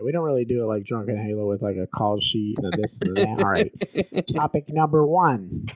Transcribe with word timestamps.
We 0.00 0.12
don't 0.12 0.24
really 0.24 0.44
do 0.44 0.62
it 0.62 0.66
like 0.66 0.84
Drunken 0.84 1.16
Halo 1.16 1.48
with 1.48 1.60
like 1.60 1.76
a 1.76 1.86
call 1.88 2.20
sheet 2.20 2.56
and 2.58 2.72
this 2.74 3.00
and 3.00 3.16
that. 3.16 3.28
All 3.28 3.50
right. 3.50 3.72
Topic 4.36 4.68
number 4.68 5.04
one. 5.04 5.66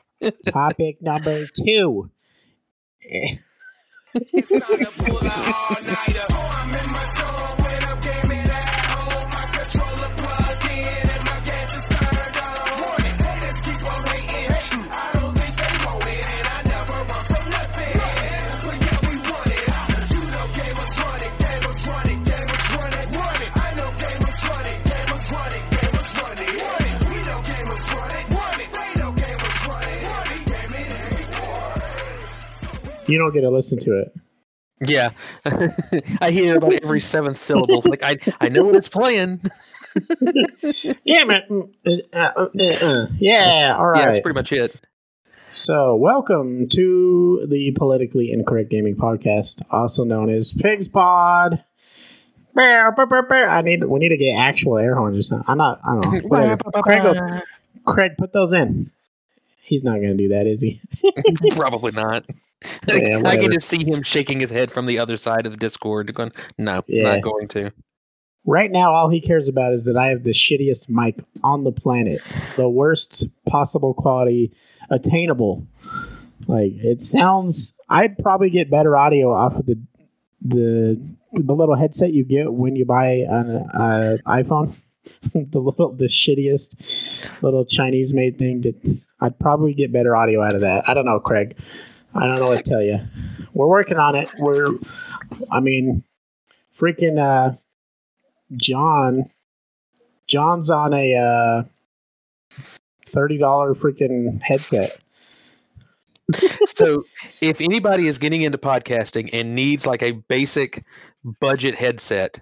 Topic 0.47 1.03
number 1.03 1.47
two. 1.47 2.11
You 33.13 33.19
don't 33.19 33.35
get 33.35 33.43
to 33.43 33.51
listen 33.51 33.79
to 33.81 34.01
it. 34.01 34.15
Yeah, 34.81 35.11
I 36.23 36.31
hear 36.31 36.57
about 36.57 36.73
every 36.73 37.01
seventh 37.01 37.37
syllable. 37.37 37.83
Like 37.85 38.03
I, 38.03 38.17
I 38.41 38.49
know 38.49 38.65
what 38.65 38.75
it's 38.75 38.89
playing. 38.89 39.43
Yeah, 41.05 41.25
man. 41.25 41.43
Mm, 41.51 42.01
uh, 42.15 42.17
uh, 42.17 42.47
uh, 42.59 42.63
uh. 42.65 43.07
Yeah, 43.19 43.77
all 43.79 43.91
Yeah, 43.95 44.07
that's 44.07 44.21
pretty 44.21 44.35
much 44.35 44.51
it. 44.51 44.75
So, 45.51 45.97
welcome 45.97 46.67
to 46.71 47.47
the 47.51 47.73
Politically 47.73 48.33
Incorrect 48.33 48.71
Gaming 48.71 48.97
Podcast, 48.97 49.61
also 49.71 50.05
known 50.05 50.31
as 50.31 50.55
Pigs 50.55 50.89
Pod. 50.89 51.63
I 53.51 53.61
need. 53.61 53.85
We 53.85 53.99
need 53.99 54.09
to 54.09 54.17
get 54.17 54.37
actual 54.37 54.79
air 54.79 54.95
horns 54.95 55.19
or 55.19 55.23
something. 55.23 55.45
I'm 55.47 55.59
not. 55.59 55.81
I 55.85 56.01
don't 56.01 56.01
know. 56.01 56.19
Whatever. 56.29 56.57
Craig, 56.83 57.03
go- 57.03 57.93
Craig, 57.93 58.13
put 58.17 58.33
those 58.33 58.55
in. 58.55 58.91
He's 59.61 59.85
not 59.85 59.97
going 59.97 60.17
to 60.17 60.17
do 60.17 60.29
that, 60.29 60.47
is 60.47 60.63
he? 60.63 60.81
Probably 61.51 61.93
not. 61.93 62.25
Yeah, 62.89 62.95
I 62.95 63.17
whatever. 63.19 63.37
can 63.43 63.53
just 63.53 63.69
see 63.69 63.85
him 63.85 64.03
shaking 64.03 64.41
his 64.41 64.51
head 64.51 64.71
from 64.71 64.87
the 64.87 64.99
other 64.99 65.17
side 65.17 65.47
of 65.47 65.53
the 65.53 65.59
Discord, 65.59 66.13
going, 66.15 66.33
"No, 66.59 66.83
Yeah. 66.89 67.13
not 67.15 67.23
going 67.23 67.49
to." 67.49 67.73
Right 68.45 68.71
now, 68.73 68.91
all 68.93 69.09
he 69.09 69.21
cares 69.21 69.47
about 69.49 69.73
is 69.73 69.85
that 69.85 69.97
I 69.97 70.09
have 70.09 70.25
the 70.25 70.31
shittiest 70.33 70.91
mic 70.91 71.17
on 71.45 71.63
the 71.65 71.71
planet, 71.73 72.21
the 72.57 72.69
worst 72.69 73.29
possible 73.47 73.95
quality 73.95 74.53
attainable. 74.91 75.65
Like 76.49 76.73
it 76.75 77.01
sounds, 77.01 77.79
I'd 77.89 78.19
probably 78.19 78.51
get 78.51 78.69
better 78.71 78.97
audio 78.97 79.33
off 79.33 79.55
of 79.55 79.67
the 79.67 79.79
the 80.45 81.01
the 81.35 81.55
little 81.55 81.77
headset 81.77 82.13
you 82.13 82.25
get 82.25 82.53
when 82.53 82.75
you 82.75 82.85
buy 82.85 83.25
an 83.29 83.57
uh, 83.75 84.17
iPhone. 84.27 84.77
the 85.35 85.59
little 85.61 85.93
the 85.95 86.07
shittiest 86.07 86.81
little 87.43 87.65
Chinese 87.65 88.13
made 88.13 88.39
thing. 88.39 88.61
That 88.63 89.05
I'd 89.21 89.39
probably 89.39 89.73
get 89.75 89.93
better 89.93 90.17
audio 90.17 90.43
out 90.43 90.55
of 90.55 90.61
that. 90.63 90.89
I 90.89 90.95
don't 90.95 91.05
know, 91.05 91.21
Craig. 91.21 91.57
I 92.15 92.27
don't 92.27 92.39
know 92.39 92.49
what 92.49 92.65
to 92.65 92.71
tell 92.71 92.83
you. 92.83 92.99
We're 93.55 93.69
working 93.69 93.99
on 93.99 94.15
it. 94.15 94.31
We're, 94.39 94.69
I 95.51 95.61
mean, 95.61 96.05
freaking. 96.79 97.19
uh 97.19 97.57
John 98.57 99.31
John's 100.27 100.71
on 100.71 100.93
a 100.93 101.15
uh 101.15 101.63
thirty 103.07 103.39
dollar 103.39 103.75
freaking 103.75 104.41
headset. 104.43 104.99
so, 106.65 107.05
if 107.41 107.61
anybody 107.61 108.07
is 108.07 108.19
getting 108.19 108.43
into 108.43 108.59
podcasting 108.59 109.31
and 109.33 109.55
needs 109.55 109.87
like 109.87 110.03
a 110.03 110.13
basic 110.13 110.85
budget 111.41 111.75
headset, 111.75 112.41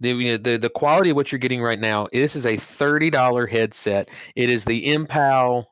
the 0.00 0.10
you 0.10 0.32
know, 0.32 0.36
the, 0.36 0.56
the 0.56 0.70
quality 0.70 1.10
of 1.10 1.16
what 1.16 1.32
you're 1.32 1.38
getting 1.38 1.62
right 1.62 1.80
now, 1.80 2.06
this 2.12 2.36
is 2.36 2.46
a 2.46 2.56
thirty 2.56 3.10
dollar 3.10 3.46
headset. 3.46 4.08
It 4.36 4.50
is 4.50 4.64
the 4.64 4.86
Impal. 4.86 5.66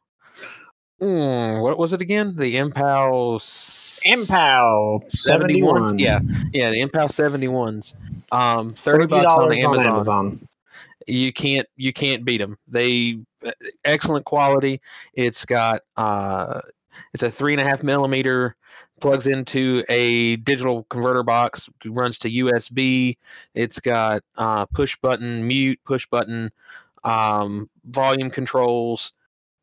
Mm, 1.03 1.62
what 1.62 1.78
was 1.78 1.92
it 1.92 2.00
again? 2.00 2.34
The 2.36 2.56
Impal. 2.56 3.36
s- 3.36 4.01
seventy 5.08 5.63
ones. 5.63 5.92
Yeah, 5.98 6.20
yeah, 6.52 6.70
the 6.70 6.80
Impal 6.80 7.08
71s. 7.08 7.95
Um, 8.30 8.73
30 8.74 9.07
bucks 9.07 9.27
on 9.35 9.48
$30 9.51 9.64
Amazon. 9.64 9.86
Amazon. 9.86 10.48
You 11.08 11.33
can't 11.33 11.67
you 11.77 11.92
can't 11.92 12.24
beat 12.24 12.39
them. 12.39 12.57
They 12.68 13.18
excellent 13.85 14.24
quality. 14.24 14.80
It's 15.14 15.45
got 15.45 15.83
uh, 15.96 16.61
it's 17.12 17.23
a 17.24 17.30
three 17.30 17.52
and 17.52 17.61
a 17.61 17.64
half 17.64 17.83
millimeter. 17.83 18.55
Plugs 19.01 19.27
into 19.27 19.83
a 19.89 20.36
digital 20.36 20.85
converter 20.85 21.24
box. 21.24 21.68
Runs 21.85 22.18
to 22.18 22.30
USB. 22.30 23.17
It's 23.52 23.80
got 23.80 24.23
uh, 24.36 24.67
push 24.67 24.96
button 25.02 25.45
mute, 25.45 25.80
push 25.85 26.07
button, 26.07 26.52
um, 27.02 27.68
volume 27.85 28.30
controls. 28.30 29.12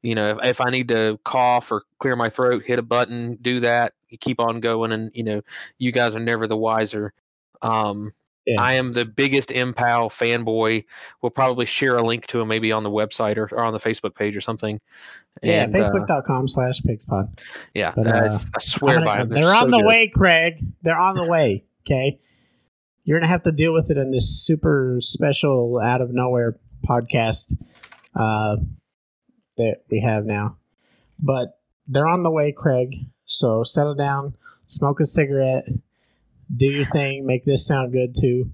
You 0.01 0.15
know, 0.15 0.29
if, 0.31 0.37
if 0.43 0.61
I 0.61 0.69
need 0.69 0.87
to 0.89 1.19
cough 1.25 1.71
or 1.71 1.83
clear 1.99 2.15
my 2.15 2.29
throat, 2.29 2.63
hit 2.65 2.79
a 2.79 2.83
button, 2.83 3.37
do 3.41 3.59
that. 3.59 3.93
You 4.09 4.17
keep 4.17 4.39
on 4.39 4.59
going, 4.59 4.91
and 4.91 5.11
you 5.13 5.23
know, 5.23 5.41
you 5.77 5.91
guys 5.91 6.15
are 6.15 6.19
never 6.19 6.47
the 6.47 6.57
wiser. 6.57 7.13
Um, 7.61 8.13
Yeah. 8.45 8.61
I 8.61 8.73
am 8.75 8.93
the 8.93 9.05
biggest 9.05 9.49
Impal 9.49 10.09
fanboy. 10.09 10.85
We'll 11.21 11.29
probably 11.29 11.65
share 11.65 11.97
a 11.97 12.03
link 12.03 12.25
to 12.27 12.39
him 12.39 12.47
maybe 12.47 12.71
on 12.71 12.83
the 12.83 12.89
website 12.89 13.37
or, 13.37 13.47
or 13.51 13.63
on 13.65 13.73
the 13.73 13.79
Facebook 13.79 14.15
page 14.15 14.35
or 14.35 14.41
something. 14.41 14.79
Yeah, 15.43 15.63
And, 15.63 15.75
uh, 15.75 15.79
facebook.com 15.79 16.47
slash 16.47 16.81
pigspod. 16.81 17.39
yeah, 17.75 17.93
But, 17.95 18.07
I, 18.07 18.27
uh, 18.27 18.37
I 18.55 18.59
swear 18.59 19.01
by 19.05 19.17
them. 19.17 19.29
They're, 19.29 19.43
so 19.43 19.65
on 19.65 19.71
the 19.71 19.77
good. 19.77 19.85
way, 19.85 20.07
Craig. 20.07 20.65
They're 20.81 20.97
on 20.99 21.15
the 21.15 21.27
way. 21.29 21.63
Okay. 21.85 22.17
You're 23.03 23.19
gonna 23.19 23.29
have 23.31 23.43
to 23.43 23.51
deal 23.51 23.73
with 23.73 23.91
it 23.91 23.97
in 23.97 24.11
this 24.11 24.27
super 24.27 24.97
special 25.01 25.79
out 25.83 26.01
of 26.01 26.11
nowhere 26.13 26.57
podcast 26.87 27.55
uh, 28.15 28.57
that 29.59 29.83
we 29.89 30.01
have 30.01 30.25
now. 30.25 30.57
But 31.21 31.59
they're 31.87 32.07
on 32.07 32.23
the 32.23 32.31
way, 32.31 32.51
Craig. 32.51 32.95
So 33.25 33.63
settle 33.63 33.95
down, 33.95 34.33
smoke 34.67 34.99
a 34.99 35.05
cigarette, 35.05 35.67
do 36.55 36.65
your 36.65 36.83
thing, 36.83 37.25
make 37.25 37.45
this 37.45 37.65
sound 37.65 37.91
good 37.91 38.15
too. 38.19 38.51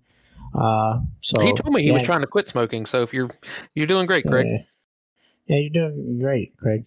Uh, 0.54 1.00
so 1.20 1.42
he 1.42 1.54
told 1.54 1.74
me 1.74 1.84
he 1.84 1.92
was 1.92 2.04
trying 2.04 2.22
to 2.22 2.28
quit 2.28 2.48
smoking. 2.48 2.86
So 2.86 3.02
if 3.02 3.14
you're 3.14 3.30
you're 3.74 3.88
doing 3.88 4.06
great, 4.06 4.26
Craig. 4.26 4.48
Yeah, 4.48 4.58
yeah 5.48 5.58
you're 5.62 5.90
doing 5.90 6.20
great, 6.20 6.56
Craig. 6.58 6.86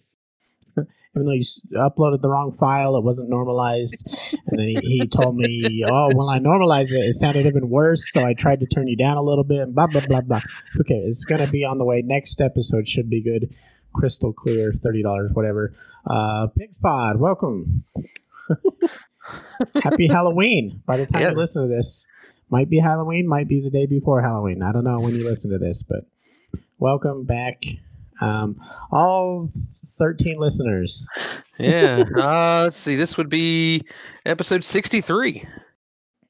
Even 0.77 1.25
though 1.25 1.33
you 1.33 1.43
uploaded 1.73 2.21
the 2.21 2.29
wrong 2.29 2.51
file, 2.51 2.95
it 2.95 3.03
wasn't 3.03 3.29
normalized. 3.29 4.07
And 4.47 4.59
then 4.59 4.67
he, 4.67 4.79
he 4.81 5.07
told 5.07 5.35
me, 5.35 5.83
oh, 5.91 6.09
when 6.13 6.33
I 6.33 6.39
normalized 6.39 6.93
it, 6.93 6.99
it 6.99 7.13
sounded 7.13 7.45
even 7.47 7.69
worse. 7.69 8.11
So 8.11 8.25
I 8.25 8.33
tried 8.33 8.59
to 8.59 8.67
turn 8.67 8.87
you 8.87 8.95
down 8.95 9.17
a 9.17 9.23
little 9.23 9.43
bit 9.43 9.59
and 9.59 9.75
blah, 9.75 9.87
blah, 9.87 10.05
blah, 10.07 10.21
blah. 10.21 10.41
Okay, 10.79 11.01
it's 11.05 11.25
going 11.25 11.43
to 11.43 11.51
be 11.51 11.63
on 11.63 11.79
the 11.79 11.83
way. 11.85 12.03
Next 12.03 12.41
episode 12.41 12.87
should 12.87 13.09
be 13.09 13.21
good. 13.21 13.53
Crystal 13.93 14.33
clear, 14.33 14.71
$30, 14.71 15.33
whatever. 15.33 15.73
Uh, 16.05 16.47
Pigs 16.57 16.77
Pod, 16.77 17.17
welcome. 17.19 17.83
Happy 19.83 20.07
Halloween. 20.07 20.81
By 20.85 20.97
the 20.97 21.05
time 21.05 21.21
Yeah. 21.21 21.29
you 21.31 21.35
listen 21.35 21.67
to 21.67 21.73
this, 21.75 22.07
might 22.49 22.69
be 22.69 22.79
Halloween, 22.79 23.27
might 23.27 23.47
be 23.47 23.61
the 23.61 23.69
day 23.69 23.85
before 23.85 24.21
Halloween. 24.21 24.61
I 24.63 24.71
don't 24.71 24.83
know 24.83 24.99
when 24.99 25.15
you 25.15 25.23
listen 25.23 25.51
to 25.51 25.57
this, 25.57 25.83
but 25.83 26.05
welcome 26.79 27.25
back. 27.25 27.63
Um, 28.21 28.59
all 28.91 29.47
13 29.97 30.39
listeners. 30.39 31.05
Yeah. 31.57 32.03
uh, 32.17 32.61
let's 32.63 32.77
see. 32.77 32.95
This 32.95 33.17
would 33.17 33.29
be 33.29 33.83
episode 34.25 34.63
63. 34.63 35.45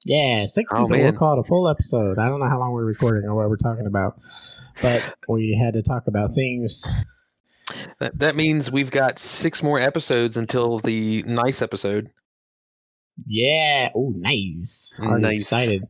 Yeah, 0.06 0.46
63. 0.46 0.84
Oh, 0.84 0.88
we'll 0.90 1.00
man. 1.02 1.16
call 1.18 1.38
it 1.38 1.40
a 1.40 1.44
full 1.44 1.68
episode. 1.70 2.20
I 2.20 2.28
don't 2.30 2.40
know 2.40 2.48
how 2.50 2.60
long 2.60 2.72
we're 2.72 2.86
recording 2.86 3.26
or 3.30 3.36
what 3.36 3.50
we're 3.50 3.58
talking 3.58 3.86
about, 3.86 4.20
but 4.82 5.16
we 5.28 5.58
had 5.62 5.74
to 5.74 5.82
talk 5.82 6.08
about 6.08 6.30
things. 6.34 6.88
That, 8.00 8.18
that 8.20 8.36
means 8.36 8.72
we've 8.72 8.92
got 8.92 9.20
six 9.20 9.62
more 9.64 9.80
episodes 9.80 10.38
until 10.38 10.80
the 10.80 11.24
nice 11.24 11.62
episode. 11.62 12.10
Yeah. 13.28 13.90
Oh, 13.96 14.14
nice. 14.16 14.96
Already 15.00 15.22
Nice. 15.24 15.42
excited. 15.42 15.88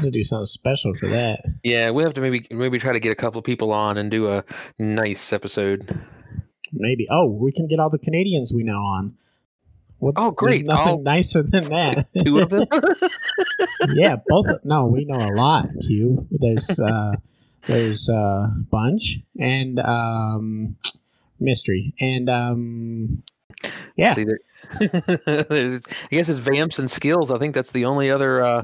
To 0.00 0.10
do 0.10 0.22
something 0.22 0.46
special 0.46 0.94
for 0.94 1.08
that. 1.08 1.40
Yeah, 1.62 1.90
we 1.90 2.02
have 2.04 2.14
to 2.14 2.20
maybe 2.20 2.46
maybe 2.50 2.78
try 2.78 2.92
to 2.92 3.00
get 3.00 3.12
a 3.12 3.16
couple 3.16 3.38
of 3.38 3.44
people 3.44 3.72
on 3.72 3.98
and 3.98 4.10
do 4.10 4.28
a 4.30 4.44
nice 4.78 5.32
episode. 5.32 5.98
Maybe. 6.72 7.06
Oh, 7.10 7.26
we 7.26 7.52
can 7.52 7.66
get 7.66 7.78
all 7.80 7.90
the 7.90 7.98
Canadians 7.98 8.52
we 8.54 8.62
know 8.62 8.78
on. 8.78 9.16
What, 9.98 10.14
Oh, 10.16 10.30
great. 10.30 10.64
There's 10.66 10.78
nothing 10.78 10.88
I'll- 10.92 11.02
nicer 11.02 11.42
than 11.42 11.64
that. 11.64 12.06
Two 12.24 12.38
of 12.38 12.50
them. 12.50 12.66
yeah, 13.94 14.16
both. 14.26 14.46
Of, 14.46 14.64
No, 14.64 14.86
we 14.86 15.04
know 15.04 15.18
a 15.18 15.32
lot. 15.34 15.68
Q. 15.82 16.26
There's 16.30 16.78
uh, 16.78 17.16
there's 17.66 18.08
uh, 18.08 18.46
bunch 18.70 19.18
and 19.38 19.78
um, 19.80 20.76
mystery 21.40 21.94
and 22.00 22.28
um, 22.30 23.22
yeah. 23.96 24.12
See, 24.14 24.24
there- 24.24 24.40
I 24.80 25.80
guess 26.10 26.28
it's 26.28 26.38
Vamps 26.38 26.78
and 26.78 26.90
Skills. 26.90 27.30
I 27.30 27.38
think 27.38 27.54
that's 27.54 27.72
the 27.72 27.84
only 27.84 28.10
other 28.10 28.42
uh, 28.44 28.62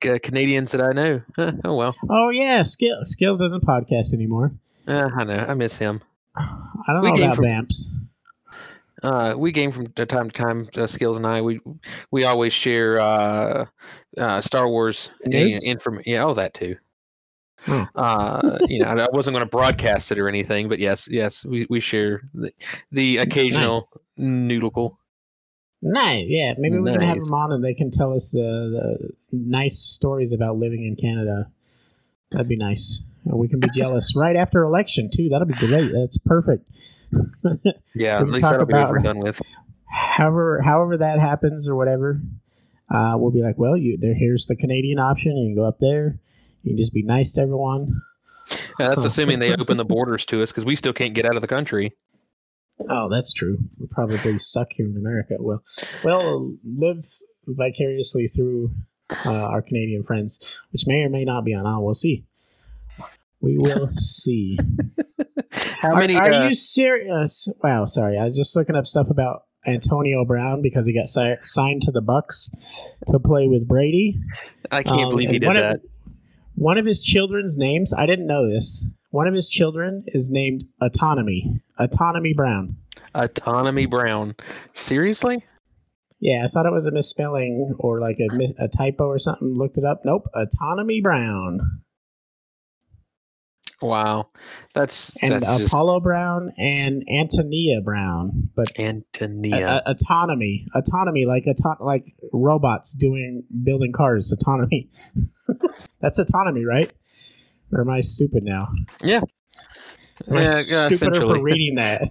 Canadians 0.00 0.72
that 0.72 0.80
I 0.80 0.92
know. 0.92 1.22
Oh 1.64 1.74
well, 1.74 1.94
Oh 2.10 2.30
yeah, 2.30 2.62
skill 2.62 2.98
skills 3.04 3.38
doesn't 3.38 3.64
podcast 3.64 4.12
anymore. 4.14 4.52
uh, 4.86 5.08
I 5.16 5.24
know. 5.24 5.44
I 5.48 5.54
miss 5.54 5.76
him. 5.76 6.00
I 6.36 6.92
don't 6.92 7.02
We 7.02 7.12
know 7.12 7.24
about 7.24 7.36
from- 7.36 7.44
vamps. 7.44 7.94
Uh, 9.00 9.32
we 9.38 9.52
game 9.52 9.70
from 9.70 9.86
time 9.92 10.28
to 10.28 10.36
time. 10.42 10.68
Uh, 10.76 10.86
Skills 10.88 11.16
and 11.18 11.26
I, 11.26 11.40
we 11.40 11.60
we 12.10 12.24
always 12.24 12.52
share 12.52 12.98
uh, 12.98 13.66
uh, 14.16 14.40
Star 14.40 14.68
Wars 14.68 15.10
Nerds? 15.24 15.64
information. 15.64 16.10
Yeah, 16.12 16.24
oh 16.24 16.34
that 16.34 16.52
too. 16.54 16.74
Hmm. 17.64 17.82
Uh, 17.94 18.58
you 18.68 18.78
know, 18.80 18.86
I 18.86 19.06
wasn't 19.12 19.34
going 19.34 19.44
to 19.44 19.50
broadcast 19.50 20.12
it 20.12 20.18
or 20.18 20.28
anything, 20.28 20.68
but 20.68 20.78
yes, 20.78 21.08
yes, 21.10 21.44
we, 21.44 21.66
we 21.68 21.80
share 21.80 22.22
the, 22.34 22.52
the 22.92 23.18
occasional 23.18 23.88
noodle. 24.16 24.98
Nice. 25.82 26.24
Yeah, 26.28 26.54
maybe 26.58 26.78
we 26.78 26.92
can 26.92 27.02
have 27.02 27.18
them 27.22 27.34
on 27.34 27.52
and 27.52 27.64
they 27.64 27.74
can 27.74 27.90
tell 27.90 28.14
us 28.14 28.30
the, 28.32 28.40
the 28.40 29.12
nice 29.32 29.78
stories 29.78 30.32
about 30.32 30.56
living 30.56 30.84
in 30.84 30.96
Canada. 30.96 31.50
That'd 32.30 32.48
be 32.48 32.56
nice. 32.56 33.02
We 33.24 33.48
can 33.48 33.60
be 33.60 33.68
jealous 33.74 34.14
right 34.16 34.36
after 34.36 34.62
election 34.62 35.10
too. 35.14 35.28
That'll 35.28 35.46
be 35.46 35.54
great. 35.54 35.92
That's 35.92 36.18
perfect. 36.18 36.68
Yeah, 37.94 38.20
at 38.20 38.28
least 38.28 38.42
that'll 38.44 38.66
be 38.66 38.74
over 38.74 38.98
done 38.98 39.18
with. 39.18 39.40
however, 39.86 40.60
however 40.62 40.98
that 40.98 41.18
happens 41.18 41.68
or 41.68 41.74
whatever, 41.74 42.20
uh, 42.94 43.14
we'll 43.16 43.32
be 43.32 43.42
like, 43.42 43.58
well, 43.58 43.76
you 43.76 43.96
there. 43.98 44.14
Here's 44.14 44.46
the 44.46 44.54
Canadian 44.54 44.98
option. 44.98 45.36
You 45.36 45.48
can 45.48 45.56
go 45.56 45.66
up 45.66 45.78
there. 45.80 46.20
You 46.62 46.70
can 46.72 46.76
just 46.78 46.92
be 46.92 47.02
nice 47.02 47.32
to 47.34 47.42
everyone. 47.42 48.00
Yeah, 48.80 48.88
that's 48.90 49.04
assuming 49.04 49.38
they 49.38 49.54
open 49.54 49.76
the 49.76 49.84
borders 49.96 50.24
to 50.26 50.42
us 50.42 50.50
because 50.50 50.64
we 50.64 50.76
still 50.76 50.92
can't 50.92 51.14
get 51.14 51.26
out 51.26 51.36
of 51.36 51.42
the 51.42 51.48
country. 51.48 51.92
Oh, 52.88 53.08
that's 53.08 53.32
true. 53.32 53.58
We 53.78 53.86
probably 53.88 54.38
suck 54.38 54.68
here 54.70 54.86
in 54.86 54.96
America. 54.96 55.34
Well, 55.38 55.62
well, 56.04 56.54
live 56.64 57.04
vicariously 57.46 58.28
through 58.28 58.70
uh, 59.26 59.30
our 59.30 59.62
Canadian 59.62 60.04
friends, 60.04 60.40
which 60.72 60.86
may 60.86 61.02
or 61.02 61.08
may 61.08 61.24
not 61.24 61.44
be 61.44 61.54
on. 61.54 61.66
on. 61.66 61.82
We'll 61.82 61.94
see. 61.94 62.24
We 63.40 63.56
will 63.58 63.88
see. 63.92 64.58
How 65.80 65.92
are 65.94 65.98
many? 66.00 66.14
are 66.16 66.30
uh, 66.32 66.46
you 66.48 66.54
serious? 66.54 67.48
Wow, 67.62 67.84
sorry. 67.86 68.16
I 68.18 68.24
was 68.24 68.36
just 68.36 68.54
looking 68.56 68.76
up 68.76 68.86
stuff 68.86 69.10
about 69.10 69.42
Antonio 69.66 70.24
Brown 70.24 70.62
because 70.62 70.86
he 70.86 70.92
got 70.94 71.08
si- 71.08 71.34
signed 71.42 71.82
to 71.82 71.90
the 71.90 72.00
Bucks 72.00 72.50
to 73.08 73.18
play 73.18 73.48
with 73.48 73.66
Brady. 73.66 74.20
I 74.70 74.82
can't 74.82 75.02
Um, 75.04 75.10
believe 75.10 75.30
he 75.30 75.38
did 75.38 75.48
that. 75.54 75.74
Of, 75.76 75.80
one 76.58 76.78
of 76.78 76.84
his 76.84 77.02
children's 77.02 77.56
names, 77.56 77.94
I 77.94 78.06
didn't 78.06 78.26
know 78.26 78.48
this. 78.48 78.86
One 79.10 79.26
of 79.26 79.34
his 79.34 79.48
children 79.48 80.04
is 80.08 80.30
named 80.30 80.64
Autonomy. 80.82 81.60
Autonomy 81.78 82.34
Brown. 82.34 82.76
Autonomy 83.14 83.86
Brown. 83.86 84.34
Seriously? 84.74 85.44
Yeah, 86.20 86.44
I 86.44 86.48
thought 86.48 86.66
it 86.66 86.72
was 86.72 86.86
a 86.86 86.90
misspelling 86.90 87.74
or 87.78 88.00
like 88.00 88.18
a, 88.18 88.28
a 88.64 88.68
typo 88.68 89.04
or 89.04 89.18
something. 89.18 89.54
Looked 89.54 89.78
it 89.78 89.84
up. 89.84 90.02
Nope. 90.04 90.26
Autonomy 90.34 91.00
Brown. 91.00 91.60
Wow, 93.80 94.30
that's 94.74 95.12
And 95.22 95.34
that's 95.34 95.58
just 95.58 95.72
Apollo 95.72 96.00
Brown 96.00 96.52
and 96.58 97.04
Antonia 97.08 97.80
Brown. 97.80 98.50
But 98.56 98.78
Antonia. 98.78 99.82
a- 99.86 99.90
autonomy. 99.90 100.66
Autonomy, 100.74 101.26
like 101.26 101.44
auto- 101.46 101.84
like 101.84 102.04
robots 102.32 102.94
doing 102.94 103.44
building 103.62 103.92
cars. 103.92 104.32
Autonomy. 104.32 104.90
That's 106.00 106.18
autonomy, 106.18 106.64
right? 106.64 106.92
Or 107.72 107.80
am 107.80 107.90
I 107.90 108.00
stupid 108.00 108.44
now? 108.44 108.68
yeah, 109.02 109.20
Am 110.28 110.34
yeah, 110.34 110.62
stupider 110.88 111.20
for 111.20 111.42
reading 111.42 111.76
that? 111.76 112.02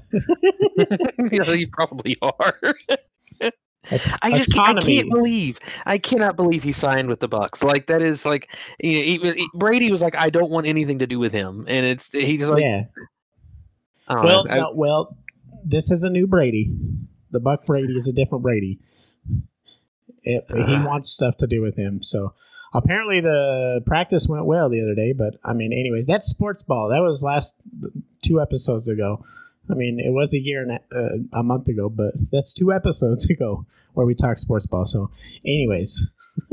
yeah, 1.31 1.51
you 1.53 1.67
probably 1.67 2.17
are. 2.21 2.59
I 4.21 4.31
just 4.37 4.53
can't, 4.53 4.77
I 4.77 4.81
can't 4.81 5.09
believe 5.09 5.59
I 5.85 5.97
cannot 5.97 6.35
believe 6.35 6.63
he 6.63 6.71
signed 6.71 7.07
with 7.09 7.19
the 7.19 7.27
Bucks. 7.27 7.63
Like 7.63 7.87
that 7.87 8.01
is 8.01 8.25
like 8.25 8.55
you 8.79 8.93
know, 8.93 9.31
he- 9.33 9.33
he- 9.41 9.49
Brady 9.53 9.91
was 9.91 10.01
like 10.01 10.15
I 10.15 10.29
don't 10.29 10.49
want 10.51 10.67
anything 10.67 10.99
to 10.99 11.07
do 11.07 11.19
with 11.19 11.31
him, 11.31 11.65
and 11.67 11.85
it's 11.85 12.11
he's 12.11 12.47
like 12.47 12.63
yeah. 12.63 12.83
Well, 14.09 14.45
know. 14.45 14.51
I- 14.51 14.57
no, 14.57 14.71
well, 14.73 15.17
this 15.65 15.91
is 15.91 16.03
a 16.03 16.09
new 16.09 16.27
Brady. 16.27 16.71
The 17.31 17.39
Buck 17.39 17.65
Brady 17.65 17.93
is 17.93 18.07
a 18.07 18.13
different 18.13 18.41
Brady. 18.43 18.79
It, 20.23 20.43
he 20.49 20.75
Ah. 20.75 20.85
wants 20.85 21.09
stuff 21.09 21.37
to 21.37 21.47
do 21.47 21.61
with 21.61 21.75
him. 21.75 22.03
So 22.03 22.33
apparently 22.73 23.21
the 23.21 23.81
practice 23.85 24.27
went 24.27 24.45
well 24.45 24.69
the 24.69 24.81
other 24.81 24.95
day. 24.95 25.13
But 25.13 25.35
I 25.43 25.53
mean, 25.53 25.71
anyways, 25.73 26.05
that's 26.05 26.27
sports 26.27 26.63
ball. 26.63 26.89
That 26.89 27.01
was 27.01 27.23
last 27.23 27.55
two 28.23 28.41
episodes 28.41 28.87
ago. 28.87 29.23
I 29.69 29.73
mean, 29.73 29.99
it 29.99 30.11
was 30.11 30.33
a 30.33 30.39
year 30.39 30.61
and 30.61 30.71
a, 30.71 30.79
uh, 30.95 31.39
a 31.39 31.43
month 31.43 31.67
ago, 31.67 31.89
but 31.89 32.13
that's 32.31 32.53
two 32.53 32.71
episodes 32.71 33.25
ago 33.29 33.65
where 33.93 34.05
we 34.05 34.15
talked 34.15 34.39
sports 34.39 34.67
ball. 34.67 34.85
So, 34.85 35.09
anyways, 35.45 36.09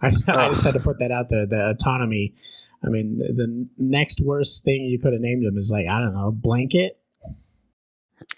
I, 0.00 0.12
I 0.28 0.48
just 0.48 0.64
had 0.64 0.74
to 0.74 0.80
put 0.80 0.98
that 0.98 1.10
out 1.10 1.28
there. 1.28 1.46
The 1.46 1.70
autonomy. 1.70 2.34
I 2.84 2.88
mean, 2.88 3.18
the, 3.18 3.68
next 3.78 4.20
worst 4.20 4.64
thing 4.64 4.82
you 4.82 4.98
could 4.98 5.12
have 5.12 5.22
named 5.22 5.44
him 5.44 5.56
is 5.56 5.70
like 5.70 5.86
I 5.86 6.00
don't 6.00 6.14
know, 6.14 6.32
blanket, 6.32 6.98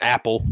Apple. 0.01 0.47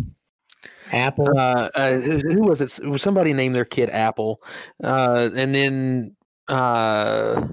apple. 0.93 1.29
Uh, 1.37 1.69
uh, 1.75 1.99
who 1.99 2.43
was 2.43 2.63
it? 2.63 2.71
Somebody 2.71 3.35
named 3.35 3.55
their 3.55 3.67
kid 3.67 3.91
Apple, 3.91 4.43
uh, 4.83 5.29
and 5.35 5.55
then 5.55 6.17
uh, 6.49 7.47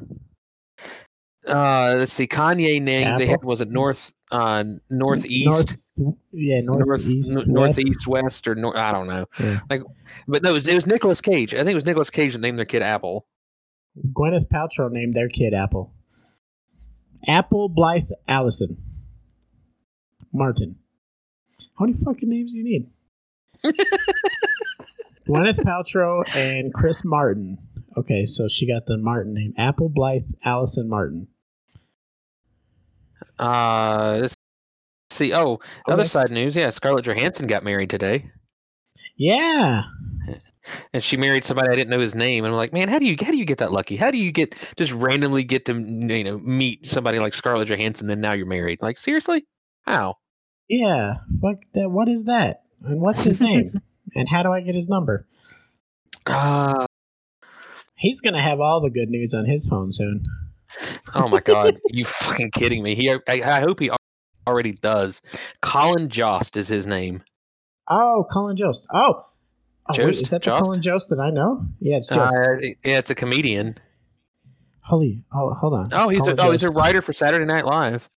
uh, 1.48 1.96
let's 1.98 2.14
see. 2.14 2.28
Kanye 2.28 2.82
named 2.82 3.20
they 3.20 3.26
had 3.26 3.40
Apple? 3.40 3.50
was 3.50 3.62
it 3.62 3.70
North 3.70 4.14
uh, 4.32 4.64
Northeast. 4.90 6.00
North, 6.00 6.16
yeah, 6.32 6.62
North, 6.62 6.86
northeast, 6.86 7.38
n- 7.38 7.44
northeast, 7.48 8.08
west, 8.08 8.48
or 8.48 8.56
north. 8.56 8.76
I 8.76 8.92
don't 8.92 9.08
know. 9.08 9.26
Yeah. 9.40 9.60
Like, 9.70 9.82
but 10.28 10.44
no, 10.44 10.52
it 10.52 10.54
was, 10.54 10.68
it 10.68 10.76
was 10.76 10.88
Nicolas 10.88 11.22
Cage. 11.22 11.54
I 11.54 11.58
think 11.60 11.72
it 11.72 11.76
was 11.76 11.86
Nicholas 11.86 12.10
Cage 12.10 12.34
that 12.34 12.40
named 12.40 12.58
their 12.58 12.66
kid 12.66 12.82
Apple. 12.82 13.28
Gwyneth 14.14 14.48
Paltrow 14.50 14.92
named 14.92 15.14
their 15.14 15.30
kid 15.30 15.54
Apple. 15.54 15.94
Apple 17.28 17.70
Blythe 17.70 18.10
Allison. 18.28 18.78
Martin. 20.32 20.76
How 21.78 21.86
many 21.86 21.98
fucking 22.04 22.30
names 22.30 22.52
do 22.52 22.60
you 22.60 22.64
need? 22.64 22.90
Gwyneth 25.28 25.60
Paltrow 25.60 26.24
and 26.36 26.74
Chris 26.74 27.04
Martin. 27.04 27.58
Okay, 27.98 28.26
so 28.26 28.48
she 28.48 28.68
got 28.68 28.86
the 28.86 28.98
Martin 28.98 29.34
name. 29.34 29.54
Apple 29.58 29.90
Blythe 29.90 30.22
Allison 30.46 30.88
Martin. 30.88 31.28
Uh, 33.40 34.18
let's 34.22 34.36
see. 35.12 35.34
Oh, 35.34 35.60
other 35.88 36.02
Okay. 36.02 36.08
side 36.10 36.32
news. 36.32 36.56
Yeah, 36.56 36.70
Scarlett 36.70 37.06
Johansson 37.06 37.48
got 37.48 37.64
married 37.64 37.90
today, 37.90 38.30
Yeah. 39.16 39.84
and 40.94 41.02
she 41.02 41.16
married 41.18 41.46
somebody 41.46 41.70
I 41.72 41.76
didn't 41.76 41.90
know 41.90 42.00
his 42.02 42.14
name. 42.16 42.44
And 42.44 42.54
I'm 42.54 42.58
like, 42.58 42.74
man, 42.74 42.90
how 42.90 43.00
do 43.00 43.06
you 43.06 43.16
how 43.20 43.32
do 43.32 43.38
you 43.38 43.46
get 43.46 43.60
that 43.60 43.72
lucky? 43.72 43.96
How 43.96 44.12
do 44.12 44.18
you 44.18 44.32
get 44.32 44.56
just 44.78 44.92
randomly 44.92 45.44
get 45.44 45.66
to 45.66 45.74
you 45.74 46.24
know 46.24 46.38
meet 46.40 46.86
somebody 46.86 47.20
like 47.20 47.34
Scarlett 47.34 47.70
Johansson? 47.70 48.08
Then 48.08 48.22
now 48.22 48.34
you're 48.34 48.46
married. 48.46 48.82
Like 48.82 48.98
seriously, 48.98 49.46
how? 49.84 50.16
Yeah. 50.68 51.16
Fuck 51.42 51.58
that. 51.74 51.90
What 51.90 52.10
is 52.10 52.26
that? 52.26 52.64
And 52.86 53.02
what's 53.02 53.24
his 53.24 53.40
name? 53.42 53.82
and 54.16 54.28
how 54.30 54.44
do 54.44 54.52
I 54.52 54.62
get 54.62 54.76
his 54.76 54.90
number? 54.90 55.26
Uh, 56.26 56.86
He's 57.96 58.22
gonna 58.22 58.42
have 58.42 58.60
all 58.62 58.80
the 58.80 58.90
good 58.90 59.10
news 59.10 59.34
on 59.34 59.46
his 59.46 59.68
phone 59.68 59.92
soon. 59.92 60.26
Oh 61.16 61.28
my 61.28 61.40
god, 61.40 61.80
you 61.90 62.06
fucking 62.06 62.52
kidding 62.52 62.84
me? 62.84 62.96
He, 62.96 63.10
I, 63.12 63.20
I 63.28 63.60
hope 63.62 63.80
he 63.80 63.90
already 64.48 64.74
does. 64.74 65.22
Colin 65.62 66.10
Jost 66.10 66.58
is 66.58 66.68
his 66.68 66.86
name. 66.88 67.24
Oh, 67.88 68.26
Colin 68.32 68.56
Jost. 68.58 68.88
Oh, 68.94 69.26
oh 69.26 69.26
wait, 69.90 69.96
Jost? 69.98 70.22
is 70.24 70.30
that 70.30 70.42
the 70.42 70.52
Jost? 70.52 70.64
Colin 70.64 70.82
Jost 70.82 71.10
that 71.10 71.20
I 71.20 71.30
know? 71.32 71.66
Yeah, 71.80 71.98
it's 71.98 72.08
Jost. 72.08 72.20
Uh, 72.34 72.56
yeah, 72.84 72.98
it's 72.98 73.10
a 73.10 73.16
comedian. 73.16 73.76
Holy, 74.82 75.24
oh, 75.34 75.54
hold 75.54 75.74
on. 75.74 75.90
Oh, 75.92 76.10
he's 76.10 76.26
a, 76.28 76.36
oh, 76.42 76.52
he's 76.52 76.64
a 76.64 76.72
writer 76.72 77.02
for 77.02 77.14
Saturday 77.14 77.46
Night 77.46 77.66
Live. 77.66 78.10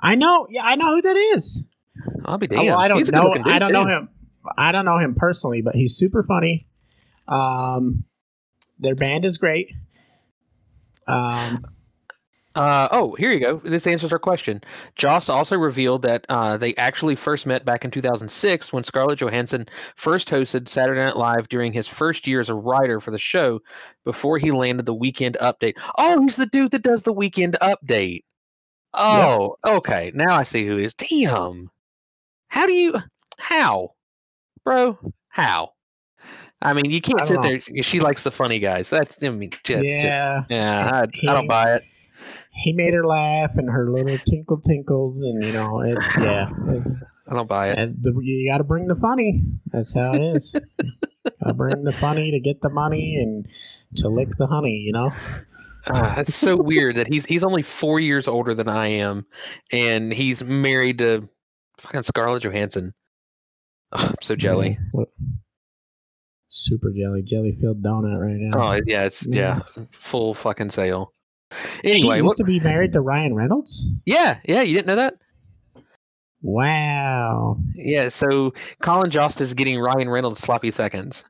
I 0.00 0.14
know. 0.14 0.46
Yeah, 0.50 0.64
I 0.64 0.74
know 0.76 0.94
who 0.94 1.02
that 1.02 1.16
is. 1.16 1.64
I'll 2.24 2.38
be 2.38 2.46
Oh, 2.50 2.56
damned. 2.56 2.66
well, 2.68 2.78
I 2.78 2.88
don't 2.88 3.10
know. 3.12 3.34
I 3.44 3.58
don't 3.58 3.72
know 3.72 3.86
him. 3.86 4.08
I 4.56 4.72
don't 4.72 4.84
know 4.84 4.98
him 4.98 5.14
personally, 5.14 5.60
but 5.62 5.74
he's 5.74 5.94
super 5.96 6.22
funny. 6.22 6.66
Um, 7.28 8.04
their 8.78 8.94
band 8.94 9.24
is 9.24 9.38
great. 9.38 9.70
Um, 11.06 11.64
Uh, 12.54 12.86
oh, 12.92 13.14
here 13.14 13.32
you 13.32 13.40
go. 13.40 13.62
This 13.64 13.86
answers 13.86 14.12
our 14.12 14.18
question. 14.18 14.60
Jost 14.94 15.30
also 15.30 15.56
revealed 15.56 16.02
that 16.02 16.26
uh, 16.28 16.58
they 16.58 16.74
actually 16.74 17.16
first 17.16 17.46
met 17.46 17.64
back 17.64 17.82
in 17.82 17.90
2006 17.90 18.72
when 18.74 18.84
Scarlett 18.84 19.20
Johansson 19.20 19.66
first 19.96 20.28
hosted 20.28 20.68
Saturday 20.68 21.02
Night 21.02 21.16
Live 21.16 21.48
during 21.48 21.72
his 21.72 21.88
first 21.88 22.26
year 22.26 22.40
as 22.40 22.50
a 22.50 22.54
writer 22.54 23.00
for 23.00 23.10
the 23.10 23.18
show 23.18 23.60
before 24.04 24.36
he 24.36 24.50
landed 24.50 24.84
the 24.84 24.92
Weekend 24.92 25.38
Update. 25.40 25.78
Oh, 25.96 26.20
he's 26.20 26.36
the 26.36 26.44
dude 26.44 26.72
that 26.72 26.82
does 26.82 27.04
the 27.04 27.12
Weekend 27.12 27.56
Update. 27.62 28.24
Oh, 28.92 29.56
okay. 29.66 30.12
Now 30.14 30.36
I 30.36 30.42
see 30.42 30.66
who 30.66 30.76
is. 30.76 30.92
Damn. 30.92 31.70
How 32.48 32.66
do 32.66 32.74
you? 32.74 32.94
How, 33.38 33.94
bro? 34.62 34.98
How? 35.28 35.72
I 36.62 36.72
mean, 36.72 36.90
you 36.90 37.00
can't 37.00 37.26
sit 37.26 37.34
don't 37.34 37.62
there. 37.66 37.82
She 37.82 38.00
likes 38.00 38.22
the 38.22 38.30
funny 38.30 38.58
guys. 38.58 38.88
That's 38.90 39.22
I 39.22 39.28
mean, 39.28 39.48
it's 39.48 39.60
just, 39.62 39.84
yeah, 39.84 40.44
yeah. 40.48 40.90
I, 40.92 41.30
I 41.30 41.34
don't 41.34 41.48
buy 41.48 41.74
it. 41.74 41.84
he 42.52 42.72
made 42.72 42.94
her 42.94 43.06
laugh 43.06 43.56
and 43.56 43.68
her 43.68 43.90
little 43.90 44.16
tinkle 44.18 44.60
tinkles, 44.60 45.20
and 45.20 45.42
you 45.44 45.52
know, 45.52 45.80
it's 45.80 46.18
yeah. 46.18 46.50
It's, 46.68 46.88
I 47.28 47.34
don't 47.34 47.48
buy 47.48 47.68
it. 47.68 47.78
and 47.78 47.96
the, 48.00 48.18
you 48.22 48.50
got 48.50 48.58
to 48.58 48.64
bring 48.64 48.88
the 48.88 48.96
funny. 48.96 49.42
That's 49.66 49.94
how 49.94 50.12
it 50.14 50.20
is. 50.20 50.54
I 51.42 51.52
bring 51.52 51.84
the 51.84 51.92
funny 51.92 52.30
to 52.30 52.40
get 52.40 52.60
the 52.60 52.68
money 52.68 53.16
and 53.16 53.46
to 53.96 54.08
lick 54.08 54.36
the 54.36 54.46
honey. 54.46 54.82
You 54.86 54.92
know. 54.92 55.10
Ah, 55.88 56.12
that's 56.14 56.36
so 56.36 56.54
weird 56.56 56.94
that 56.94 57.08
he's 57.08 57.24
he's 57.24 57.42
only 57.42 57.62
four 57.62 57.98
years 57.98 58.28
older 58.28 58.54
than 58.54 58.68
I 58.68 58.86
am, 58.86 59.26
and 59.72 60.12
he's 60.12 60.44
married 60.44 60.98
to 60.98 61.28
fucking 61.78 62.04
Scarlett 62.04 62.44
Johansson. 62.44 62.94
Ugh, 63.90 64.10
I'm 64.10 64.14
so 64.22 64.36
jelly. 64.36 64.78
Yeah, 66.52 66.58
Super 66.58 66.90
jelly, 66.90 67.22
jelly 67.22 67.56
filled 67.60 67.82
donut 67.82 68.20
right 68.20 68.36
now. 68.36 68.76
Oh 68.76 68.80
yeah, 68.86 69.04
it's 69.04 69.26
yeah, 69.26 69.60
full 69.92 70.34
fucking 70.34 70.70
sale. 70.70 71.12
she 71.82 71.90
Anyway, 72.02 72.16
used 72.16 72.26
what, 72.26 72.36
to 72.36 72.44
be 72.44 72.60
married 72.60 72.92
to 72.92 73.00
Ryan 73.00 73.34
Reynolds. 73.34 73.90
yeah, 74.04 74.38
yeah, 74.44 74.62
you 74.62 74.74
didn't 74.74 74.86
know 74.86 74.96
that? 74.96 75.14
Wow. 76.42 77.58
Yeah, 77.74 78.08
so 78.08 78.52
Colin 78.80 79.10
Jost 79.10 79.40
is 79.40 79.54
getting 79.54 79.78
Ryan 79.78 80.08
Reynolds 80.08 80.40
sloppy 80.40 80.70
seconds. 80.70 81.24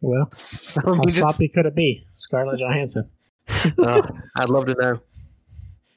Well, 0.00 0.30
So 0.36 0.80
how 0.84 0.92
we 0.92 1.06
just, 1.06 1.18
sloppy 1.18 1.48
could 1.48 1.66
it 1.66 1.74
be? 1.74 2.06
Scarlett 2.12 2.60
Johansson. 2.60 3.08
oh, 3.78 4.02
I'd 4.36 4.50
love 4.50 4.66
to 4.66 4.74
know. 4.78 5.00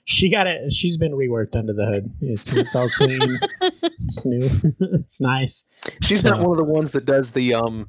She 0.05 0.29
got 0.29 0.45
it. 0.47 0.71
She's 0.71 0.97
been 0.97 1.13
reworked 1.13 1.55
under 1.55 1.73
the 1.73 1.85
hood. 1.85 2.11
It's 2.21 2.51
it's 2.53 2.75
all 2.75 2.89
clean. 2.91 3.39
it's 3.61 4.25
new. 4.25 4.49
it's 4.93 5.19
nice. 5.19 5.65
She's 6.01 6.21
So- 6.21 6.29
not 6.29 6.39
one 6.41 6.51
of 6.51 6.57
the 6.57 6.71
ones 6.71 6.91
that 6.91 7.05
does 7.05 7.31
the 7.31 7.55
um 7.55 7.87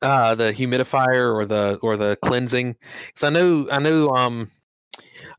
uh 0.00 0.34
the 0.36 0.52
humidifier 0.52 1.34
or 1.34 1.44
the 1.44 1.78
or 1.82 1.96
the 1.96 2.16
cleansing. 2.22 2.76
Cuz 3.14 3.24
I 3.24 3.30
know 3.30 3.68
I 3.70 3.80
know 3.80 4.10
um 4.10 4.48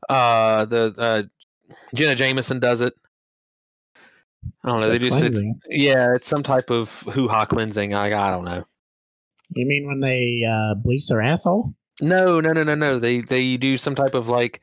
uh 0.08 0.66
the 0.66 0.94
uh 0.98 1.22
Jenna 1.94 2.14
Jameson 2.14 2.60
does 2.60 2.80
it. 2.82 2.92
I 4.64 4.68
don't 4.68 4.80
know. 4.80 4.90
The 4.90 4.98
they 4.98 5.08
just 5.08 5.22
it's, 5.22 5.40
yeah, 5.70 6.14
it's 6.14 6.26
some 6.26 6.42
type 6.42 6.70
of 6.70 6.90
hoo-ha 7.12 7.46
cleansing. 7.46 7.94
I 7.94 8.06
I 8.06 8.30
don't 8.30 8.44
know. 8.44 8.64
You 9.54 9.64
mean 9.66 9.86
when 9.86 10.00
they 10.00 10.44
uh, 10.44 10.74
bleach 10.74 11.06
their 11.08 11.22
asshole? 11.22 11.72
No, 12.02 12.40
no, 12.40 12.52
no, 12.52 12.62
no, 12.62 12.74
no. 12.74 12.98
They 12.98 13.20
they 13.20 13.56
do 13.56 13.76
some 13.76 13.94
type 13.94 14.14
of 14.14 14.28
like 14.28 14.60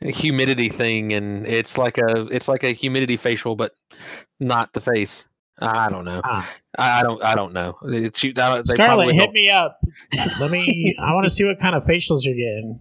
humidity 0.00 0.68
thing, 0.68 1.12
and 1.12 1.46
it's 1.46 1.76
like 1.76 1.98
a 1.98 2.26
it's 2.26 2.48
like 2.48 2.62
a 2.62 2.72
humidity 2.72 3.16
facial, 3.16 3.56
but 3.56 3.74
not 4.38 4.72
the 4.72 4.80
face. 4.80 5.26
I 5.58 5.88
don't 5.88 6.04
know. 6.04 6.20
Ah. 6.22 6.48
I, 6.78 7.02
don't. 7.02 7.24
I 7.24 7.34
don't 7.34 7.54
know. 7.54 7.78
It's 7.84 8.22
you. 8.22 8.34
Probably 8.34 9.14
hit 9.14 9.24
don't. 9.24 9.32
me 9.32 9.50
up. 9.50 9.80
Let 10.38 10.50
me. 10.50 10.94
I 11.00 11.14
want 11.14 11.24
to 11.24 11.30
see 11.30 11.44
what 11.44 11.58
kind 11.58 11.74
of 11.74 11.82
facials 11.84 12.24
you're 12.24 12.34
getting. 12.34 12.78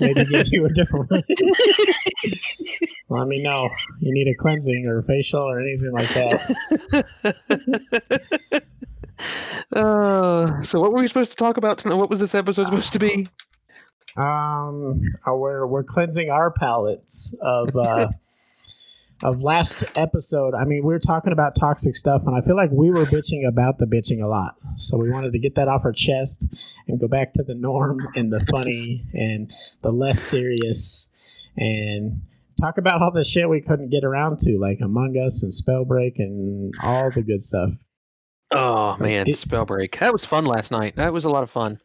Maybe 0.00 0.24
give 0.24 0.52
you 0.52 0.66
a 0.66 0.68
different 0.68 1.10
one. 1.10 1.22
Let 3.08 3.28
me 3.28 3.42
know. 3.42 3.70
You 4.00 4.12
need 4.12 4.28
a 4.28 4.34
cleansing 4.34 4.86
or 4.86 4.98
a 4.98 5.04
facial 5.04 5.42
or 5.42 5.60
anything 5.60 5.92
like 5.92 6.08
that. 6.14 7.04
uh, 9.74 10.62
so 10.62 10.80
what 10.80 10.92
were 10.92 11.00
we 11.00 11.08
supposed 11.08 11.30
to 11.30 11.36
talk 11.36 11.56
about 11.56 11.78
tonight? 11.78 11.96
What 11.96 12.10
was 12.10 12.20
this 12.20 12.34
episode 12.34 12.66
supposed 12.66 12.92
to 12.92 12.98
be? 12.98 13.28
Um, 14.16 15.00
uh, 15.26 15.34
we're 15.34 15.66
we're 15.66 15.84
cleansing 15.84 16.30
our 16.30 16.50
palates 16.50 17.34
of 17.40 17.74
uh, 17.76 18.08
of 19.22 19.42
last 19.42 19.84
episode. 19.94 20.54
I 20.54 20.64
mean, 20.64 20.84
we 20.84 20.92
were 20.92 20.98
talking 20.98 21.32
about 21.32 21.54
toxic 21.54 21.96
stuff, 21.96 22.22
and 22.26 22.36
I 22.36 22.40
feel 22.40 22.56
like 22.56 22.70
we 22.72 22.90
were 22.90 23.04
bitching 23.04 23.46
about 23.46 23.78
the 23.78 23.86
bitching 23.86 24.22
a 24.22 24.26
lot. 24.26 24.56
So 24.76 24.96
we 24.96 25.10
wanted 25.10 25.32
to 25.32 25.38
get 25.38 25.54
that 25.56 25.68
off 25.68 25.84
our 25.84 25.92
chest 25.92 26.48
and 26.88 26.98
go 26.98 27.08
back 27.08 27.32
to 27.34 27.42
the 27.42 27.54
norm 27.54 28.08
and 28.16 28.32
the 28.32 28.40
funny 28.50 29.04
and 29.12 29.52
the 29.82 29.92
less 29.92 30.20
serious, 30.20 31.08
and 31.56 32.22
talk 32.60 32.78
about 32.78 33.02
all 33.02 33.12
the 33.12 33.24
shit 33.24 33.48
we 33.48 33.60
couldn't 33.60 33.90
get 33.90 34.04
around 34.04 34.40
to, 34.40 34.58
like 34.58 34.80
Among 34.80 35.16
Us 35.16 35.42
and 35.42 35.52
Spellbreak 35.52 36.14
and 36.18 36.74
all 36.82 37.10
the 37.10 37.22
good 37.22 37.42
stuff. 37.42 37.70
Oh 38.50 38.96
man, 38.98 39.26
Did- 39.26 39.34
Spellbreak. 39.34 39.98
That 40.00 40.12
was 40.12 40.24
fun 40.24 40.44
last 40.44 40.70
night. 40.70 40.96
That 40.96 41.12
was 41.12 41.24
a 41.24 41.28
lot 41.30 41.42
of 41.42 41.50
fun. 41.50 41.80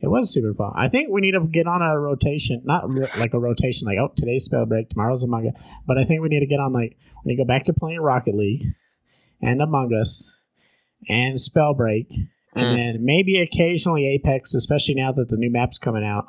It 0.00 0.08
was 0.08 0.32
super 0.32 0.52
fun. 0.52 0.72
I 0.76 0.88
think 0.88 1.08
we 1.10 1.20
need 1.22 1.32
to 1.32 1.40
get 1.40 1.66
on 1.66 1.80
a 1.80 1.98
rotation, 1.98 2.60
not 2.64 2.92
re- 2.92 3.06
like 3.18 3.32
a 3.32 3.38
rotation, 3.38 3.86
like 3.86 3.96
oh 3.98 4.12
today's 4.16 4.46
Spellbreak, 4.48 4.90
tomorrow's 4.90 5.24
Among 5.24 5.48
Us. 5.48 5.54
But 5.86 5.98
I 5.98 6.04
think 6.04 6.20
we 6.20 6.28
need 6.28 6.40
to 6.40 6.46
get 6.46 6.60
on 6.60 6.72
like 6.72 6.96
we 7.24 7.30
need 7.32 7.36
to 7.36 7.44
go 7.44 7.46
back 7.48 7.64
to 7.64 7.72
playing 7.72 8.00
Rocket 8.00 8.34
League 8.34 8.64
and 9.40 9.62
Among 9.62 9.92
Us 9.94 10.36
and 11.08 11.36
Spellbreak, 11.36 12.06
Mm. 12.54 12.62
and 12.62 12.78
then 12.78 13.04
maybe 13.04 13.38
occasionally 13.40 14.06
Apex, 14.08 14.54
especially 14.54 14.94
now 14.94 15.10
that 15.12 15.28
the 15.28 15.36
new 15.36 15.50
map's 15.50 15.78
coming 15.78 16.04
out. 16.04 16.26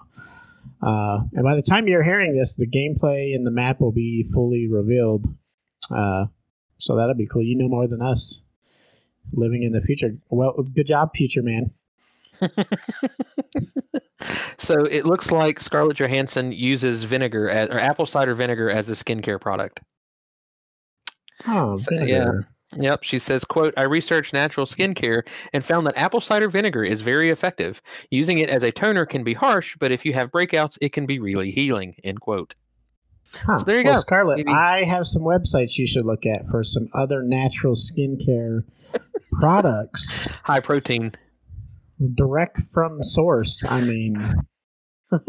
Uh, 0.82 1.20
and 1.34 1.44
by 1.44 1.56
the 1.56 1.62
time 1.62 1.88
you're 1.88 2.02
hearing 2.04 2.36
this, 2.36 2.56
the 2.56 2.66
gameplay 2.68 3.36
and 3.36 3.46
the 3.46 3.52
map 3.52 3.80
will 3.80 3.92
be 3.92 4.28
fully 4.34 4.68
revealed. 4.68 5.26
Uh, 5.92 6.26
so 6.78 6.96
that'll 6.96 7.14
be 7.16 7.28
cool. 7.28 7.44
You 7.44 7.58
know 7.58 7.68
more 7.68 7.88
than 7.88 8.02
us, 8.02 8.42
living 9.34 9.64
in 9.64 9.72
the 9.72 9.82
future. 9.82 10.16
Well, 10.30 10.54
good 10.74 10.88
job, 10.88 11.12
future 11.16 11.42
man. 11.44 11.72
So 14.58 14.86
it 14.86 15.06
looks 15.06 15.32
like 15.32 15.60
Scarlett 15.60 15.98
Johansson 15.98 16.52
uses 16.52 17.04
vinegar 17.04 17.50
as, 17.50 17.70
or 17.70 17.80
apple 17.80 18.06
cider 18.06 18.34
vinegar 18.34 18.70
as 18.70 18.90
a 18.90 18.94
skincare 18.94 19.40
product. 19.40 19.82
Oh, 21.48 21.78
So, 21.78 21.94
yeah. 21.94 22.32
Yep, 22.78 23.04
she 23.04 23.20
says, 23.20 23.46
"quote 23.46 23.74
I 23.78 23.84
researched 23.84 24.34
natural 24.34 24.66
skincare 24.66 25.28
and 25.54 25.64
found 25.64 25.86
that 25.86 25.98
apple 25.98 26.20
cider 26.20 26.50
vinegar 26.50 26.84
is 26.84 27.02
very 27.02 27.30
effective. 27.30 27.82
Using 28.10 28.40
it 28.40 28.50
as 28.50 28.64
a 28.64 28.72
toner 28.72 29.06
can 29.06 29.24
be 29.24 29.36
harsh, 29.36 29.78
but 29.80 29.92
if 29.92 30.04
you 30.04 30.14
have 30.14 30.32
breakouts, 30.32 30.78
it 30.82 30.92
can 30.92 31.06
be 31.06 31.20
really 31.20 31.52
healing." 31.52 31.96
End 32.04 32.22
quote. 32.22 32.56
Huh. 33.34 33.58
So 33.58 33.66
there 33.66 33.80
you 33.80 33.86
well, 33.86 33.96
go. 33.96 34.00
Scarlett, 34.00 34.38
Maybe- 34.38 34.52
I 34.54 34.84
have 34.84 35.06
some 35.08 35.22
websites 35.24 35.78
you 35.78 35.86
should 35.88 36.06
look 36.06 36.26
at 36.26 36.48
for 36.50 36.64
some 36.64 36.88
other 36.94 37.24
natural 37.24 37.74
skincare 37.76 38.64
products 39.40 40.32
High 40.44 40.60
protein. 40.62 41.12
direct 42.16 42.62
from 42.74 43.02
source. 43.02 43.64
I 43.68 43.82
mean, 43.82 44.34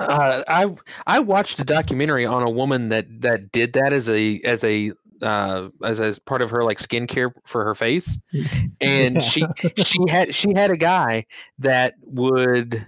Uh, 0.00 0.44
I 0.46 0.68
I 1.08 1.18
watched 1.18 1.58
a 1.58 1.64
documentary 1.64 2.24
on 2.24 2.44
a 2.44 2.50
woman 2.50 2.90
that 2.90 3.06
that 3.22 3.50
did 3.50 3.72
that 3.72 3.92
as 3.92 4.08
a 4.08 4.38
as 4.44 4.62
a 4.62 4.92
uh, 5.22 5.70
as 5.82 6.00
as 6.00 6.20
part 6.20 6.40
of 6.40 6.50
her 6.50 6.62
like 6.62 6.78
skincare 6.78 7.32
for 7.46 7.64
her 7.64 7.74
face, 7.74 8.16
and 8.80 9.16
Yeah. 9.16 9.20
she 9.20 9.44
she 9.84 9.98
had 10.08 10.32
she 10.36 10.54
had 10.54 10.70
a 10.70 10.76
guy 10.76 11.26
that 11.58 11.94
would 12.02 12.86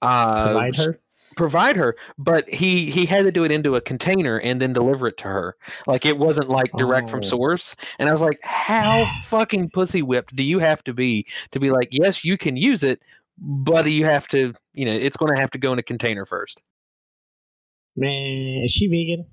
uh, 0.00 0.44
provide 0.44 0.76
her. 0.76 1.00
Provide 1.36 1.76
her, 1.76 1.94
but 2.18 2.48
he 2.48 2.90
he 2.90 3.06
had 3.06 3.24
to 3.24 3.30
do 3.30 3.44
it 3.44 3.52
into 3.52 3.76
a 3.76 3.80
container 3.80 4.38
and 4.40 4.60
then 4.60 4.72
deliver 4.72 5.06
it 5.06 5.16
to 5.18 5.24
her. 5.24 5.56
Like 5.86 6.04
it 6.04 6.18
wasn't 6.18 6.48
like 6.48 6.72
direct 6.76 7.08
from 7.08 7.20
Oh. 7.20 7.28
source. 7.28 7.76
And 7.98 8.08
I 8.08 8.12
was 8.12 8.22
like, 8.22 8.40
how 8.42 9.06
fucking 9.24 9.70
pussy 9.70 10.02
whipped 10.02 10.34
do 10.34 10.42
you 10.42 10.58
have 10.58 10.82
to 10.84 10.92
be 10.94 11.26
to 11.52 11.60
be 11.60 11.70
like, 11.70 11.88
yes, 11.92 12.24
you 12.24 12.36
can 12.36 12.56
use 12.56 12.82
it, 12.82 13.00
but 13.38 13.88
you 13.88 14.04
have 14.04 14.26
to, 14.28 14.52
you 14.74 14.84
know, 14.86 14.92
it's 14.92 15.16
going 15.16 15.32
to 15.32 15.40
have 15.40 15.50
to 15.50 15.58
go 15.58 15.72
in 15.72 15.78
a 15.78 15.82
container 15.82 16.26
first. 16.26 16.62
Man, 17.96 18.62
is 18.64 18.70
she 18.72 18.88
vegan? 18.88 19.26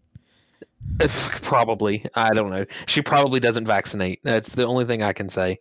Probably, 1.42 2.06
I 2.16 2.32
don't 2.32 2.50
know. 2.50 2.66
She 2.88 3.02
probably 3.02 3.40
doesn't 3.40 3.66
vaccinate. 3.66 4.20
That's 4.24 4.54
the 4.54 4.66
only 4.66 4.86
thing 4.86 5.02
I 5.02 5.14
can 5.14 5.30
say. 5.30 5.60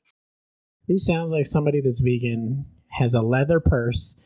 He 0.88 0.98
sounds 0.98 1.32
like 1.32 1.46
somebody 1.46 1.80
that's 1.80 2.00
vegan, 2.00 2.64
has 2.90 3.14
a 3.14 3.22
leather 3.22 3.60
purse, 3.60 4.20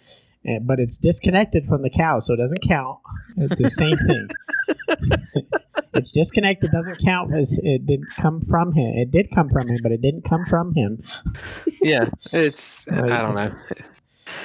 Eh, 0.47 0.59
but 0.63 0.79
it's 0.79 0.97
disconnected 0.97 1.67
from 1.67 1.83
the 1.83 1.91
cow, 1.91 2.19
so 2.19 2.35
it 2.35 2.37
doesn't 2.37 2.63
count. 2.63 2.99
It's 3.37 3.61
the 3.61 3.69
same 3.69 3.97
thing. 3.97 4.29
it's 5.95 6.13
disconnected, 6.13 6.71
doesn't 6.71 6.99
count 7.05 7.31
because 7.31 7.59
it 7.63 7.85
didn't 7.87 8.11
come 8.17 8.41
from 8.43 8.73
him. 8.73 8.95
It 8.97 9.11
did 9.11 9.31
come 9.35 9.49
from 9.49 9.69
him, 9.69 9.79
but 9.83 9.91
it 9.91 10.01
didn't 10.01 10.23
come 10.23 10.45
from 10.47 10.73
him. 10.75 11.03
Yeah, 11.83 12.11
it's 12.33 12.87
I 12.89 13.23
don't 13.23 13.35
know. 13.35 13.55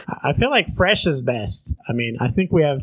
I 0.07 0.29
I 0.29 0.33
feel 0.33 0.49
like 0.49 0.75
fresh 0.75 1.05
is 1.05 1.21
best. 1.21 1.75
I 1.87 1.93
mean, 1.93 2.17
I 2.19 2.29
think 2.29 2.51
we 2.51 2.63
have 2.63 2.81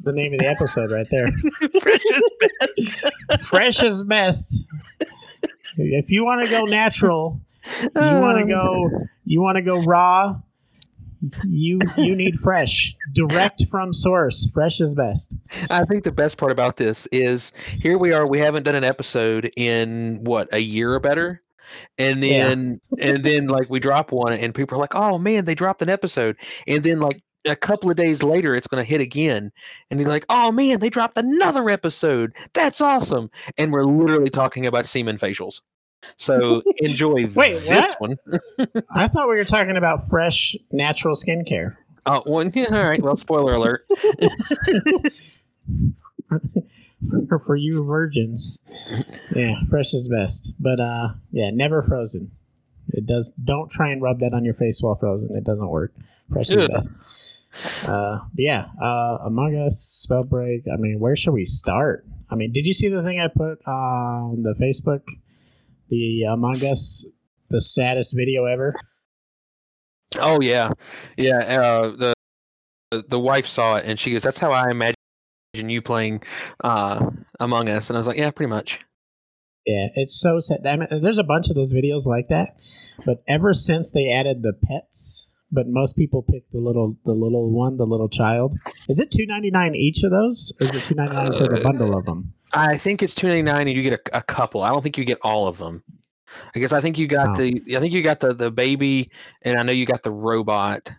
the 0.00 0.12
name 0.12 0.34
of 0.34 0.40
the 0.40 0.46
episode 0.46 0.90
right 0.90 1.06
there. 1.10 1.28
Fresh 1.80 2.02
is 2.10 2.22
best. 2.40 3.46
fresh 3.46 3.82
is 3.82 4.04
best. 4.04 4.66
If 5.76 6.10
you 6.10 6.24
want 6.24 6.44
to 6.44 6.50
go 6.50 6.64
natural, 6.64 7.40
you 7.80 7.90
want 7.94 8.38
to 8.38 8.44
oh. 8.44 8.88
go 8.90 9.06
you 9.24 9.40
want 9.40 9.56
to 9.56 9.62
go 9.62 9.82
raw, 9.82 10.36
you 11.46 11.78
you 11.96 12.14
need 12.16 12.38
fresh, 12.40 12.94
direct 13.12 13.64
from 13.70 13.92
source. 13.92 14.48
Fresh 14.52 14.80
is 14.80 14.94
best. 14.94 15.36
I 15.70 15.84
think 15.84 16.04
the 16.04 16.12
best 16.12 16.36
part 16.38 16.52
about 16.52 16.76
this 16.76 17.06
is 17.12 17.52
here 17.66 17.98
we 17.98 18.12
are. 18.12 18.26
We 18.28 18.38
haven't 18.38 18.64
done 18.64 18.74
an 18.74 18.84
episode 18.84 19.50
in 19.56 20.20
what 20.24 20.48
a 20.52 20.58
year 20.60 20.92
or 20.94 21.00
better, 21.00 21.42
and 21.98 22.22
Yeah. 22.22 22.48
then 22.48 22.80
and 22.98 23.24
then 23.24 23.48
like 23.48 23.68
we 23.70 23.80
drop 23.80 24.12
one, 24.12 24.32
and 24.32 24.54
people 24.54 24.76
are 24.76 24.80
like, 24.80 24.94
"Oh 24.94 25.18
man, 25.18 25.44
they 25.44 25.54
dropped 25.54 25.82
an 25.82 25.88
episode," 25.88 26.36
and 26.66 26.82
then 26.82 27.00
like 27.00 27.22
a 27.46 27.54
couple 27.56 27.90
of 27.90 27.96
days 27.96 28.22
later, 28.22 28.54
it's 28.56 28.66
going 28.66 28.82
to 28.82 28.88
hit 28.88 29.02
again, 29.02 29.52
and 29.90 30.00
you're 30.00 30.08
like, 30.08 30.24
"Oh 30.30 30.50
man, 30.50 30.80
they 30.80 30.88
dropped 30.88 31.16
another 31.18 31.68
episode. 31.68 32.32
That's 32.54 32.80
awesome!" 32.80 33.30
And 33.58 33.72
we're 33.72 33.84
literally 33.84 34.30
talking 34.30 34.64
about 34.66 34.86
semen 34.86 35.18
facials. 35.18 35.60
So 36.16 36.62
enjoy 36.78 37.26
Wait, 37.34 37.58
this 37.60 37.94
what? 37.98 38.00
one. 38.00 38.18
I 38.90 39.06
thought 39.08 39.28
we 39.28 39.36
were 39.36 39.44
talking 39.44 39.76
about 39.76 40.08
fresh, 40.08 40.56
natural 40.72 41.14
skincare. 41.14 41.76
Oh, 42.06 42.22
one. 42.26 42.52
Yeah, 42.54 42.66
all 42.70 42.84
right. 42.84 43.02
Well, 43.02 43.16
spoiler 43.16 43.54
alert. 43.54 43.82
for, 47.28 47.38
for 47.40 47.56
you 47.56 47.84
virgins. 47.84 48.60
Yeah, 49.34 49.54
fresh 49.70 49.94
is 49.94 50.08
best. 50.08 50.54
But 50.60 50.80
uh 50.80 51.08
yeah, 51.32 51.50
never 51.50 51.82
frozen. 51.82 52.30
It 52.88 53.06
does 53.06 53.32
don't 53.42 53.70
try 53.70 53.90
and 53.90 54.02
rub 54.02 54.20
that 54.20 54.34
on 54.34 54.44
your 54.44 54.54
face 54.54 54.82
while 54.82 54.96
frozen. 54.96 55.34
It 55.36 55.44
doesn't 55.44 55.68
work. 55.68 55.92
Fresh 56.30 56.50
is 56.50 56.64
Ugh. 56.64 56.70
best. 56.70 56.92
Uh 57.86 58.18
but 58.34 58.42
yeah, 58.42 58.66
uh 58.82 59.18
Among 59.22 59.54
Us, 59.54 60.06
Spellbreak, 60.08 60.64
I 60.72 60.76
mean, 60.76 60.98
where 61.00 61.16
should 61.16 61.32
we 61.32 61.44
start? 61.44 62.04
I 62.30 62.34
mean, 62.34 62.52
did 62.52 62.66
you 62.66 62.72
see 62.72 62.88
the 62.88 63.02
thing 63.02 63.20
I 63.20 63.28
put 63.28 63.64
on 63.66 64.42
the 64.42 64.54
Facebook? 64.54 65.02
The 65.88 66.24
Among 66.24 66.56
Us 66.64 67.06
the 67.50 67.60
saddest 67.60 68.14
video 68.16 68.44
ever? 68.44 68.74
Oh 70.18 70.40
yeah, 70.40 70.70
yeah. 71.16 71.38
Uh, 71.38 71.96
the 71.96 72.14
the 73.08 73.18
wife 73.18 73.46
saw 73.46 73.76
it 73.76 73.84
and 73.84 73.98
she 73.98 74.12
goes, 74.12 74.22
"That's 74.22 74.38
how 74.38 74.50
I 74.50 74.70
imagine 74.70 74.94
you 75.54 75.82
playing 75.82 76.22
uh, 76.62 77.10
Among 77.40 77.68
Us," 77.68 77.90
and 77.90 77.96
I 77.96 78.00
was 78.00 78.06
like, 78.06 78.18
"Yeah, 78.18 78.30
pretty 78.30 78.50
much." 78.50 78.80
Yeah, 79.66 79.88
it's 79.94 80.20
so 80.20 80.40
sad. 80.40 80.66
I 80.66 80.76
mean, 80.76 80.88
there's 81.02 81.18
a 81.18 81.24
bunch 81.24 81.48
of 81.48 81.56
those 81.56 81.72
videos 81.72 82.06
like 82.06 82.28
that, 82.28 82.56
but 83.06 83.22
ever 83.26 83.52
since 83.52 83.92
they 83.92 84.12
added 84.12 84.42
the 84.42 84.52
pets, 84.52 85.32
but 85.50 85.66
most 85.66 85.96
people 85.96 86.22
pick 86.22 86.50
the 86.50 86.58
little 86.58 86.96
the 87.04 87.12
little 87.12 87.50
one, 87.50 87.76
the 87.76 87.86
little 87.86 88.08
child. 88.08 88.58
Is 88.88 89.00
it 89.00 89.10
two 89.10 89.26
ninety 89.26 89.50
nine 89.50 89.74
each 89.74 90.04
of 90.04 90.10
those, 90.10 90.52
or 90.60 90.66
is 90.66 90.74
it 90.74 90.82
two 90.82 90.94
ninety 90.94 91.14
nine 91.16 91.32
for 91.32 91.48
the 91.48 91.60
bundle 91.62 91.96
of 91.96 92.04
them? 92.04 92.34
I 92.54 92.76
think 92.76 93.02
it's 93.02 93.14
two 93.14 93.26
ninety 93.28 93.42
nine, 93.42 93.66
and 93.68 93.76
you 93.76 93.82
get 93.82 93.94
a, 94.12 94.18
a 94.18 94.22
couple. 94.22 94.62
I 94.62 94.70
don't 94.70 94.82
think 94.82 94.96
you 94.96 95.04
get 95.04 95.18
all 95.22 95.46
of 95.48 95.58
them. 95.58 95.82
I 96.54 96.58
guess 96.58 96.72
I 96.72 96.80
think 96.80 96.98
you 96.98 97.06
got 97.06 97.30
Oh. 97.30 97.34
the. 97.34 97.76
I 97.76 97.80
think 97.80 97.92
you 97.92 98.02
got 98.02 98.20
the 98.20 98.32
the 98.34 98.50
baby, 98.50 99.10
and 99.42 99.58
I 99.58 99.62
know 99.62 99.72
you 99.72 99.86
got 99.86 100.02
the 100.02 100.10
robot, 100.12 100.92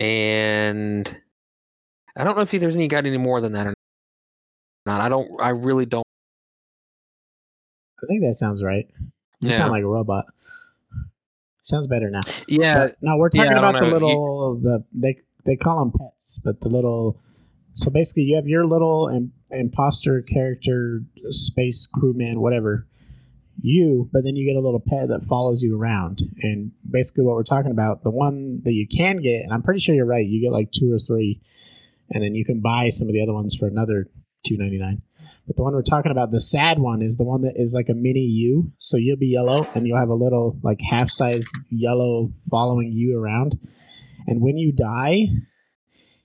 and 0.00 1.16
I 2.16 2.24
don't 2.24 2.36
know 2.36 2.42
if 2.42 2.50
there's 2.50 2.76
any 2.76 2.88
got 2.88 3.06
any 3.06 3.16
more 3.16 3.40
than 3.40 3.52
that 3.52 3.66
or 3.66 3.74
not. 4.86 5.00
I 5.00 5.08
don't. 5.08 5.28
I 5.40 5.50
really 5.50 5.86
don't. 5.86 6.04
I 8.02 8.06
think 8.06 8.22
that 8.22 8.34
sounds 8.34 8.62
right. 8.64 8.88
You 9.40 9.50
Yeah. 9.50 9.56
sound 9.56 9.70
like 9.70 9.84
a 9.84 9.88
robot. 9.88 10.26
Sounds 11.62 11.86
better 11.86 12.10
now. 12.10 12.20
Yeah, 12.48 12.86
But, 12.86 12.96
no, 13.02 13.16
we're 13.16 13.28
talking 13.28 13.50
don't 13.50 13.58
about 13.58 13.74
the 13.74 13.80
know. 13.82 13.86
You- 13.86 13.92
little 13.94 14.54
the 14.56 14.84
they 14.92 15.20
they 15.44 15.56
call 15.56 15.78
them 15.78 15.92
pets, 15.98 16.40
but 16.42 16.60
the 16.60 16.68
little. 16.68 17.16
So 17.74 17.90
basically, 17.90 18.24
you 18.24 18.36
have 18.36 18.46
your 18.46 18.66
little 18.66 19.08
Im- 19.08 19.32
imposter 19.50 20.22
character, 20.22 21.02
space 21.30 21.86
crewman, 21.86 22.40
whatever. 22.40 22.86
You, 23.60 24.08
but 24.12 24.24
then 24.24 24.34
you 24.34 24.46
get 24.46 24.56
a 24.56 24.64
little 24.64 24.82
pet 24.84 25.08
that 25.08 25.26
follows 25.26 25.62
you 25.62 25.78
around, 25.78 26.22
and 26.42 26.72
basically 26.90 27.24
what 27.24 27.36
we're 27.36 27.44
talking 27.44 27.70
about, 27.70 28.02
the 28.02 28.10
one 28.10 28.60
that 28.64 28.72
you 28.72 28.88
can 28.88 29.18
get, 29.18 29.42
and 29.42 29.52
I'm 29.52 29.62
pretty 29.62 29.78
sure 29.78 29.94
you're 29.94 30.06
right. 30.06 30.26
You 30.26 30.40
get 30.40 30.52
like 30.52 30.72
two 30.72 30.92
or 30.92 30.98
three, 30.98 31.40
and 32.10 32.24
then 32.24 32.34
you 32.34 32.44
can 32.44 32.60
buy 32.60 32.88
some 32.88 33.08
of 33.08 33.12
the 33.12 33.22
other 33.22 33.34
ones 33.34 33.54
for 33.54 33.68
another 33.68 34.08
two 34.44 34.56
ninety 34.56 34.78
nine. 34.78 35.02
But 35.46 35.56
the 35.56 35.62
one 35.62 35.74
we're 35.74 35.82
talking 35.82 36.10
about, 36.10 36.30
the 36.30 36.40
sad 36.40 36.78
one, 36.78 37.02
is 37.02 37.18
the 37.18 37.24
one 37.24 37.42
that 37.42 37.54
is 37.56 37.74
like 37.74 37.88
a 37.88 37.94
mini 37.94 38.20
you. 38.20 38.72
So 38.78 38.96
you'll 38.96 39.16
be 39.16 39.28
yellow, 39.28 39.66
and 39.74 39.86
you'll 39.86 39.98
have 39.98 40.08
a 40.08 40.14
little 40.14 40.58
like 40.62 40.80
half 40.80 41.10
size 41.10 41.48
yellow 41.70 42.32
following 42.50 42.90
you 42.92 43.18
around. 43.18 43.58
And 44.26 44.40
when 44.40 44.56
you 44.56 44.72
die, 44.72 45.26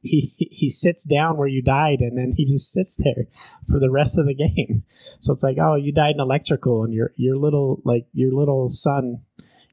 he 0.07 0.47
he 0.51 0.69
sits 0.69 1.03
down 1.03 1.37
where 1.37 1.47
you 1.47 1.61
died, 1.61 1.99
and 1.99 2.17
then 2.17 2.33
he 2.35 2.45
just 2.45 2.71
sits 2.71 2.97
there 3.03 3.25
for 3.69 3.79
the 3.79 3.91
rest 3.91 4.17
of 4.17 4.25
the 4.25 4.33
game. 4.33 4.83
So 5.19 5.33
it's 5.33 5.43
like, 5.43 5.57
oh, 5.61 5.75
you 5.75 5.91
died 5.91 6.15
in 6.15 6.21
electrical, 6.21 6.83
and 6.83 6.93
your 6.93 7.13
your 7.15 7.37
little 7.37 7.81
like 7.83 8.07
your 8.13 8.31
little 8.31 8.69
son, 8.69 9.21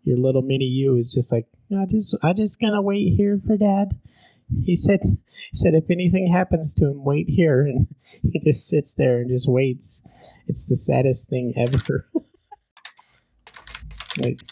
your 0.03 0.19
little 0.19 0.43
mini 0.43 0.67
you 0.67 0.97
is 0.97 1.12
just 1.12 1.33
like, 1.33 1.47
I 1.76 1.87
just 1.87 2.17
I 2.23 2.33
just 2.33 2.61
gonna 2.61 2.83
wait 2.83 3.14
here 3.17 3.41
for 3.47 3.57
dad. 3.57 3.99
He 4.62 4.76
said 4.76 5.00
said 5.53 5.75
if 5.75 5.91
anything 5.91 6.31
happens 6.31 6.75
to 6.75 6.87
him, 6.87 7.05
wait 7.05 7.29
here, 7.29 7.62
and 7.62 7.87
he 8.23 8.41
just 8.41 8.69
sits 8.69 8.95
there 8.95 9.19
and 9.19 9.31
just 9.31 9.49
waits. 9.49 10.03
It's 10.47 10.69
the 10.69 10.76
saddest 10.76 11.31
thing 11.31 11.55
ever. 11.57 12.07
like, 14.19 14.43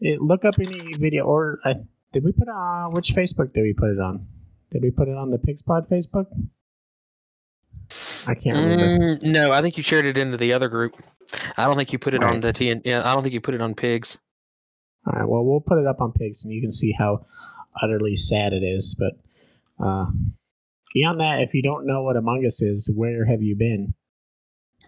it, 0.00 0.20
look 0.20 0.44
up 0.44 0.54
any 0.58 0.94
video, 0.94 1.24
or 1.24 1.58
I, 1.64 1.74
did 2.12 2.22
we 2.22 2.32
put 2.32 2.48
on 2.48 2.92
which 2.92 3.14
Facebook 3.14 3.52
did 3.52 3.62
we 3.62 3.72
put 3.72 3.90
it 3.90 3.98
on? 3.98 4.26
Did 4.74 4.82
we 4.82 4.90
put 4.90 5.08
it 5.08 5.16
on 5.16 5.30
the 5.30 5.38
Pigspod 5.38 5.88
Facebook? 5.88 6.26
I 8.26 8.34
can't 8.34 8.56
remember. 8.58 9.16
Mm, 9.16 9.22
no, 9.22 9.52
I 9.52 9.62
think 9.62 9.76
you 9.76 9.82
shared 9.82 10.04
it 10.04 10.18
into 10.18 10.36
the 10.36 10.52
other 10.52 10.68
group. 10.68 10.96
I 11.56 11.64
don't 11.66 11.76
think 11.76 11.92
you 11.92 11.98
put 11.98 12.12
it 12.14 12.22
on 12.24 12.34
Right. 12.34 12.42
the 12.42 12.52
TN. 12.52 12.82
Yeah, 12.84 13.08
I 13.08 13.14
don't 13.14 13.22
think 13.22 13.34
you 13.34 13.40
put 13.40 13.54
it 13.54 13.62
on 13.62 13.74
pigs. 13.74 14.18
All 15.06 15.12
right, 15.12 15.28
well, 15.28 15.44
we'll 15.44 15.60
put 15.60 15.78
it 15.78 15.86
up 15.86 16.00
on 16.00 16.12
Pigs, 16.12 16.44
and 16.44 16.52
you 16.54 16.62
can 16.62 16.70
see 16.70 16.90
how 16.90 17.26
utterly 17.82 18.16
sad 18.16 18.52
it 18.54 18.62
is. 18.62 18.96
But 18.98 19.84
uh, 19.84 20.06
beyond 20.94 21.20
that, 21.20 21.40
if 21.42 21.52
you 21.52 21.62
don't 21.62 21.86
know 21.86 22.02
what 22.02 22.16
Among 22.16 22.44
Us 22.46 22.62
is, 22.62 22.90
where 22.96 23.26
have 23.26 23.42
you 23.42 23.54
been? 23.54 23.92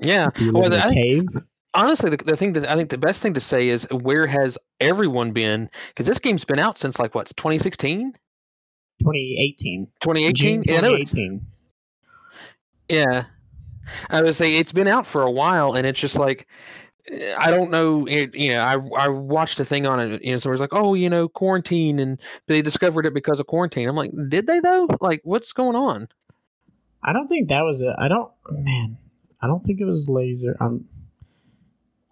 Yeah. 0.00 0.30
You 0.38 0.52
Well, 0.52 0.64
in 0.66 0.72
I 0.72 0.88
think- 0.88 0.94
cave? 1.32 1.42
Honestly, 1.74 2.08
the, 2.08 2.16
the 2.16 2.36
thing 2.38 2.54
that 2.54 2.66
I 2.70 2.74
think 2.76 2.88
the 2.88 2.96
best 2.96 3.20
thing 3.22 3.34
to 3.34 3.40
say 3.40 3.68
is 3.68 3.86
where 3.90 4.26
has 4.26 4.56
everyone 4.80 5.32
been? 5.32 5.68
Because 5.88 6.06
this 6.06 6.18
game's 6.18 6.42
been 6.46 6.58
out 6.58 6.78
since 6.78 6.98
like 6.98 7.14
what 7.14 7.26
2016, 7.36 8.14
2018. 9.00 9.86
2018. 10.00 10.34
June 10.34 10.62
Yeah, 10.66 10.80
2018. 10.80 11.46
yeah. 12.88 13.24
I 14.10 14.22
would 14.22 14.34
say 14.34 14.56
it's 14.56 14.72
been 14.72 14.88
out 14.88 15.06
for 15.06 15.22
a 15.22 15.30
while, 15.30 15.74
and 15.74 15.86
it's 15.86 16.00
just 16.00 16.18
like 16.18 16.48
I 17.38 17.50
don't 17.50 17.70
know. 17.70 18.04
It, 18.06 18.34
you 18.34 18.50
know, 18.50 18.60
I 18.60 19.04
I 19.04 19.08
watched 19.08 19.60
a 19.60 19.64
thing 19.64 19.86
on 19.86 20.00
it. 20.00 20.24
You 20.24 20.32
know, 20.32 20.38
somebody's 20.38 20.60
like, 20.60 20.72
"Oh, 20.72 20.94
you 20.94 21.08
know, 21.08 21.28
quarantine," 21.28 22.00
and 22.00 22.20
they 22.48 22.62
discovered 22.62 23.06
it 23.06 23.14
because 23.14 23.38
of 23.38 23.46
quarantine. 23.46 23.88
I'm 23.88 23.94
like, 23.94 24.10
did 24.28 24.46
they 24.46 24.58
though? 24.58 24.88
Like, 25.00 25.20
what's 25.22 25.52
going 25.52 25.76
on? 25.76 26.08
I 27.04 27.12
don't 27.12 27.28
think 27.28 27.48
that 27.48 27.62
was 27.62 27.82
a. 27.82 27.94
I 27.98 28.08
don't. 28.08 28.30
Man, 28.50 28.98
I 29.40 29.46
don't 29.46 29.60
think 29.60 29.80
it 29.80 29.84
was 29.84 30.08
laser. 30.08 30.56
I'm. 30.60 30.88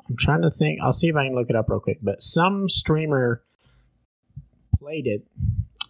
I'm 0.09 0.17
trying 0.17 0.43
to 0.43 0.51
think. 0.51 0.79
I'll 0.81 0.93
see 0.93 1.09
if 1.09 1.17
I 1.17 1.27
can 1.27 1.35
look 1.35 1.51
it 1.51 1.57
up 1.57 1.69
real 1.69 1.81
quick. 1.81 1.99
But 2.01 2.23
some 2.23 2.69
streamer 2.69 3.43
played 4.79 5.09
it. 5.09 5.27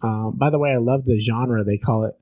Um, 0.01 0.33
by 0.35 0.49
the 0.49 0.59
way, 0.59 0.71
I 0.71 0.77
love 0.77 1.05
the 1.05 1.17
genre. 1.17 1.63
They 1.63 1.77
call 1.77 2.05
it 2.05 2.15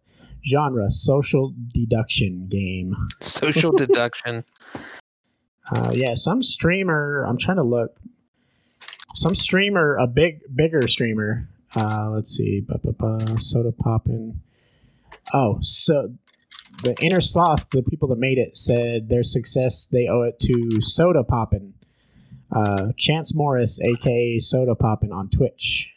genre 0.46 0.92
social 0.92 1.54
deduction 1.74 2.48
game. 2.50 2.96
Social 3.22 3.72
deduction. 3.76 4.44
Uh, 5.72 5.92
yeah, 5.94 6.14
some 6.14 6.44
streamer. 6.44 7.26
I'm 7.28 7.38
trying 7.38 7.58
to 7.58 7.64
look. 7.64 7.98
Some 9.16 9.36
streamer, 9.36 9.96
a 9.98 10.08
big, 10.08 10.42
bigger 10.56 10.88
streamer. 10.88 11.48
Uh, 11.76 12.10
let's 12.12 12.32
see. 12.32 12.62
Ba, 12.62 12.80
ba, 12.84 12.94
ba, 12.94 13.18
Sodapoppin. 13.36 14.36
Oh, 15.34 15.58
so 15.62 16.14
the 16.84 16.96
Innersloth, 16.96 17.70
the 17.70 17.84
people 17.84 18.08
that 18.10 18.18
made 18.18 18.38
it, 18.38 18.58
said 18.58 19.10
their 19.10 19.24
success 19.24 19.88
they 19.88 20.08
owe 20.08 20.24
it 20.24 20.40
to 20.42 20.54
Sodapoppin. 20.80 21.74
Uh, 22.52 22.92
Chance 22.98 23.34
Morris, 23.34 23.80
aka 23.82 24.38
Sodapoppin, 24.38 25.12
on 25.12 25.30
Twitch. 25.30 25.93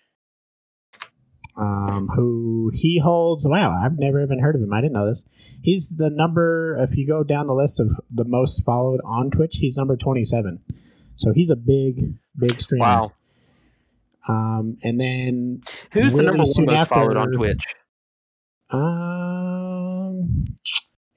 Um, 1.56 2.08
who 2.14 2.70
he 2.74 3.00
holds? 3.02 3.46
Wow, 3.48 3.80
I've 3.82 3.98
never 3.98 4.22
even 4.22 4.38
heard 4.38 4.54
of 4.54 4.60
him. 4.60 4.72
I 4.74 4.80
didn't 4.82 4.92
know 4.92 5.08
this. 5.08 5.24
He's 5.62 5.96
the 5.96 6.10
number. 6.10 6.76
If 6.80 6.96
you 6.96 7.06
go 7.06 7.22
down 7.24 7.46
the 7.46 7.54
list 7.54 7.80
of 7.80 7.90
the 8.10 8.24
most 8.24 8.64
followed 8.64 9.00
on 9.04 9.30
Twitch, 9.30 9.56
he's 9.56 9.76
number 9.76 9.96
twenty-seven. 9.96 10.60
So 11.16 11.32
he's 11.32 11.50
a 11.50 11.56
big, 11.56 12.14
big 12.38 12.60
streamer. 12.60 12.84
Wow. 12.84 13.12
Um, 14.28 14.76
and 14.82 15.00
then 15.00 15.62
Who's 15.92 16.12
the 16.12 16.18
Really 16.18 16.26
number 16.26 16.38
one 16.38 16.46
soon 16.46 16.66
most 16.66 16.88
followed 16.88 17.16
on 17.16 17.32
Twitch? 17.32 17.64
um, 18.70 20.44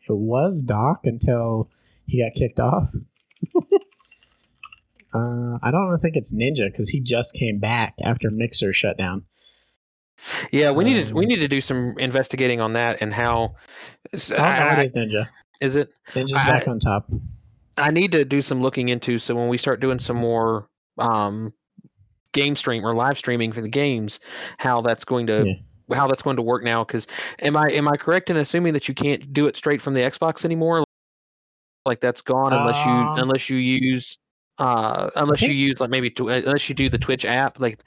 it 0.08 0.14
was 0.14 0.64
Doc 0.64 1.02
until 1.04 1.70
he 2.06 2.22
got 2.24 2.34
kicked 2.36 2.60
off. 2.60 2.90
uh, 5.14 5.58
I 5.62 5.72
don't 5.72 5.98
think 5.98 6.16
it's 6.16 6.34
Ninja 6.34 6.72
because 6.72 6.88
he 6.88 7.00
just 7.02 7.34
came 7.34 7.60
back 7.60 7.96
after 8.04 8.30
Mixer 8.30 8.72
shut 8.74 8.98
down. 8.98 9.26
Yeah, 10.52 10.72
we 10.72 10.84
need 10.84 11.08
to 11.08 11.14
we 11.14 11.26
Um, 11.26 11.30
need 11.30 11.40
to 11.40 11.48
do 11.48 11.62
some 11.62 11.96
investigating 11.98 12.60
on 12.62 12.74
that 12.74 13.02
and 13.02 13.14
how. 13.14 13.56
Oh 14.14 14.38
no, 14.38 14.44
I- 14.44 14.80
it 14.82 14.84
is 14.86 14.94
Ninja. 14.94 15.28
is 15.62 15.76
it? 15.76 15.90
Ninja's 16.14 16.44
I- 16.46 16.52
back 16.52 16.68
on 16.68 16.80
top. 16.80 17.10
I 17.78 17.92
need 17.92 18.12
to 18.12 18.26
do 18.26 18.42
some 18.42 18.62
looking 18.62 18.90
into 18.90 19.20
so 19.20 19.34
when 19.36 19.48
we 19.48 19.58
start 19.58 19.80
doing 19.80 20.00
some 20.00 20.18
more 20.18 20.68
um, 20.98 21.54
game 22.34 22.56
stream 22.56 22.86
or 22.86 22.94
live 22.94 23.18
streaming 23.18 23.54
for 23.54 23.62
the 23.62 23.70
games, 23.70 24.20
how 24.58 24.82
that's 24.82 25.06
going 25.06 25.28
to 25.28 25.46
how 25.94 26.08
that's 26.08 26.22
going 26.22 26.36
to 26.36 26.42
work 26.42 26.64
now. 26.64 26.84
Because 26.84 27.08
am 27.40 27.56
I 27.56 27.70
am 27.70 27.88
I 27.88 27.96
correct 27.96 28.30
in 28.30 28.36
assuming 28.38 28.74
that 28.74 28.88
you 28.90 28.94
can't 28.94 29.32
do 29.32 29.48
it 29.48 29.56
straight 29.56 29.82
from 29.82 29.94
the 29.94 30.02
Xbox 30.02 30.44
anymore? 30.44 30.84
Like 31.86 32.02
that's 32.02 32.22
gone 32.22 32.52
unless 32.54 32.86
you 32.86 32.92
Um, 32.92 33.20
unless 33.20 33.50
you 33.50 33.58
use 33.58 34.18
uh 34.58 35.10
unless 35.16 35.42
you 35.42 35.54
use 35.54 35.80
like 35.80 35.90
maybe 35.90 36.10
tw- 36.10 36.28
unless 36.30 36.68
you 36.68 36.76
do 36.76 36.90
the 36.90 36.98
Twitch 36.98 37.24
app 37.26 37.62
like 37.62 37.82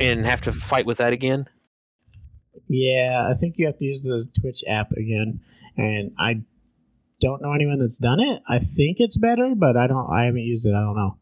and 0.00 0.26
have 0.26 0.40
to 0.42 0.50
fight 0.52 0.84
with 0.86 0.98
that 0.98 1.12
again. 1.12 1.46
Yeah, 2.68 3.26
I 3.28 3.34
think 3.34 3.58
you 3.58 3.66
have 3.66 3.78
to 3.78 3.84
use 3.84 4.02
the 4.02 4.28
Twitch 4.40 4.62
app 4.66 4.92
again, 4.92 5.40
and 5.76 6.12
I 6.18 6.42
don't 7.20 7.42
know 7.42 7.52
anyone 7.52 7.78
that's 7.78 7.98
done 7.98 8.20
it. 8.20 8.42
I 8.48 8.58
think 8.58 8.98
it's 9.00 9.16
better, 9.16 9.54
but 9.54 9.76
I 9.76 9.86
don't. 9.86 10.10
I 10.10 10.24
haven't 10.24 10.42
used 10.42 10.66
it. 10.66 10.74
I 10.74 10.80
don't 10.80 10.96
know. 10.96 11.16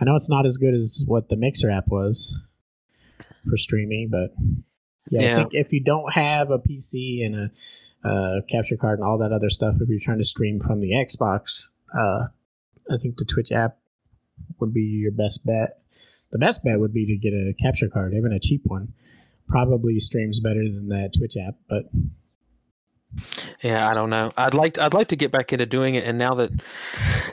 I 0.00 0.04
know 0.04 0.16
it's 0.16 0.30
not 0.30 0.46
as 0.46 0.56
good 0.56 0.74
as 0.74 1.02
what 1.06 1.28
the 1.28 1.36
Mixer 1.36 1.70
app 1.70 1.88
was 1.88 2.38
for 3.48 3.56
streaming, 3.56 4.08
but 4.10 4.32
yeah, 5.10 5.32
I 5.32 5.34
think 5.34 5.50
if 5.52 5.72
you 5.72 5.82
don't 5.82 6.12
have 6.12 6.50
a 6.50 6.58
PC 6.58 7.24
and 7.24 7.34
a 8.04 8.08
uh, 8.08 8.40
capture 8.48 8.76
card 8.76 8.98
and 8.98 9.08
all 9.08 9.18
that 9.18 9.32
other 9.32 9.50
stuff, 9.50 9.76
if 9.80 9.88
you're 9.88 9.98
trying 10.00 10.18
to 10.18 10.24
stream 10.24 10.60
from 10.60 10.80
the 10.80 10.92
Xbox, 10.92 11.70
uh, 11.96 12.26
I 12.90 12.96
think 12.96 13.16
the 13.16 13.24
Twitch 13.24 13.52
app 13.52 13.78
would 14.60 14.72
be 14.72 14.82
your 14.82 15.12
best 15.12 15.44
bet. 15.44 15.80
The 16.30 16.38
best 16.38 16.62
bet 16.62 16.78
would 16.78 16.92
be 16.92 17.06
to 17.06 17.16
get 17.16 17.32
a 17.32 17.54
capture 17.60 17.88
card, 17.88 18.14
even 18.14 18.32
a 18.32 18.38
cheap 18.38 18.62
one. 18.64 18.92
Probably 19.48 19.98
streams 20.00 20.40
better 20.40 20.62
than 20.64 20.88
that 20.88 21.12
Twitch 21.16 21.36
app, 21.36 21.54
but 21.68 21.84
Yeah, 23.62 23.88
I 23.88 23.92
don't 23.94 24.10
know. 24.10 24.30
I'd 24.36 24.54
like 24.54 24.78
I'd 24.78 24.94
like 24.94 25.08
to 25.08 25.16
get 25.16 25.32
back 25.32 25.52
into 25.52 25.64
doing 25.66 25.94
it, 25.94 26.04
and 26.04 26.18
now 26.18 26.34
that 26.34 26.50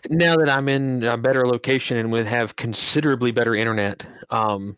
now 0.10 0.36
that 0.38 0.50
I'm 0.50 0.70
in 0.70 1.04
a 1.04 1.18
better 1.18 1.46
location 1.46 1.98
and 1.98 2.12
would 2.12 2.26
have 2.28 2.56
considerably 2.56 3.32
better 3.32 3.54
internet, 3.54 4.06
um, 4.30 4.78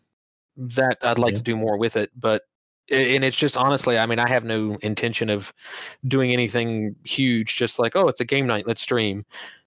that 0.56 0.98
I'd 1.02 1.18
like 1.18 1.32
Yeah. 1.32 1.38
to 1.38 1.42
do 1.44 1.56
more 1.56 1.78
with 1.78 1.96
it. 1.96 2.10
But 2.16 2.42
and 2.90 3.22
it's 3.24 3.36
just 3.36 3.56
honestly, 3.56 3.98
I 3.98 4.06
mean, 4.06 4.18
I 4.18 4.28
have 4.28 4.44
no 4.44 4.76
intention 4.82 5.30
of 5.30 5.52
doing 6.06 6.32
anything 6.32 6.96
huge. 7.04 7.56
Just 7.56 7.78
like, 7.78 7.94
oh, 7.94 8.08
it's 8.08 8.20
a 8.20 8.24
game 8.24 8.46
night, 8.46 8.66
let's 8.66 8.82
stream. 8.82 9.24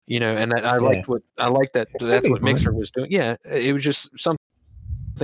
You 0.08 0.20
know, 0.20 0.36
and 0.36 0.52
I, 0.54 0.76
I 0.76 0.78
liked 0.80 1.08
what 1.08 1.22
I 1.38 1.48
liked 1.48 1.74
that. 1.74 1.88
That's 2.00 2.28
what. 2.28 2.42
Mixer 2.42 2.74
was 2.74 2.92
doing. 2.92 3.10
Yeah, 3.12 3.38
it 3.46 3.72
was 3.72 3.84
just 3.84 4.10
something 4.20 4.38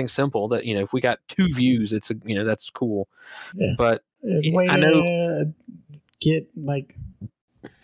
simple 0.07 0.47
that 0.49 0.65
you 0.65 0.73
know, 0.75 0.81
if 0.81 0.93
we 0.93 1.01
got 1.01 1.19
two 1.27 1.47
views, 1.53 1.93
it's 1.93 2.11
a 2.11 2.15
you 2.25 2.35
know 2.35 2.43
that's 2.45 2.69
cool. 2.69 3.07
Yeah. 3.55 3.73
But 3.77 4.03
a 4.23 4.47
I 4.47 4.51
way 4.53 4.65
know- 4.65 5.53
get 6.21 6.47
like 6.55 6.95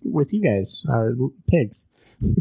with 0.03 0.33
you 0.33 0.41
guys, 0.41 0.85
our 0.89 1.13
pigs, 1.47 1.85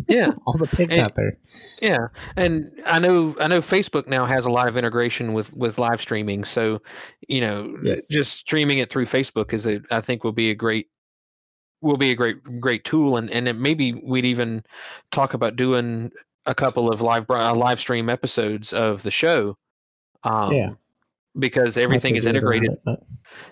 yeah, 0.08 0.32
all 0.46 0.56
the 0.56 0.66
pigs 0.66 0.96
And- 0.96 1.06
out 1.06 1.14
there. 1.14 1.38
Yeah, 1.80 2.08
and 2.36 2.70
I 2.86 2.98
know 2.98 3.36
I 3.40 3.46
know 3.48 3.60
Facebook 3.60 4.06
now 4.06 4.24
has 4.26 4.44
a 4.46 4.50
lot 4.50 4.68
of 4.68 4.76
integration 4.76 5.32
with 5.32 5.52
with 5.54 5.78
live 5.78 6.00
streaming. 6.00 6.44
So, 6.44 6.80
you 7.28 7.40
know, 7.40 7.76
Yes. 7.82 8.08
just 8.08 8.34
streaming 8.38 8.78
it 8.78 8.90
through 8.90 9.06
Facebook 9.06 9.52
is 9.52 9.66
a 9.66 9.80
I 9.90 10.00
think 10.00 10.24
will 10.24 10.32
be 10.32 10.50
a 10.50 10.54
great 10.54 10.88
will 11.80 11.96
be 11.96 12.10
a 12.10 12.14
great 12.14 12.36
great 12.60 12.84
tool, 12.84 13.16
and 13.16 13.30
and 13.30 13.60
maybe 13.60 13.92
we'd 13.94 14.24
even 14.24 14.64
talk 15.10 15.34
about 15.34 15.56
doing 15.56 16.10
a 16.46 16.54
couple 16.54 16.90
of 16.90 17.00
live 17.00 17.26
uh, 17.30 17.54
live 17.54 17.78
stream 17.80 18.08
episodes 18.08 18.72
of 18.72 19.02
the 19.02 19.10
show. 19.10 19.56
Um, 20.24 20.52
Yeah. 20.52 20.70
because 21.38 21.76
everything 21.78 22.16
is 22.16 22.24
to 22.24 22.32
do 22.32 22.38
it 22.38 22.44
around 22.44 22.64
integrated. 22.64 22.78
it, 22.86 22.98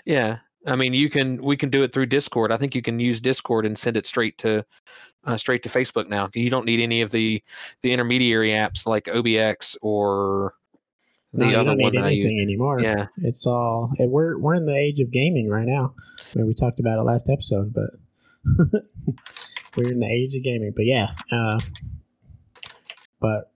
Yeah, 0.04 0.38
I 0.66 0.76
mean, 0.76 0.92
you 0.94 1.08
can 1.10 1.42
we 1.42 1.56
can 1.56 1.70
do 1.70 1.82
it 1.82 1.92
through 1.92 2.06
Discord. 2.06 2.52
I 2.52 2.56
think 2.56 2.74
you 2.74 2.82
can 2.82 2.98
use 3.00 3.20
Discord 3.20 3.64
and 3.66 3.76
send 3.78 3.96
it 3.96 4.06
straight 4.06 4.36
to 4.38 4.64
uh, 5.24 5.36
straight 5.36 5.62
to 5.64 5.68
Facebook 5.68 6.08
now. 6.08 6.28
You 6.34 6.50
don't 6.50 6.66
need 6.66 6.80
any 6.80 7.00
of 7.00 7.10
the 7.10 7.42
the 7.82 7.92
intermediary 7.92 8.50
apps 8.50 8.86
like 8.86 9.08
OBS 9.08 9.76
or 9.82 10.54
the 11.32 11.46
no, 11.46 11.58
other 11.60 11.70
one 11.70 11.78
need 11.78 11.94
that 11.94 12.04
I 12.04 12.10
use. 12.10 12.24
anything 12.24 12.40
anymore. 12.40 12.80
Yeah, 12.80 13.06
It's 13.18 13.46
all 13.46 13.92
we're 13.98 14.38
we're 14.38 14.54
in 14.54 14.66
the 14.66 14.74
age 14.76 14.98
of 15.00 15.10
gaming 15.12 15.48
right 15.48 15.66
now. 15.66 15.94
I 16.18 16.38
mean, 16.38 16.46
we 16.46 16.54
talked 16.54 16.80
about 16.80 16.98
it 16.98 17.02
last 17.02 17.30
episode, 17.30 17.72
but 17.72 17.90
we're 19.76 19.92
in 19.92 20.00
the 20.00 20.08
age 20.10 20.34
of 20.34 20.42
gaming. 20.42 20.72
But 20.74 20.86
yeah, 20.86 21.14
uh, 21.30 21.60
but 23.20 23.52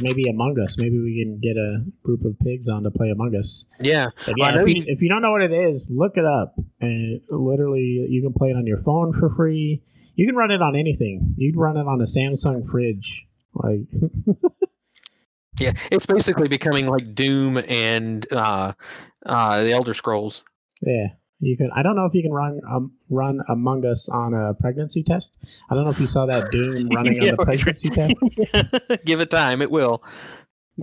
maybe 0.00 0.24
Among 0.28 0.58
Us. 0.60 0.78
Maybe 0.78 0.98
we 0.98 1.22
can 1.22 1.38
get 1.40 1.56
a 1.56 1.84
group 2.02 2.24
of 2.24 2.38
pigs 2.40 2.68
on 2.68 2.82
to 2.84 2.90
play 2.90 3.10
Among 3.10 3.34
Us. 3.36 3.66
yeah, 3.80 4.08
yeah, 4.36 4.60
if 4.62 4.68
you, 4.68 4.74
you- 4.76 4.84
if 4.86 5.02
you 5.02 5.08
don't 5.08 5.22
know 5.22 5.30
what 5.32 5.42
it 5.42 5.52
is, 5.52 5.90
look 5.94 6.16
it 6.16 6.24
up. 6.24 6.54
And 6.80 7.20
literally, 7.30 8.06
you 8.08 8.22
can 8.22 8.32
play 8.32 8.48
it 8.50 8.56
on 8.56 8.66
your 8.66 8.82
phone 8.82 9.12
for 9.12 9.28
free. 9.34 9.82
You 10.14 10.26
can 10.26 10.34
run 10.36 10.50
it 10.50 10.60
on 10.62 10.76
anything. 10.76 11.34
You'd 11.36 11.56
run 11.56 11.76
it 11.76 11.86
on 11.86 12.00
a 12.00 12.04
Samsung 12.04 12.68
fridge. 12.70 13.26
Like, 13.54 13.80
yeah. 15.58 15.72
It's 15.90 16.06
basically 16.06 16.48
becoming 16.48 16.86
like 16.86 17.14
Doom 17.14 17.58
and 17.58 18.26
uh, 18.32 18.72
uh, 19.26 19.62
the 19.64 19.72
Elder 19.72 19.94
Scrolls. 19.94 20.42
yeah, 20.80 21.08
you 21.42 21.56
can. 21.56 21.70
I 21.74 21.82
don't 21.82 21.96
know 21.96 22.06
if 22.06 22.14
you 22.14 22.22
can 22.22 22.32
run 22.32 22.60
um, 22.68 22.92
run 23.10 23.40
Among 23.48 23.84
Us 23.84 24.08
on 24.08 24.32
a 24.32 24.54
pregnancy 24.54 25.02
test. 25.02 25.38
I 25.68 25.74
don't 25.74 25.84
know 25.84 25.90
if 25.90 26.00
you 26.00 26.06
saw 26.06 26.26
that 26.26 26.50
Doom 26.50 26.88
running 26.90 27.20
Yeah, 27.20 27.32
on 27.32 27.36
the 27.36 27.44
pregnancy 27.44 27.90
test. 27.90 28.18
Give 29.04 29.20
it 29.20 29.30
time; 29.30 29.60
it 29.60 29.70
will. 29.70 30.02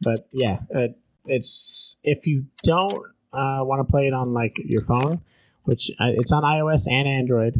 But 0.00 0.28
yeah, 0.32 0.60
uh, 0.74 0.88
it's 1.26 1.98
if 2.04 2.26
you 2.26 2.46
don't 2.62 3.04
uh, 3.32 3.60
want 3.62 3.84
to 3.84 3.90
play 3.90 4.06
it 4.06 4.12
on 4.12 4.32
like 4.32 4.56
your 4.64 4.82
phone, 4.82 5.22
which 5.64 5.90
uh, 5.98 6.12
it's 6.14 6.30
on 6.30 6.44
iOS 6.44 6.86
and 6.88 7.08
Android. 7.08 7.54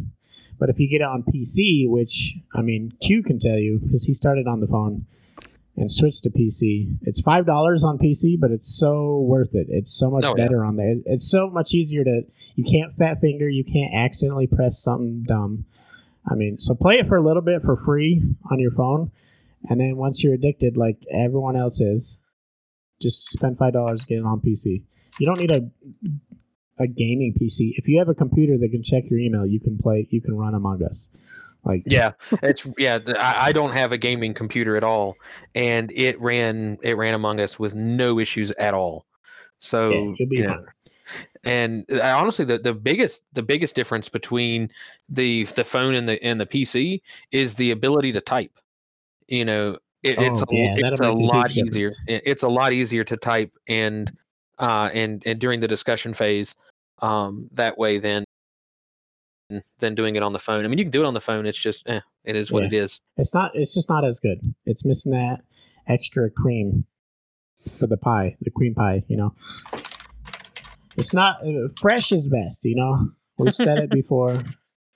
But 0.58 0.70
if 0.70 0.78
you 0.78 0.88
get 0.88 1.00
it 1.00 1.08
on 1.08 1.24
PC, 1.24 1.88
which 1.88 2.34
I 2.54 2.62
mean, 2.62 2.92
Q 3.02 3.22
can 3.24 3.38
tell 3.38 3.58
you 3.58 3.80
because 3.80 4.04
he 4.04 4.14
started 4.14 4.46
on 4.46 4.60
the 4.60 4.68
phone 4.68 5.06
and 5.78 5.90
switched 5.90 6.24
to 6.24 6.30
PC. 6.30 6.96
It's 7.02 7.20
five 7.20 7.46
dollars 7.46 7.84
on 7.84 7.98
PC, 7.98 8.38
but 8.38 8.50
it's 8.50 8.78
so 8.78 9.18
worth 9.20 9.54
it. 9.54 9.66
It's 9.70 9.96
so 9.96 10.10
much 10.10 10.24
Oh, 10.26 10.34
yeah. 10.36 10.44
better 10.44 10.64
on 10.64 10.76
there. 10.76 10.94
It's 11.06 11.30
so 11.30 11.48
much 11.48 11.74
easier 11.74 12.04
to. 12.04 12.22
You 12.56 12.64
can't 12.64 12.96
fat 12.96 13.20
finger. 13.20 13.48
You 13.48 13.64
can't 13.64 13.94
accidentally 13.94 14.46
press 14.48 14.82
something 14.82 15.22
dumb. 15.26 15.64
I 16.30 16.34
mean, 16.34 16.58
so 16.58 16.74
play 16.74 16.98
it 16.98 17.08
for 17.08 17.16
a 17.16 17.22
little 17.22 17.42
bit 17.42 17.62
for 17.62 17.76
free 17.76 18.22
on 18.50 18.58
your 18.60 18.72
phone, 18.72 19.10
and 19.68 19.80
then 19.80 19.96
once 19.96 20.22
you're 20.22 20.34
addicted, 20.34 20.76
like 20.76 20.98
everyone 21.10 21.56
else 21.56 21.80
is, 21.80 22.20
just 23.00 23.30
spend 23.30 23.56
five 23.58 23.72
dollars 23.72 24.04
get 24.04 24.18
it 24.18 24.24
on 24.24 24.40
PC. 24.40 24.82
You 25.18 25.26
don't 25.26 25.38
need 25.40 25.50
a 25.52 25.70
a 26.80 26.86
gaming 26.86 27.34
PC. 27.40 27.72
If 27.76 27.88
you 27.88 27.98
have 27.98 28.08
a 28.08 28.14
computer 28.14 28.56
that 28.58 28.68
can 28.70 28.82
check 28.82 29.04
your 29.10 29.18
email, 29.18 29.46
you 29.46 29.58
can 29.60 29.78
play. 29.78 30.06
You 30.10 30.20
can 30.20 30.36
run 30.36 30.54
Among 30.54 30.82
Us. 30.82 31.10
Like 31.64 31.82
Yeah, 31.86 32.12
it's 32.42 32.66
yeah. 32.78 32.98
I, 33.16 33.48
I 33.48 33.52
don't 33.52 33.72
have 33.72 33.92
a 33.92 33.98
gaming 33.98 34.34
computer 34.34 34.76
at 34.76 34.84
all, 34.84 35.16
and 35.54 35.90
it 35.92 36.20
ran 36.20 36.78
it 36.82 36.96
ran 36.96 37.14
Among 37.14 37.40
Us 37.40 37.58
with 37.58 37.74
no 37.74 38.18
issues 38.18 38.50
at 38.52 38.74
all. 38.74 39.06
So 39.58 39.90
yeah, 39.90 40.14
you'll 40.18 40.28
be 40.28 40.36
you 40.36 40.46
know, 40.46 40.64
and 41.44 41.84
I, 41.90 42.12
honestly, 42.12 42.44
the, 42.44 42.58
the 42.58 42.74
biggest 42.74 43.22
the 43.32 43.42
biggest 43.42 43.74
difference 43.74 44.08
between 44.08 44.70
the 45.08 45.44
the 45.44 45.64
phone 45.64 45.94
and 45.94 46.08
the 46.08 46.22
and 46.22 46.40
the 46.40 46.46
PC 46.46 47.02
is 47.32 47.54
the 47.54 47.70
ability 47.70 48.12
to 48.12 48.20
type. 48.20 48.52
You 49.26 49.44
know, 49.44 49.78
it, 50.02 50.18
it's 50.20 50.40
Oh, 50.40 50.44
a, 50.50 50.54
yeah, 50.54 50.74
it's 50.76 51.00
a 51.00 51.02
that'll 51.02 51.16
make 51.16 51.24
a 51.24 51.26
lot 51.32 51.50
easier. 51.50 51.90
It- 52.06 52.22
It's 52.24 52.42
a 52.42 52.48
lot 52.48 52.72
easier 52.72 53.04
to 53.04 53.16
type 53.16 53.52
and 53.68 54.10
uh 54.58 54.90
and 54.92 55.22
and 55.26 55.38
during 55.38 55.60
the 55.60 55.68
discussion 55.68 56.14
phase, 56.14 56.56
um 57.02 57.48
that 57.52 57.76
way 57.78 57.98
than 57.98 58.24
than 59.78 59.94
doing 59.94 60.16
it 60.16 60.22
on 60.22 60.32
the 60.32 60.38
phone. 60.38 60.64
I 60.64 60.68
mean, 60.68 60.78
you 60.78 60.84
can 60.84 60.90
do 60.90 61.02
it 61.02 61.06
on 61.06 61.14
the 61.14 61.20
phone. 61.20 61.46
It's 61.46 61.58
just 61.58 61.88
eh, 61.88 62.00
it 62.24 62.36
is 62.36 62.52
what 62.52 62.62
Yeah. 62.62 62.66
it 62.66 62.72
is. 62.84 63.00
It's 63.16 63.34
not. 63.34 63.52
It's 63.54 63.74
just 63.74 63.88
not 63.88 64.04
as 64.04 64.20
good. 64.20 64.40
It's 64.66 64.84
missing 64.84 65.12
that 65.12 65.42
extra 65.86 66.30
cream 66.30 66.84
for 67.78 67.86
the 67.86 67.96
pie, 67.96 68.36
the 68.42 68.50
cream 68.50 68.74
pie. 68.74 69.04
You 69.08 69.16
know, 69.16 69.34
it's 70.96 71.14
not 71.14 71.44
uh, 71.46 71.68
fresh 71.80 72.12
is 72.12 72.28
best. 72.28 72.64
You 72.64 72.76
know, 72.76 73.10
we've 73.38 73.56
said 73.56 73.78
it 73.78 73.90
before. 74.02 74.42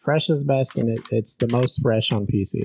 Fresh 0.05 0.31
is 0.31 0.43
best, 0.43 0.79
and 0.79 0.89
it, 0.99 1.01
it's 1.13 1.37
the 1.37 1.47
most 1.49 1.81
fresh 1.81 2.11
on 2.11 2.27
PC. 2.27 2.65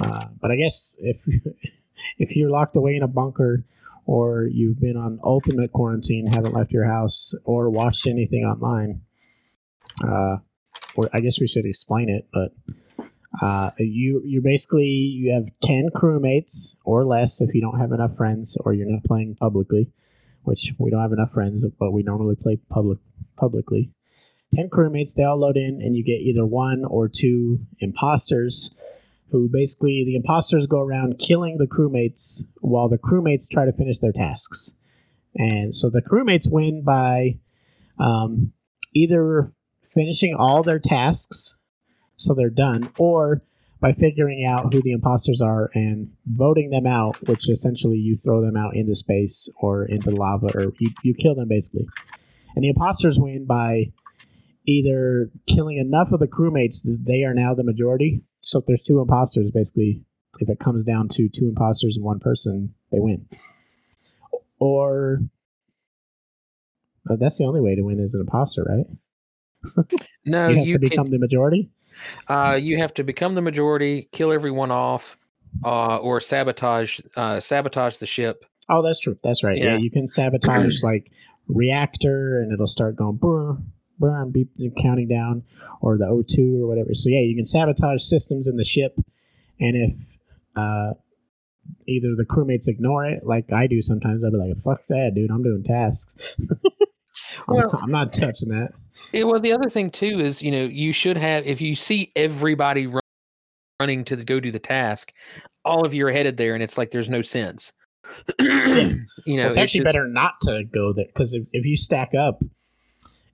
Uh, 0.00 0.26
but 0.40 0.50
I 0.50 0.56
guess 0.56 0.96
if 1.00 1.16
if 2.18 2.36
you're 2.36 2.50
locked 2.50 2.76
away 2.76 2.94
in 2.94 3.02
a 3.02 3.08
bunker, 3.08 3.64
or 4.06 4.44
you've 4.44 4.78
been 4.78 4.96
on 4.96 5.18
ultimate 5.24 5.72
quarantine, 5.72 6.26
haven't 6.26 6.52
left 6.54 6.70
your 6.70 6.84
house, 6.84 7.34
or 7.44 7.70
watched 7.70 8.06
anything 8.06 8.44
online, 8.44 9.00
uh, 10.06 10.36
or 10.96 11.08
I 11.12 11.20
guess 11.20 11.40
we 11.40 11.46
should 11.46 11.66
explain 11.66 12.08
it. 12.08 12.26
But 12.32 12.52
uh, 13.40 13.70
you 13.78 14.22
you 14.24 14.40
basically 14.42 14.86
you 14.86 15.32
have 15.32 15.44
ten 15.60 15.88
crewmates 15.94 16.76
or 16.84 17.04
less 17.04 17.40
if 17.40 17.54
you 17.54 17.60
don't 17.60 17.78
have 17.78 17.92
enough 17.92 18.16
friends 18.16 18.56
or 18.64 18.72
you're 18.72 18.90
not 18.90 19.04
playing 19.04 19.36
publicly, 19.36 19.90
which 20.42 20.74
we 20.78 20.90
don't 20.90 21.02
have 21.02 21.12
enough 21.12 21.32
friends, 21.32 21.66
but 21.78 21.92
we 21.92 22.02
normally 22.02 22.36
play 22.36 22.58
public 22.68 22.98
publicly. 23.36 23.92
Ten 24.54 24.70
crewmates, 24.70 25.14
they 25.14 25.24
all 25.24 25.38
load 25.38 25.58
in, 25.58 25.82
and 25.82 25.94
you 25.94 26.02
get 26.02 26.22
either 26.22 26.46
one 26.46 26.84
or 26.86 27.06
two 27.06 27.58
imposters, 27.80 28.74
who 29.30 29.48
basically 29.52 30.04
the 30.06 30.16
imposters 30.16 30.66
go 30.66 30.80
around 30.80 31.18
killing 31.18 31.58
the 31.58 31.66
crewmates 31.66 32.44
while 32.62 32.88
the 32.88 32.96
crewmates 32.96 33.46
try 33.48 33.66
to 33.66 33.72
finish 33.72 33.98
their 33.98 34.12
tasks, 34.12 34.74
and 35.36 35.74
so 35.74 35.90
the 35.90 36.00
crewmates 36.00 36.50
win 36.50 36.82
by 36.82 37.38
um, 38.00 38.52
either 38.94 39.52
finishing 39.98 40.36
all 40.38 40.62
their 40.62 40.78
tasks 40.78 41.58
so 42.16 42.32
they're 42.32 42.50
done, 42.50 42.88
or 42.98 43.42
by 43.80 43.92
figuring 43.92 44.44
out 44.44 44.72
who 44.72 44.80
the 44.82 44.92
imposters 44.92 45.42
are 45.42 45.70
and 45.74 46.08
voting 46.26 46.70
them 46.70 46.86
out, 46.86 47.16
which 47.28 47.48
essentially 47.50 47.96
you 47.96 48.14
throw 48.14 48.40
them 48.40 48.56
out 48.56 48.76
into 48.76 48.94
space 48.94 49.48
or 49.60 49.86
into 49.86 50.10
lava, 50.10 50.48
or 50.54 50.72
you, 50.78 50.90
you 51.02 51.14
kill 51.14 51.34
them 51.34 51.48
basically. 51.48 51.86
And 52.54 52.64
the 52.64 52.68
imposters 52.68 53.18
win 53.18 53.44
by 53.44 53.92
either 54.66 55.30
killing 55.46 55.78
enough 55.78 56.12
of 56.12 56.20
the 56.20 56.26
crewmates 56.26 56.82
that 56.82 56.98
they 57.04 57.24
are 57.24 57.34
now 57.34 57.54
the 57.54 57.64
majority. 57.64 58.22
So 58.42 58.60
if 58.60 58.66
there's 58.66 58.82
two 58.82 59.00
imposters, 59.00 59.50
basically, 59.50 60.04
if 60.38 60.48
it 60.48 60.60
comes 60.60 60.84
down 60.84 61.08
to 61.08 61.28
two 61.28 61.48
imposters 61.48 61.96
and 61.96 62.04
one 62.04 62.20
person, 62.20 62.74
they 62.92 63.00
win. 63.00 63.26
Or 64.60 65.20
uh, 67.10 67.16
that's 67.18 67.38
the 67.38 67.46
only 67.46 67.60
way 67.60 67.74
to 67.74 67.82
win 67.82 68.00
as 68.00 68.14
an 68.14 68.20
imposter, 68.20 68.62
right? 68.62 68.86
No, 70.24 70.48
you 70.48 70.56
have 70.58 70.66
you 70.66 70.72
to 70.74 70.78
can- 70.78 70.88
become 70.88 71.10
the 71.10 71.18
majority. 71.18 71.70
Uh, 72.28 72.56
you 72.60 72.76
have 72.76 72.94
to 72.94 73.02
become 73.02 73.34
the 73.34 73.42
majority, 73.42 74.08
kill 74.12 74.30
everyone 74.30 74.70
off, 74.70 75.16
uh, 75.64 75.96
or 75.96 76.20
sabotage 76.20 77.00
uh, 77.16 77.40
sabotage 77.40 77.96
the 77.96 78.06
ship. 78.06 78.44
Oh, 78.68 78.82
that's 78.82 79.00
true. 79.00 79.18
That's 79.24 79.42
right. 79.42 79.56
Yeah, 79.56 79.72
Yeah. 79.72 79.76
you 79.78 79.90
can 79.90 80.06
sabotage 80.06 80.82
like 80.82 81.10
reactor, 81.48 82.40
and 82.40 82.52
it'll 82.52 82.66
start 82.66 82.94
going 82.96 83.16
brr, 83.16 83.56
and 84.00 84.32
beep, 84.32 84.50
counting 84.80 85.08
down, 85.08 85.42
or 85.80 85.96
the 85.98 86.04
O2 86.04 86.62
or 86.62 86.68
whatever. 86.68 86.94
So 86.94 87.08
yeah, 87.10 87.20
you 87.20 87.34
can 87.34 87.44
sabotage 87.46 88.02
systems 88.02 88.46
in 88.46 88.56
the 88.56 88.64
ship, 88.64 88.94
and 89.58 89.76
if 89.76 89.92
uh, 90.54 90.92
either 91.88 92.14
the 92.14 92.24
crewmates 92.24 92.68
ignore 92.68 93.06
it, 93.06 93.24
like 93.26 93.50
I 93.52 93.66
do 93.66 93.80
sometimes, 93.82 94.22
I'll 94.24 94.30
be 94.30 94.36
like, 94.36 94.62
"Fuck 94.62 94.84
that, 94.86 95.12
dude! 95.16 95.30
I'm 95.30 95.42
doing 95.42 95.64
tasks. 95.64 96.14
I'm, 97.48 97.54
Well- 97.56 97.78
I'm 97.82 97.90
not 97.90 98.12
touching 98.12 98.48
that." 98.50 98.70
Yeah, 99.12 99.24
well, 99.24 99.40
the 99.40 99.52
other 99.52 99.68
thing 99.70 99.90
too 99.90 100.18
is 100.20 100.42
you 100.42 100.50
know 100.50 100.64
you 100.64 100.92
should 100.92 101.16
have 101.16 101.46
if 101.46 101.60
you 101.60 101.74
see 101.74 102.12
everybody 102.16 102.86
run, 102.86 103.00
running 103.80 104.04
to 104.06 104.16
the, 104.16 104.24
go 104.24 104.40
do 104.40 104.50
the 104.50 104.58
task, 104.58 105.12
all 105.64 105.84
of 105.86 105.94
you 105.94 106.06
are 106.06 106.12
headed 106.12 106.36
there, 106.36 106.54
and 106.54 106.62
it's 106.62 106.76
like 106.78 106.90
there's 106.90 107.08
no 107.10 107.22
sense. 107.22 107.72
you 108.40 108.46
know, 109.26 109.46
it's 109.46 109.56
actually 109.56 109.80
just- 109.84 109.94
better 109.94 110.08
not 110.08 110.34
to 110.42 110.64
go 110.64 110.92
there 110.92 111.06
because 111.06 111.34
if, 111.34 111.44
if 111.52 111.64
you 111.64 111.76
stack 111.76 112.14
up, 112.14 112.42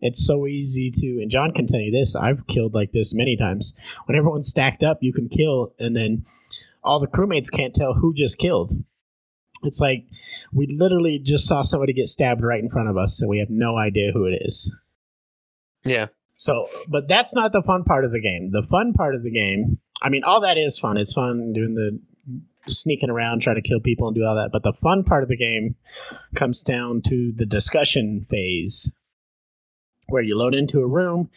it's 0.01 0.27
so 0.27 0.47
easy 0.47 0.91
to. 0.91 1.07
And 1.23 1.31
John 1.31 1.53
can 1.53 1.67
tell 1.67 1.81
you 1.81 1.91
this. 1.91 2.15
I've 2.17 2.47
killed 2.47 2.75
like 2.75 2.93
this 2.93 3.15
many 3.15 3.37
times. 3.37 3.75
When 4.07 4.17
everyone's 4.19 4.49
stacked 4.49 4.83
up, 4.83 4.99
you 5.01 5.13
can 5.13 5.29
kill, 5.29 5.73
and 5.79 5.97
then 5.97 6.25
all 6.83 6.99
the 6.99 7.07
crewmates 7.09 7.51
can't 7.51 7.75
tell 7.75 7.95
who 7.95 8.13
just 8.13 8.37
killed. 8.39 8.71
It's 9.65 9.81
like 9.81 10.05
we 10.53 10.67
literally 10.67 11.19
just 11.23 11.47
saw 11.47 11.63
somebody 11.63 11.93
get 11.93 12.09
stabbed 12.09 12.43
right 12.43 12.63
in 12.63 12.71
front 12.71 12.89
of 12.89 12.97
us, 12.97 13.21
and 13.21 13.29
we 13.29 13.39
have 13.39 13.51
no 13.51 13.77
idea 13.77 14.13
who 14.13 14.27
it 14.27 14.43
is. 14.45 14.75
Yeah, 15.85 16.07
So, 16.37 16.69
but 16.89 17.09
that's 17.09 17.35
not 17.35 17.53
the 17.53 17.63
fun 17.63 17.85
part 17.85 18.05
of 18.05 18.13
the 18.13 18.21
game. 18.21 18.51
The 18.51 18.67
fun 18.71 18.93
part 18.93 19.15
of 19.15 19.23
the 19.23 19.31
game, 19.31 19.79
I 20.03 20.09
mean, 20.09 20.25
all 20.25 20.41
that 20.41 20.59
is 20.59 20.79
fun. 20.79 20.97
It's 20.97 21.13
fun 21.13 21.53
doing 21.53 21.75
the 21.75 22.01
sneaking 22.67 23.11
around, 23.11 23.43
trying 23.43 23.57
to 23.57 23.63
kill 23.63 23.81
people 23.81 24.09
and 24.09 24.17
do 24.17 24.25
all 24.25 24.37
that. 24.37 24.51
But 24.53 24.63
the 24.63 24.73
fun 24.73 25.05
part 25.05 25.23
of 25.23 25.29
the 25.29 25.37
game 25.37 25.77
comes 26.35 26.63
down 26.63 27.03
to 27.03 27.33
the 27.37 27.47
discussion 27.47 28.25
phase 28.29 28.93
where 30.09 30.23
you 30.23 30.37
load 30.37 30.55
into 30.55 30.81
a 30.81 30.87
room. 30.87 31.31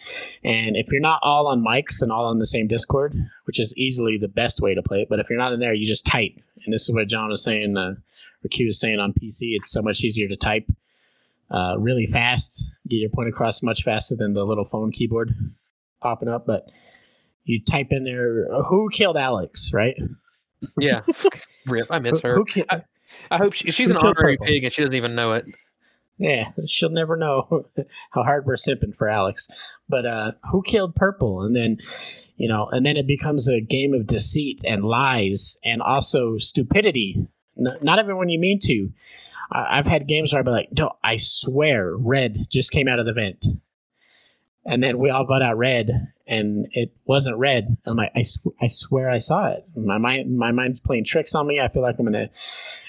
And 0.44 0.76
if 0.76 0.92
you're 0.92 1.02
not 1.02 1.20
all 1.24 1.48
on 1.48 1.64
mics 1.64 2.02
and 2.02 2.12
all 2.12 2.26
on 2.26 2.40
the 2.40 2.46
same 2.46 2.68
Discord, 2.68 3.16
which 3.46 3.60
is 3.60 3.76
easily 3.78 4.18
the 4.18 4.28
best 4.28 4.62
way 4.62 4.76
to 4.76 4.82
play 4.84 5.02
it, 5.02 5.10
but 5.10 5.20
if 5.20 5.30
you're 5.30 5.40
not 5.40 5.54
in 5.54 5.60
there, 5.60 5.74
you 5.74 5.86
just 5.86 6.06
type. 6.06 6.34
And 6.66 6.74
this 6.74 6.88
is 6.88 6.94
what 6.94 7.08
John 7.08 7.30
was 7.30 7.44
saying, 7.44 7.78
uh, 7.78 7.96
or 8.44 8.50
Q 8.50 8.66
was 8.66 8.80
saying 8.80 9.00
on 9.00 9.14
PC. 9.14 9.54
It's 9.56 9.72
so 9.72 9.82
much 9.82 10.04
easier 10.04 10.28
to 10.28 10.36
type 10.36 10.70
uh, 11.50 11.76
really 11.80 12.06
fast, 12.06 12.66
get 12.88 12.98
your 12.98 13.10
point 13.10 13.30
across 13.30 13.64
much 13.64 13.84
faster 13.84 14.16
than 14.16 14.34
the 14.34 14.46
little 14.46 14.66
phone 14.66 14.92
keyboard 14.92 15.34
popping 16.02 16.30
up. 16.30 16.46
But 16.46 16.70
you 17.46 17.62
type 17.64 17.88
in 17.92 18.04
there, 18.04 18.46
who 18.64 18.90
killed 18.92 19.18
Alex, 19.18 19.72
right? 19.74 19.96
yeah. 20.78 21.02
Rip, 21.66 21.88
I 21.90 22.00
miss 22.00 22.22
her. 22.22 22.36
who 22.36 22.46
ki- 22.46 22.66
I, 22.70 22.82
I 23.32 23.38
hope 23.38 23.54
she, 23.54 23.72
she's 23.72 23.90
who 23.90 23.98
an 23.98 24.06
honorary 24.06 24.38
pig 24.38 24.64
and 24.64 24.74
she 24.74 24.82
doesn't 24.82 24.96
even 24.96 25.16
know 25.16 25.34
it. 25.34 25.46
Yeah, 26.18 26.52
she'll 26.66 26.90
never 26.90 27.16
know 27.16 27.68
how 28.12 28.24
hard 28.24 28.46
we're 28.46 28.56
simping 28.56 28.96
for 28.96 29.08
Alex. 29.08 29.50
But 29.88 30.06
uh, 30.06 30.32
who 30.52 30.64
killed 30.64 30.96
Purple? 30.96 31.44
And 31.44 31.56
then, 31.56 31.78
you 32.38 32.48
know, 32.50 32.68
and 32.68 32.86
then 32.86 32.98
it 32.98 33.06
becomes 33.08 33.48
a 33.48 33.62
game 33.62 33.94
of 33.94 34.08
deceit 34.08 34.62
and 34.66 34.84
lies 34.84 35.58
and 35.64 35.82
also 35.82 36.38
stupidity. 36.38 37.28
N- 37.58 37.78
not 37.82 38.00
everyone 38.00 38.30
you 38.30 38.40
mean 38.40 38.60
to. 38.64 38.90
I- 39.52 39.78
I've 39.78 39.88
had 39.88 40.08
games 40.08 40.34
where 40.34 40.40
I'd 40.40 40.46
be 40.46 40.52
like, 40.52 40.70
no, 40.78 40.94
I 41.04 41.18
swear, 41.18 41.96
red 41.96 42.38
just 42.50 42.72
came 42.72 42.88
out 42.88 43.00
of 43.00 43.06
the 43.06 43.14
vent. 43.14 43.46
And 44.66 44.84
then 44.84 44.98
we 44.98 45.10
all 45.12 45.24
vote 45.26 45.42
out 45.42 45.58
red, 45.58 46.12
and 46.28 46.68
it 46.74 46.92
wasn't 47.06 47.38
red. 47.38 47.78
I'm 47.86 47.96
like, 47.96 48.12
I, 48.16 48.24
sw- 48.24 48.40
I 48.62 48.68
swear 48.68 49.10
I 49.10 49.20
saw 49.20 49.48
it. 49.52 49.64
My 49.78 49.98
mind, 49.98 50.38
my 50.38 50.52
mind's 50.52 50.82
playing 50.82 51.06
tricks 51.06 51.36
on 51.36 51.48
me. 51.48 51.62
I 51.62 51.70
feel 51.70 51.82
like 51.84 51.98
I'm 52.00 52.08
in 52.10 52.16
a 52.16 52.30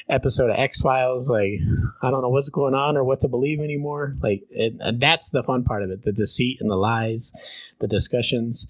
episode 0.08 0.50
of 0.50 0.56
X 0.58 0.80
Files. 0.80 1.30
Like, 1.30 1.60
I 2.02 2.10
don't 2.10 2.22
know 2.22 2.28
what's 2.30 2.48
going 2.48 2.74
on 2.74 2.96
or 2.96 3.04
what 3.04 3.20
to 3.20 3.28
believe 3.28 3.60
anymore. 3.60 4.16
Like, 4.22 4.42
it, 4.50 4.74
and 4.80 5.00
that's 5.00 5.30
the 5.30 5.42
fun 5.42 5.64
part 5.64 5.82
of 5.82 5.90
it: 5.90 6.02
the 6.02 6.12
deceit 6.12 6.58
and 6.60 6.70
the 6.70 6.76
lies, 6.76 7.32
the 7.80 7.88
discussions, 7.88 8.66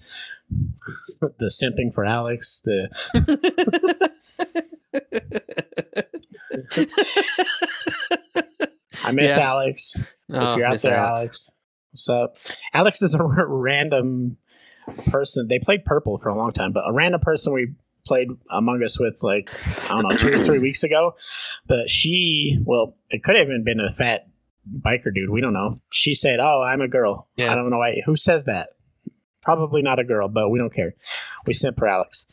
the 1.19 1.51
simping 1.51 1.93
for 1.93 2.05
Alex, 2.05 2.61
the 2.65 2.89
I 9.03 9.11
miss 9.11 9.37
Yeah. 9.37 9.49
Alex. 9.49 10.13
Oh, 10.31 10.51
if 10.53 10.57
you're 10.57 10.67
out 10.67 10.81
there, 10.81 10.95
Alex. 10.95 11.19
Alex. 11.19 11.51
What's 11.91 12.09
up? 12.09 12.37
Alex 12.73 13.01
is 13.01 13.15
a 13.15 13.19
r- 13.23 13.29
random 13.47 14.37
person. 15.09 15.47
They 15.47 15.59
played 15.59 15.85
Purple 15.85 16.17
for 16.19 16.29
a 16.29 16.35
long 16.35 16.51
time, 16.51 16.71
but 16.71 16.83
a 16.87 16.93
random 16.93 17.21
person 17.21 17.53
we 17.53 17.73
played 18.05 18.29
Among 18.49 18.83
Us 18.83 18.99
with, 18.99 19.19
like, 19.23 19.49
I 19.89 19.95
don't 19.99 20.09
know, 20.09 20.17
two 20.17 20.33
or 20.33 20.43
three 20.43 20.59
weeks 20.67 20.83
ago. 20.83 21.15
But 21.67 21.89
she, 21.89 22.59
well, 22.63 22.95
it 23.09 23.23
could 23.23 23.35
have 23.35 23.47
even 23.47 23.63
been 23.63 23.79
a 23.79 23.89
fat 23.89 24.27
biker 24.85 25.13
dude. 25.13 25.29
We 25.29 25.41
don't 25.41 25.53
know. 25.53 25.81
She 25.91 26.15
said, 26.15 26.39
Oh, 26.39 26.61
I'm 26.61 26.81
a 26.81 26.87
girl. 26.87 27.27
Yeah. 27.35 27.51
I 27.51 27.55
don't 27.55 27.69
know 27.69 27.77
why. 27.77 28.01
Who 28.05 28.15
says 28.15 28.45
that? 28.45 28.69
Probably 29.41 29.81
not 29.81 29.99
a 29.99 30.03
girl, 30.03 30.27
but 30.27 30.49
we 30.49 30.59
don't 30.59 30.73
care. 30.73 30.93
We 31.47 31.53
sent 31.53 31.77
for 31.77 31.87
Alex. 31.87 32.27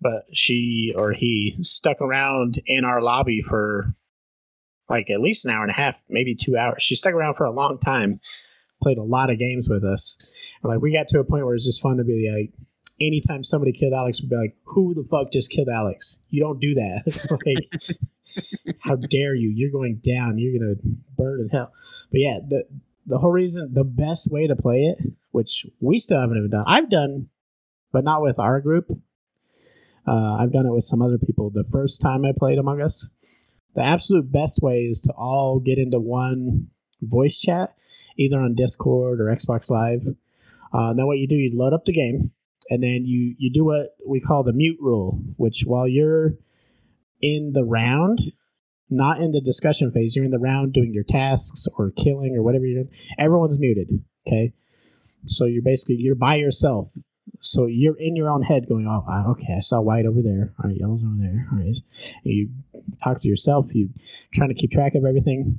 But 0.00 0.24
she 0.32 0.92
or 0.96 1.12
he 1.12 1.56
stuck 1.60 2.00
around 2.00 2.60
in 2.66 2.84
our 2.84 3.02
lobby 3.02 3.42
for 3.42 3.94
like 4.88 5.10
at 5.10 5.20
least 5.20 5.44
an 5.44 5.52
hour 5.52 5.62
and 5.62 5.70
a 5.70 5.74
half, 5.74 5.96
maybe 6.08 6.34
two 6.34 6.56
hours. 6.56 6.82
She 6.82 6.94
stuck 6.94 7.14
around 7.14 7.34
for 7.34 7.44
a 7.44 7.50
long 7.50 7.78
time, 7.78 8.20
played 8.82 8.98
a 8.98 9.02
lot 9.02 9.30
of 9.30 9.38
games 9.38 9.68
with 9.68 9.84
us. 9.84 10.16
And 10.62 10.72
like 10.72 10.80
we 10.80 10.92
got 10.92 11.08
to 11.08 11.20
a 11.20 11.24
point 11.24 11.44
where 11.44 11.54
it's 11.54 11.66
just 11.66 11.82
fun 11.82 11.96
to 11.96 12.04
be 12.04 12.30
like, 12.30 12.66
anytime 13.06 13.44
somebody 13.44 13.72
killed 13.72 13.92
Alex, 13.92 14.20
we'd 14.20 14.30
be 14.30 14.36
like, 14.36 14.56
"Who 14.64 14.94
the 14.94 15.04
fuck 15.04 15.32
just 15.32 15.50
killed 15.50 15.68
Alex? 15.68 16.22
You 16.30 16.40
don't 16.40 16.60
do 16.60 16.74
that! 16.74 17.38
like, 17.46 18.76
how 18.80 18.96
dare 18.96 19.34
you? 19.34 19.50
You're 19.50 19.70
going 19.70 20.00
down. 20.02 20.38
You're 20.38 20.58
gonna 20.58 20.74
burn 21.16 21.40
in 21.40 21.48
hell." 21.48 21.72
But 22.10 22.20
yeah, 22.20 22.38
the 22.46 22.64
the 23.06 23.18
whole 23.18 23.32
reason, 23.32 23.72
the 23.72 23.84
best 23.84 24.30
way 24.30 24.46
to 24.46 24.56
play 24.56 24.84
it, 24.84 24.98
which 25.32 25.66
we 25.80 25.98
still 25.98 26.20
haven't 26.20 26.38
even 26.38 26.50
done, 26.50 26.64
I've 26.66 26.90
done, 26.90 27.28
but 27.92 28.04
not 28.04 28.22
with 28.22 28.38
our 28.38 28.60
group. 28.60 28.90
Uh, 30.06 30.36
I've 30.40 30.52
done 30.52 30.66
it 30.66 30.72
with 30.72 30.84
some 30.84 31.02
other 31.02 31.18
people. 31.18 31.50
The 31.50 31.66
first 31.70 32.00
time 32.00 32.24
I 32.24 32.32
played 32.36 32.58
Among 32.58 32.80
Us, 32.80 33.08
the 33.74 33.82
absolute 33.82 34.30
best 34.30 34.60
way 34.62 34.84
is 34.84 35.00
to 35.02 35.12
all 35.12 35.60
get 35.60 35.78
into 35.78 36.00
one 36.00 36.68
voice 37.00 37.38
chat, 37.38 37.74
either 38.16 38.40
on 38.40 38.54
Discord 38.54 39.20
or 39.20 39.26
Xbox 39.26 39.70
Live. 39.70 40.06
Uh, 40.72 40.94
then 40.94 41.06
what 41.06 41.18
you 41.18 41.28
do, 41.28 41.36
you 41.36 41.56
load 41.56 41.72
up 41.72 41.84
the 41.84 41.92
game, 41.92 42.30
and 42.70 42.82
then 42.82 43.04
you 43.04 43.34
you 43.38 43.50
do 43.50 43.64
what 43.64 43.96
we 44.06 44.20
call 44.20 44.42
the 44.42 44.52
mute 44.52 44.78
rule, 44.80 45.20
which 45.36 45.62
while 45.66 45.88
you're 45.88 46.34
in 47.20 47.52
the 47.52 47.64
round, 47.64 48.20
not 48.90 49.20
in 49.20 49.32
the 49.32 49.40
discussion 49.40 49.90
phase, 49.92 50.14
you're 50.14 50.24
in 50.24 50.30
the 50.30 50.38
round 50.38 50.72
doing 50.72 50.92
your 50.92 51.04
tasks 51.04 51.68
or 51.76 51.90
killing 51.92 52.36
or 52.36 52.42
whatever 52.42 52.66
you're 52.66 52.82
doing. 52.82 52.94
Everyone's 53.18 53.58
muted. 53.58 53.88
Okay, 54.26 54.52
so 55.26 55.46
you're 55.46 55.62
basically 55.62 55.96
you're 55.96 56.14
by 56.14 56.36
yourself. 56.36 56.88
So 57.40 57.66
you're 57.66 57.98
in 57.98 58.14
your 58.14 58.30
own 58.30 58.42
head 58.42 58.68
going, 58.68 58.86
oh, 58.86 59.04
uh, 59.08 59.30
okay, 59.32 59.54
I 59.56 59.60
saw 59.60 59.80
white 59.80 60.06
over 60.06 60.22
there. 60.22 60.52
All 60.58 60.68
right, 60.68 60.78
yellow's 60.78 61.02
over 61.02 61.16
there. 61.18 61.48
All 61.52 61.58
right. 61.58 61.76
You 62.22 62.50
talk 63.02 63.20
to 63.20 63.28
yourself. 63.28 63.66
You 63.74 63.90
trying 64.32 64.50
to 64.50 64.54
keep 64.54 64.70
track 64.70 64.94
of 64.94 65.04
everything. 65.04 65.58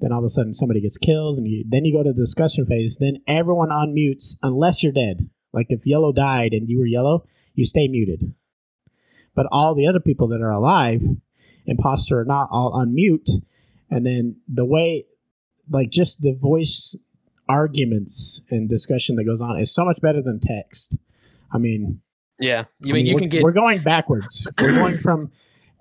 Then 0.00 0.12
all 0.12 0.18
of 0.18 0.24
a 0.24 0.28
sudden 0.28 0.52
somebody 0.52 0.80
gets 0.80 0.98
killed, 0.98 1.38
and 1.38 1.46
you 1.46 1.64
then 1.68 1.84
you 1.84 1.92
go 1.92 2.02
to 2.02 2.12
the 2.12 2.20
discussion 2.20 2.66
phase. 2.66 2.98
Then 2.98 3.22
everyone 3.26 3.68
unmutes 3.68 4.36
unless 4.42 4.82
you're 4.82 4.92
dead. 4.92 5.28
Like 5.52 5.66
if 5.68 5.86
yellow 5.86 6.12
died 6.12 6.52
and 6.52 6.68
you 6.68 6.78
were 6.78 6.86
yellow, 6.86 7.26
you 7.54 7.64
stay 7.64 7.88
muted. 7.88 8.34
But 9.34 9.46
all 9.50 9.74
the 9.74 9.86
other 9.86 10.00
people 10.00 10.28
that 10.28 10.40
are 10.40 10.50
alive, 10.50 11.02
imposter 11.66 12.20
or 12.20 12.24
not, 12.24 12.48
all 12.50 12.72
unmute. 12.72 13.28
And 13.90 14.04
then 14.04 14.36
the 14.48 14.64
way, 14.64 15.06
like 15.70 15.90
just 15.90 16.20
the 16.22 16.34
voice 16.34 16.96
arguments 17.48 18.40
and 18.50 18.68
discussion 18.68 19.16
that 19.16 19.24
goes 19.24 19.42
on 19.42 19.58
is 19.58 19.74
so 19.74 19.84
much 19.84 20.00
better 20.00 20.22
than 20.22 20.40
text. 20.40 20.96
I 21.52 21.58
mean, 21.58 22.00
Yeah, 22.38 22.64
you 22.80 22.92
I 22.92 22.96
mean 22.96 23.06
you 23.06 23.16
can 23.16 23.28
get 23.28 23.42
We're 23.42 23.52
going 23.52 23.82
backwards. 23.82 24.48
We're 24.60 24.74
going 24.74 24.98
from 24.98 25.30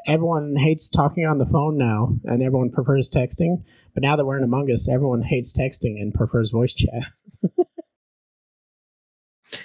everyone 0.08 0.56
hates 0.56 0.90
talking 0.90 1.26
on 1.26 1.38
the 1.38 1.46
phone 1.46 1.78
now, 1.78 2.14
and 2.26 2.42
everyone 2.42 2.72
prefers 2.72 3.10
texting. 3.10 3.64
But 3.94 4.04
now 4.04 4.16
that 4.16 4.26
we're 4.26 4.38
in 4.38 4.44
Among 4.44 4.72
Us, 4.72 4.90
everyone 4.90 5.22
hates 5.22 5.58
texting 5.58 6.02
and 6.02 6.14
prefers 6.14 6.52
voice 6.52 6.74
chat. 6.74 7.04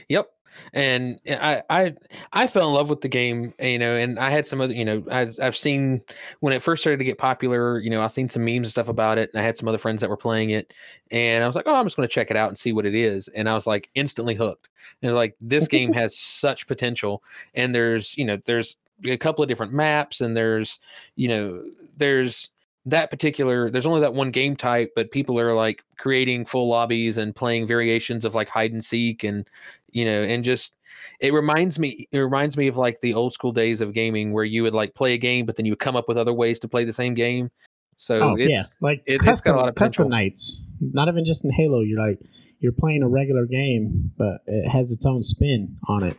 Yep. 0.08 0.26
And 0.72 1.20
eh, 1.26 1.62
I, 1.68 1.84
I 1.84 1.94
I 2.32 2.46
fell 2.46 2.68
in 2.68 2.74
love 2.74 2.88
with 2.88 3.02
the 3.02 3.08
game, 3.08 3.52
eh, 3.58 3.68
you 3.68 3.78
know, 3.78 3.94
and 3.94 4.18
I 4.18 4.30
had 4.30 4.46
some 4.46 4.60
other, 4.60 4.72
you 4.72 4.84
know, 4.86 5.04
I, 5.10 5.30
I've 5.42 5.56
seen 5.56 6.00
when 6.40 6.54
it 6.54 6.62
first 6.62 6.82
started 6.82 6.96
to 6.98 7.04
get 7.04 7.18
popular, 7.18 7.78
you 7.78 7.90
know, 7.90 8.00
I've 8.00 8.12
seen 8.12 8.28
some 8.30 8.42
memes 8.44 8.56
and 8.58 8.68
stuff 8.68 8.88
about 8.88 9.18
it, 9.18 9.30
and 9.34 9.40
I 9.40 9.44
had 9.44 9.58
some 9.58 9.68
other 9.68 9.76
friends 9.78 10.00
that 10.00 10.08
were 10.08 10.16
playing 10.16 10.50
it, 10.50 10.72
and 11.10 11.44
I 11.44 11.46
was 11.46 11.56
like, 11.56 11.66
oh, 11.66 11.74
I'm 11.74 11.84
just 11.84 11.96
going 11.96 12.08
to 12.08 12.14
check 12.14 12.30
it 12.30 12.36
out 12.38 12.48
and 12.48 12.56
see 12.56 12.72
what 12.72 12.86
it 12.86 12.94
is, 12.94 13.28
and 13.28 13.48
I 13.50 13.54
was 13.54 13.66
like 13.66 13.90
instantly 13.94 14.34
hooked, 14.34 14.70
and 15.02 15.14
like 15.14 15.36
this 15.40 15.68
game 15.68 15.92
has 15.94 16.16
such 16.16 16.66
potential, 16.66 17.22
and 17.54 17.74
there's, 17.74 18.16
you 18.16 18.24
know, 18.24 18.38
there's 18.46 18.76
a 19.04 19.18
couple 19.18 19.42
of 19.42 19.48
different 19.48 19.74
maps, 19.74 20.22
and 20.22 20.34
there's, 20.34 20.80
you 21.16 21.28
know, 21.28 21.64
there's 21.98 22.50
that 22.86 23.10
particular 23.10 23.68
there's 23.70 23.84
only 23.86 24.00
that 24.00 24.14
one 24.14 24.30
game 24.30 24.54
type 24.56 24.92
but 24.94 25.10
people 25.10 25.38
are 25.40 25.52
like 25.54 25.84
creating 25.98 26.44
full 26.44 26.68
lobbies 26.68 27.18
and 27.18 27.34
playing 27.34 27.66
variations 27.66 28.24
of 28.24 28.34
like 28.34 28.48
hide 28.48 28.72
and 28.72 28.84
seek 28.84 29.24
and 29.24 29.48
you 29.90 30.04
know 30.04 30.22
and 30.22 30.44
just 30.44 30.72
it 31.20 31.32
reminds 31.32 31.78
me 31.80 32.06
it 32.12 32.18
reminds 32.18 32.56
me 32.56 32.68
of 32.68 32.76
like 32.76 33.00
the 33.00 33.12
old 33.12 33.32
school 33.32 33.50
days 33.50 33.80
of 33.80 33.92
gaming 33.92 34.32
where 34.32 34.44
you 34.44 34.62
would 34.62 34.74
like 34.74 34.94
play 34.94 35.14
a 35.14 35.18
game 35.18 35.44
but 35.44 35.56
then 35.56 35.66
you 35.66 35.72
would 35.72 35.80
come 35.80 35.96
up 35.96 36.06
with 36.06 36.16
other 36.16 36.32
ways 36.32 36.60
to 36.60 36.68
play 36.68 36.84
the 36.84 36.92
same 36.92 37.12
game 37.12 37.50
so 37.96 38.20
oh 38.20 38.36
it's 38.38 38.52
yeah, 38.52 38.62
like 38.80 39.02
it- 39.06 39.20
it's 39.24 39.40
got 39.40 39.54
a 39.54 39.58
lot 39.58 39.68
of 39.68 39.74
custom 39.74 40.08
nights 40.08 40.68
Not 40.80 41.08
even 41.08 41.24
just 41.24 41.44
in 41.44 41.50
Halo. 41.50 41.80
You're 41.80 42.06
like 42.06 42.20
you're 42.60 42.72
playing 42.72 43.02
a 43.02 43.08
regular 43.08 43.44
game, 43.46 44.10
but 44.16 44.38
it 44.46 44.68
has 44.68 44.92
its 44.92 45.04
own 45.04 45.22
spin 45.22 45.76
on 45.88 46.02
it. 46.04 46.16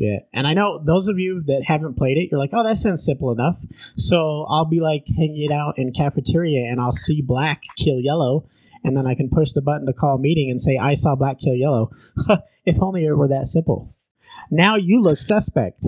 Yeah, 0.00 0.20
and 0.32 0.46
I 0.46 0.54
know 0.54 0.82
those 0.82 1.08
of 1.08 1.18
you 1.18 1.42
that 1.42 1.62
haven't 1.66 1.98
played 1.98 2.16
it, 2.16 2.30
you're 2.30 2.40
like, 2.40 2.50
oh, 2.54 2.64
that 2.64 2.78
sounds 2.78 3.04
simple 3.04 3.32
enough. 3.32 3.58
So 3.96 4.46
I'll 4.48 4.64
be 4.64 4.80
like 4.80 5.04
hanging 5.06 5.42
it 5.44 5.52
out 5.52 5.78
in 5.78 5.92
cafeteria, 5.92 6.70
and 6.70 6.80
I'll 6.80 6.90
see 6.90 7.20
black 7.20 7.62
kill 7.76 8.00
yellow, 8.00 8.48
and 8.82 8.96
then 8.96 9.06
I 9.06 9.14
can 9.14 9.28
push 9.28 9.52
the 9.52 9.60
button 9.60 9.84
to 9.86 9.92
call 9.92 10.16
a 10.16 10.18
meeting 10.18 10.48
and 10.50 10.58
say, 10.58 10.78
I 10.78 10.94
saw 10.94 11.16
black 11.16 11.38
kill 11.38 11.54
yellow. 11.54 11.90
if 12.64 12.82
only 12.82 13.04
it 13.04 13.12
were 13.12 13.28
that 13.28 13.46
simple. 13.46 13.94
Now 14.50 14.76
you 14.76 15.02
look 15.02 15.20
suspect. 15.20 15.84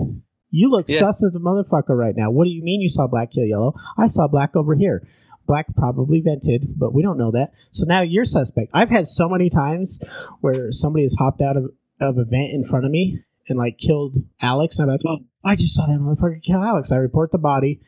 You 0.51 0.69
look 0.69 0.87
Yeah. 0.87 0.99
sus 0.99 1.23
as 1.23 1.35
a 1.35 1.39
motherfucker 1.39 1.97
right 1.97 2.15
now. 2.15 2.29
What 2.29 2.43
do 2.45 2.51
you 2.51 2.61
mean 2.61 2.81
you 2.81 2.89
saw 2.89 3.07
black 3.07 3.31
kill 3.31 3.45
yellow? 3.45 3.73
I 3.97 4.05
saw 4.05 4.27
black 4.27 4.55
over 4.55 4.75
here. 4.75 5.07
Black 5.47 5.65
probably 5.75 6.21
vented, 6.21 6.77
but 6.77 6.93
we 6.93 7.01
don't 7.01 7.17
know 7.17 7.31
that. 7.31 7.53
So 7.71 7.85
now 7.87 8.01
you're 8.01 8.25
suspect. 8.25 8.69
I've 8.75 8.91
had 8.91 9.07
so 9.07 9.27
many 9.27 9.49
times 9.49 9.99
where 10.41 10.71
somebody 10.71 11.01
has 11.03 11.15
hopped 11.17 11.41
out 11.41 11.57
of, 11.57 11.71
of 11.99 12.19
a 12.19 12.25
vent 12.25 12.51
in 12.53 12.63
front 12.63 12.85
of 12.85 12.91
me 12.91 13.23
and 13.47 13.57
like 13.57 13.77
killed 13.77 14.15
Alex. 14.41 14.79
I'm 14.79 14.87
like, 14.87 15.01
oh, 15.05 15.19
I 15.43 15.55
just 15.55 15.75
saw 15.75 15.85
that 15.85 15.99
motherfucker 15.99 16.41
kill 16.41 16.63
Alex. 16.63 16.91
I 16.91 16.97
report 16.97 17.31
the 17.31 17.37
body. 17.37 17.81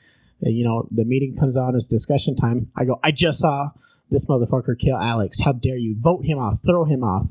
Uh, 0.45 0.49
You 0.49 0.65
know, 0.65 0.87
the 0.91 1.05
meeting 1.05 1.35
comes 1.37 1.57
on, 1.57 1.75
it's 1.75 1.87
discussion 1.87 2.35
time. 2.35 2.71
I 2.75 2.85
go, 2.85 2.99
I 3.03 3.11
just 3.11 3.39
saw 3.39 3.69
this 4.09 4.25
motherfucker 4.25 4.77
kill 4.77 4.97
Alex. 4.97 5.39
How 5.39 5.53
dare 5.53 5.77
you? 5.77 5.95
Vote 5.99 6.25
him 6.25 6.37
off, 6.37 6.59
throw 6.65 6.85
him 6.85 7.03
off. 7.03 7.27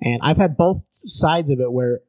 And 0.00 0.20
I've 0.22 0.36
had 0.36 0.56
both 0.56 0.82
sides 0.90 1.50
of 1.50 1.60
it 1.60 1.70
where 1.70 2.00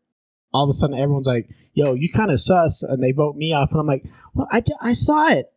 all 0.54 0.63
of 0.63 0.69
a 0.69 0.74
sudden 0.74 0.98
everyone's 0.98 1.28
like, 1.28 1.50
yo, 1.74 1.93
you 1.93 2.10
kind 2.12 2.32
of 2.32 2.39
sus, 2.39 2.84
and 2.84 3.04
they 3.04 3.12
vote 3.12 3.36
me 3.36 3.54
off. 3.54 3.72
And 3.72 3.80
I'm 3.80 3.86
like, 3.88 4.06
well, 4.34 4.48
I, 4.52 4.63
I 4.82 4.93
saw 4.93 5.32
it. 5.32 5.52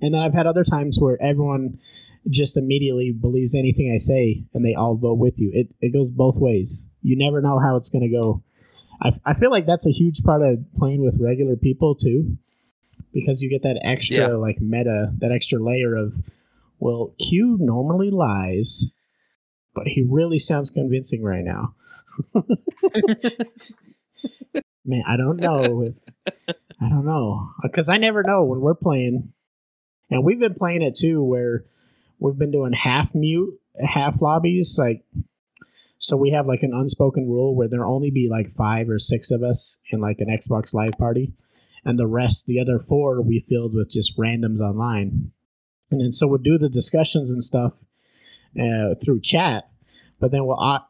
And 0.00 0.14
then 0.14 0.22
I've 0.22 0.34
had 0.34 0.46
other 0.46 0.64
times 0.64 0.98
where 1.00 1.20
everyone 1.20 1.78
just 2.28 2.56
immediately 2.56 3.12
believes 3.12 3.54
anything 3.54 3.92
I 3.92 3.98
say 3.98 4.44
and 4.52 4.64
they 4.64 4.74
all 4.74 4.96
vote 4.96 5.18
with 5.18 5.40
you. 5.40 5.50
It, 5.52 5.68
it 5.80 5.92
goes 5.92 6.10
both 6.10 6.36
ways. 6.36 6.88
You 7.02 7.16
never 7.16 7.40
know 7.40 7.58
how 7.58 7.76
it's 7.76 7.88
going 7.88 8.02
to 8.02 8.20
go. 8.20 8.42
I, 9.02 9.12
I 9.24 9.34
feel 9.34 9.50
like 9.50 9.66
that's 9.66 9.86
a 9.86 9.90
huge 9.90 10.22
part 10.22 10.42
of 10.42 10.58
playing 10.74 11.02
with 11.02 11.18
regular 11.20 11.56
people 11.56 11.94
too, 11.94 12.36
because 13.12 13.42
you 13.42 13.50
get 13.50 13.62
that 13.62 13.80
extra 13.84 14.28
Yeah. 14.28 14.34
like 14.36 14.60
meta, 14.60 15.12
that 15.18 15.32
extra 15.32 15.58
layer 15.58 15.94
of, 15.96 16.14
well, 16.78 17.14
Q 17.18 17.58
normally 17.60 18.10
lies, 18.10 18.90
but 19.74 19.86
he 19.86 20.06
really 20.08 20.38
sounds 20.38 20.70
convincing 20.70 21.22
right 21.22 21.44
now. 21.44 21.74
Man, 24.84 25.02
I 25.06 25.16
don't 25.16 25.38
know. 25.38 25.82
If, 25.82 25.94
I 26.80 26.88
don't 26.88 27.04
know 27.04 27.50
because 27.62 27.88
I 27.88 27.96
never 27.96 28.22
know 28.22 28.44
when 28.44 28.60
we're 28.60 28.74
playing, 28.74 29.32
and 30.10 30.22
we've 30.24 30.38
been 30.38 30.54
playing 30.54 30.82
it 30.82 30.94
too, 30.94 31.22
where 31.22 31.64
we've 32.20 32.38
been 32.38 32.52
doing 32.52 32.72
half 32.72 33.14
mute, 33.14 33.58
half 33.84 34.22
lobbies. 34.22 34.76
Like, 34.78 35.04
so 35.98 36.16
we 36.16 36.30
have 36.30 36.46
like 36.46 36.62
an 36.62 36.74
unspoken 36.74 37.28
rule 37.28 37.54
where 37.54 37.68
there 37.68 37.86
only 37.86 38.10
be 38.10 38.28
like 38.30 38.54
five 38.54 38.88
or 38.88 38.98
six 38.98 39.30
of 39.30 39.42
us 39.42 39.80
in 39.90 40.00
like 40.00 40.18
an 40.20 40.28
Xbox 40.28 40.74
Live 40.74 40.92
party, 40.92 41.32
and 41.84 41.98
the 41.98 42.06
rest, 42.06 42.46
the 42.46 42.60
other 42.60 42.78
four, 42.78 43.22
we 43.22 43.44
filled 43.48 43.74
with 43.74 43.90
just 43.90 44.18
randoms 44.18 44.60
online. 44.60 45.30
And 45.90 46.00
then 46.00 46.12
so 46.12 46.26
we'll 46.26 46.38
do 46.38 46.58
the 46.58 46.68
discussions 46.68 47.30
and 47.30 47.42
stuff 47.42 47.72
uh, 48.60 48.94
through 49.02 49.20
chat, 49.20 49.68
but 50.18 50.32
then 50.32 50.44
we'll 50.44 50.80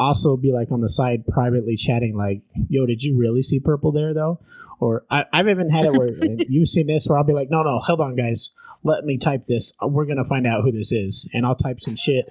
also 0.00 0.36
be 0.36 0.52
like 0.52 0.72
on 0.72 0.80
the 0.80 0.88
side 0.88 1.26
privately 1.26 1.76
chatting, 1.76 2.16
like, 2.16 2.42
"Yo, 2.68 2.86
did 2.86 3.02
you 3.02 3.16
really 3.16 3.42
see 3.42 3.60
purple 3.60 3.92
there 3.92 4.14
though?" 4.14 4.40
Or 4.78 5.04
I, 5.10 5.24
I've 5.32 5.48
even 5.48 5.70
had 5.70 5.84
it 5.84 5.92
where 5.94 6.10
you've 6.48 6.68
seen 6.68 6.86
this 6.86 7.06
where 7.06 7.18
I'll 7.18 7.24
be 7.24 7.32
like, 7.32 7.50
"No, 7.50 7.62
no, 7.62 7.78
hold 7.78 8.00
on, 8.00 8.14
guys, 8.14 8.50
let 8.84 9.04
me 9.04 9.18
type 9.18 9.42
this. 9.42 9.72
We're 9.82 10.04
gonna 10.04 10.24
find 10.24 10.46
out 10.46 10.62
who 10.62 10.72
this 10.72 10.92
is," 10.92 11.28
and 11.32 11.46
I'll 11.46 11.56
type 11.56 11.80
some 11.80 11.96
shit. 11.96 12.28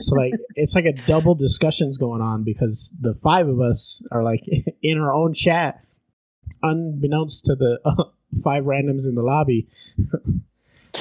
so 0.00 0.14
like, 0.14 0.32
it's 0.56 0.74
like 0.74 0.86
a 0.86 0.92
double 0.92 1.34
discussions 1.34 1.98
going 1.98 2.22
on 2.22 2.44
because 2.44 2.96
the 3.00 3.14
five 3.22 3.48
of 3.48 3.60
us 3.60 4.02
are 4.10 4.22
like 4.22 4.44
in 4.82 4.98
our 4.98 5.12
own 5.12 5.34
chat, 5.34 5.84
unbeknownst 6.62 7.44
to 7.46 7.54
the 7.54 7.78
five 8.42 8.64
randoms 8.64 9.06
in 9.06 9.14
the 9.14 9.22
lobby. 9.22 9.68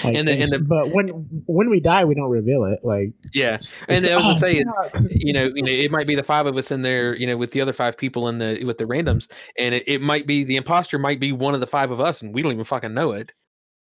Like, 0.04 0.16
And 0.18 0.28
the- 0.28 0.34
and 0.34 0.50
the- 0.50 0.60
but 0.60 0.92
when 0.92 1.08
when 1.46 1.70
we 1.70 1.80
die, 1.80 2.06
we 2.06 2.16
don't 2.16 2.30
reveal 2.30 2.64
it. 2.66 2.80
Like, 2.84 3.14
Yeah, 3.34 3.58
and 3.88 4.06
I 4.06 4.16
was 4.16 4.26
gonna 4.26 4.38
say, 4.40 4.64
"Oh, 4.66 4.90
it's, 4.96 5.16
you 5.24 5.34
know, 5.34 5.52
you 5.54 5.62
know, 5.64 5.72
it 5.72 5.92
might 5.92 6.08
be 6.08 6.16
the 6.16 6.24
five 6.24 6.46
of 6.46 6.58
us 6.58 6.72
in 6.72 6.82
there, 6.82 7.16
you 7.16 7.28
know, 7.28 7.38
with 7.38 7.52
the 7.52 7.62
other 7.62 7.74
five 7.74 7.98
people 7.98 8.28
in 8.28 8.38
the 8.40 8.64
with 8.66 8.78
the 8.78 8.86
randoms, 8.86 9.28
and 9.58 9.76
it, 9.76 9.84
it 9.88 10.02
might 10.02 10.26
be 10.26 10.44
the 10.44 10.56
imposter 10.56 10.98
might 10.98 11.20
be 11.20 11.32
one 11.32 11.54
of 11.54 11.60
the 11.60 11.68
five 11.68 11.92
of 11.92 12.00
us, 12.00 12.22
and 12.22 12.34
we 12.34 12.42
don't 12.42 12.54
even 12.54 12.64
fucking 12.64 12.94
know 12.94 13.12
it. 13.12 13.34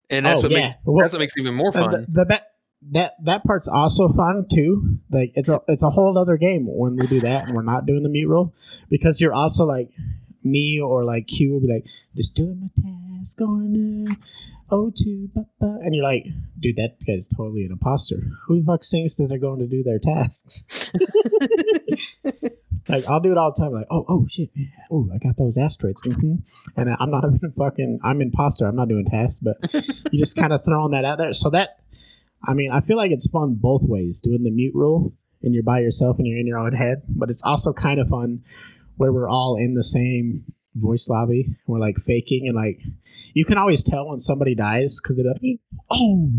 And 0.09 0.25
that's 0.25 0.39
Oh, 0.39 0.43
what 0.43 0.51
yeah. 0.51 0.63
makes 0.63 0.75
Well, 0.85 0.97
that's 1.01 1.13
what 1.13 1.19
makes 1.19 1.33
it 1.37 1.41
even 1.41 1.53
more 1.53 1.71
fun. 1.71 1.91
The, 1.91 2.05
the 2.09 2.25
ba- 2.25 2.41
that 2.91 3.13
that 3.25 3.43
part's 3.43 3.67
also 3.67 4.07
fun 4.13 4.45
too. 4.51 4.97
Like 5.11 5.33
it's 5.35 5.49
a 5.49 5.61
it's 5.67 5.83
a 5.83 5.89
whole 5.89 6.17
other 6.17 6.37
game 6.37 6.65
when 6.67 6.95
we 6.95 7.05
do 7.07 7.19
that 7.21 7.45
and 7.45 7.55
we're 7.55 7.61
not 7.61 7.85
doing 7.85 8.01
the 8.03 8.09
mute 8.09 8.27
roll 8.29 8.53
because 8.89 9.21
you're 9.21 9.33
also 9.33 9.65
like 9.65 9.91
me 10.43 10.79
or 10.81 11.03
like 11.03 11.27
Q 11.27 11.51
will 11.51 11.59
be 11.59 11.67
like 11.71 11.85
just 12.15 12.33
doing 12.33 12.59
my 12.61 12.69
task 13.19 13.39
on 13.41 14.07
uh, 14.09 14.15
O2 14.71 15.33
ba, 15.33 15.45
ba," 15.59 15.79
and 15.83 15.93
you're 15.93 16.03
like 16.03 16.25
dude 16.59 16.75
that 16.77 16.97
guy's 17.05 17.27
totally 17.27 17.65
an 17.65 17.71
imposter. 17.71 18.17
Who 18.47 18.59
the 18.59 18.65
fuck 18.65 18.83
thinks 18.83 19.15
that 19.15 19.27
they're 19.27 19.39
going 19.39 19.59
to 19.59 19.67
do 19.67 19.83
their 19.83 19.99
tasks? 19.99 20.91
like 22.89 23.07
I'll 23.07 23.19
do 23.19 23.31
it 23.31 23.37
all 23.37 23.53
the 23.53 23.61
time. 23.61 23.73
Like 23.73 23.87
oh 23.89 24.05
oh 24.07 24.25
shit 24.29 24.49
oh 24.91 25.09
I 25.13 25.17
got 25.17 25.37
those 25.37 25.57
asteroids 25.57 26.01
hmm 26.03 26.35
and 26.75 26.95
I'm 26.99 27.11
not 27.11 27.23
even 27.25 27.51
fucking 27.57 27.99
I'm 28.03 28.21
imposter. 28.21 28.65
I'm 28.67 28.75
not 28.75 28.89
doing 28.89 29.05
tasks, 29.05 29.41
but 29.41 29.57
you 30.11 30.19
just 30.19 30.35
kind 30.35 30.53
of 30.53 30.61
throwing 30.65 30.91
that 30.91 31.05
out 31.05 31.17
there. 31.17 31.33
So 31.33 31.49
that 31.51 31.79
I 32.43 32.53
mean, 32.53 32.71
I 32.71 32.81
feel 32.81 32.97
like 32.97 33.11
it's 33.11 33.27
fun 33.27 33.55
both 33.55 33.81
ways, 33.83 34.21
doing 34.21 34.43
the 34.43 34.51
mute 34.51 34.73
rule 34.73 35.13
and 35.43 35.53
you're 35.53 35.63
by 35.63 35.79
yourself 35.79 36.17
and 36.17 36.27
you're 36.27 36.39
in 36.39 36.47
your 36.47 36.59
own 36.59 36.73
head, 36.73 37.03
but 37.07 37.29
it's 37.29 37.43
also 37.43 37.73
kind 37.73 37.99
of 37.99 38.09
fun 38.09 38.43
where 38.97 39.13
we're 39.13 39.29
all 39.29 39.57
in 39.57 39.73
the 39.73 39.83
same 39.83 40.43
voice 40.79 41.07
lobby. 41.09 41.55
We're 41.67 41.79
like 41.79 41.97
faking 42.05 42.47
and 42.47 42.55
like 42.55 42.79
you 43.33 43.45
can 43.45 43.57
always 43.57 43.83
tell 43.83 44.07
when 44.09 44.19
somebody 44.19 44.55
dies 44.55 44.99
because 45.01 45.17
they're 45.17 45.25
like, 45.31 45.59
oh, 45.89 46.31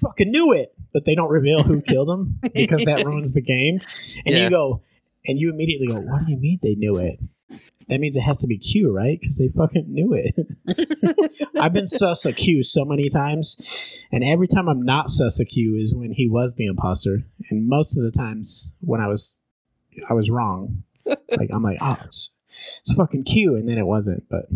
fucking 0.00 0.30
knew 0.30 0.52
it, 0.52 0.74
but 0.92 1.04
they 1.04 1.14
don't 1.14 1.30
reveal 1.30 1.62
who 1.62 1.80
killed 1.82 2.08
them 2.08 2.38
because 2.54 2.84
that 2.84 3.04
ruins 3.04 3.32
the 3.32 3.42
game. 3.42 3.80
And 4.24 4.34
Yeah. 4.34 4.44
you 4.44 4.50
go, 4.50 4.82
and 5.26 5.38
you 5.38 5.50
immediately 5.50 5.88
go, 5.88 5.98
what 6.00 6.24
do 6.24 6.30
you 6.30 6.38
mean 6.38 6.58
they 6.62 6.74
knew 6.76 6.98
it? 6.98 7.18
That 7.88 8.00
means 8.00 8.16
it 8.16 8.22
has 8.22 8.38
to 8.38 8.48
be 8.48 8.58
Q, 8.58 8.92
right? 8.92 9.18
Because 9.20 9.38
they 9.38 9.48
fucking 9.48 9.86
knew 9.88 10.12
it. 10.14 10.34
I've 11.60 11.72
been 11.72 11.86
sus 11.86 12.26
a 12.26 12.32
Q 12.32 12.62
so 12.64 12.84
many 12.84 13.08
times, 13.08 13.56
and 14.10 14.24
every 14.24 14.48
time 14.48 14.68
I'm 14.68 14.82
not 14.82 15.08
sus 15.08 15.38
a 15.38 15.44
Q 15.44 15.78
is 15.80 15.94
when 15.94 16.10
he 16.10 16.28
was 16.28 16.54
the 16.56 16.66
imposter, 16.66 17.20
and 17.50 17.68
most 17.68 17.96
of 17.96 18.02
the 18.02 18.10
times 18.10 18.72
when 18.80 19.00
I 19.00 19.06
was, 19.06 19.38
I 20.08 20.14
was 20.14 20.30
wrong. 20.30 20.82
Like 21.06 21.50
I'm 21.52 21.62
like, 21.62 21.78
oh, 21.80 21.96
it's 22.04 22.32
it's 22.80 22.92
fucking 22.94 23.24
Q, 23.24 23.56
and 23.56 23.68
then 23.68 23.78
it 23.78 23.86
wasn't. 23.86 24.24
But 24.28 24.46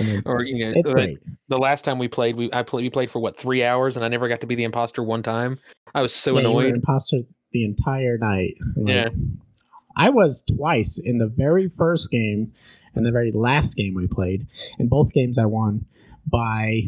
I 0.00 0.04
mean, 0.04 0.22
or 0.26 0.42
you 0.42 0.64
know, 0.64 0.72
it's 0.76 0.88
like, 0.88 0.94
great. 0.94 1.18
the 1.48 1.58
last 1.58 1.84
time 1.84 1.98
we 1.98 2.08
played, 2.08 2.36
we 2.36 2.50
I 2.52 2.62
played 2.62 2.82
we 2.82 2.90
played 2.90 3.10
for 3.10 3.18
what 3.20 3.36
three 3.38 3.64
hours, 3.64 3.96
and 3.96 4.04
I 4.04 4.08
never 4.08 4.28
got 4.28 4.40
to 4.42 4.46
be 4.46 4.54
the 4.54 4.64
imposter 4.64 5.02
one 5.02 5.22
time. 5.22 5.58
I 5.94 6.02
was 6.02 6.12
so 6.14 6.36
Yeah, 6.36 6.42
you 6.42 6.50
were 6.54 6.62
annoyed. 6.62 6.74
imposter 6.76 7.18
the 7.52 7.64
entire 7.64 8.16
night. 8.18 8.54
Like, 8.76 8.94
Yeah. 8.94 9.08
I 9.96 10.10
was 10.10 10.42
twice 10.42 11.00
in 11.02 11.18
the 11.18 11.26
very 11.26 11.68
first 11.76 12.10
game 12.10 12.52
and 12.94 13.04
the 13.04 13.10
very 13.10 13.32
last 13.32 13.74
game 13.76 13.94
we 13.94 14.06
played. 14.06 14.46
In 14.78 14.88
both 14.88 15.12
games, 15.12 15.36
I 15.36 15.46
won 15.46 15.84
by, 16.30 16.82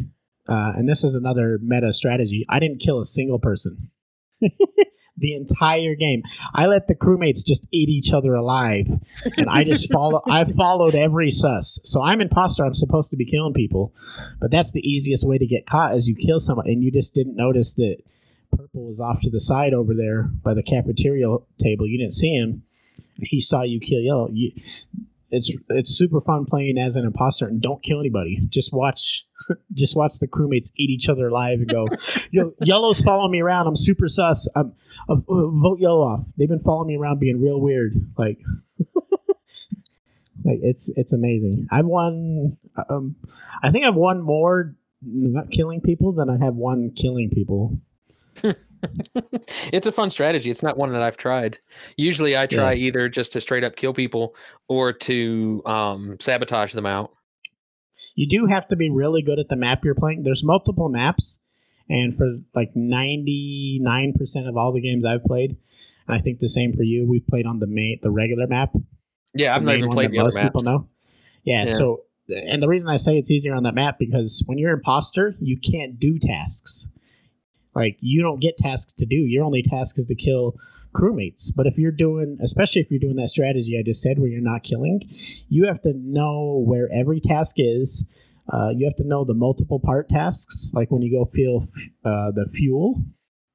uh, 0.47 0.71
and 0.77 0.87
this 0.87 1.03
is 1.03 1.15
another 1.15 1.59
meta 1.61 1.91
strategy. 1.91 2.45
I 2.49 2.59
didn't 2.59 2.79
kill 2.79 2.99
a 2.99 3.05
single 3.05 3.39
person. 3.39 3.89
the 5.17 5.35
entire 5.35 5.95
game, 5.95 6.23
I 6.53 6.65
let 6.65 6.87
the 6.87 6.95
crewmates 6.95 7.45
just 7.45 7.67
eat 7.71 7.89
each 7.89 8.13
other 8.13 8.33
alive, 8.33 8.87
and 9.37 9.49
I 9.49 9.63
just 9.63 9.91
follow. 9.91 10.21
I 10.29 10.45
followed 10.45 10.95
every 10.95 11.29
sus. 11.29 11.79
So 11.83 12.01
I'm 12.01 12.21
imposter. 12.21 12.65
I'm 12.65 12.73
supposed 12.73 13.11
to 13.11 13.17
be 13.17 13.25
killing 13.25 13.53
people, 13.53 13.93
but 14.39 14.51
that's 14.51 14.71
the 14.71 14.81
easiest 14.81 15.27
way 15.27 15.37
to 15.37 15.45
get 15.45 15.65
caught 15.65 15.95
is 15.95 16.07
you 16.07 16.15
kill 16.15 16.39
someone, 16.39 16.67
and 16.67 16.83
you 16.83 16.91
just 16.91 17.13
didn't 17.13 17.35
notice 17.35 17.73
that 17.75 17.97
purple 18.55 18.87
was 18.87 18.99
off 18.99 19.21
to 19.21 19.29
the 19.29 19.39
side 19.39 19.73
over 19.73 19.93
there 19.93 20.23
by 20.43 20.53
the 20.53 20.63
cafeteria 20.63 21.27
table. 21.59 21.87
You 21.87 21.97
didn't 21.97 22.13
see 22.13 22.33
him. 22.33 22.63
He 23.17 23.39
saw 23.39 23.61
you 23.61 23.79
kill 23.79 23.99
yellow. 23.99 24.29
You, 24.31 24.51
it's 25.33 25.51
it's 25.69 25.97
super 25.97 26.21
fun 26.21 26.45
playing 26.45 26.77
as 26.77 26.95
an 26.95 27.05
imposter 27.05 27.47
and 27.47 27.59
don't 27.59 27.81
kill 27.81 27.99
anybody. 27.99 28.39
Just 28.49 28.71
watch, 28.71 29.25
just 29.73 29.97
watch 29.97 30.19
the 30.19 30.27
crewmates 30.27 30.71
eat 30.77 30.91
each 30.91 31.09
other 31.09 31.27
alive 31.27 31.59
and 31.59 31.67
go, 31.67 31.87
"Yo, 32.31 32.53
yellow's 32.61 33.01
following 33.01 33.31
me 33.31 33.41
around. 33.41 33.65
I'm 33.65 33.75
super 33.75 34.07
sus. 34.07 34.47
I'm 34.55 34.73
uh, 35.09 35.13
uh, 35.13 35.47
vote 35.47 35.79
yellow 35.79 36.01
off. 36.01 36.25
They've 36.37 36.47
been 36.47 36.59
following 36.59 36.87
me 36.87 36.97
around, 36.97 37.19
being 37.19 37.41
real 37.41 37.59
weird. 37.59 37.93
Like, 38.15 38.39
like 40.45 40.59
it's 40.61 40.91
it's 40.95 41.13
amazing. 41.13 41.67
I've 41.71 41.87
won. 41.87 42.57
Um, 42.87 43.15
I 43.61 43.71
think 43.71 43.85
I've 43.85 43.95
won 43.95 44.21
more 44.21 44.75
not 45.01 45.49
killing 45.51 45.81
people 45.81 46.13
than 46.13 46.29
I 46.29 46.37
have 46.45 46.55
won 46.55 46.91
killing 46.95 47.31
people. 47.31 47.79
it's 49.71 49.87
a 49.87 49.91
fun 49.91 50.09
strategy. 50.09 50.49
It's 50.51 50.63
not 50.63 50.77
one 50.77 50.91
that 50.91 51.01
I've 51.01 51.17
tried. 51.17 51.57
Usually, 51.97 52.37
I 52.37 52.45
try 52.45 52.73
either 52.75 53.09
just 53.09 53.33
to 53.33 53.41
straight 53.41 53.63
up 53.63 53.75
kill 53.75 53.93
people 53.93 54.35
or 54.67 54.93
to 54.93 55.61
um, 55.65 56.17
sabotage 56.19 56.73
them 56.73 56.85
out. 56.85 57.11
you 58.15 58.27
do 58.27 58.45
have 58.45 58.67
to 58.67 58.75
be 58.75 58.89
really 58.89 59.21
good 59.21 59.39
at 59.39 59.49
the 59.49 59.55
map 59.55 59.83
you're 59.83 59.95
playing. 59.95 60.23
There's 60.23 60.43
multiple 60.43 60.89
maps, 60.89 61.39
and 61.89 62.15
for 62.17 62.37
like 62.55 62.73
99% 62.75 64.47
of 64.47 64.57
all 64.57 64.71
the 64.71 64.81
games 64.81 65.05
I've 65.05 65.23
played, 65.23 65.57
I 66.07 66.19
think 66.19 66.39
the 66.39 66.49
same 66.49 66.73
for 66.73 66.83
you, 66.83 67.07
we've 67.07 67.25
played 67.27 67.45
on 67.45 67.59
the 67.59 67.67
main, 67.67 67.99
the 68.01 68.11
regular 68.11 68.47
map. 68.47 68.73
Yeah, 69.33 69.55
I've 69.55 69.63
not 69.63 69.75
even 69.77 69.89
played 69.89 70.11
the 70.11 70.19
other 70.19 70.25
most 70.27 70.35
maps. 70.35 70.45
people 70.49 70.61
know. 70.61 70.87
Yeah, 71.43 71.65
Yeah. 71.65 71.73
so 71.73 72.01
and 72.29 72.63
the 72.63 72.69
reason 72.69 72.89
I 72.89 72.97
say 72.97 73.17
it's 73.17 73.29
easier 73.31 73.53
on 73.53 73.63
that 73.63 73.75
map 73.75 73.99
because 73.99 74.43
when 74.45 74.57
you're 74.57 74.71
imposter, 74.71 75.35
you 75.41 75.57
can't 75.59 75.99
do 75.99 76.17
tasks. 76.19 76.87
Like 77.75 77.97
you 78.01 78.21
don't 78.21 78.39
get 78.39 78.57
tasks 78.57 78.93
to 78.93 79.05
do. 79.05 79.15
Your 79.15 79.43
only 79.43 79.63
task 79.63 79.97
is 79.97 80.05
to 80.07 80.15
kill 80.15 80.55
crewmates. 80.93 81.49
But 81.55 81.65
if 81.67 81.77
you're 81.77 81.91
doing, 81.91 82.37
especially 82.41 82.81
if 82.81 82.91
you're 82.91 82.99
doing 82.99 83.15
that 83.15 83.29
strategy 83.29 83.77
I 83.79 83.83
just 83.83 84.01
said, 84.01 84.19
where 84.19 84.29
you're 84.29 84.41
not 84.41 84.63
killing, 84.63 85.01
you 85.49 85.65
have 85.65 85.81
to 85.83 85.93
know 85.95 86.63
where 86.65 86.87
every 86.93 87.19
task 87.19 87.55
is, 87.57 88.05
uh, 88.51 88.69
you 88.75 88.85
have 88.85 88.95
to 88.97 89.07
know 89.07 89.23
the 89.25 89.33
multiple 89.33 89.79
part 89.79 90.09
tasks, 90.09 90.71
like 90.75 90.91
when 90.91 91.01
you 91.01 91.11
go 91.11 91.25
fill 91.25 91.67
uh, 92.05 92.31
the 92.31 92.45
fuel, 92.53 93.03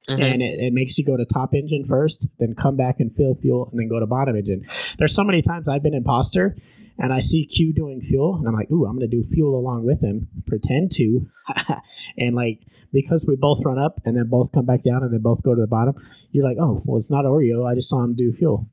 Mhm. 0.08 0.22
and 0.22 0.42
it, 0.42 0.58
it 0.58 0.72
makes 0.72 0.96
you 0.96 1.04
go 1.04 1.18
to 1.18 1.26
top 1.26 1.52
engine 1.54 1.84
first, 1.84 2.26
then 2.38 2.54
come 2.54 2.76
back 2.76 2.98
and 2.98 3.14
fill 3.14 3.34
fuel, 3.34 3.68
and 3.70 3.78
then 3.78 3.88
go 3.88 4.00
to 4.00 4.06
bottom 4.06 4.34
engine. 4.36 4.64
There's 4.98 5.14
so 5.14 5.22
many 5.22 5.42
times 5.42 5.68
I've 5.68 5.82
been 5.82 5.92
imposter, 5.94 6.56
and 6.98 7.12
I 7.12 7.20
see 7.20 7.46
Q 7.46 7.72
doing 7.72 8.00
fuel, 8.00 8.36
and 8.36 8.48
I'm 8.48 8.54
like, 8.54 8.70
ooh, 8.70 8.84
I'm 8.84 8.96
gonna 8.96 9.08
do 9.08 9.24
fuel 9.32 9.58
along 9.58 9.84
with 9.84 10.02
him, 10.02 10.28
pretend 10.46 10.90
to, 10.92 11.26
and 12.18 12.34
like 12.34 12.60
because 12.92 13.26
we 13.26 13.36
both 13.36 13.64
run 13.64 13.78
up 13.78 14.00
and 14.04 14.16
then 14.16 14.28
both 14.28 14.52
come 14.52 14.66
back 14.66 14.82
down 14.82 15.02
and 15.02 15.12
then 15.12 15.20
both 15.20 15.42
go 15.42 15.54
to 15.54 15.60
the 15.60 15.66
bottom, 15.66 15.94
you're 16.30 16.44
like, 16.44 16.56
oh, 16.60 16.80
well, 16.84 16.96
it's 16.96 17.10
not 17.10 17.24
Oreo. 17.24 17.66
I 17.66 17.74
just 17.74 17.88
saw 17.88 18.02
him 18.02 18.14
do 18.14 18.32
fuel. 18.32 18.68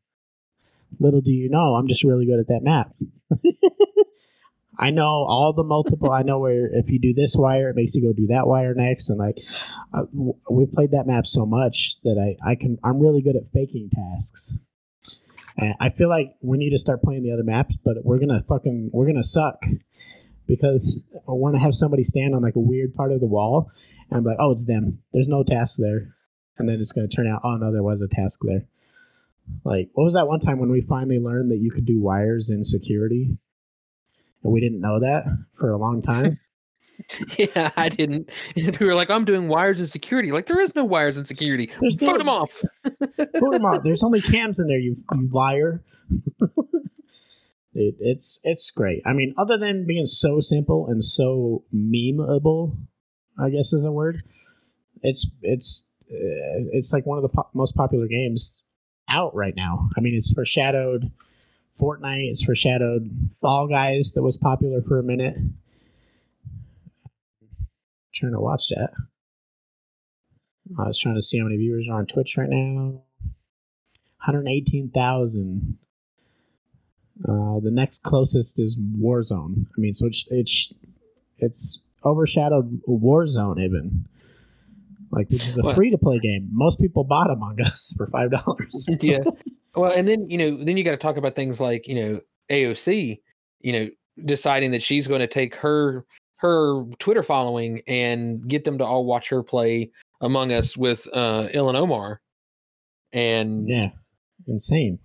Little 1.00 1.22
do 1.22 1.32
you 1.32 1.50
know, 1.50 1.76
I'm 1.76 1.88
just 1.88 2.04
really 2.04 2.26
good 2.26 2.40
at 2.40 2.48
that 2.48 2.64
map. 2.64 2.94
I 4.78 4.92
know 4.92 5.06
all 5.06 5.54
the 5.54 5.64
multiple. 5.64 6.12
I 6.12 6.24
know 6.24 6.40
where 6.40 6.68
if 6.68 6.90
you 6.90 7.00
do 7.00 7.14
this 7.14 7.36
wire, 7.38 7.70
it 7.70 7.76
makes 7.76 7.96
you 7.96 8.02
go 8.02 8.14
do 8.14 8.28
that 8.28 8.48
wire 8.48 8.74
next, 8.74 9.10
and 9.10 9.18
like 9.18 9.40
uh, 9.94 10.04
we've 10.50 10.72
played 10.72 10.92
that 10.92 11.08
map 11.08 11.26
so 11.26 11.46
much 11.46 11.98
that 12.04 12.18
I 12.18 12.52
I 12.52 12.56
can 12.56 12.78
I'm 12.84 13.00
really 13.00 13.22
good 13.22 13.36
at 13.36 13.52
faking 13.54 13.90
tasks. 13.90 14.58
And 15.58 15.74
I 15.80 15.90
feel 15.90 16.10
like 16.10 16.36
we 16.42 16.58
need 16.58 16.72
to 16.72 16.78
start 16.78 17.02
playing 17.02 17.24
the 17.24 17.32
other 17.32 17.44
maps, 17.44 17.78
but 17.78 18.04
we're 18.04 18.20
gonna 18.20 18.44
fucking 18.48 18.90
we're 18.94 19.08
gonna 19.08 19.24
suck 19.24 19.64
because 20.48 21.00
we're 21.28 21.52
gonna 21.52 21.64
have 21.64 21.74
somebody 21.74 22.04
stand 22.04 22.36
on 22.36 22.42
like 22.42 22.56
a 22.56 22.60
weird 22.60 22.94
part 22.94 23.12
of 23.12 23.20
the 23.20 23.26
wall, 23.26 23.72
and 24.10 24.18
I'm 24.18 24.24
like, 24.24 24.38
oh, 24.40 24.52
it's 24.52 24.66
them. 24.66 25.00
There's 25.14 25.30
no 25.30 25.44
task 25.44 25.78
there, 25.80 26.16
and 26.58 26.68
then 26.68 26.76
it's 26.76 26.92
gonna 26.92 27.08
turn 27.08 27.28
out, 27.28 27.42
oh 27.44 27.56
no, 27.56 27.72
there 27.72 27.84
was 27.84 28.02
a 28.02 28.08
task 28.08 28.40
there. 28.44 28.66
Like, 29.64 29.90
what 29.94 30.04
was 30.04 30.16
that 30.16 30.28
one 30.28 30.40
time 30.40 30.60
when 30.60 30.72
we 30.72 30.82
finally 30.82 31.20
learned 31.20 31.52
that 31.52 31.60
you 31.60 31.72
could 31.72 31.86
do 31.86 32.00
wires 32.00 32.50
in 32.50 32.64
security? 32.64 33.38
And 34.44 34.54
we 34.54 34.60
didn't 34.60 34.82
know 34.82 35.00
that 35.00 35.26
for 35.54 35.72
a 35.72 35.78
long 35.78 36.02
time. 36.02 36.40
Yeah, 37.38 37.72
I 37.78 37.90
didn't. 37.90 38.30
And 38.56 38.76
we 38.78 38.86
were 38.86 38.96
like, 38.96 39.10
I'm 39.10 39.26
doing 39.26 39.48
wires 39.48 39.80
and 39.80 39.88
security. 39.88 40.32
Like, 40.32 40.46
there 40.48 40.60
is 40.60 40.76
no 40.76 40.84
wires 40.86 41.18
and 41.18 41.28
security. 41.28 41.70
There's 41.80 42.00
no- 42.02 42.08
Vote 42.12 42.18
them 42.20 42.30
off. 42.30 42.62
Put 42.84 43.54
'em 43.56 43.66
out. 43.66 43.84
There's 43.84 44.04
only 44.04 44.22
cams 44.22 44.60
in 44.60 44.68
there, 44.68 44.80
you, 44.80 44.96
you 45.14 45.30
liar. 45.32 45.84
it, 47.74 47.96
it's 48.00 48.40
it's 48.44 48.72
great. 48.72 49.02
I 49.06 49.14
mean, 49.14 49.34
other 49.38 49.58
than 49.58 49.86
being 49.86 50.06
so 50.06 50.40
simple 50.40 50.88
and 50.88 51.04
so 51.04 51.64
memeable, 51.76 52.78
I 53.40 53.50
guess 53.50 53.74
is 53.74 53.86
a 53.86 53.92
word. 53.92 54.22
It's 55.02 55.30
it's 55.42 55.88
uh, 56.10 56.72
it's 56.72 56.94
like 56.94 57.06
one 57.06 57.18
of 57.18 57.24
the 57.24 57.30
po- 57.30 57.50
most 57.54 57.76
popular 57.76 58.08
games 58.08 58.64
out 59.10 59.36
right 59.36 59.56
now. 59.56 59.90
I 59.98 60.02
mean, 60.02 60.16
it's 60.16 60.32
foreshadowed 60.34 61.12
Fortnite. 61.80 62.30
It's 62.30 62.44
foreshadowed 62.44 63.10
Fall 63.42 63.68
Guys 63.68 64.14
that 64.14 64.24
was 64.24 64.38
popular 64.38 64.82
for 64.82 65.00
a 65.00 65.04
minute. 65.04 65.36
Trying 68.16 68.32
to 68.34 68.40
watch 68.40 68.70
that. 68.70 68.90
I 70.80 70.88
was 70.88 70.98
trying 70.98 71.16
to 71.16 71.22
see 71.22 71.38
how 71.38 71.44
many 71.44 71.58
viewers 71.58 71.88
are 71.90 72.00
on 72.00 72.08
Twitch 72.08 72.38
right 72.38 72.50
now. 72.50 73.02
118,000. 74.26 75.78
Uh, 77.24 77.60
the 77.62 77.72
next 77.72 78.04
closest 78.04 78.60
is 78.60 78.78
Warzone. 79.00 79.66
I 79.66 79.80
mean, 79.80 79.94
so 79.94 80.08
it's 80.08 80.26
it's, 80.32 80.74
it's 81.38 81.84
overshadowed 82.04 82.82
Warzone 82.88 83.64
even. 83.64 84.06
Like, 85.12 85.30
which 85.30 85.48
is 85.48 85.58
a 85.60 85.64
Well- 85.64 85.76
free 85.76 85.92
to 85.92 85.98
play 85.98 86.20
game. 86.20 86.50
Most 86.52 86.80
people 86.80 87.04
bought 87.04 87.30
Among 87.30 87.62
Us 87.62 87.94
for 87.96 88.08
five 88.08 88.32
dollars. 88.32 88.90
yeah. 89.02 89.20
Well, 89.78 89.92
and 89.92 90.08
then 90.08 90.30
you 90.30 90.38
know, 90.38 90.64
then 90.64 90.78
you 90.78 90.86
got 90.86 90.92
to 90.92 90.98
talk 90.98 91.18
about 91.18 91.36
things 91.36 91.60
like 91.60 91.86
you 91.86 91.96
know 91.96 92.22
AOC, 92.50 93.20
you 93.60 93.72
know, 93.74 93.90
deciding 94.24 94.72
that 94.72 94.82
she's 94.82 95.06
going 95.06 95.20
to 95.20 95.28
take 95.28 95.54
her 95.56 96.06
her 96.38 96.84
Twitter 97.00 97.24
following 97.24 97.82
and 97.88 98.48
get 98.48 98.64
them 98.64 98.78
to 98.78 98.86
all 98.86 99.06
watch 99.06 99.30
her 99.30 99.44
play 99.44 99.92
Among 100.22 100.52
Us 100.52 100.76
with 100.76 101.08
uh, 101.14 101.48
Ilhan 101.54 101.76
Omar, 101.76 102.22
and 103.14 103.68
yeah, 103.68 103.90
insane. 104.48 105.00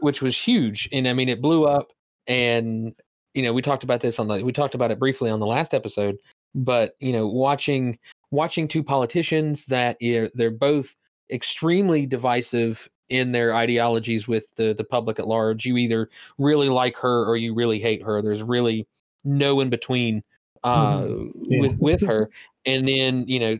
which 0.00 0.22
was 0.22 0.36
huge. 0.36 0.88
And 0.92 1.08
I 1.08 1.12
mean, 1.12 1.28
it 1.28 1.42
blew 1.42 1.64
up. 1.64 1.92
And 2.26 2.94
you 3.34 3.42
know, 3.42 3.52
we 3.52 3.62
talked 3.62 3.84
about 3.84 4.00
this 4.00 4.18
on 4.18 4.28
the 4.28 4.42
we 4.44 4.52
talked 4.52 4.74
about 4.74 4.90
it 4.90 4.98
briefly 4.98 5.30
on 5.30 5.40
the 5.40 5.46
last 5.46 5.74
episode. 5.74 6.16
But 6.54 6.94
you 7.00 7.12
know, 7.12 7.26
watching 7.26 7.98
watching 8.30 8.68
two 8.68 8.82
politicians 8.82 9.66
that 9.66 9.96
they're 10.00 10.50
both 10.50 10.94
extremely 11.30 12.06
divisive 12.06 12.88
in 13.08 13.32
their 13.32 13.54
ideologies 13.54 14.28
with 14.28 14.54
the 14.54 14.72
the 14.72 14.84
public 14.84 15.18
at 15.18 15.26
large. 15.26 15.64
You 15.64 15.76
either 15.76 16.08
really 16.38 16.68
like 16.68 16.96
her 16.98 17.24
or 17.24 17.36
you 17.36 17.54
really 17.54 17.80
hate 17.80 18.02
her. 18.02 18.22
There's 18.22 18.42
really 18.42 18.86
no 19.24 19.60
in 19.60 19.68
between 19.68 20.22
uh, 20.64 21.06
Yeah. 21.42 21.60
with 21.60 21.78
with 21.78 22.00
her. 22.06 22.30
And 22.66 22.86
then 22.86 23.26
you 23.26 23.40
know, 23.40 23.58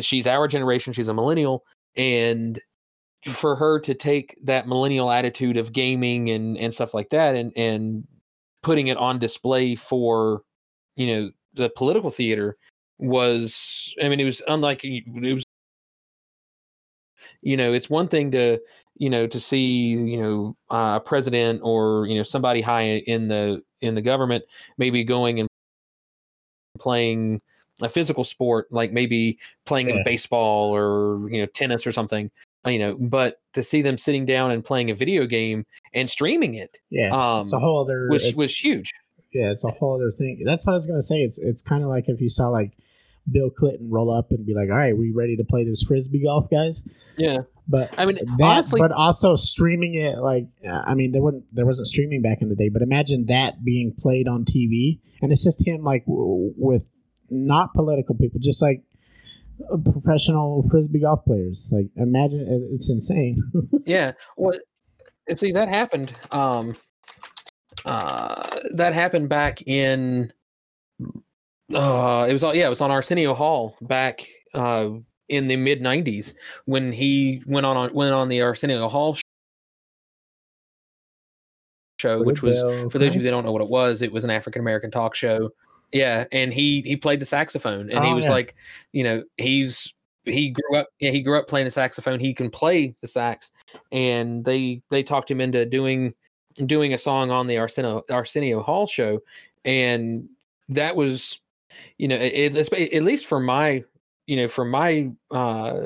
she's 0.00 0.26
our 0.26 0.48
generation. 0.48 0.92
She's 0.92 1.08
a 1.08 1.14
millennial, 1.14 1.64
and 1.96 2.60
for 3.26 3.54
her 3.56 3.78
to 3.80 3.94
take 3.94 4.36
that 4.42 4.66
millennial 4.66 5.10
attitude 5.10 5.56
of 5.56 5.72
gaming 5.72 6.30
and 6.30 6.58
and 6.58 6.74
stuff 6.74 6.92
like 6.92 7.10
that 7.10 7.36
and 7.36 7.52
and 7.56 8.06
putting 8.62 8.88
it 8.88 8.96
on 8.96 9.18
display 9.18 9.76
for 9.76 10.42
you 10.96 11.06
know 11.06 11.30
the 11.54 11.70
political 11.70 12.10
theater 12.10 12.56
was 12.98 13.94
i 14.02 14.08
mean 14.08 14.18
it 14.18 14.24
was 14.24 14.42
unlike 14.48 14.80
it 14.82 15.04
was 15.06 15.44
you 17.42 17.56
know 17.56 17.72
it's 17.72 17.88
one 17.88 18.08
thing 18.08 18.30
to 18.30 18.58
you 18.96 19.08
know 19.08 19.26
to 19.26 19.38
see 19.38 19.90
you 19.90 20.20
know 20.20 20.56
uh, 20.70 20.96
a 20.96 21.00
president 21.00 21.60
or 21.62 22.06
you 22.06 22.16
know 22.16 22.22
somebody 22.22 22.60
high 22.60 22.82
in 22.82 23.28
the 23.28 23.62
in 23.80 23.94
the 23.94 24.02
government 24.02 24.44
maybe 24.78 25.04
going 25.04 25.38
and 25.40 25.48
playing 26.82 27.40
a 27.80 27.88
physical 27.88 28.24
sport 28.24 28.66
like 28.70 28.92
maybe 28.92 29.38
playing 29.66 29.88
in 29.88 30.02
baseball 30.04 30.74
or 30.74 31.30
you 31.30 31.40
know 31.40 31.46
tennis 31.46 31.86
or 31.86 31.92
something 31.92 32.30
you 32.66 32.78
know 32.78 32.96
but 33.00 33.40
to 33.54 33.62
see 33.62 33.82
them 33.82 33.96
sitting 33.96 34.26
down 34.26 34.50
and 34.50 34.64
playing 34.64 34.90
a 34.90 34.94
video 34.94 35.26
game 35.26 35.64
and 35.94 36.08
streaming 36.10 36.54
it 36.54 36.78
Yeah, 36.90 37.10
um 37.10 37.42
it's 37.42 37.52
a 37.52 37.58
whole 37.58 37.80
other. 37.82 38.08
was 38.10 38.30
was 38.36 38.56
huge 38.56 38.92
yeah, 39.32 39.50
it's 39.50 39.64
a 39.64 39.70
whole 39.70 39.94
other 39.94 40.10
thing. 40.10 40.42
That's 40.44 40.66
what 40.66 40.74
I 40.74 40.74
was 40.74 40.86
gonna 40.86 41.02
say. 41.02 41.22
It's 41.22 41.38
it's 41.38 41.62
kind 41.62 41.82
of 41.82 41.88
like 41.88 42.08
if 42.08 42.20
you 42.20 42.28
saw 42.28 42.48
like 42.48 42.72
Bill 43.30 43.50
Clinton 43.50 43.90
roll 43.90 44.12
up 44.12 44.30
and 44.30 44.44
be 44.44 44.54
like, 44.54 44.70
"All 44.70 44.76
right, 44.76 44.96
we 44.96 45.12
ready 45.12 45.36
to 45.36 45.44
play 45.44 45.64
this 45.64 45.82
frisbee 45.82 46.24
golf, 46.24 46.48
guys?" 46.50 46.86
yeah 47.16 47.38
But 47.68 47.94
i 47.98 48.06
mean 48.06 48.16
that, 48.38 48.44
honestly 48.44 48.80
but 48.80 48.90
also 48.92 49.36
streaming 49.36 49.94
it 49.94 50.18
like 50.18 50.48
I 50.68 50.94
mean 50.94 51.12
there 51.12 51.22
wasn't 51.22 51.44
there 51.52 51.66
wasn't 51.66 51.86
streaming 51.86 52.22
back 52.22 52.42
in 52.42 52.48
the 52.48 52.56
day, 52.56 52.68
but 52.68 52.82
imagine 52.82 53.26
that 53.26 53.64
being 53.64 53.94
played 53.98 54.28
on 54.28 54.44
TV 54.44 54.98
and 55.20 55.30
it's 55.30 55.44
just 55.44 55.66
him 55.66 55.82
like 55.84 56.04
w- 56.06 56.52
with 56.56 56.90
not 57.30 57.72
political 57.74 58.14
people, 58.14 58.40
just 58.40 58.60
like 58.60 58.82
uh, 59.72 59.76
professional 59.92 60.66
frisbee 60.70 61.00
golf 61.00 61.24
players. 61.24 61.70
Like 61.72 61.86
imagine 61.96 62.68
it's 62.72 62.90
insane. 62.90 63.42
Yeah. 63.86 64.12
Well, 64.36 64.58
and 65.28 65.38
see 65.38 65.52
that 65.52 65.68
happened. 65.68 66.12
Um, 66.30 66.74
uh, 67.84 68.60
that 68.74 68.92
happened 68.92 69.28
back 69.28 69.62
in. 69.62 70.32
Uh, 71.74 72.26
it 72.28 72.32
was 72.32 72.44
all 72.44 72.54
yeah. 72.54 72.66
It 72.66 72.70
was 72.70 72.80
on 72.80 72.90
Arsenio 72.90 73.34
Hall 73.34 73.76
back 73.82 74.26
uh, 74.54 74.90
in 75.28 75.46
the 75.46 75.56
mid 75.56 75.80
'90s 75.80 76.34
when 76.66 76.92
he 76.92 77.42
went 77.46 77.66
on, 77.66 77.76
on 77.76 77.94
went 77.94 78.12
on 78.12 78.28
the 78.28 78.42
Arsenio 78.42 78.88
Hall 78.88 79.16
show, 82.00 82.22
which 82.22 82.42
was 82.42 82.60
for 82.92 82.98
those 82.98 83.10
of 83.10 83.16
you 83.16 83.22
that 83.22 83.30
don't 83.30 83.44
know 83.44 83.52
what 83.52 83.62
it 83.62 83.68
was, 83.68 84.02
it 84.02 84.12
was 84.12 84.24
an 84.24 84.30
African 84.30 84.60
American 84.60 84.90
talk 84.90 85.14
show. 85.14 85.50
Yeah, 85.92 86.24
and 86.32 86.52
he 86.52 86.80
he 86.82 86.96
played 86.96 87.20
the 87.20 87.26
saxophone, 87.26 87.90
and 87.90 88.04
he 88.04 88.10
Oh, 88.10 88.14
was 88.14 88.24
yeah. 88.24 88.30
like, 88.32 88.54
you 88.92 89.04
know, 89.04 89.22
he's 89.36 89.92
he 90.24 90.50
grew 90.50 90.76
up 90.78 90.88
yeah 91.00 91.10
he 91.10 91.20
grew 91.20 91.38
up 91.38 91.48
playing 91.48 91.64
the 91.66 91.70
saxophone. 91.70 92.18
He 92.20 92.32
can 92.34 92.50
play 92.50 92.94
the 93.00 93.08
sax, 93.08 93.52
and 93.92 94.44
they 94.44 94.82
they 94.90 95.02
talked 95.02 95.30
him 95.30 95.40
into 95.40 95.64
doing 95.66 96.14
doing 96.66 96.92
a 96.94 96.98
song 96.98 97.30
on 97.30 97.46
the 97.46 97.58
Arsenio 97.58 98.02
Arsenio 98.10 98.62
Hall 98.62 98.86
show, 98.86 99.20
and 99.64 100.28
that 100.68 100.96
was, 100.96 101.40
you 101.98 102.08
know, 102.08 102.16
it, 102.16 102.56
it, 102.56 102.92
at 102.94 103.02
least 103.02 103.26
for 103.26 103.40
my 103.40 103.84
you 104.26 104.36
know 104.36 104.46
for 104.46 104.64
my 104.64 105.10
uh 105.32 105.80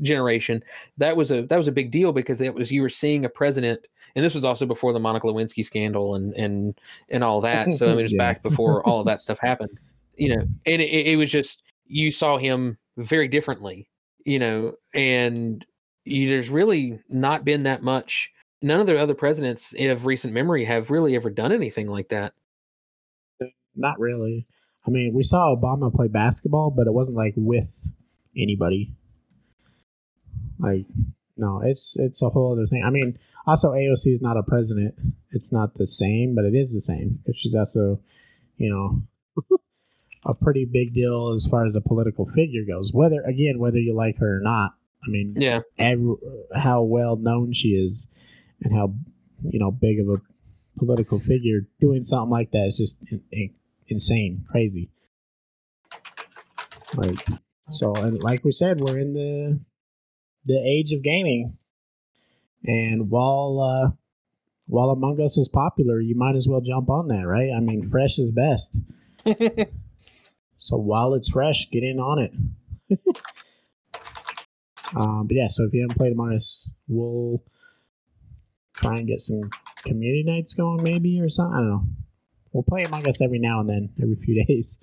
generation 0.00 0.62
that 0.96 1.14
was 1.14 1.30
a 1.30 1.42
that 1.46 1.58
was 1.58 1.68
a 1.68 1.72
big 1.72 1.90
deal 1.90 2.10
because 2.10 2.40
it 2.40 2.54
was 2.54 2.72
you 2.72 2.80
were 2.80 2.88
seeing 2.88 3.26
a 3.26 3.28
president 3.28 3.86
and 4.16 4.24
this 4.24 4.34
was 4.34 4.46
also 4.46 4.64
before 4.64 4.94
the 4.94 4.98
Monica 5.00 5.26
Lewinsky 5.26 5.62
scandal 5.64 6.14
and 6.14 6.32
and 6.34 6.80
and 7.10 7.22
all 7.22 7.40
that. 7.42 7.70
So 7.72 7.88
I 7.88 7.90
mean, 7.90 8.00
it 8.00 8.02
was 8.02 8.14
Yeah. 8.14 8.18
back 8.18 8.42
before 8.42 8.84
all 8.86 9.00
of 9.00 9.06
that 9.06 9.20
stuff 9.20 9.38
happened, 9.38 9.78
you 10.16 10.34
know. 10.34 10.42
And 10.66 10.80
it, 10.82 11.06
it 11.08 11.16
was 11.16 11.30
just 11.30 11.62
you 11.86 12.10
saw 12.10 12.38
him 12.38 12.78
very 12.96 13.28
differently, 13.28 13.88
you 14.24 14.38
know. 14.38 14.74
And 14.94 15.64
you, 16.04 16.28
there's 16.28 16.50
really 16.50 16.98
not 17.08 17.44
been 17.44 17.64
that 17.64 17.82
much. 17.82 18.32
None 18.62 18.80
of 18.80 18.86
the 18.86 18.98
other 18.98 19.14
presidents 19.14 19.74
of 19.78 20.06
recent 20.06 20.32
memory 20.32 20.64
have 20.64 20.90
really 20.90 21.14
ever 21.16 21.30
done 21.30 21.52
anything 21.52 21.88
like 21.88 22.08
that. 22.08 22.32
Not 23.74 23.98
really. 23.98 24.46
I 24.86 24.90
mean, 24.90 25.12
we 25.14 25.22
saw 25.22 25.54
Obama 25.54 25.94
play 25.94 26.08
basketball, 26.08 26.70
but 26.70 26.86
it 26.86 26.92
wasn't 26.92 27.16
like 27.16 27.34
with 27.36 27.92
anybody. 28.36 28.94
Like, 30.58 30.86
no, 31.36 31.60
it's 31.62 31.96
it's 31.98 32.22
a 32.22 32.28
whole 32.28 32.52
other 32.52 32.66
thing. 32.66 32.82
I 32.84 32.90
mean, 32.90 33.18
also 33.46 33.72
AOC 33.72 34.12
is 34.12 34.22
not 34.22 34.36
a 34.36 34.42
president. 34.42 34.94
It's 35.30 35.52
not 35.52 35.74
the 35.74 35.86
same, 35.86 36.34
but 36.34 36.44
it 36.44 36.54
is 36.54 36.72
the 36.72 36.80
same 36.80 37.18
because 37.24 37.38
she's 37.38 37.54
also, 37.54 38.00
you 38.56 38.70
know, 38.70 39.56
a 40.26 40.34
pretty 40.34 40.64
big 40.64 40.94
deal 40.94 41.32
as 41.34 41.46
far 41.46 41.64
as 41.64 41.76
a 41.76 41.80
political 41.80 42.26
figure 42.26 42.64
goes. 42.66 42.92
Whether 42.92 43.22
again, 43.22 43.58
whether 43.58 43.78
you 43.78 43.94
like 43.94 44.18
her 44.18 44.38
or 44.38 44.40
not. 44.40 44.72
I 45.04 45.10
mean, 45.10 45.34
Yeah. 45.36 45.62
every, 45.78 46.14
how 46.54 46.82
well 46.82 47.16
known 47.16 47.52
she 47.52 47.70
is, 47.70 48.06
and 48.62 48.72
how 48.72 48.94
you 49.42 49.58
know 49.58 49.72
big 49.72 49.98
of 49.98 50.08
a 50.08 50.22
political 50.78 51.18
figure 51.18 51.66
doing 51.80 52.04
something 52.04 52.30
like 52.30 52.52
that 52.52 52.66
is 52.66 52.78
just 52.78 52.98
in, 53.10 53.20
in, 53.32 53.50
insane, 53.88 54.44
crazy. 54.50 54.90
Like 56.94 57.26
so, 57.70 57.94
and 57.94 58.22
like 58.22 58.44
we 58.44 58.52
said, 58.52 58.80
we're 58.80 58.98
in 58.98 59.14
the 59.14 59.60
the 60.44 60.62
age 60.66 60.92
of 60.92 61.02
gaming, 61.02 61.56
and 62.64 63.08
while 63.08 63.60
uh, 63.60 63.90
while 64.66 64.90
Among 64.90 65.20
Us 65.20 65.38
is 65.38 65.48
popular, 65.48 66.00
you 66.00 66.14
might 66.14 66.34
as 66.34 66.48
well 66.48 66.60
jump 66.60 66.90
on 66.90 67.08
that, 67.08 67.26
right? 67.26 67.50
I 67.56 67.60
mean, 67.60 67.90
fresh 67.90 68.18
is 68.18 68.30
best. 68.30 68.78
So 70.62 70.76
while 70.76 71.14
it's 71.14 71.28
fresh, 71.28 71.68
get 71.72 71.82
in 71.82 71.98
on 71.98 72.20
it. 72.20 72.32
um, 74.94 75.26
but 75.26 75.34
yeah, 75.34 75.48
so 75.48 75.64
if 75.64 75.74
you 75.74 75.80
haven't 75.80 75.96
played 75.96 76.12
Among 76.12 76.36
Us, 76.36 76.70
we'll 76.86 77.42
try 78.72 78.98
and 78.98 79.08
get 79.08 79.20
some 79.20 79.50
community 79.82 80.22
nights 80.22 80.54
going, 80.54 80.80
maybe 80.84 81.20
or 81.20 81.28
something. 81.28 81.52
I 81.52 81.58
don't 81.58 81.68
know. 81.68 81.84
We'll 82.52 82.62
play 82.62 82.82
Among 82.82 83.06
Us 83.08 83.22
every 83.22 83.38
now 83.38 83.60
and 83.60 83.68
then, 83.68 83.90
every 84.02 84.16
few 84.16 84.44
days. 84.46 84.80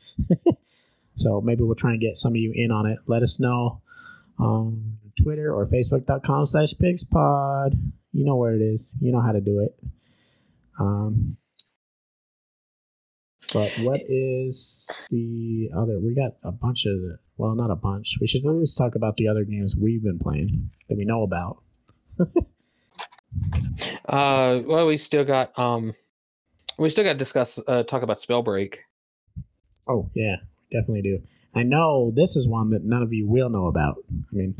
so 1.15 1.41
maybe 1.41 1.63
we'll 1.63 1.75
try 1.75 1.91
and 1.91 2.01
get 2.01 2.17
some 2.17 2.33
of 2.33 2.37
you 2.37 2.51
in 2.53 2.71
on 2.71 2.85
it. 2.85 2.99
Let 3.07 3.23
us 3.23 3.39
know 3.39 3.81
on 4.39 4.97
Twitter 5.21 5.53
or 5.53 5.67
Facebook.com 5.67 6.45
slash 6.45 6.73
PigsPod. 6.73 7.77
You 8.11 8.25
know 8.25 8.35
where 8.37 8.55
it 8.55 8.61
is. 8.61 8.95
You 8.99 9.11
know 9.11 9.21
how 9.21 9.33
to 9.33 9.41
do 9.41 9.59
it. 9.59 9.77
Um, 10.79 11.37
but 13.53 13.71
what 13.79 14.01
is 14.07 14.89
the 15.09 15.69
other? 15.75 15.99
We 15.99 16.13
got 16.13 16.37
a 16.43 16.51
bunch 16.51 16.85
of, 16.85 17.19
well, 17.37 17.55
not 17.55 17.71
a 17.71 17.75
bunch. 17.75 18.17
We 18.21 18.27
should 18.27 18.45
at 18.45 18.51
least 18.51 18.77
talk 18.77 18.95
about 18.95 19.17
the 19.17 19.27
other 19.27 19.43
games 19.43 19.75
we've 19.75 20.03
been 20.03 20.19
playing 20.19 20.69
that 20.87 20.97
we 20.97 21.05
know 21.05 21.23
about. 21.23 21.61
Uh, 24.05 24.61
well, 24.65 24.87
we 24.87 24.97
still 24.97 25.23
got 25.23 25.57
um, 25.57 25.93
we 26.79 26.89
still 26.89 27.03
got 27.03 27.13
to 27.13 27.17
discuss 27.19 27.59
uh, 27.67 27.83
talk 27.83 28.01
about 28.03 28.17
Spellbreak. 28.17 28.75
Oh 29.87 30.09
yeah, 30.15 30.37
definitely 30.71 31.01
do. 31.01 31.19
I 31.55 31.63
know 31.63 32.11
this 32.15 32.35
is 32.35 32.47
one 32.47 32.69
that 32.71 32.83
none 32.83 33.01
of 33.01 33.11
you 33.11 33.27
will 33.27 33.49
know 33.49 33.67
about. 33.67 33.97
I 34.11 34.35
mean, 34.35 34.55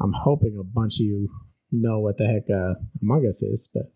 I'm 0.00 0.12
hoping 0.12 0.56
a 0.58 0.64
bunch 0.64 0.94
of 0.94 1.06
you 1.06 1.28
know 1.70 2.00
what 2.00 2.18
the 2.18 2.26
heck 2.26 2.50
uh, 2.50 2.74
Among 3.00 3.26
Us 3.26 3.42
is, 3.42 3.68
but 3.72 3.92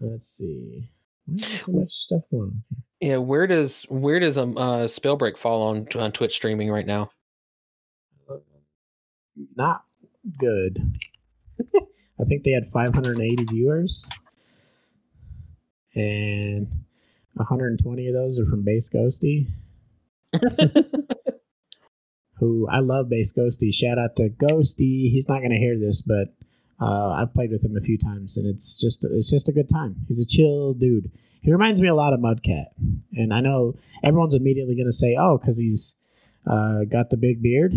let's 0.00 0.36
see. 0.36 0.88
Why 1.26 1.34
is 1.36 1.48
there 1.48 1.58
so 1.58 1.72
much 1.72 1.92
stuff 1.92 2.22
going 2.30 2.42
on? 2.42 2.62
Yeah, 3.00 3.16
where 3.16 3.46
does 3.46 3.82
where 3.88 4.20
does 4.20 4.38
um 4.38 4.56
uh 4.56 4.84
Spellbreak 4.84 5.36
fall 5.36 5.62
on 5.62 5.86
on 5.96 6.12
Twitch 6.12 6.34
streaming 6.34 6.70
right 6.70 6.86
now? 6.86 7.10
Not 9.56 9.84
good. 10.38 10.78
I 11.74 12.24
think 12.24 12.44
they 12.44 12.52
had 12.52 12.70
580 12.72 13.44
viewers, 13.44 14.08
and 15.96 16.68
120 17.34 18.08
of 18.08 18.14
those 18.14 18.38
are 18.38 18.46
from 18.46 18.62
Base 18.62 18.88
Ghosty. 18.88 19.48
who 22.38 22.68
I 22.68 22.80
love 22.80 23.08
Base 23.08 23.32
Ghosty. 23.32 23.72
Shout 23.72 23.98
out 23.98 24.16
to 24.16 24.28
Ghosty. 24.28 25.10
He's 25.10 25.28
not 25.28 25.42
gonna 25.42 25.58
hear 25.58 25.78
this, 25.78 26.02
but 26.02 26.34
uh, 26.80 27.10
I've 27.10 27.32
played 27.32 27.50
with 27.50 27.64
him 27.64 27.76
a 27.76 27.80
few 27.80 27.98
times, 27.98 28.36
and 28.36 28.46
it's 28.46 28.78
just 28.78 29.04
it's 29.04 29.30
just 29.30 29.48
a 29.48 29.52
good 29.52 29.68
time. 29.68 29.96
He's 30.06 30.20
a 30.20 30.26
chill 30.26 30.74
dude. 30.74 31.10
He 31.40 31.52
reminds 31.52 31.80
me 31.80 31.88
a 31.88 31.94
lot 31.94 32.12
of 32.12 32.20
Mudcat, 32.20 32.66
and 33.14 33.32
I 33.32 33.40
know 33.40 33.76
everyone's 34.04 34.34
immediately 34.34 34.76
gonna 34.76 34.92
say, 34.92 35.16
"Oh, 35.18 35.38
because 35.38 35.58
he's 35.58 35.94
uh, 36.46 36.84
got 36.84 37.10
the 37.10 37.16
big 37.16 37.42
beard." 37.42 37.72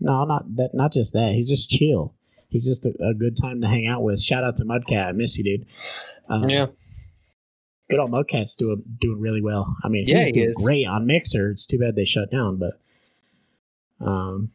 No, 0.00 0.24
not 0.24 0.56
that. 0.56 0.70
Not 0.74 0.92
just 0.92 1.14
that. 1.14 1.32
He's 1.34 1.48
just 1.48 1.70
chill. 1.70 2.14
He's 2.48 2.66
just 2.66 2.84
a, 2.84 2.92
a 3.02 3.14
good 3.14 3.36
time 3.36 3.62
to 3.62 3.66
hang 3.66 3.86
out 3.86 4.02
with. 4.02 4.20
Shout 4.20 4.44
out 4.44 4.56
to 4.56 4.64
Mudcat. 4.64 5.06
I 5.06 5.12
miss 5.12 5.38
you, 5.38 5.44
dude. 5.44 5.66
Um, 6.28 6.48
yeah, 6.50 6.66
good 7.92 8.00
old 8.00 8.10
Mudcat's 8.10 8.56
doing 8.56 8.82
doing 9.00 9.20
really 9.20 9.42
well. 9.42 9.76
I 9.84 9.88
mean, 9.88 10.04
Yeah, 10.06 10.18
he's 10.18 10.26
he 10.26 10.32
doing 10.32 10.52
great 10.56 10.86
on 10.86 11.06
Mixer. 11.06 11.50
It's 11.50 11.66
too 11.66 11.78
bad 11.78 11.94
they 11.94 12.06
shut 12.06 12.30
down, 12.30 12.58
but 12.58 12.80
um, 14.04 14.50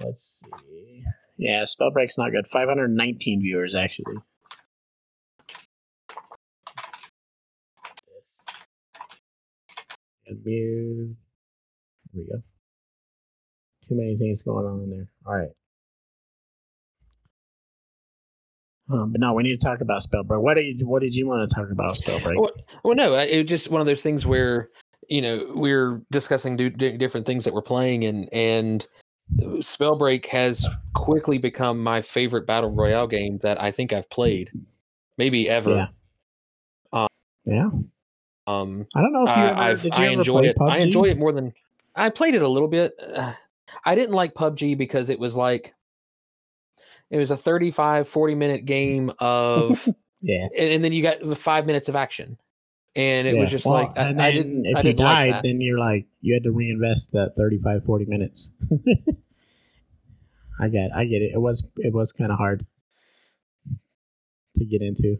let's 0.00 0.44
see. 0.44 1.02
Yeah, 1.36 1.62
Spellbreak's 1.62 2.16
not 2.16 2.30
good. 2.30 2.46
519 2.46 3.40
viewers 3.40 3.74
actually. 3.74 4.18
This. 8.06 8.46
And 10.28 10.44
mute. 10.44 11.16
There 12.12 12.22
we 12.22 12.28
go. 12.30 12.42
Too 13.88 13.96
many 13.96 14.16
things 14.16 14.44
going 14.44 14.64
on 14.64 14.84
in 14.84 14.90
there. 14.90 15.08
All 15.26 15.36
right. 15.36 15.50
Um, 18.90 19.12
but 19.12 19.20
no, 19.20 19.32
we 19.32 19.42
need 19.42 19.58
to 19.58 19.66
talk 19.66 19.80
about 19.80 20.02
Spellbreak. 20.02 20.40
What 20.42 20.54
did 20.54 20.80
you, 20.80 20.86
what 20.86 21.00
did 21.00 21.14
you 21.14 21.26
want 21.26 21.48
to 21.48 21.54
talk 21.54 21.70
about 21.70 21.94
Spellbreak? 21.94 22.38
Well, 22.38 22.50
well, 22.84 22.94
no, 22.94 23.14
I- 23.14 23.22
it 23.24 23.42
was 23.42 23.48
just 23.48 23.70
one 23.70 23.80
of 23.80 23.86
those 23.86 24.02
things 24.02 24.26
where 24.26 24.68
you 25.08 25.20
know 25.22 25.52
we're 25.54 26.02
discussing 26.10 26.56
do, 26.56 26.70
di 26.70 26.96
different 26.96 27.26
things 27.26 27.44
that 27.44 27.54
we're 27.54 27.62
playing, 27.62 28.04
and 28.04 28.28
and 28.32 28.86
Spellbreak 29.40 30.26
has 30.26 30.68
quickly 30.92 31.38
become 31.38 31.82
my 31.82 32.02
favorite 32.02 32.46
battle 32.46 32.70
royale 32.70 33.06
game 33.06 33.38
that 33.38 33.60
I 33.60 33.70
think 33.70 33.92
I've 33.92 34.08
played, 34.10 34.50
maybe 35.16 35.48
ever. 35.48 35.70
Yeah. 35.70 35.86
Yeah, 37.46 37.68
Um, 38.46 38.86
I 38.94 39.02
don't 39.02 39.12
know 39.12 39.24
if 39.24 39.36
you 39.36 39.42
I, 39.42 39.46
ever 39.50 39.60
I've, 39.60 39.82
did 39.82 39.96
you 39.98 40.02
I 40.04 40.06
ever 40.08 40.14
enjoy 40.20 40.38
play 40.40 40.48
it. 40.48 40.56
I 40.60 40.78
enjoy 40.78 41.04
it 41.04 41.18
more 41.18 41.30
than 41.30 41.52
I 41.94 42.08
played 42.08 42.34
it 42.34 42.40
a 42.40 42.48
little 42.48 42.68
bit. 42.68 42.94
Uh, 42.98 43.34
I 43.84 43.94
didn't 43.94 44.14
like 44.14 44.32
PUBG 44.32 44.78
because 44.78 45.10
it 45.10 45.18
was 45.18 45.36
like 45.36 45.74
it 47.10 47.18
was 47.18 47.30
a 47.30 47.36
35 47.36 48.08
40 48.08 48.34
minute 48.34 48.64
game 48.64 49.12
of 49.18 49.88
Yeah, 50.20 50.46
and, 50.58 50.70
and 50.70 50.84
then 50.84 50.92
you 50.92 51.02
got 51.02 51.18
the 51.20 51.36
5 51.36 51.66
minutes 51.66 51.88
of 51.90 51.96
action. 51.96 52.38
And 52.96 53.26
it 53.26 53.36
was 53.36 53.50
just 53.50 53.66
Well, 53.66 53.74
like 53.74 53.98
I, 53.98 54.28
I 54.28 54.30
didn't 54.32 54.66
If 54.66 54.76
I 54.76 54.78
you 54.80 54.82
didn't 54.84 55.04
like 55.04 55.16
died, 55.18 55.32
that. 55.34 55.42
then 55.42 55.60
you're 55.60 55.78
like 55.78 56.06
you 56.20 56.32
had 56.32 56.44
to 56.44 56.52
reinvest 56.52 57.12
that 57.12 57.32
35, 57.36 57.84
40 57.84 58.04
minutes. 58.06 58.50
I 60.60 60.68
get, 60.68 60.90
I 60.94 61.04
get 61.04 61.20
it. 61.20 61.32
It 61.34 61.40
was, 61.40 61.66
it 61.76 61.92
was 61.92 62.12
kind 62.12 62.30
of 62.30 62.38
hard 62.38 62.64
to 64.56 64.64
get 64.64 64.80
into. 64.82 65.16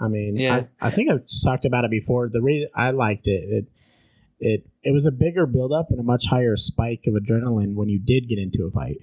I 0.00 0.08
mean, 0.08 0.36
Yeah. 0.36 0.64
I, 0.80 0.86
I 0.88 0.90
think 0.90 1.10
I've 1.10 1.24
talked 1.42 1.64
about 1.64 1.84
it 1.84 1.90
before. 1.90 2.28
The 2.28 2.42
reason 2.42 2.68
I 2.74 2.90
liked 2.90 3.26
it, 3.26 3.42
it, 3.48 3.64
it, 4.38 4.66
it 4.84 4.92
was 4.92 5.06
a 5.06 5.10
bigger 5.10 5.46
buildup 5.46 5.90
and 5.90 5.98
a 5.98 6.02
much 6.04 6.26
higher 6.28 6.54
spike 6.56 7.04
of 7.06 7.14
adrenaline 7.14 7.74
when 7.74 7.88
you 7.88 7.98
did 7.98 8.28
get 8.28 8.38
into 8.38 8.66
a 8.66 8.70
fight. 8.70 8.98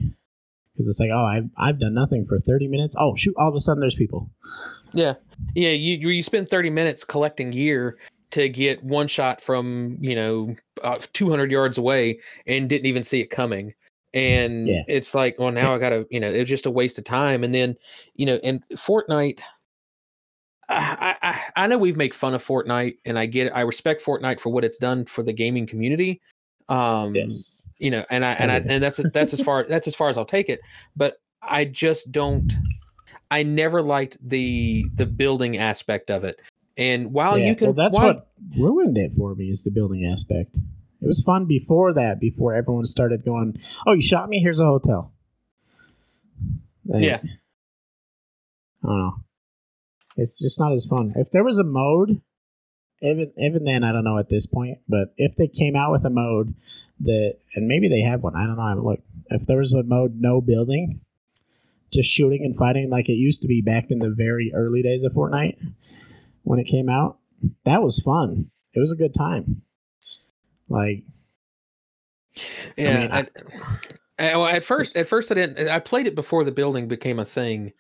Because 0.76 0.88
it's 0.90 1.00
like, 1.00 1.10
oh, 1.14 1.24
I've, 1.26 1.50
I've 1.58 1.80
done 1.80 1.94
nothing 1.94 2.26
for 2.28 2.38
30 2.38 2.68
minutes. 2.68 2.96
Oh, 3.00 3.16
shoot. 3.16 3.34
All 3.38 3.48
of 3.48 3.56
a 3.56 3.62
sudden, 3.62 3.80
there's 3.80 3.96
people. 3.96 4.30
Yeah, 4.94 5.14
yeah. 5.56 5.70
You 5.72 6.10
you 6.10 6.22
spend 6.24 6.50
thirty 6.50 6.70
minutes 6.70 7.04
collecting 7.04 7.50
gear 7.52 7.98
to 8.32 8.48
get 8.50 8.82
one 8.84 9.08
shot 9.08 9.42
from 9.42 9.98
you 10.00 10.16
know 10.16 10.56
uh, 10.84 11.00
two 11.14 11.30
hundred 11.30 11.52
yards 11.52 11.78
away 11.78 12.20
and 12.48 12.70
didn't 12.70 12.86
even 12.86 13.04
see 13.04 13.20
it 13.20 13.30
coming. 13.30 13.74
And 14.14 14.68
Yeah. 14.68 14.84
it's 14.88 15.14
like, 15.14 15.38
well, 15.38 15.52
now 15.52 15.76
I 15.76 15.78
gotta, 15.80 16.06
you 16.10 16.22
know, 16.22 16.32
it 16.32 16.40
was 16.40 16.48
just 16.48 16.66
a 16.66 16.72
waste 16.72 16.98
of 16.98 17.04
time. 17.04 17.44
And 17.44 17.54
then, 17.54 17.76
you 18.16 18.26
know, 18.26 18.40
and 18.46 18.64
Fortnite, 18.70 19.40
I, 20.70 21.16
I 21.22 21.30
I- 21.30 21.42
I 21.64 21.68
know 21.68 21.78
we've 21.78 21.98
made 21.98 22.16
fun 22.16 22.34
of 22.34 22.42
Fortnite, 22.44 22.98
and 23.06 23.20
I 23.20 23.26
get 23.26 23.48
it. 23.48 23.54
I 23.54 23.62
respect 23.62 24.04
Fortnite 24.04 24.40
for 24.40 24.50
what 24.52 24.64
it's 24.64 24.78
done 24.78 25.06
for 25.06 25.22
the 25.24 25.34
gaming 25.34 25.68
community. 25.68 26.22
Um, 26.70 27.14
Yes. 27.16 27.68
you 27.78 27.92
know 27.92 28.04
and 28.10 28.26
i 28.26 28.32
and 28.34 28.52
i 28.52 28.56
and 28.56 28.82
that's 28.84 29.00
that's 29.14 29.34
as 29.34 29.42
far 29.42 29.66
that's 29.68 29.88
as 29.88 29.94
far 29.96 30.10
as 30.10 30.18
i'll 30.18 30.26
take 30.26 30.50
it 30.50 30.62
but 30.96 31.18
i 31.44 31.64
just 31.66 32.12
don't 32.12 32.54
i 33.30 33.44
never 33.44 33.82
liked 33.84 34.18
the 34.28 34.86
the 34.96 35.06
building 35.06 35.58
aspect 35.58 36.10
of 36.10 36.24
it 36.24 36.40
and 36.78 37.12
while 37.14 37.38
Yeah, 37.38 37.50
you 37.50 37.56
can 37.56 37.66
well, 37.68 37.74
that's 37.74 37.98
while- 38.00 38.14
what 38.16 38.28
ruined 38.58 38.98
it 38.98 39.12
for 39.16 39.36
me 39.36 39.50
is 39.52 39.64
the 39.64 39.72
building 39.72 40.06
aspect. 40.12 40.58
It 41.02 41.08
was 41.08 41.22
fun 41.22 41.46
before 41.46 41.94
that, 41.94 42.20
before 42.20 42.54
everyone 42.56 42.86
started 42.86 43.24
going, 43.24 43.58
"Oh, 43.86 43.94
you 43.94 44.02
shot 44.02 44.28
me. 44.28 44.40
Here's 44.40 44.60
a 44.60 44.66
hotel." 44.66 45.14
Like, 46.86 47.04
Yeah. 47.04 47.22
I 48.84 48.88
don't 48.88 48.98
know. 48.98 49.14
It's 50.18 50.40
just 50.40 50.60
not 50.60 50.74
as 50.74 50.86
fun. 50.86 51.14
If 51.16 51.32
there 51.32 51.44
was 51.44 51.60
a 51.60 51.64
mode, 51.64 52.20
even 53.02 53.32
even 53.38 53.64
then, 53.64 53.84
I 53.84 53.92
don't 53.92 54.04
know 54.04 54.18
at 54.18 54.30
this 54.30 54.46
point. 54.46 54.80
But 54.88 55.14
if 55.18 55.36
they 55.36 55.48
came 55.48 55.76
out 55.76 55.92
with 55.92 56.06
a 56.06 56.10
mode 56.10 56.54
that, 57.02 57.38
and 57.56 57.68
maybe 57.68 57.90
they 57.90 58.02
have 58.02 58.24
one, 58.24 58.36
I 58.36 58.46
don't 58.46 58.56
know. 58.58 58.64
I 58.64 58.70
haven't 58.70 58.86
looked. 58.86 59.04
If 59.30 59.46
there 59.48 59.58
was 59.58 59.74
a 59.74 59.84
mode 59.84 60.16
no 60.20 60.42
building, 60.42 61.02
just 61.92 62.10
shooting 62.10 62.44
and 62.44 62.56
fighting 62.58 62.90
like 62.90 63.10
it 63.10 63.14
used 63.14 63.42
to 63.42 63.48
be 63.48 63.62
back 63.62 63.92
in 63.92 64.00
the 64.00 64.10
very 64.12 64.52
early 64.54 64.82
days 64.82 65.04
of 65.04 65.14
Fortnite 65.14 65.58
when 66.44 66.60
it 66.60 66.66
came 66.66 66.90
out, 66.90 67.18
that 67.66 67.82
was 67.82 68.00
fun. 68.00 68.50
It 68.74 68.80
was 68.80 68.92
a 68.92 68.96
good 68.98 69.14
time. 69.14 69.62
Like, 70.70 71.04
yeah 72.78 73.00
mean, 73.00 73.12
I, 73.12 73.20
I- 74.20 74.36
well, 74.38 74.46
at 74.46 74.64
first 74.64 74.96
at 74.96 75.08
first 75.08 75.32
i 75.32 75.36
didn't 75.36 75.68
i 75.70 75.80
played 75.80 76.08
it 76.08 76.16
before 76.16 76.44
the 76.44 76.52
building 76.52 76.88
became 76.88 77.20
a 77.20 77.26
thing 77.26 77.72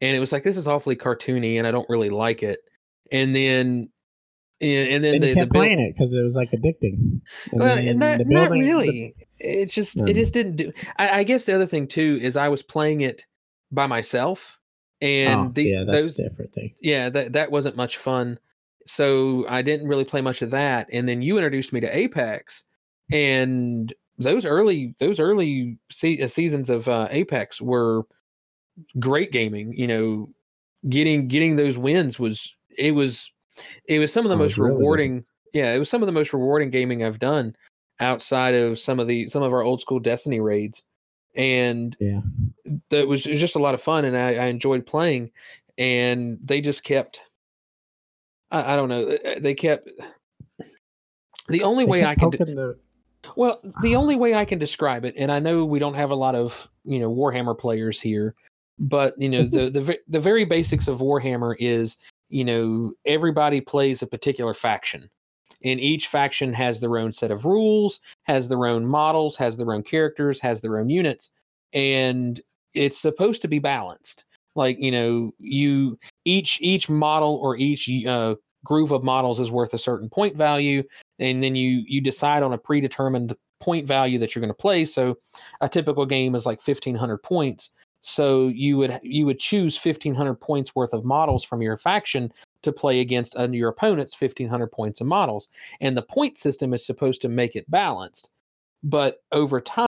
and 0.00 0.16
it 0.16 0.20
was 0.20 0.32
like 0.32 0.42
this 0.42 0.56
is 0.56 0.68
awfully 0.68 0.96
cartoony 0.96 1.58
and 1.58 1.66
i 1.66 1.70
don't 1.70 1.88
really 1.88 2.10
like 2.10 2.42
it 2.42 2.60
and 3.10 3.34
then 3.34 3.88
and, 4.60 4.88
and 4.90 5.04
then 5.04 5.14
And 5.14 5.22
the, 5.22 5.28
you 5.28 5.34
the 5.34 5.40
kept 5.40 5.52
build- 5.52 5.62
playing 5.64 5.80
it 5.80 5.94
because 5.94 6.12
it 6.14 6.22
was 6.22 6.36
like 6.36 6.50
addicting. 6.50 7.20
And 7.52 7.60
well, 7.60 7.76
not, 7.76 8.18
the 8.18 8.24
not 8.24 8.48
building- 8.50 8.62
the- 8.62 8.68
really. 8.68 9.14
It's 9.40 9.72
just 9.72 9.96
it 10.00 10.14
just 10.14 10.34
didn't 10.34 10.56
do. 10.56 10.72
I, 10.96 11.20
I 11.20 11.22
guess 11.22 11.44
the 11.44 11.54
other 11.54 11.66
thing 11.66 11.86
too 11.86 12.18
is 12.20 12.36
I 12.36 12.48
was 12.48 12.62
playing 12.62 13.02
it 13.02 13.24
by 13.70 13.86
myself, 13.86 14.58
and 15.00 15.40
oh, 15.40 15.52
the, 15.54 15.62
yeah, 15.62 15.84
that's 15.88 16.06
those 16.06 16.18
a 16.18 16.28
different 16.28 16.52
thing. 16.52 16.74
yeah 16.80 17.08
that 17.10 17.34
that 17.34 17.52
wasn't 17.52 17.76
much 17.76 17.98
fun. 17.98 18.40
So 18.84 19.46
I 19.48 19.62
didn't 19.62 19.86
really 19.86 20.04
play 20.04 20.22
much 20.22 20.42
of 20.42 20.50
that. 20.50 20.88
And 20.92 21.08
then 21.08 21.22
you 21.22 21.36
introduced 21.36 21.72
me 21.72 21.78
to 21.80 21.96
Apex, 21.96 22.64
and 23.12 23.92
those 24.18 24.44
early 24.44 24.96
those 24.98 25.20
early 25.20 25.78
se- 25.88 26.20
uh, 26.20 26.26
seasons 26.26 26.68
of 26.68 26.88
uh, 26.88 27.06
Apex 27.10 27.60
were 27.62 28.02
great 28.98 29.30
gaming. 29.30 29.72
You 29.76 29.86
know, 29.86 30.30
getting 30.88 31.28
getting 31.28 31.54
those 31.54 31.78
wins 31.78 32.18
was 32.18 32.56
it 32.76 32.90
was 32.92 33.30
it 33.86 33.98
was 33.98 34.12
some 34.12 34.24
of 34.24 34.30
the 34.30 34.36
Oh, 34.36 34.40
most 34.40 34.56
really 34.58 34.70
good. 34.72 34.78
rewarding. 34.78 35.24
Yeah, 35.52 35.72
it 35.74 35.78
was 35.78 35.88
some 35.88 36.02
of 36.02 36.06
the 36.06 36.12
most 36.12 36.32
rewarding 36.32 36.70
gaming 36.70 37.04
I've 37.04 37.18
done 37.18 37.56
outside 38.00 38.54
of 38.54 38.78
some 38.78 39.00
of 39.00 39.06
the 39.06 39.26
some 39.28 39.42
of 39.42 39.52
our 39.52 39.62
old 39.62 39.80
school 39.80 39.98
Destiny 39.98 40.40
raids, 40.40 40.84
and 41.34 41.96
Yeah. 42.00 42.20
that 42.90 43.08
was, 43.08 43.26
it 43.26 43.30
was 43.30 43.40
just 43.40 43.56
a 43.56 43.60
lot 43.60 43.74
of 43.74 43.82
fun, 43.82 44.04
and 44.04 44.16
I, 44.16 44.34
I 44.34 44.44
enjoyed 44.46 44.86
playing. 44.86 45.30
And 45.78 46.38
they 46.42 46.60
just 46.60 46.82
kept, 46.82 47.22
I, 48.50 48.74
I 48.74 48.76
don't 48.76 48.88
know, 48.88 49.08
uh, 49.08 49.38
they 49.38 49.54
kept. 49.54 49.88
The 51.48 51.62
only 51.62 51.84
They 51.84 51.90
way 51.90 52.04
I 52.04 52.14
can, 52.14 52.30
de- 52.30 52.74
well, 53.36 53.60
the 53.80 53.96
only 53.96 54.16
way 54.16 54.34
I 54.34 54.44
can 54.44 54.58
describe 54.58 55.04
it, 55.04 55.14
and 55.16 55.30
I 55.32 55.38
know 55.38 55.64
we 55.64 55.78
don't 55.78 55.94
have 55.94 56.10
a 56.10 56.16
lot 56.16 56.34
of 56.34 56.68
you 56.84 56.98
know 56.98 57.10
Warhammer 57.14 57.56
players 57.56 58.00
here, 58.00 58.34
but 58.78 59.14
you 59.18 59.28
know 59.28 59.42
the 59.48 59.70
the 59.70 59.98
the 60.08 60.20
very 60.20 60.44
basics 60.44 60.88
of 60.88 60.98
Warhammer 60.98 61.54
is 61.58 61.96
you 62.28 62.44
know 62.44 62.92
everybody 63.04 63.60
plays 63.60 64.02
a 64.02 64.06
particular 64.06 64.54
faction, 64.54 65.10
and 65.64 65.80
each 65.80 66.08
faction 66.08 66.52
has 66.52 66.80
their 66.80 66.98
own 66.98 67.12
set 67.12 67.30
of 67.30 67.44
rules, 67.44 68.00
has 68.24 68.48
their 68.48 68.66
own 68.66 68.86
models, 68.86 69.36
has 69.36 69.56
their 69.56 69.72
own 69.72 69.82
characters, 69.82 70.40
has 70.40 70.60
their 70.60 70.78
own 70.78 70.90
units, 70.90 71.30
and 71.72 72.40
it's 72.74 72.98
supposed 72.98 73.42
to 73.42 73.48
be 73.48 73.58
balanced. 73.58 74.24
Like 74.54 74.78
you 74.80 74.90
know, 74.90 75.32
you 75.38 75.98
each 76.24 76.58
each 76.60 76.88
model 76.88 77.36
or 77.42 77.56
each 77.56 77.88
uh, 78.06 78.34
group 78.64 78.90
of 78.90 79.04
models 79.04 79.40
is 79.40 79.50
worth 79.50 79.74
a 79.74 79.78
certain 79.78 80.08
point 80.08 80.36
value, 80.36 80.82
and 81.18 81.42
then 81.42 81.54
you 81.54 81.82
you 81.86 82.00
decide 82.00 82.42
on 82.42 82.52
a 82.52 82.58
predetermined 82.58 83.34
point 83.60 83.86
value 83.86 84.18
that 84.18 84.34
you're 84.34 84.40
going 84.40 84.48
to 84.48 84.54
play. 84.54 84.84
So 84.84 85.16
a 85.60 85.68
typical 85.68 86.06
game 86.06 86.34
is 86.34 86.46
like 86.46 86.66
1500 86.66 87.18
points. 87.18 87.72
So 88.00 88.48
you 88.48 88.76
would 88.78 89.00
you 89.02 89.26
would 89.26 89.38
choose 89.38 89.82
1500 89.82 90.34
points 90.36 90.74
worth 90.74 90.92
of 90.92 91.04
models 91.04 91.44
from 91.44 91.62
your 91.62 91.76
faction 91.76 92.32
to 92.62 92.72
play 92.72 93.00
against 93.00 93.36
uh, 93.36 93.48
your 93.48 93.68
opponent's 93.70 94.20
1500 94.20 94.68
points 94.68 95.00
of 95.00 95.06
models. 95.06 95.48
And 95.80 95.96
the 95.96 96.02
point 96.02 96.38
system 96.38 96.72
is 96.74 96.84
supposed 96.84 97.20
to 97.22 97.28
make 97.28 97.56
it 97.56 97.70
balanced. 97.70 98.30
But 98.82 99.22
over 99.32 99.60
time 99.60 99.88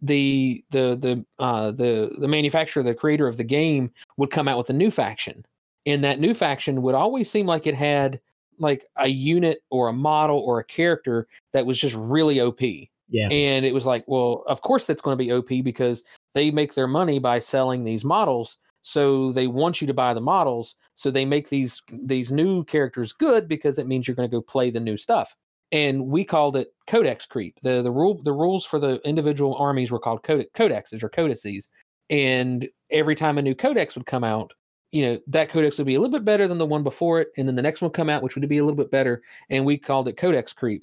the 0.00 0.64
the 0.70 0.96
the 0.96 1.24
uh 1.42 1.72
the 1.72 2.14
the 2.18 2.28
manufacturer 2.28 2.84
the 2.84 2.94
creator 2.94 3.26
of 3.26 3.36
the 3.36 3.42
game 3.44 3.90
would 4.16 4.30
come 4.30 4.46
out 4.46 4.56
with 4.56 4.70
a 4.70 4.72
new 4.72 4.92
faction 4.92 5.44
and 5.86 6.04
that 6.04 6.20
new 6.20 6.34
faction 6.34 6.82
would 6.82 6.94
always 6.94 7.30
seem 7.30 7.46
like 7.46 7.66
it 7.66 7.74
had 7.74 8.20
like 8.58 8.86
a 8.96 9.08
unit 9.08 9.62
or 9.70 9.88
a 9.88 9.92
model 9.92 10.38
or 10.38 10.58
a 10.58 10.64
character 10.64 11.26
that 11.52 11.64
was 11.64 11.80
just 11.80 11.94
really 11.96 12.40
OP. 12.40 12.60
yeah. 13.08 13.28
And 13.30 13.64
it 13.64 13.72
was 13.72 13.86
like, 13.86 14.04
well, 14.06 14.44
of 14.46 14.60
course 14.60 14.86
that's 14.86 15.02
going 15.02 15.16
to 15.16 15.24
be 15.24 15.32
OP 15.32 15.64
because 15.64 16.04
they 16.34 16.50
make 16.50 16.74
their 16.74 16.86
money 16.86 17.18
by 17.18 17.38
selling 17.38 17.84
these 17.84 18.04
models. 18.04 18.58
So 18.82 19.32
they 19.32 19.46
want 19.46 19.80
you 19.80 19.86
to 19.86 19.94
buy 19.94 20.14
the 20.14 20.20
models. 20.20 20.76
So 20.94 21.10
they 21.10 21.24
make 21.24 21.48
these 21.48 21.82
these 21.90 22.30
new 22.30 22.64
characters 22.64 23.12
good 23.12 23.48
because 23.48 23.78
it 23.78 23.86
means 23.86 24.06
you're 24.06 24.14
going 24.14 24.28
to 24.28 24.36
go 24.36 24.42
play 24.42 24.70
the 24.70 24.80
new 24.80 24.96
stuff. 24.96 25.34
And 25.72 26.06
we 26.06 26.24
called 26.24 26.56
it 26.56 26.68
codex 26.86 27.26
creep. 27.26 27.58
The 27.62 27.82
the 27.82 27.90
rule 27.90 28.22
the 28.22 28.32
rules 28.32 28.64
for 28.64 28.78
the 28.78 29.00
individual 29.04 29.56
armies 29.56 29.90
were 29.90 29.98
called 29.98 30.22
code, 30.22 30.46
codexes 30.54 31.02
or 31.02 31.08
codices. 31.08 31.70
And 32.10 32.68
every 32.90 33.14
time 33.14 33.36
a 33.36 33.42
new 33.42 33.54
codex 33.54 33.94
would 33.94 34.06
come 34.06 34.24
out, 34.24 34.52
you 34.92 35.02
know 35.02 35.18
that 35.26 35.50
codex 35.50 35.76
would 35.78 35.86
be 35.86 35.94
a 35.94 36.00
little 36.00 36.12
bit 36.12 36.24
better 36.24 36.48
than 36.48 36.58
the 36.58 36.64
one 36.64 36.82
before 36.82 37.20
it 37.20 37.28
and 37.36 37.46
then 37.46 37.54
the 37.54 37.62
next 37.62 37.82
one 37.82 37.88
would 37.88 37.94
come 37.94 38.08
out 38.08 38.22
which 38.22 38.34
would 38.34 38.48
be 38.48 38.58
a 38.58 38.64
little 38.64 38.76
bit 38.76 38.90
better 38.90 39.22
and 39.50 39.64
we 39.64 39.76
called 39.76 40.08
it 40.08 40.16
codex 40.16 40.52
creep 40.52 40.82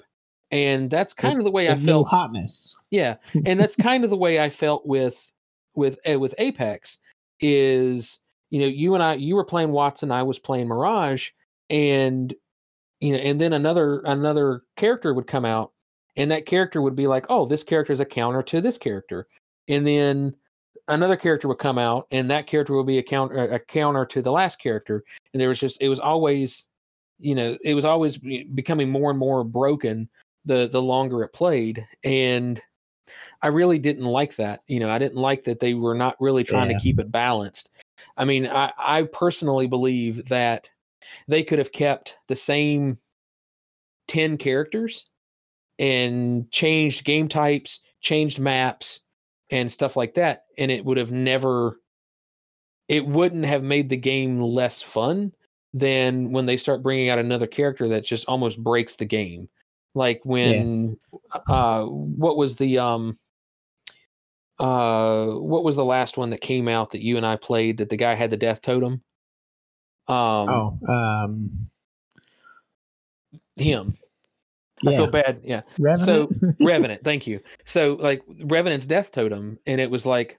and 0.50 0.90
that's 0.90 1.12
kind 1.12 1.38
of 1.38 1.44
the 1.44 1.50
way 1.50 1.68
i 1.68 1.76
felt 1.76 2.06
hotness. 2.08 2.76
yeah 2.90 3.16
and 3.44 3.58
that's 3.58 3.76
kind 3.76 4.04
of 4.04 4.10
the 4.10 4.16
way 4.16 4.40
i 4.40 4.48
felt 4.48 4.86
with 4.86 5.30
with 5.74 5.98
uh, 6.10 6.18
with 6.18 6.34
apex 6.38 6.98
is 7.40 8.20
you 8.50 8.60
know 8.60 8.66
you 8.66 8.94
and 8.94 9.02
i 9.02 9.14
you 9.14 9.34
were 9.34 9.44
playing 9.44 9.70
wattson 9.70 10.12
i 10.12 10.22
was 10.22 10.38
playing 10.38 10.68
mirage 10.68 11.30
and 11.70 12.34
you 13.00 13.12
know 13.12 13.18
and 13.18 13.40
then 13.40 13.52
another 13.52 14.00
another 14.04 14.62
character 14.76 15.12
would 15.12 15.26
come 15.26 15.44
out 15.44 15.72
and 16.16 16.30
that 16.30 16.46
character 16.46 16.80
would 16.80 16.96
be 16.96 17.06
like 17.06 17.26
oh 17.28 17.44
this 17.44 17.64
character 17.64 17.92
is 17.92 18.00
a 18.00 18.04
counter 18.04 18.42
to 18.42 18.60
this 18.60 18.78
character 18.78 19.26
and 19.68 19.86
then 19.86 20.34
another 20.88 21.16
character 21.16 21.48
would 21.48 21.58
come 21.58 21.78
out 21.78 22.06
and 22.10 22.30
that 22.30 22.46
character 22.46 22.74
would 22.74 22.86
be 22.86 22.98
a 22.98 23.02
counter 23.02 23.36
a 23.36 23.58
counter 23.58 24.06
to 24.06 24.22
the 24.22 24.30
last 24.30 24.60
character 24.60 25.02
and 25.32 25.40
there 25.40 25.48
was 25.48 25.58
just 25.58 25.82
it 25.82 25.88
was 25.88 26.00
always 26.00 26.66
you 27.18 27.34
know 27.34 27.56
it 27.62 27.74
was 27.74 27.84
always 27.84 28.18
becoming 28.54 28.88
more 28.88 29.10
and 29.10 29.18
more 29.18 29.42
broken 29.42 30.08
the 30.46 30.68
the 30.68 30.80
longer 30.80 31.22
it 31.22 31.32
played 31.32 31.86
and 32.04 32.62
i 33.42 33.48
really 33.48 33.78
didn't 33.78 34.04
like 34.04 34.34
that 34.36 34.62
you 34.66 34.80
know 34.80 34.88
i 34.90 34.98
didn't 34.98 35.18
like 35.18 35.44
that 35.44 35.60
they 35.60 35.74
were 35.74 35.94
not 35.94 36.16
really 36.20 36.44
trying 36.44 36.70
Yeah. 36.70 36.78
to 36.78 36.82
keep 36.82 36.98
it 36.98 37.12
balanced 37.12 37.70
i 38.16 38.24
mean 38.24 38.46
i 38.46 38.72
i 38.78 39.02
personally 39.02 39.66
believe 39.66 40.26
that 40.28 40.70
they 41.28 41.42
could 41.42 41.58
have 41.58 41.72
kept 41.72 42.16
the 42.28 42.36
same 42.36 42.96
10 44.08 44.38
characters 44.38 45.04
and 45.78 46.50
changed 46.50 47.04
game 47.04 47.28
types 47.28 47.80
changed 48.00 48.38
maps 48.38 49.00
and 49.50 49.70
stuff 49.70 49.96
like 49.96 50.14
that 50.14 50.44
and 50.58 50.70
it 50.70 50.84
would 50.84 50.96
have 50.96 51.12
never 51.12 51.80
it 52.88 53.04
wouldn't 53.06 53.44
have 53.44 53.62
made 53.62 53.88
the 53.88 53.96
game 53.96 54.40
less 54.40 54.80
fun 54.80 55.32
than 55.74 56.30
when 56.32 56.46
they 56.46 56.56
start 56.56 56.82
bringing 56.82 57.08
out 57.10 57.18
another 57.18 57.46
character 57.46 57.88
that 57.88 58.04
just 58.04 58.26
almost 58.26 58.62
breaks 58.62 58.96
the 58.96 59.04
game 59.04 59.48
like 59.96 60.20
when 60.24 60.96
uh 61.48 61.84
what 61.84 62.36
was 62.36 62.56
the 62.56 62.78
um 62.78 63.18
uh 64.58 65.26
what 65.26 65.64
was 65.64 65.74
the 65.74 65.84
last 65.84 66.16
one 66.16 66.30
that 66.30 66.40
came 66.40 66.68
out 66.68 66.90
that 66.90 67.02
you 67.02 67.16
and 67.16 67.26
I 67.26 67.36
played 67.36 67.78
that 67.78 67.88
the 67.88 67.96
guy 67.96 68.14
had 68.14 68.30
the 68.30 68.36
death 68.36 68.60
totem 68.60 69.02
um 70.08 70.48
oh, 70.48 70.78
um, 70.88 71.68
him 73.56 73.96
yeah. 74.82 74.90
I 74.90 74.96
feel 74.96 75.06
bad 75.06 75.40
yeah 75.42 75.62
Revenant? 75.78 75.98
So 76.00 76.30
Revenant, 76.60 77.02
thank 77.02 77.26
you. 77.26 77.40
So 77.64 77.94
like 77.94 78.22
Revenant's 78.44 78.86
death 78.86 79.10
totem, 79.10 79.58
and 79.66 79.80
it 79.80 79.90
was 79.90 80.04
like, 80.04 80.38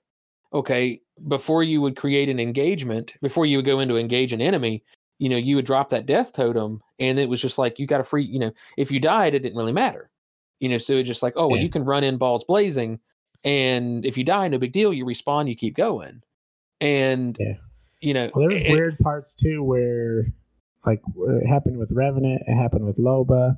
okay, 0.53 1.01
before 1.27 1.63
you 1.63 1.81
would 1.81 1.95
create 1.95 2.29
an 2.29 2.39
engagement, 2.39 3.13
before 3.21 3.45
you 3.45 3.57
would 3.57 3.65
go 3.65 3.79
into 3.79 3.97
engage 3.97 4.33
an 4.33 4.41
enemy, 4.41 4.83
you 5.17 5.29
know, 5.29 5.37
you 5.37 5.55
would 5.55 5.65
drop 5.65 5.89
that 5.89 6.05
death 6.05 6.33
totem, 6.33 6.81
and 6.99 7.19
it 7.19 7.29
was 7.29 7.41
just 7.41 7.57
like 7.57 7.79
you 7.79 7.87
got 7.87 8.01
a 8.01 8.03
free, 8.03 8.23
you 8.23 8.39
know, 8.39 8.51
if 8.77 8.91
you 8.91 8.99
died, 8.99 9.33
it 9.35 9.39
didn't 9.39 9.57
really 9.57 9.71
matter, 9.73 10.09
you 10.59 10.69
know. 10.69 10.77
So 10.77 10.93
it's 10.95 11.07
just 11.07 11.23
like, 11.23 11.33
oh, 11.35 11.47
well, 11.47 11.57
Yeah. 11.57 11.63
you 11.63 11.69
can 11.69 11.83
run 11.85 12.03
in 12.03 12.17
balls 12.17 12.43
blazing, 12.43 12.99
and 13.43 14.05
if 14.05 14.17
you 14.17 14.23
die, 14.23 14.47
no 14.47 14.57
big 14.57 14.73
deal. 14.73 14.93
You 14.93 15.05
respawn, 15.05 15.47
you 15.47 15.55
keep 15.55 15.75
going, 15.75 16.21
and 16.81 17.35
Yeah. 17.39 17.53
you 18.01 18.13
know, 18.13 18.29
Well, 18.35 18.47
there 18.47 18.55
was 18.55 18.63
and- 18.63 18.73
weird 18.73 18.97
parts 18.99 19.35
too 19.35 19.63
where, 19.63 20.27
like, 20.85 21.01
it 21.17 21.47
happened 21.47 21.77
with 21.77 21.91
Revenant. 21.91 22.43
It 22.47 22.55
happened 22.55 22.85
with 22.85 22.97
Loba. 22.97 23.57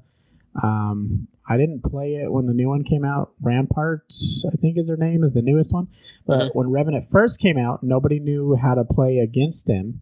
Um, 0.64 1.28
I 1.48 1.58
didn't 1.58 1.82
play 1.84 2.16
it 2.16 2.32
when 2.32 2.46
the 2.46 2.54
new 2.54 2.70
one 2.70 2.84
came 2.84 3.04
out. 3.04 3.32
Ramparts, 3.42 4.46
I 4.52 4.56
think 4.58 4.78
is 4.78 4.88
their 4.88 4.98
name, 4.98 5.24
is 5.24 5.34
the 5.34 5.42
newest 5.42 5.74
one. 5.74 5.88
But 6.28 6.50
Mhm. 6.52 6.56
when 6.56 6.70
Revenant 6.70 7.10
first 7.10 7.40
came 7.40 7.58
out, 7.58 7.84
nobody 7.84 8.20
knew 8.20 8.56
how 8.56 8.76
to 8.76 8.84
play 8.84 9.20
against 9.20 9.68
him. 9.70 10.02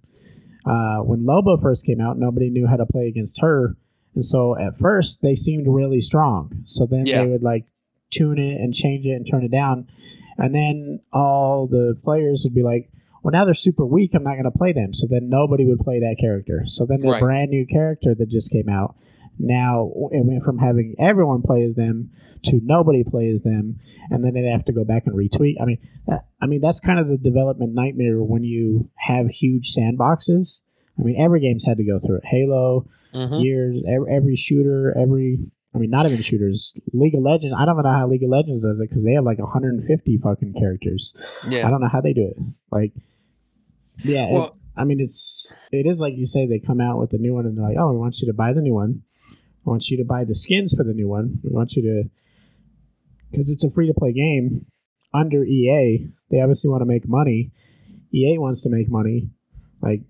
Uh, 0.70 0.98
when 1.04 1.24
Loba 1.24 1.62
first 1.62 1.86
came 1.86 2.02
out, 2.02 2.18
nobody 2.18 2.50
knew 2.50 2.68
how 2.68 2.76
to 2.76 2.86
play 2.86 3.08
against 3.08 3.40
her. 3.42 3.76
And 4.16 4.26
so 4.26 4.58
at 4.58 4.78
first, 4.80 5.22
they 5.22 5.36
seemed 5.36 5.68
really 5.68 6.02
strong. 6.02 6.52
So 6.66 6.86
then 6.86 7.06
Yeah. 7.06 7.24
they 7.24 7.30
would 7.30 7.44
like 7.44 7.66
tune 8.10 8.40
it 8.40 8.60
and 8.60 8.74
change 8.74 9.06
it 9.06 9.12
and 9.12 9.26
turn 9.28 9.44
it 9.44 9.52
down. 9.52 9.88
And 10.38 10.54
then 10.54 11.00
all 11.12 11.68
the 11.68 11.98
players 12.04 12.44
would 12.44 12.54
be 12.54 12.64
like, 12.64 12.90
well, 13.24 13.32
now 13.32 13.46
they're 13.46 13.54
super 13.54 13.86
weak. 13.86 14.14
I'm 14.14 14.24
not 14.24 14.34
going 14.34 14.44
to 14.46 14.52
play 14.52 14.72
them. 14.72 14.94
So 14.94 15.08
then 15.08 15.30
nobody 15.30 15.66
would 15.66 15.80
play 15.80 16.00
that 16.00 16.18
character. 16.20 16.64
So 16.68 16.86
then 16.86 17.02
the 17.02 17.10
Right. 17.10 17.20
brand 17.22 17.52
new 17.52 17.66
character 17.66 18.16
that 18.16 18.30
just 18.30 18.52
came 18.52 18.70
out, 18.70 18.96
now 19.40 19.92
it 20.12 20.26
went 20.26 20.44
from 20.44 20.58
having 20.58 20.96
everyone 21.00 21.42
play 21.42 21.64
as 21.64 21.76
them 21.76 22.12
to 22.44 22.60
nobody 22.64 23.04
plays 23.04 23.44
them, 23.44 23.80
and 24.10 24.24
then 24.24 24.34
they'd 24.34 24.52
have 24.52 24.66
to 24.66 24.74
go 24.74 24.84
back 24.84 25.04
and 25.06 25.16
retweet. 25.16 25.56
I 25.62 25.66
mean, 25.66 25.78
that, 26.08 26.26
I 26.42 26.46
mean 26.48 26.62
that's 26.62 26.80
kind 26.80 27.00
of 27.00 27.08
the 27.08 27.18
development 27.18 27.74
nightmare 27.74 28.22
when 28.22 28.44
you 28.44 28.90
have 28.96 29.28
huge 29.28 29.74
sandboxes. 29.76 30.62
I 31.00 31.04
mean, 31.04 31.20
every 31.22 31.40
game's 31.42 31.64
had 31.66 31.78
to 31.78 31.84
go 31.84 32.00
through 32.00 32.18
it. 32.18 32.26
Halo, 32.26 32.88
Mhm. 33.14 33.44
years, 33.44 33.84
every, 33.88 34.12
every 34.14 34.36
shooter, 34.36 34.96
every. 34.98 35.40
I 35.76 35.80
mean, 35.80 35.92
not 35.92 36.06
even 36.08 36.22
shooters. 36.22 36.76
League 36.94 37.14
of 37.14 37.22
Legends. 37.22 37.56
I 37.58 37.66
don't 37.66 37.76
even 37.76 37.84
know 37.84 37.96
how 37.96 38.08
League 38.08 38.24
of 38.24 38.30
Legends 38.30 38.64
does 38.64 38.80
it 38.80 38.90
because 38.90 39.04
they 39.04 39.14
have 39.14 39.26
like 39.26 39.38
150 39.38 40.18
fucking 40.18 40.54
characters. 40.54 41.16
Yeah. 41.48 41.68
I 41.68 41.70
don't 41.70 41.82
know 41.82 41.88
how 41.90 42.02
they 42.02 42.14
do 42.14 42.24
it. 42.36 42.38
Like, 42.72 42.94
yeah, 44.04 44.26
it- 44.26 44.54
I 44.76 44.84
mean, 44.84 45.00
it's 45.00 45.58
it 45.72 45.88
is 45.88 46.00
like 46.00 46.14
you 46.18 46.26
say. 46.28 46.46
They 46.46 46.60
come 46.60 46.80
out 46.80 47.00
with 47.00 47.12
a 47.14 47.18
new 47.18 47.34
one, 47.34 47.46
and 47.48 47.58
they're 47.58 47.64
like, 47.66 47.78
"Oh, 47.80 47.92
we 47.92 47.98
want 47.98 48.20
you 48.22 48.28
to 48.28 48.34
buy 48.34 48.54
the 48.54 48.62
new 48.62 48.74
one. 48.76 49.02
I 49.68 49.70
want 49.70 49.90
you 49.90 49.98
to 49.98 50.06
buy 50.06 50.24
the 50.24 50.34
skins 50.34 50.74
for 50.74 50.84
the 50.84 50.94
new 50.94 51.10
one. 51.10 51.40
We 51.44 51.50
want 51.52 51.74
you 51.74 51.82
to 51.84 52.10
because 53.30 53.50
it's 53.50 53.66
a 53.66 53.72
free 53.72 53.88
to 53.88 53.94
play 53.94 54.14
game 54.14 54.66
under 55.14 55.44
EA. 55.44 56.08
They 56.32 56.40
obviously 56.40 56.70
want 56.70 56.82
to 56.82 56.86
make 56.86 57.08
money. 57.08 57.52
EA 58.14 58.38
wants 58.38 58.64
to 58.64 58.70
make 58.70 58.90
money, 58.90 59.30
like, 59.82 60.02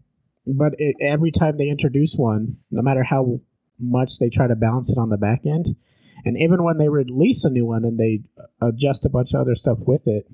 but 0.46 0.76
it, 0.78 0.98
every 1.02 1.32
time 1.32 1.58
they 1.58 1.68
introduce 1.68 2.16
one, 2.16 2.58
no 2.70 2.84
matter 2.84 3.04
how 3.04 3.42
much 3.80 4.20
they 4.20 4.30
try 4.30 4.46
to 4.46 4.56
balance 4.56 4.92
it 4.92 5.00
on 5.00 5.10
the 5.10 5.18
back 5.18 5.48
end, 5.48 5.76
and 6.24 6.38
even 6.38 6.64
when 6.64 6.78
they 6.78 6.90
release 6.90 7.44
a 7.44 7.50
new 7.50 7.66
one 7.66 7.86
and 7.86 7.98
they 7.98 8.22
adjust 8.62 9.06
a 9.06 9.10
bunch 9.10 9.34
of 9.34 9.42
other 9.42 9.56
stuff 9.56 9.80
with 9.80 10.08
it, 10.08 10.30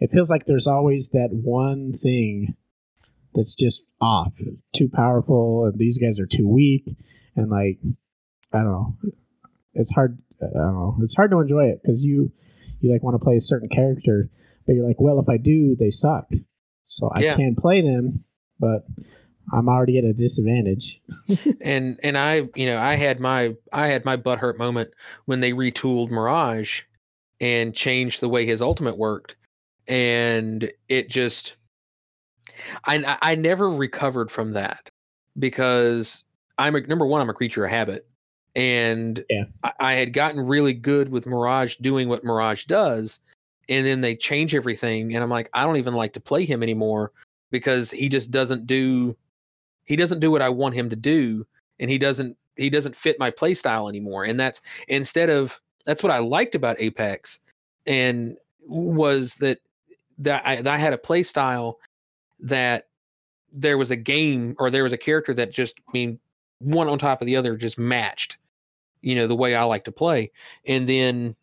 it 0.00 0.10
feels 0.10 0.30
like 0.30 0.46
there's 0.46 0.66
always 0.66 1.10
that 1.10 1.28
one 1.30 1.92
thing 1.92 2.56
that's 3.34 3.54
just 3.54 3.84
off, 4.00 4.32
too 4.72 4.88
powerful, 4.88 5.66
and 5.66 5.78
these 5.78 5.98
guys 5.98 6.18
are 6.18 6.26
too 6.26 6.48
weak, 6.48 6.96
and 7.36 7.50
like, 7.50 7.78
I 8.52 8.58
don't 8.58 8.66
know, 8.72 8.96
it's 9.74 9.92
hard. 9.92 10.18
I 10.40 10.46
don't 10.46 10.74
know, 10.74 10.96
it's 11.02 11.14
hard 11.14 11.30
to 11.32 11.40
enjoy 11.40 11.66
it 11.66 11.80
because 11.82 12.04
you 12.04 12.30
you 12.80 12.92
like 12.92 13.02
want 13.02 13.18
to 13.18 13.24
play 13.24 13.36
a 13.36 13.40
certain 13.40 13.68
character, 13.68 14.28
but 14.66 14.74
you're 14.74 14.86
like, 14.86 15.00
well, 15.00 15.18
if 15.18 15.28
I 15.28 15.36
do, 15.36 15.76
they 15.76 15.90
suck, 15.90 16.28
so 16.84 17.10
I 17.14 17.22
Yeah. 17.22 17.36
can't 17.36 17.56
play 17.58 17.82
them, 17.82 18.24
but 18.60 18.86
I'm 19.52 19.68
already 19.68 19.98
at 19.98 20.04
a 20.04 20.12
disadvantage. 20.12 21.00
and 21.60 21.98
and 22.02 22.16
I 22.16 22.48
you 22.54 22.66
know 22.66 22.78
I 22.78 22.94
had 22.94 23.20
my 23.20 23.54
I 23.72 23.88
had 23.88 24.04
my 24.04 24.16
butthurt 24.16 24.58
moment 24.58 24.90
when 25.26 25.40
they 25.40 25.52
retooled 25.52 26.10
Mirage 26.10 26.82
and 27.40 27.74
changed 27.74 28.20
the 28.20 28.28
way 28.28 28.46
his 28.46 28.62
ultimate 28.62 28.96
worked, 28.96 29.36
and 29.86 30.70
it 30.88 31.08
just 31.08 31.56
I 32.84 33.18
I 33.22 33.34
never 33.34 33.68
recovered 33.68 34.30
from 34.30 34.52
that 34.52 34.90
because 35.38 36.24
I'm 36.58 36.74
a, 36.74 36.80
number 36.80 37.06
one 37.06 37.20
I'm 37.20 37.30
a 37.30 37.34
creature 37.34 37.64
of 37.64 37.70
habit, 37.70 38.07
and 38.58 39.24
Yeah. 39.30 39.44
I, 39.62 39.72
I 39.78 39.92
had 39.92 40.12
gotten 40.12 40.40
really 40.40 40.72
good 40.72 41.10
with 41.10 41.26
Mirage 41.26 41.76
doing 41.76 42.08
what 42.08 42.24
Mirage 42.24 42.64
does, 42.64 43.20
and 43.68 43.86
then 43.86 44.00
they 44.00 44.16
change 44.16 44.54
everything, 44.54 45.14
and 45.14 45.22
I'm 45.22 45.30
like 45.30 45.48
I 45.54 45.62
don't 45.62 45.76
even 45.76 45.94
like 45.94 46.12
to 46.14 46.20
play 46.20 46.44
him 46.44 46.62
anymore 46.62 47.12
because 47.50 47.90
he 47.90 48.08
just 48.08 48.30
doesn't 48.30 48.66
do 48.66 49.16
he 49.84 49.96
doesn't 49.96 50.20
do 50.20 50.30
what 50.30 50.42
I 50.42 50.48
want 50.48 50.74
him 50.74 50.90
to 50.90 50.96
do, 50.96 51.46
and 51.78 51.88
he 51.88 51.98
doesn't 51.98 52.36
he 52.56 52.68
doesn't 52.68 52.96
fit 52.96 53.18
my 53.20 53.30
play 53.30 53.54
style 53.54 53.88
anymore. 53.88 54.24
And 54.24 54.38
that's 54.38 54.60
instead 54.88 55.30
of 55.30 55.60
that's 55.86 56.02
what 56.02 56.12
I 56.12 56.18
liked 56.18 56.56
about 56.56 56.80
Apex, 56.80 57.40
and 57.86 58.36
was 58.66 59.36
that 59.36 59.60
that 60.18 60.42
I, 60.44 60.56
that 60.56 60.74
I 60.74 60.78
had 60.78 60.92
a 60.92 60.98
play 60.98 61.22
style 61.22 61.78
that 62.40 62.88
there 63.52 63.78
was 63.78 63.92
a 63.92 63.96
game 63.96 64.56
or 64.58 64.68
there 64.68 64.82
was 64.82 64.92
a 64.92 64.98
character 64.98 65.32
that 65.34 65.52
just 65.52 65.78
I 65.88 65.92
mean 65.92 66.18
one 66.58 66.88
on 66.88 66.98
top 66.98 67.22
of 67.22 67.26
the 67.26 67.36
other 67.36 67.56
just 67.56 67.78
matched, 67.78 68.36
you 69.00 69.14
know, 69.14 69.26
the 69.26 69.36
way 69.36 69.54
I 69.54 69.64
like 69.64 69.84
to 69.84 69.92
play. 69.92 70.32
And 70.66 70.88
then 70.88 71.36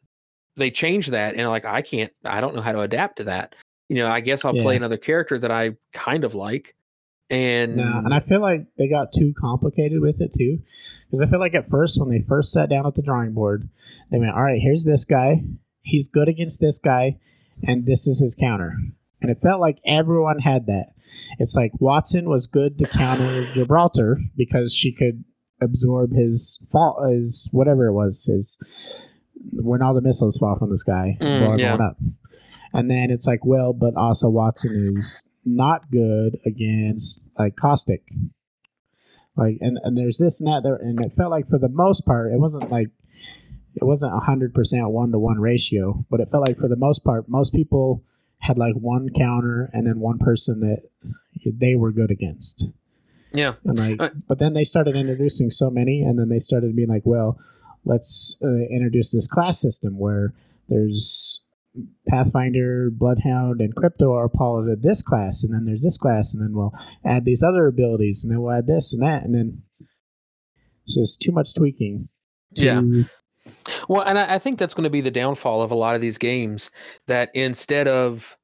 they 0.55 0.71
change 0.71 1.07
that, 1.07 1.35
and 1.35 1.47
like 1.49 1.65
I 1.65 1.81
can't, 1.81 2.11
I 2.23 2.41
don't 2.41 2.55
know 2.55 2.61
how 2.61 2.71
to 2.71 2.81
adapt 2.81 3.17
to 3.17 3.25
that. 3.25 3.55
You 3.89 3.97
know, 3.97 4.07
I 4.07 4.19
guess 4.19 4.45
I'll 4.45 4.53
play 4.53 4.75
another 4.75 4.97
character 4.97 5.37
that 5.37 5.51
I 5.51 5.75
kind 5.93 6.23
of 6.23 6.33
like. 6.33 6.75
And 7.29 7.77
No, 7.77 8.01
and 8.03 8.13
I 8.13 8.19
feel 8.19 8.39
like 8.39 8.65
they 8.77 8.87
got 8.87 9.11
too 9.11 9.33
complicated 9.39 9.99
with 9.99 10.21
it 10.21 10.31
too, 10.31 10.59
because 11.05 11.21
I 11.21 11.27
feel 11.27 11.39
like 11.39 11.55
at 11.55 11.69
first 11.69 11.99
when 11.99 12.09
they 12.09 12.21
first 12.21 12.51
sat 12.51 12.69
down 12.69 12.85
at 12.85 12.95
the 12.95 13.01
drawing 13.01 13.33
board, 13.33 13.67
they 14.11 14.19
went, 14.19 14.33
"All 14.33 14.43
right, 14.43 14.61
here's 14.61 14.83
this 14.83 15.05
guy. 15.05 15.43
He's 15.81 16.07
good 16.07 16.29
against 16.29 16.61
this 16.61 16.79
guy, 16.79 17.17
and 17.67 17.85
this 17.85 18.07
is 18.07 18.19
his 18.19 18.35
counter." 18.35 18.77
And 19.21 19.31
it 19.31 19.41
felt 19.41 19.59
like 19.59 19.79
everyone 19.85 20.39
had 20.39 20.67
that. 20.67 20.93
It's 21.39 21.55
like 21.55 21.71
Wattson 21.81 22.25
was 22.25 22.47
good 22.47 22.77
to 22.79 22.85
counter 22.85 23.43
Gibraltar 23.53 24.19
because 24.35 24.73
she 24.73 24.91
could 24.91 25.23
absorb 25.61 26.13
his 26.13 26.63
fall, 26.71 27.07
his 27.09 27.49
whatever 27.51 27.87
it 27.87 27.93
was, 27.93 28.25
his 28.25 28.57
when 29.53 29.81
all 29.81 29.93
the 29.93 30.01
missiles 30.01 30.37
fall 30.37 30.57
from 30.57 30.69
the 30.69 30.77
sky, 30.77 31.17
Mm, 31.19 31.39
blowing 31.39 31.59
yeah. 31.59 31.75
up. 31.75 31.97
And 32.73 32.89
then 32.89 33.09
it's 33.11 33.27
like, 33.27 33.45
well, 33.45 33.73
but 33.73 33.95
also 33.95 34.29
Wattson 34.29 34.89
is 34.89 35.29
not 35.45 35.89
good 35.91 36.37
against 36.45 37.23
like 37.37 37.55
caustic. 37.55 38.03
Like 39.37 39.57
and, 39.61 39.77
and 39.83 39.97
there's 39.97 40.17
this 40.17 40.41
and 40.41 40.51
that 40.51 40.63
there 40.63 40.75
and 40.75 40.99
it 41.01 41.13
felt 41.15 41.31
like 41.31 41.49
for 41.49 41.59
the 41.59 41.69
most 41.69 42.05
part 42.05 42.31
it 42.33 42.39
wasn't 42.39 42.71
like 42.71 42.89
it 43.75 43.83
wasn't 43.83 44.13
a 44.15 44.19
hundred 44.19 44.53
percent 44.53 44.89
one 44.89 45.11
to 45.11 45.19
one 45.19 45.39
ratio, 45.39 46.05
but 46.09 46.21
it 46.21 46.29
felt 46.31 46.47
like 46.47 46.57
for 46.57 46.69
the 46.69 46.77
most 46.77 47.03
part 47.03 47.27
most 47.27 47.53
people 47.53 48.03
had 48.39 48.57
like 48.57 48.75
one 48.75 49.09
counter 49.09 49.69
and 49.73 49.85
then 49.87 49.99
one 49.99 50.17
person 50.19 50.61
that 50.61 50.81
they 51.45 51.75
were 51.75 51.91
good 51.91 52.11
against. 52.11 52.69
Yeah, 53.35 53.53
And 53.65 53.77
like, 53.77 54.01
Uh, 54.01 54.09
but 54.27 54.39
then 54.39 54.53
they 54.53 54.63
started 54.63 54.95
introducing 54.95 55.49
so 55.49 55.69
many, 55.69 56.01
and 56.01 56.17
then 56.17 56.29
they 56.29 56.39
started 56.39 56.75
being 56.75 56.89
like, 56.89 57.05
well, 57.05 57.39
let's 57.85 58.35
uh, 58.43 58.65
introduce 58.69 59.11
this 59.11 59.27
class 59.27 59.61
system 59.61 59.97
where 59.97 60.33
there's 60.69 61.43
Pathfinder, 62.09 62.89
Bloodhound, 62.91 63.61
and 63.61 63.75
Crypto 63.75 64.13
are 64.13 64.29
part 64.29 64.69
of 64.69 64.81
this 64.81 65.01
class, 65.01 65.43
and 65.43 65.53
then 65.53 65.65
there's 65.65 65.83
this 65.83 65.97
class, 65.97 66.33
and 66.33 66.41
then 66.41 66.53
we'll 66.53 66.73
add 67.05 67.25
these 67.25 67.43
other 67.43 67.67
abilities, 67.67 68.23
and 68.23 68.31
then 68.31 68.41
we'll 68.41 68.55
add 68.55 68.67
this 68.67 68.93
and 68.93 69.03
that, 69.03 69.23
and 69.23 69.35
then 69.35 69.61
it's 70.85 70.95
just 70.95 71.21
too 71.21 71.31
much 71.31 71.53
tweaking. 71.53 72.07
Yeah. 72.51 72.81
Well, 73.89 74.01
and 74.01 74.17
I, 74.17 74.35
I 74.35 74.39
think 74.39 74.57
that's 74.57 74.73
going 74.73 74.85
to 74.85 74.89
be 74.89 75.01
the 75.01 75.11
downfall 75.11 75.61
of 75.61 75.71
a 75.71 75.75
lot 75.75 75.95
of 75.95 76.01
these 76.01 76.17
games. 76.17 76.71
That 77.07 77.29
instead 77.35 77.87
of 77.87 78.37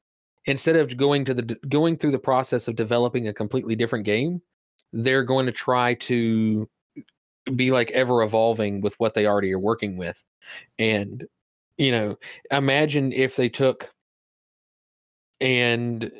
instead 0.46 0.76
of 0.76 0.96
going 0.98 1.26
to 1.26 1.34
the 1.34 1.44
going 1.68 1.98
through 1.98 2.12
the 2.12 2.20
process 2.20 2.68
of 2.68 2.76
developing 2.76 3.28
a 3.28 3.34
completely 3.34 3.76
different 3.76 4.06
game, 4.06 4.42
they're 4.94 5.24
going 5.24 5.46
to 5.46 5.52
try 5.52 5.94
to 5.96 6.68
be 7.56 7.72
like 7.72 7.92
ever 7.92 8.22
evolving 8.22 8.82
with 8.82 8.96
what 9.00 9.14
they 9.14 9.26
already 9.26 9.54
are 9.54 9.60
working 9.60 9.98
with. 9.98 10.24
And 10.78 11.26
you 11.78 11.92
know, 11.92 12.18
imagine 12.52 13.12
if 13.14 13.36
they 13.36 13.50
took 13.50 13.90
and 15.40 16.12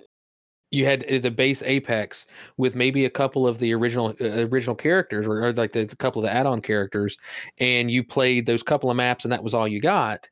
you 0.72 0.86
had 0.86 1.06
uh, 1.12 1.20
the 1.20 1.30
base 1.30 1.62
Apex 1.64 2.26
with 2.58 2.76
maybe 2.76 3.06
a 3.06 3.10
couple 3.10 3.48
of 3.48 3.60
the 3.60 3.74
original 3.74 4.16
uh, 4.22 4.48
original 4.48 4.76
characters 4.76 5.28
or, 5.28 5.44
or 5.46 5.54
like 5.54 5.74
the, 5.74 5.84
the 5.84 5.96
couple 5.96 6.22
of 6.22 6.26
the 6.26 6.34
add-on 6.34 6.62
characters 6.62 7.18
and 7.60 7.92
you 7.92 8.04
played 8.04 8.46
those 8.46 8.64
couple 8.64 8.90
of 8.90 8.98
maps 8.98 9.26
and 9.26 9.32
that 9.32 9.44
was 9.44 9.54
all 9.54 9.68
you 9.68 9.80
got 9.80 10.28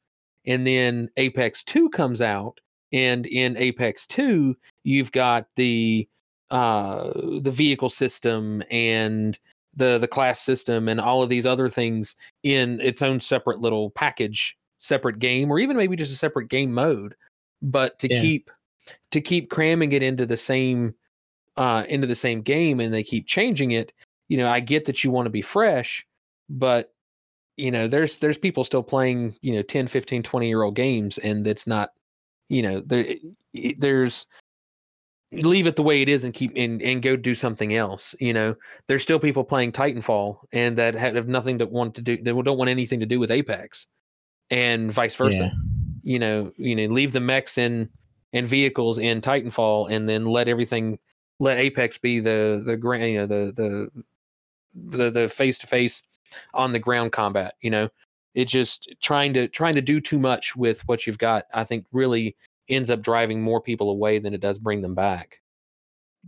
and 0.47 0.65
then 0.65 1.09
apex 1.17 1.63
2 1.63 1.89
comes 1.89 2.21
out 2.21 2.59
and 2.93 3.27
in 3.27 3.57
apex 3.57 4.07
2 4.07 4.55
you've 4.83 5.11
got 5.11 5.45
the 5.55 6.07
uh 6.51 7.11
the 7.41 7.51
vehicle 7.51 7.89
system 7.89 8.63
and 8.71 9.37
the 9.75 9.97
the 9.97 10.07
class 10.07 10.41
system 10.41 10.89
and 10.89 10.99
all 10.99 11.21
of 11.21 11.29
these 11.29 11.45
other 11.45 11.69
things 11.69 12.15
in 12.43 12.81
its 12.81 13.01
own 13.01 13.19
separate 13.19 13.59
little 13.59 13.91
package 13.91 14.57
separate 14.79 15.19
game 15.19 15.51
or 15.51 15.59
even 15.59 15.77
maybe 15.77 15.95
just 15.95 16.11
a 16.11 16.15
separate 16.15 16.49
game 16.49 16.73
mode 16.73 17.15
but 17.61 17.99
to 17.99 18.07
Yeah. 18.09 18.21
keep 18.21 18.51
to 19.11 19.21
keep 19.21 19.49
cramming 19.49 19.91
it 19.91 20.01
into 20.01 20.25
the 20.25 20.37
same 20.37 20.95
uh 21.57 21.83
into 21.87 22.07
the 22.07 22.15
same 22.15 22.41
game 22.41 22.79
and 22.79 22.93
they 22.93 23.03
keep 23.03 23.27
changing 23.27 23.71
it 23.71 23.91
you 24.27 24.37
know 24.37 24.47
i 24.47 24.59
get 24.59 24.85
that 24.85 25.03
you 25.03 25.11
want 25.11 25.25
to 25.25 25.31
be 25.31 25.41
fresh 25.41 26.05
but 26.49 26.93
you 27.57 27.69
know 27.69 27.87
there's 27.87 28.17
there's 28.19 28.37
people 28.37 28.63
still 28.63 28.81
playing 28.83 29.35
you 29.41 29.53
know 29.53 29.61
10 29.61 29.87
15 29.87 30.23
20 30.23 30.47
year 30.47 30.63
old 30.63 30.75
games 30.75 31.17
and 31.19 31.45
it's 31.45 31.67
not 31.67 31.91
you 32.47 32.61
know 32.61 32.79
there 32.79 33.05
there's 33.77 34.25
leave 35.31 35.67
it 35.67 35.75
the 35.75 35.83
way 35.83 36.01
it 36.01 36.09
is 36.09 36.23
and 36.23 36.33
keep 36.33 36.51
and, 36.55 36.81
and 36.81 37.01
go 37.03 37.15
do 37.15 37.35
something 37.35 37.75
else 37.75 38.15
you 38.19 38.33
know? 38.33 38.55
There's 38.87 39.03
still 39.03 39.19
people 39.19 39.43
playing 39.43 39.71
titanfall 39.73 40.37
and 40.51 40.77
that 40.77 40.95
have 40.95 41.27
nothing 41.27 41.59
to 41.59 41.65
want 41.65 41.95
to 41.95 42.01
do 42.01 42.17
they 42.17 42.31
don't 42.31 42.57
want 42.57 42.69
anything 42.69 42.99
to 42.99 43.05
do 43.05 43.19
with 43.19 43.31
apex 43.31 43.87
and 44.49 44.91
vice 44.91 45.15
versa 45.15 45.43
Yeah. 45.43 45.51
you 46.03 46.19
know? 46.19 46.51
You 46.57 46.75
know 46.75 46.85
leave 46.93 47.13
the 47.13 47.19
mechs 47.19 47.57
in 47.57 47.89
and 48.33 48.47
vehicles 48.47 48.97
in 48.99 49.21
titanfall 49.21 49.91
and 49.91 50.09
then 50.09 50.25
let 50.25 50.47
everything 50.47 50.97
let 51.39 51.57
apex 51.57 51.97
be 51.97 52.19
the 52.19 52.63
the 52.65 52.75
ground 52.77 53.03
you 53.03 53.17
know 53.19 53.25
the 53.27 53.53
the 53.55 54.03
the 54.73 55.11
the 55.11 55.27
face 55.29 55.59
to 55.59 55.67
face 55.67 56.01
on 56.53 56.71
the 56.71 56.79
ground 56.79 57.11
combat 57.11 57.53
you 57.61 57.69
know? 57.69 57.89
It 58.35 58.45
just 58.45 58.89
trying 59.01 59.33
to 59.33 59.47
trying 59.47 59.75
to 59.75 59.81
do 59.81 59.99
too 59.99 60.19
much 60.19 60.55
with 60.55 60.87
what 60.87 61.05
you've 61.05 61.17
got 61.17 61.45
i 61.53 61.63
think 61.63 61.85
really 61.91 62.35
ends 62.69 62.89
up 62.89 63.01
driving 63.01 63.41
more 63.41 63.61
people 63.61 63.89
away 63.89 64.19
than 64.19 64.33
it 64.33 64.41
does 64.41 64.57
bring 64.59 64.81
them 64.81 64.95
back 64.95 65.41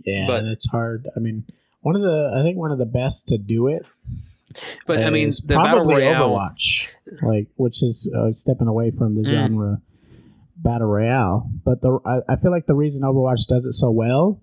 Yeah, 0.05 0.25
But- 0.27 0.45
it's 0.45 0.67
hard. 0.69 1.07
I 1.15 1.19
mean, 1.19 1.45
one 1.81 1.95
of 1.95 2.01
the 2.01 2.33
I 2.35 2.41
think 2.43 2.57
one 2.57 2.71
of 2.71 2.77
the 2.77 2.85
best 2.85 3.27
to 3.29 3.37
do 3.37 3.67
it 3.67 3.85
but 4.85 5.01
i 5.01 5.09
mean 5.09 5.29
the 5.45 5.55
battle 5.55 5.85
royale 5.85 6.29
Overwatch, 6.29 6.87
like 7.21 7.47
which 7.55 7.81
is 7.81 8.11
uh, 8.13 8.33
stepping 8.33 8.67
away 8.67 8.91
from 8.91 9.15
the 9.15 9.21
Mm. 9.21 9.31
genre 9.47 9.81
battle 10.57 10.87
royale. 10.89 11.49
But 11.63 11.81
the 11.81 11.99
I, 12.05 12.19
I 12.33 12.35
feel 12.35 12.51
like 12.51 12.65
the 12.65 12.75
reason 12.75 13.03
Overwatch 13.03 13.47
does 13.47 13.65
it 13.65 13.71
so 13.73 13.89
well 13.91 14.41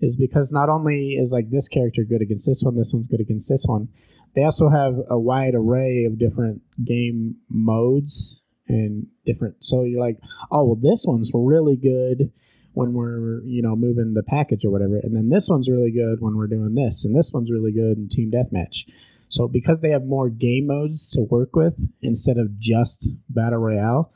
is 0.00 0.16
because 0.16 0.50
not 0.52 0.68
only 0.68 1.12
is 1.12 1.32
like 1.32 1.50
this 1.50 1.68
character 1.68 2.02
good 2.04 2.20
against 2.20 2.46
this 2.46 2.62
one, 2.64 2.76
this 2.76 2.92
one's 2.92 3.06
good 3.06 3.20
against 3.20 3.48
this 3.48 3.64
one. 3.66 3.88
They 4.34 4.42
also 4.42 4.68
have 4.68 4.96
a 5.08 5.18
wide 5.18 5.54
array 5.54 6.04
of 6.04 6.18
different 6.18 6.60
game 6.84 7.36
modes 7.48 8.42
and 8.68 9.06
different. 9.26 9.56
So 9.64 9.82
you're 9.82 10.00
like, 10.00 10.18
oh 10.50 10.64
well, 10.64 10.78
this 10.80 11.04
one's 11.06 11.30
really 11.34 11.76
good 11.76 12.32
when 12.72 12.92
we're 12.92 13.42
you 13.44 13.62
know 13.62 13.76
moving 13.76 14.14
the 14.14 14.22
package 14.22 14.64
or 14.64 14.70
whatever, 14.70 14.98
and 14.98 15.14
then 15.14 15.28
this 15.28 15.48
one's 15.48 15.68
really 15.68 15.90
good 15.90 16.20
when 16.20 16.36
we're 16.36 16.46
doing 16.46 16.74
this, 16.74 17.04
and 17.04 17.16
this 17.16 17.32
one's 17.32 17.50
really 17.50 17.72
good 17.72 17.98
in 17.98 18.08
team 18.08 18.30
deathmatch. 18.30 18.88
So 19.28 19.48
because 19.48 19.80
they 19.80 19.90
have 19.90 20.04
more 20.04 20.28
game 20.28 20.66
modes 20.66 21.10
to 21.10 21.22
work 21.22 21.56
with 21.56 21.88
instead 22.02 22.38
of 22.38 22.58
just 22.58 23.08
battle 23.28 23.58
royale, 23.58 24.12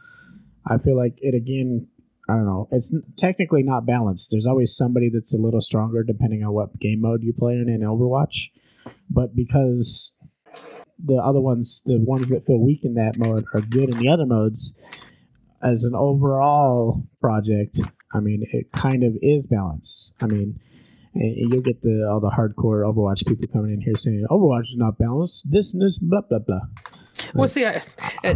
I 0.67 0.79
feel 0.79 0.97
like 0.97 1.19
it 1.19 1.35
again. 1.35 1.89
I 2.31 2.35
don't 2.35 2.45
know. 2.45 2.69
It's 2.73 2.95
technically 3.17 3.63
not 3.63 3.87
balanced. 3.87 4.31
There's 4.31 4.47
always 4.47 4.77
somebody 4.77 5.09
that's 5.09 5.35
a 5.35 5.39
little 5.39 5.63
stronger 5.63 6.03
depending 6.03 6.45
on 6.45 6.53
what 6.53 6.79
game 6.79 7.01
mode 7.01 7.23
you 7.23 7.33
play 7.33 7.55
in 7.55 7.71
in 7.71 7.81
Overwatch. 7.81 8.51
But 9.09 9.35
because 9.35 10.18
the 11.05 11.17
other 11.17 11.41
ones, 11.41 11.83
the 11.87 11.99
ones 11.99 12.31
that 12.31 12.47
feel 12.47 12.59
weak 12.59 12.85
in 12.85 12.95
that 12.95 13.17
mode, 13.17 13.45
are 13.55 13.61
good 13.61 13.91
in 13.91 14.03
the 14.03 14.09
other 14.09 14.27
modes, 14.27 14.75
as 15.63 15.85
an 15.85 15.95
overall 15.95 17.03
project, 17.21 17.81
I 18.13 18.21
mean, 18.21 18.45
it 18.53 18.73
kind 18.73 19.05
of 19.05 19.17
is 19.23 19.47
balanced. 19.47 20.15
I 20.23 20.27
mean, 20.27 20.59
and 21.15 21.53
you'll 21.53 21.63
get 21.63 21.83
the 21.83 22.09
all 22.09 22.21
the 22.21 22.31
hardcore 22.31 22.85
Overwatch 22.85 23.27
people 23.27 23.49
coming 23.49 23.73
in 23.73 23.81
here 23.81 23.97
saying 23.97 24.27
Overwatch 24.31 24.69
is 24.69 24.77
not 24.77 24.99
balanced. 24.99 25.51
This 25.51 25.75
and 25.75 25.83
this, 25.83 25.99
blah 25.99 26.23
blah 26.23 26.39
blah. 26.39 26.61
Well, 27.35 27.49
see, 27.49 27.67
I, 27.67 27.83
uh, 28.25 28.35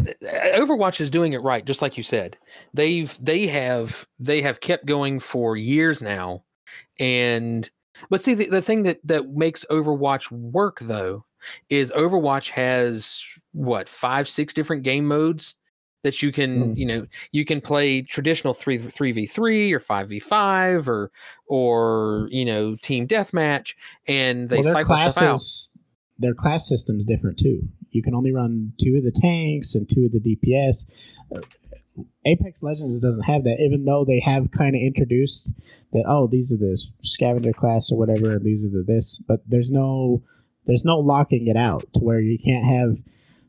Overwatch 0.56 1.00
is 1.00 1.08
doing 1.08 1.32
it 1.32 1.42
right, 1.42 1.64
just 1.64 1.80
like 1.80 1.96
you 1.96 2.02
said. 2.02 2.36
They've 2.74 3.16
they 3.20 3.46
have 3.46 4.06
they 4.18 4.42
have 4.42 4.60
kept 4.60 4.86
going 4.86 5.20
for 5.20 5.56
years 5.56 6.02
now, 6.02 6.44
and 6.98 7.68
but 8.10 8.22
see, 8.22 8.34
the, 8.34 8.46
the 8.46 8.62
thing 8.62 8.82
that 8.84 8.98
that 9.04 9.30
makes 9.30 9.64
Overwatch 9.70 10.30
work 10.30 10.78
though 10.80 11.24
is 11.68 11.90
Overwatch 11.92 12.50
has 12.50 13.22
what 13.52 13.88
five 13.88 14.28
six 14.28 14.54
different 14.54 14.82
game 14.82 15.06
modes 15.06 15.54
that 16.02 16.20
you 16.22 16.32
can 16.32 16.74
Mm. 16.74 16.76
you 16.76 16.86
know 16.86 17.06
you 17.30 17.44
can 17.44 17.60
play 17.60 18.02
traditional 18.02 18.54
three 18.54 18.78
three 18.78 19.12
v 19.12 19.26
three 19.26 19.72
or 19.72 19.78
five 19.80 20.08
v 20.08 20.18
five 20.18 20.88
or 20.88 21.10
or 21.46 22.28
you 22.30 22.44
know 22.44 22.76
team 22.82 23.06
deathmatch, 23.06 23.74
and 24.08 24.48
they 24.48 24.56
well, 24.56 24.64
their 24.64 24.84
cycle 24.84 25.10
stuff 25.10 25.22
out. 25.22 25.40
their 26.18 26.34
class 26.34 26.68
system's 26.68 27.04
different 27.04 27.38
too. 27.38 27.60
You 27.90 28.02
can 28.02 28.14
only 28.14 28.32
run 28.32 28.72
two 28.82 28.96
of 28.96 29.04
the 29.04 29.12
tanks 29.12 29.74
and 29.74 29.88
two 29.88 30.06
of 30.06 30.12
the 30.12 30.20
DPS. 30.20 30.90
Uh, 31.36 31.40
Apex 32.24 32.62
Legends 32.62 32.98
doesn't 33.00 33.22
have 33.24 33.44
that, 33.44 33.60
even 33.60 33.84
though 33.84 34.04
they 34.04 34.18
have 34.20 34.50
kind 34.50 34.74
of 34.74 34.80
introduced 34.80 35.52
that. 35.92 36.04
Oh, 36.08 36.26
these 36.26 36.50
are 36.52 36.56
the 36.56 36.80
scavenger 37.02 37.52
class 37.52 37.92
or 37.92 37.98
whatever, 37.98 38.30
and 38.32 38.44
these 38.44 38.64
are 38.64 38.70
the 38.70 38.82
this. 38.86 39.18
But 39.28 39.40
there's 39.46 39.70
no, 39.70 40.22
there's 40.66 40.84
no 40.84 40.98
locking 40.98 41.46
it 41.48 41.56
out 41.56 41.84
to 41.94 42.00
where 42.00 42.20
you 42.20 42.38
can't 42.38 42.64
have 42.64 42.98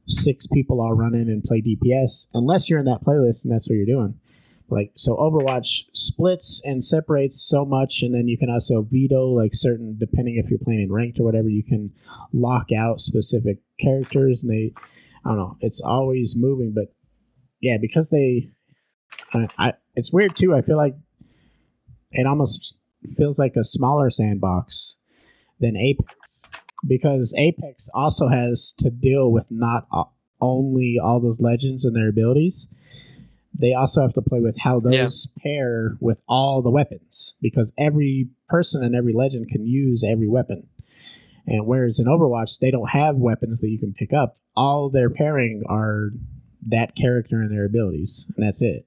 six 0.08 0.48
people 0.48 0.82
all 0.82 0.94
run 0.94 1.16
in 1.16 1.30
and 1.30 1.44
play 1.44 1.62
DPS 1.62 2.28
unless 2.34 2.70
you're 2.70 2.80
in 2.80 2.86
that 2.86 3.04
playlist 3.06 3.46
and 3.46 3.54
that's 3.54 3.70
what 3.70 3.76
you're 3.76 3.86
doing. 3.86 4.20
Like 4.70 4.92
so, 4.96 5.16
Overwatch 5.18 5.84
splits 5.94 6.62
and 6.66 6.84
separates 6.84 7.48
so 7.48 7.66
much, 7.66 8.02
and 8.02 8.14
then 8.14 8.28
you 8.28 8.38
can 8.38 8.50
also 8.50 8.82
veto 8.90 9.28
like 9.28 9.54
certain, 9.54 9.98
depending 10.00 10.38
if 10.38 10.50
you're 10.50 10.58
playing 10.58 10.82
in 10.82 10.92
ranked 10.92 11.20
or 11.20 11.24
whatever, 11.24 11.50
you 11.50 11.64
can 11.64 11.94
lock 12.32 12.72
out 12.72 13.00
specific 13.00 13.60
characters, 13.80 14.42
and 14.42 14.52
they, 14.52 14.74
I 15.26 15.30
don't 15.30 15.38
know, 15.38 15.58
it's 15.60 15.82
always 15.82 16.36
moving, 16.36 16.74
but 16.74 16.86
yeah, 17.62 17.78
because 17.80 18.10
they, 18.10 18.50
I, 19.34 19.48
I 19.60 19.74
it's 19.96 20.14
weird 20.14 20.36
too. 20.36 20.56
I 20.56 20.62
feel 20.62 20.78
like 20.78 20.96
it 22.12 22.26
almost 22.26 22.76
feels 23.18 23.38
like 23.38 23.56
a 23.58 23.64
smaller 23.64 24.10
sandbox 24.10 24.98
than 25.60 25.76
Apex 25.76 26.46
because 26.88 27.34
Apex 27.38 27.90
also 27.94 28.28
has 28.28 28.74
to 28.80 28.90
deal 28.90 29.32
with 29.32 29.48
not 29.52 29.88
only 30.42 30.98
all 31.02 31.20
those 31.20 31.42
legends 31.42 31.86
and 31.86 31.96
their 31.96 32.10
abilities. 32.10 32.68
They 33.58 33.74
also 33.74 34.02
have 34.02 34.14
to 34.14 34.22
play 34.22 34.40
with 34.40 34.58
how 34.60 34.80
those 34.80 35.28
pair 35.42 35.96
with 36.00 36.24
all 36.28 36.62
the 36.62 36.72
weapons 36.72 37.36
because 37.42 37.72
every 37.78 38.28
person 38.50 38.84
and 38.84 38.96
every 38.96 39.14
legend 39.14 39.50
can 39.50 39.66
use 39.66 40.04
every 40.04 40.28
weapon. 40.28 40.68
And 41.46 41.68
whereas 41.68 42.00
in 42.00 42.08
Overwatch, 42.08 42.60
they 42.60 42.72
don't 42.72 42.90
have 42.90 43.16
weapons 43.18 43.60
that 43.62 43.70
you 43.70 43.78
can 43.78 43.94
pick 43.94 44.12
up. 44.14 44.38
All 44.56 44.90
their 44.90 45.10
pairing 45.10 45.64
are 45.68 46.12
that 46.68 46.96
character 46.96 47.42
and 47.42 47.52
their 47.52 47.66
abilities, 47.66 48.32
and 48.36 48.46
that's 48.46 48.62
it. 48.62 48.86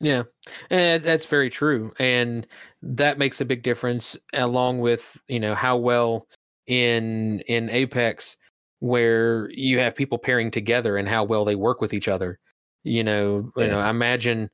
Yeah, 0.00 0.22
and 0.70 1.02
that's 1.02 1.26
very 1.26 1.50
true, 1.50 1.92
and 1.98 2.46
that 2.82 3.18
makes 3.18 3.40
a 3.40 3.44
big 3.44 3.62
difference. 3.62 4.16
Along 4.32 4.78
with 4.80 5.20
you 5.28 5.38
know 5.38 5.54
how 5.54 5.76
well 5.76 6.26
in 6.66 7.40
in 7.40 7.68
Apex, 7.68 8.36
where 8.78 9.50
you 9.50 9.78
have 9.78 9.94
people 9.94 10.16
pairing 10.18 10.50
together 10.50 10.96
and 10.96 11.06
how 11.08 11.24
well 11.24 11.44
they 11.44 11.54
work 11.54 11.82
with 11.82 11.92
each 11.92 12.08
other. 12.08 12.38
You 12.82 13.04
know, 13.04 13.52
you 13.56 13.64
Yeah. 13.64 13.68
know, 13.68 13.90
imagine, 13.90 14.48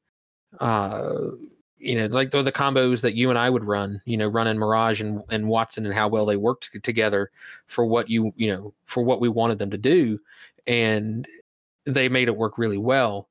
uh, 0.61 1.15
you 1.79 1.97
know, 1.97 2.07
like 2.07 2.31
the, 2.33 2.43
the 2.43 2.53
combos 2.53 3.03
that 3.03 3.15
you 3.17 3.31
and 3.31 3.39
I 3.39 3.51
would 3.51 3.65
run. 3.65 4.03
You 4.07 4.17
know, 4.19 4.29
running 4.29 4.59
Mirage 4.59 5.01
and 5.03 5.23
and 5.31 5.47
Wattson 5.47 5.79
and 5.87 5.95
how 5.95 6.09
well 6.09 6.27
they 6.27 6.37
worked 6.37 6.71
together 6.85 7.31
for 7.67 7.87
what 7.87 8.11
you 8.11 8.33
you 8.37 8.49
know 8.49 8.75
for 8.87 9.03
what 9.05 9.21
we 9.21 9.29
wanted 9.29 9.59
them 9.59 9.71
to 9.73 9.79
do, 9.79 10.19
and 10.67 11.29
they 11.87 12.09
made 12.09 12.29
it 12.29 12.37
work 12.37 12.59
really 12.59 12.79
well. 12.79 13.29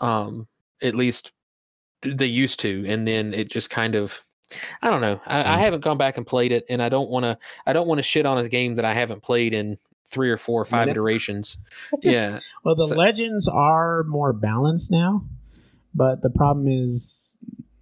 Um, 0.00 0.48
at 0.82 0.94
least 0.96 1.32
they 2.04 2.26
used 2.26 2.60
to 2.60 2.84
and 2.88 3.06
then 3.06 3.32
it 3.34 3.50
just 3.50 3.70
kind 3.70 3.94
of 3.94 4.22
i 4.82 4.90
don't 4.90 5.00
know 5.00 5.20
i, 5.26 5.40
I 5.54 5.56
Mm. 5.56 5.60
haven't 5.60 5.80
gone 5.80 5.98
back 5.98 6.16
and 6.16 6.26
played 6.26 6.52
it 6.52 6.64
and 6.68 6.82
i 6.82 6.88
don't 6.88 7.08
want 7.10 7.24
to 7.24 7.38
i 7.66 7.72
don't 7.72 7.86
want 7.86 7.98
to 7.98 8.02
shit 8.02 8.26
on 8.26 8.38
a 8.38 8.48
game 8.48 8.74
that 8.76 8.84
i 8.84 8.92
haven't 8.94 9.22
played 9.22 9.54
in 9.54 9.78
three 10.08 10.28
or 10.30 10.36
four 10.36 10.60
or 10.60 10.64
five 10.64 10.80
Minute. 10.82 10.92
iterations 10.92 11.56
yeah 12.02 12.38
Well, 12.64 12.74
the 12.74 12.88
So- 12.88 12.96
legends 12.96 13.48
are 13.48 14.02
more 14.04 14.32
balanced 14.32 14.90
now, 14.90 15.24
but 15.94 16.20
the 16.22 16.30
problem 16.30 16.68
is 16.68 17.38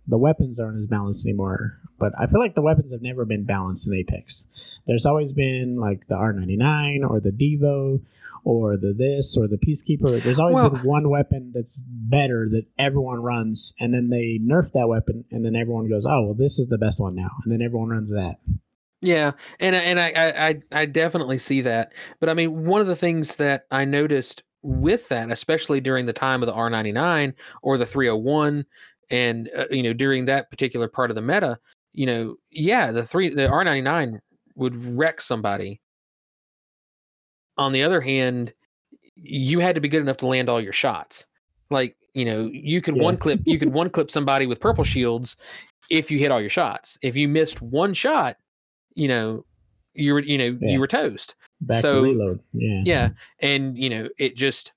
the 0.07 0.19
weapons 0.19 0.59
aren't 0.61 0.77
as 0.77 0.87
balanced 0.87 1.25
anymore. 1.27 1.77
But 1.99 2.13
I 2.19 2.27
feel 2.27 2.41
like 2.41 2.55
the 2.55 2.63
weapons 2.63 2.93
have 2.93 3.03
never 3.03 3.25
been 3.27 3.45
balanced 3.45 3.87
in 3.87 3.95
Apex. 3.95 4.49
There's 4.87 5.05
always 5.07 5.33
been 5.35 5.77
like 5.77 6.07
the 6.09 6.15
R99 6.15 7.09
or 7.09 7.21
the 7.21 7.31
Devo 7.31 8.01
or 8.45 8.77
the 8.77 8.93
this 8.97 9.37
or 9.37 9.47
the 9.49 9.59
Peacekeeper. 9.59 10.23
There's 10.23 10.41
always 10.41 10.55
Well- 10.55 10.71
been 10.71 10.83
one 10.83 11.09
weapon 11.11 11.53
that's 11.55 11.83
better 11.87 12.49
that 12.51 12.65
everyone 12.79 13.21
runs, 13.23 13.73
and 13.81 13.93
then 13.95 14.09
they 14.11 14.39
nerf 14.43 14.73
that 14.73 14.89
weapon, 14.89 15.25
and 15.31 15.45
then 15.45 15.55
everyone 15.57 15.89
goes, 15.89 16.07
"Oh, 16.07 16.27
well, 16.27 16.35
this 16.35 16.59
is 16.59 16.69
the 16.69 16.79
best 16.79 17.01
one 17.01 17.15
now," 17.15 17.31
and 17.45 17.53
then 17.53 17.63
everyone 17.63 17.89
runs 17.91 18.11
that. 18.13 18.37
Yeah, 19.03 19.33
and 19.59 19.75
I- 19.75 19.79
and 19.81 19.99
I, 20.01 20.13
I 20.15 20.49
I 20.49 20.63
I 20.83 20.87
definitely 20.87 21.39
see 21.39 21.63
that. 21.63 21.93
But 22.21 22.29
I 22.29 22.35
mean, 22.35 22.67
one 22.67 22.81
of 22.81 22.87
the 22.87 22.97
things 22.97 23.37
that 23.37 23.65
I 23.71 23.85
noticed 23.85 24.43
with 24.63 25.09
that, 25.09 25.31
especially 25.31 25.81
during 25.81 26.05
the 26.05 26.13
time 26.13 26.43
of 26.43 26.47
the 26.47 26.53
R99 26.53 27.33
or 27.63 27.79
the 27.79 27.87
301, 27.87 28.67
and 29.11 29.49
uh, 29.57 29.65
you 29.71 29.83
know 29.83 29.95
during 29.95 30.27
that 30.27 30.51
particular 30.51 30.87
part 30.87 31.11
of 31.11 31.15
the 31.15 31.23
meta, 31.23 31.59
you 31.95 32.05
know, 32.07 32.37
yeah, 32.51 32.93
the 32.93 33.05
three 33.07 33.31
the 33.31 33.49
R99 33.49 34.19
would 34.57 34.85
wreck 34.85 35.21
somebody. 35.23 35.81
On 37.61 37.73
the 37.73 37.83
other 37.83 38.01
hand, 38.01 38.53
you 39.15 39.61
had 39.61 39.75
to 39.75 39.81
be 39.81 39.89
good 39.89 40.01
enough 40.01 40.17
to 40.19 40.27
land 40.27 40.49
all 40.49 40.61
your 40.61 40.73
shots. 40.73 41.27
Like 41.71 41.97
you 42.15 42.25
know, 42.25 42.51
you 42.53 42.81
could 42.81 42.97
Yeah. 42.97 43.03
one 43.03 43.17
clip 43.19 43.41
you 43.45 43.59
could 43.59 43.73
one 43.73 43.91
clip 43.91 44.11
somebody 44.19 44.47
with 44.47 44.59
purple 44.61 44.83
shields 44.83 45.37
if 45.91 46.11
you 46.11 46.19
hit 46.19 46.31
all 46.33 46.41
your 46.41 46.51
shots. 46.51 46.99
If 47.03 47.15
you 47.17 47.29
missed 47.29 47.61
one 47.63 47.95
shot, 47.95 48.37
you 48.95 49.07
know, 49.09 49.45
you 49.95 50.15
were 50.15 50.21
you 50.21 50.39
know 50.39 50.59
Yeah. 50.61 50.73
you 50.73 50.81
were 50.81 50.87
toast. 50.89 51.35
Back 51.61 51.83
So- 51.83 51.97
to 51.97 52.11
reload. 52.11 52.41
Yeah. 52.55 52.81
Yeah, 52.85 53.09
and 53.41 53.79
you 53.79 53.91
know 53.91 54.09
it 54.19 54.35
just. 54.37 54.73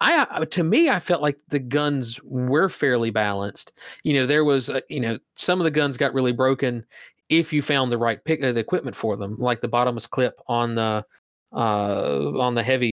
I 0.00 0.18
uh, 0.30 0.44
to 0.46 0.64
me, 0.64 0.88
I 0.88 0.98
felt 0.98 1.22
like 1.22 1.38
the 1.48 1.60
guns 1.60 2.20
were 2.24 2.68
fairly 2.68 3.10
balanced. 3.10 3.72
You 4.02 4.14
know, 4.14 4.26
there 4.26 4.44
was 4.44 4.70
uh, 4.70 4.80
you 4.88 5.00
know 5.00 5.18
some 5.36 5.60
of 5.60 5.64
the 5.64 5.70
guns 5.70 5.96
got 5.96 6.14
really 6.14 6.32
broken 6.32 6.84
if 7.28 7.52
you 7.52 7.62
found 7.62 7.90
the 7.92 7.98
right 7.98 8.22
pick 8.24 8.42
uh, 8.42 8.52
the 8.52 8.60
equipment 8.60 8.96
for 8.96 9.16
them, 9.16 9.36
like 9.36 9.60
the 9.60 9.68
bottomless 9.68 10.06
clip 10.06 10.34
on 10.48 10.74
the 10.74 11.04
uh 11.54 12.38
on 12.38 12.54
the 12.54 12.62
heavy 12.62 12.90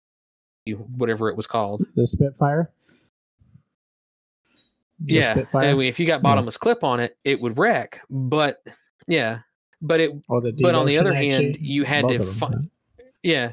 whatever 0.96 1.28
it 1.28 1.36
was 1.36 1.46
called. 1.46 1.84
The 1.94 2.06
Spitfire. 2.06 2.70
The 5.00 5.14
yeah, 5.14 5.32
Spitfire? 5.34 5.68
I 5.70 5.74
mean, 5.74 5.88
if 5.88 6.00
you 6.00 6.06
got 6.06 6.22
bottomless 6.22 6.56
clip 6.56 6.82
on 6.82 7.00
it, 7.00 7.16
it 7.24 7.40
would 7.40 7.58
wreck. 7.58 8.00
But 8.08 8.62
yeah, 9.06 9.40
but 9.82 10.00
it 10.00 10.12
the 10.28 10.58
but 10.60 10.74
on 10.74 10.86
the 10.86 10.98
other 10.98 11.14
hand, 11.14 11.58
you 11.60 11.84
had 11.84 12.08
to 12.08 12.18
find. 12.24 12.70
Yeah. 13.22 13.52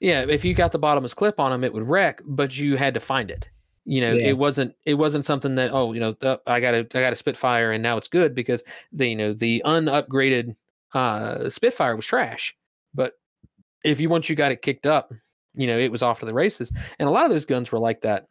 Yeah. 0.00 0.24
If 0.28 0.44
you 0.44 0.54
got 0.54 0.72
the 0.72 0.78
bottomless 0.78 1.14
clip 1.14 1.40
on 1.40 1.50
them, 1.50 1.64
it 1.64 1.72
would 1.72 1.88
wreck, 1.88 2.20
but 2.24 2.56
you 2.56 2.76
had 2.76 2.94
to 2.94 3.00
find 3.00 3.30
it. 3.30 3.48
You 3.84 4.00
know, 4.00 4.14
Yeah. 4.14 4.28
it 4.28 4.38
wasn't 4.38 4.74
it 4.84 4.94
wasn't 4.94 5.24
something 5.24 5.54
that, 5.56 5.70
oh, 5.72 5.92
you 5.92 6.00
know, 6.00 6.12
th- 6.12 6.40
I 6.46 6.60
got 6.60 6.74
a 6.74 6.78
I 6.94 7.02
got 7.02 7.12
a 7.12 7.16
Spitfire 7.16 7.72
and 7.72 7.82
now 7.82 7.96
it's 7.96 8.08
good 8.08 8.34
because 8.34 8.62
the 8.92 9.08
you 9.08 9.16
know, 9.16 9.32
the 9.32 9.62
unupgraded 9.64 10.56
uh 10.92 11.50
Spitfire 11.50 11.96
was 11.96 12.06
trash. 12.06 12.56
But 12.94 13.14
if 13.86 14.00
you 14.00 14.08
once 14.08 14.28
you 14.28 14.36
got 14.36 14.52
it 14.52 14.62
kicked 14.62 14.86
up, 14.86 15.12
you 15.54 15.66
know, 15.66 15.78
it 15.78 15.90
was 15.90 16.02
off 16.02 16.20
to 16.20 16.26
the 16.26 16.34
races. 16.34 16.72
And 16.98 17.08
a 17.08 17.12
lot 17.12 17.24
of 17.24 17.30
those 17.30 17.44
guns 17.44 17.72
were 17.72 17.78
like 17.78 18.02
that. 18.02 18.26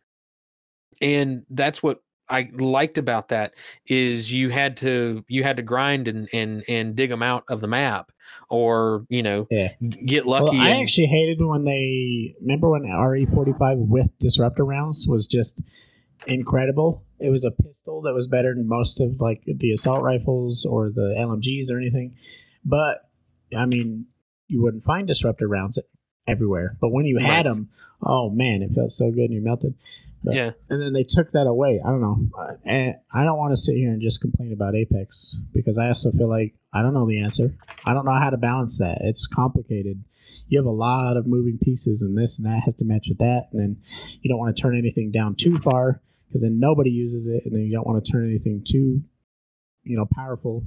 And 1.02 1.44
that's 1.50 1.82
what 1.82 2.02
I 2.30 2.50
liked 2.54 2.98
about 2.98 3.28
that 3.30 3.54
is 3.88 4.32
you 4.32 4.50
had 4.50 4.78
to 4.78 5.24
you 5.28 5.44
had 5.44 5.58
to 5.58 5.64
grind 5.64 6.08
and 6.08 6.28
and 6.34 6.64
and 6.68 6.96
dig 6.96 7.10
them 7.10 7.22
out 7.22 7.44
of 7.50 7.62
the 7.62 7.68
map 7.68 8.12
or 8.50 9.06
you 9.10 9.22
know 9.22 9.48
Yeah. 9.52 9.70
get 10.06 10.26
Well, 10.26 10.46
lucky 10.46 10.58
I 10.58 10.70
and, 10.70 10.82
actually 10.82 11.08
hated 11.08 11.44
when 11.44 11.66
they 11.66 12.36
remember 12.42 12.70
when 12.72 12.84
RE 12.84 13.26
forty 13.28 13.54
five 13.60 13.78
with 13.78 14.12
disruptor 14.20 14.66
rounds 14.66 15.06
was 15.08 15.28
just 15.28 15.62
incredible. 16.26 17.04
It 17.20 17.30
was 17.30 17.46
a 17.46 17.52
pistol 17.52 18.02
that 18.04 18.14
was 18.14 18.28
better 18.28 18.56
than 18.56 18.68
most 18.68 19.02
of 19.02 19.22
like 19.22 19.44
the 19.46 19.72
assault 19.74 20.02
rifles 20.02 20.66
or 20.66 20.90
the 20.90 21.16
LMGs 21.18 21.72
or 21.72 21.78
anything. 21.78 22.16
But 22.64 23.08
I 23.56 23.68
mean, 23.68 24.08
you 24.48 24.62
wouldn't 24.62 24.84
find 24.84 25.08
disruptor 25.08 25.48
rounds 25.48 25.80
everywhere. 26.28 26.78
But 26.80 26.92
when 26.92 27.06
you 27.06 27.18
Right. 27.18 27.26
had 27.26 27.46
them, 27.46 27.70
oh 28.02 28.30
man, 28.30 28.62
it 28.62 28.72
felt 28.72 28.92
so 28.92 29.12
good 29.12 29.26
and 29.26 29.34
you 29.34 29.42
melted. 29.42 29.76
But- 30.24 30.36
Yeah. 30.36 30.52
And 30.70 30.82
then 30.82 30.94
they 30.94 31.04
took 31.04 31.32
that 31.34 31.46
away. 31.48 31.80
I 31.84 31.90
don't 31.90 32.02
know. 32.02 32.28
And 32.64 32.96
I 33.14 33.24
don't 33.24 33.38
want 33.38 33.52
to 33.54 33.62
sit 33.62 33.76
here 33.76 33.92
and 33.92 34.02
just 34.02 34.22
complain 34.22 34.52
about 34.54 34.76
Apex 34.76 35.36
because 35.54 35.78
I 35.78 35.88
also 35.88 36.12
feel 36.12 36.28
like 36.30 36.56
I 36.74 36.82
don't 36.82 36.94
know 36.96 37.06
the 37.08 37.20
answer. 37.22 37.54
I 37.86 37.94
don't 37.94 38.06
know 38.06 38.12
how 38.20 38.32
to 38.32 38.38
balance 38.38 38.80
that. 38.80 39.00
It's 39.02 39.28
complicated. 39.28 40.04
You 40.48 40.60
have 40.60 40.66
a 40.66 40.72
lot 40.72 41.18
of 41.18 41.26
moving 41.26 41.58
pieces, 41.58 42.02
and 42.04 42.16
this 42.18 42.38
and 42.40 42.46
that 42.48 42.62
has 42.66 42.76
to 42.76 42.86
match 42.86 43.08
with 43.10 43.18
that. 43.20 43.48
And 43.52 43.60
then 43.62 43.78
you 44.22 44.30
don't 44.30 44.38
want 44.40 44.56
to 44.56 44.62
turn 44.62 44.78
anything 44.78 45.10
down 45.12 45.36
too 45.36 45.58
far 45.58 46.02
because 46.28 46.42
then 46.44 46.60
nobody 46.60 46.92
uses 46.92 47.28
it, 47.28 47.46
and 47.46 47.54
then 47.54 47.62
you 47.64 47.72
don't 47.72 47.88
want 47.88 48.04
to 48.04 48.12
turn 48.12 48.28
anything 48.28 48.64
too, 48.64 49.02
you 49.84 49.96
know, 49.98 50.06
powerful. 50.06 50.64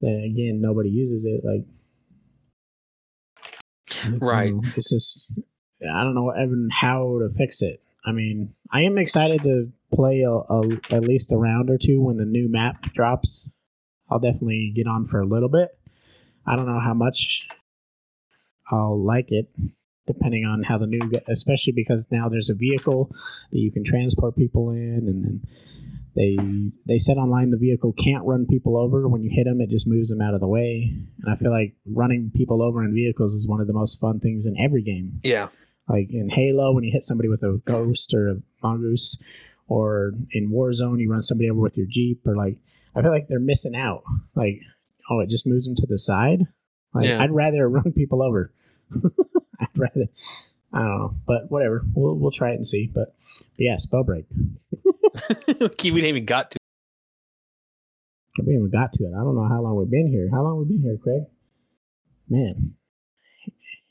Then 0.00 0.20
again, 0.20 0.60
nobody 0.60 0.88
uses 0.90 1.24
it. 1.24 1.44
Like, 1.44 1.66
I 4.04 4.10
don't 4.10 4.20
Right. 4.20 4.52
know. 4.54 4.62
It's 4.76 4.90
just 4.90 5.38
I 5.82 6.02
don't 6.02 6.14
know 6.14 6.32
even 6.36 6.68
how 6.70 7.18
to 7.20 7.34
fix 7.36 7.62
it. 7.62 7.80
I 8.06 8.12
mean, 8.12 8.54
I 8.70 8.82
am 8.82 8.98
excited 8.98 9.42
to 9.44 9.72
play 9.92 10.22
a, 10.22 10.30
a, 10.30 10.76
at 10.92 11.04
least 11.04 11.32
a 11.32 11.36
round 11.36 11.70
or 11.70 11.78
two 11.78 12.02
when 12.02 12.16
the 12.16 12.24
new 12.24 12.48
map 12.48 12.82
drops. 12.92 13.50
I'll 14.10 14.18
definitely 14.18 14.72
get 14.74 14.86
on 14.86 15.08
for 15.08 15.20
a 15.20 15.26
little 15.26 15.48
bit. 15.48 15.76
I 16.46 16.56
don't 16.56 16.66
know 16.66 16.80
how 16.80 16.94
much 16.94 17.48
I'll 18.70 19.02
like 19.02 19.30
it, 19.32 19.48
depending 20.06 20.44
on 20.44 20.62
how 20.62 20.78
the 20.78 20.86
new, 20.86 21.10
especially 21.28 21.72
because 21.72 22.08
now 22.10 22.28
there's 22.28 22.50
a 22.50 22.54
vehicle 22.54 23.10
that 23.50 23.58
you 23.58 23.70
can 23.72 23.84
transport 23.84 24.36
people 24.36 24.70
in, 24.70 25.06
and 25.08 25.24
then 25.24 25.42
they 26.16 26.36
they 26.86 26.98
said 26.98 27.16
online 27.16 27.50
the 27.50 27.56
vehicle 27.56 27.92
can't 27.92 28.24
run 28.24 28.46
people 28.46 28.76
over. 28.76 29.08
When 29.08 29.22
you 29.22 29.30
hit 29.32 29.44
them, 29.44 29.60
it 29.60 29.68
just 29.70 29.86
moves 29.88 30.08
them 30.10 30.20
out 30.20 30.34
of 30.34 30.40
the 30.40 30.46
way. 30.48 30.94
And 31.22 31.32
I 31.32 31.36
feel 31.36 31.50
like 31.50 31.74
running 31.86 32.30
people 32.34 32.62
over 32.62 32.84
in 32.84 32.94
vehicles 32.94 33.34
is 33.34 33.48
one 33.48 33.60
of 33.60 33.66
the 33.66 33.72
most 33.72 33.98
fun 34.00 34.20
things 34.20 34.46
in 34.46 34.56
every 34.58 34.82
game 34.82 35.20
Yeah. 35.24 35.48
like 35.88 36.10
in 36.12 36.28
Halo 36.28 36.72
when 36.72 36.84
you 36.84 36.92
hit 36.92 37.04
somebody 37.04 37.28
with 37.28 37.42
a 37.42 37.60
ghost 37.64 38.14
or 38.14 38.28
a 38.28 38.36
mongoose, 38.62 39.20
or 39.66 40.12
in 40.32 40.50
Warzone 40.50 41.00
you 41.00 41.10
run 41.10 41.22
somebody 41.22 41.50
over 41.50 41.60
with 41.60 41.76
your 41.76 41.86
Jeep, 41.88 42.26
or 42.26 42.36
like 42.36 42.58
I 42.94 43.02
feel 43.02 43.10
like 43.10 43.26
they're 43.28 43.40
missing 43.40 43.74
out. 43.74 44.04
Like, 44.36 44.60
oh, 45.10 45.18
it 45.20 45.28
just 45.28 45.46
moves 45.46 45.64
them 45.66 45.74
to 45.76 45.86
the 45.86 45.98
side. 45.98 46.46
Like 46.94 47.06
Yeah. 47.08 47.20
I'd 47.22 47.32
rather 47.32 47.68
run 47.78 47.92
people 47.92 48.22
over. 48.22 48.52
I'd 49.60 49.68
rather. 49.76 50.06
I 50.72 50.78
don't 50.78 50.98
know, 50.98 51.14
but 51.26 51.50
whatever. 51.50 51.84
We'll 51.94 52.14
we'll 52.16 52.30
try 52.32 52.50
it 52.50 52.56
and 52.56 52.66
see. 52.66 52.90
But, 52.92 53.14
but 53.56 53.58
yeah, 53.58 53.76
Spellbreak. 53.76 54.24
we 55.46 55.68
didn't 55.68 56.04
even 56.04 56.24
got 56.24 56.50
to. 56.52 56.58
We 58.44 58.54
haven't 58.54 58.72
got 58.72 58.92
to 58.94 59.04
it. 59.04 59.12
I 59.14 59.22
don't 59.22 59.36
know 59.36 59.48
how 59.48 59.62
long 59.62 59.76
we've 59.76 59.90
been 59.90 60.08
here. 60.08 60.28
How 60.32 60.42
long 60.42 60.58
we've 60.58 60.68
been 60.68 60.82
here, 60.82 60.96
Craig? 61.02 61.22
Man, 62.28 62.74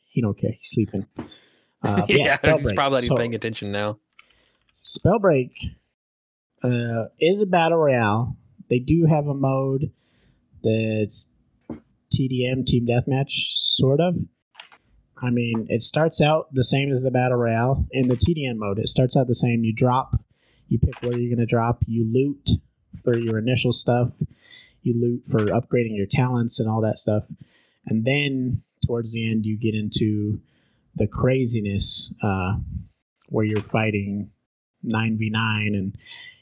he 0.09 0.21
don't 0.21 0.37
care. 0.37 0.51
He's 0.51 0.69
sleeping. 0.69 1.05
Uh, 1.85 2.05
yeah, 2.07 2.35
spell 2.35 2.57
he's 2.59 2.71
probably 2.71 2.95
not 2.95 3.03
even 3.03 3.07
So- 3.09 3.17
paying 3.17 3.35
attention 3.35 3.69
now. 3.73 3.99
Spellbreak 4.77 5.51
uh, 6.63 7.07
is 7.19 7.41
a 7.41 7.45
battle 7.45 7.77
royale. 7.77 8.37
They 8.69 8.79
do 8.79 9.05
have 9.05 9.27
a 9.27 9.33
mode 9.33 9.91
that's 10.63 11.29
TDM, 12.15 12.65
Team 12.65 12.87
Deathmatch, 12.87 13.31
sort 13.49 13.99
of. 13.99 14.15
I 15.21 15.29
mean, 15.29 15.67
it 15.69 15.81
starts 15.81 16.21
out 16.21 16.47
the 16.53 16.63
same 16.63 16.89
as 16.89 17.03
the 17.03 17.11
battle 17.11 17.37
royale 17.37 17.85
in 17.91 18.07
the 18.07 18.15
TDM 18.15 18.55
mode. 18.55 18.79
It 18.79 18.87
starts 18.87 19.17
out 19.17 19.27
the 19.27 19.35
same. 19.35 19.65
You 19.65 19.73
drop, 19.73 20.15
you 20.67 20.79
pick 20.79 21.01
where 21.01 21.17
you're 21.17 21.35
going 21.35 21.45
to 21.45 21.45
drop, 21.45 21.83
you 21.87 22.05
loot 22.11 22.51
for 23.03 23.17
your 23.17 23.37
initial 23.37 23.71
stuff, 23.71 24.09
you 24.81 24.99
loot 24.99 25.23
for 25.29 25.45
upgrading 25.51 25.95
your 25.95 26.07
talents 26.07 26.59
and 26.59 26.69
all 26.69 26.81
that 26.81 26.97
stuff. 26.97 27.23
And 27.85 28.05
then 28.05 28.63
towards 28.85 29.13
the 29.13 29.29
end, 29.29 29.45
you 29.45 29.57
get 29.57 29.75
into 29.75 30.39
the 30.95 31.07
craziness 31.07 32.13
uh, 32.21 32.55
where 33.29 33.45
you're 33.45 33.61
fighting 33.61 34.29
9v9 34.85 35.67
and 35.67 35.97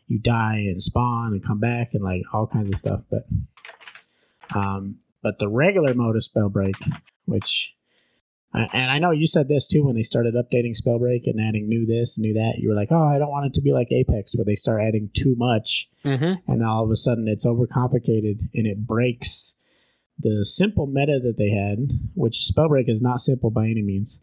you 0.07 0.19
die 0.19 0.65
and 0.67 0.81
spawn 0.81 1.33
and 1.33 1.45
come 1.45 1.59
back 1.59 1.93
and 1.93 2.03
like 2.03 2.23
all 2.33 2.47
kinds 2.47 2.69
of 2.69 2.75
stuff. 2.75 3.01
But 3.09 3.25
um 4.53 4.97
but 5.23 5.39
the 5.39 5.47
regular 5.47 5.93
mode 5.93 6.15
of 6.15 6.23
spellbreak 6.23 6.75
which 7.25 7.75
and 8.53 8.91
I 8.91 8.99
know 8.99 9.11
you 9.11 9.27
said 9.27 9.47
this 9.47 9.67
too 9.67 9.83
when 9.85 9.95
they 9.95 10.01
started 10.03 10.33
updating 10.35 10.75
Spellbreak 10.75 11.21
and 11.25 11.39
adding 11.39 11.69
new 11.69 11.85
this 11.85 12.17
and 12.17 12.23
new 12.25 12.33
that. 12.33 12.57
You 12.57 12.69
were 12.69 12.75
like, 12.75 12.89
"Oh, 12.91 13.03
I 13.03 13.17
don't 13.17 13.29
want 13.31 13.45
it 13.45 13.53
to 13.55 13.61
be 13.61 13.71
like 13.71 13.91
Apex, 13.91 14.35
where 14.35 14.45
they 14.45 14.55
start 14.55 14.81
adding 14.81 15.09
too 15.13 15.35
much, 15.37 15.89
Mm-hmm. 16.03 16.51
and 16.51 16.63
all 16.65 16.83
of 16.83 16.91
a 16.91 16.95
sudden 16.95 17.27
it's 17.27 17.45
overcomplicated 17.45 18.39
and 18.53 18.67
it 18.67 18.85
breaks 18.85 19.55
the 20.19 20.43
simple 20.45 20.85
meta 20.87 21.19
that 21.23 21.37
they 21.37 21.49
had, 21.49 21.91
which 22.15 22.51
Spellbreak 22.53 22.89
is 22.89 23.01
not 23.01 23.21
simple 23.21 23.49
by 23.49 23.65
any 23.65 23.81
means, 23.81 24.21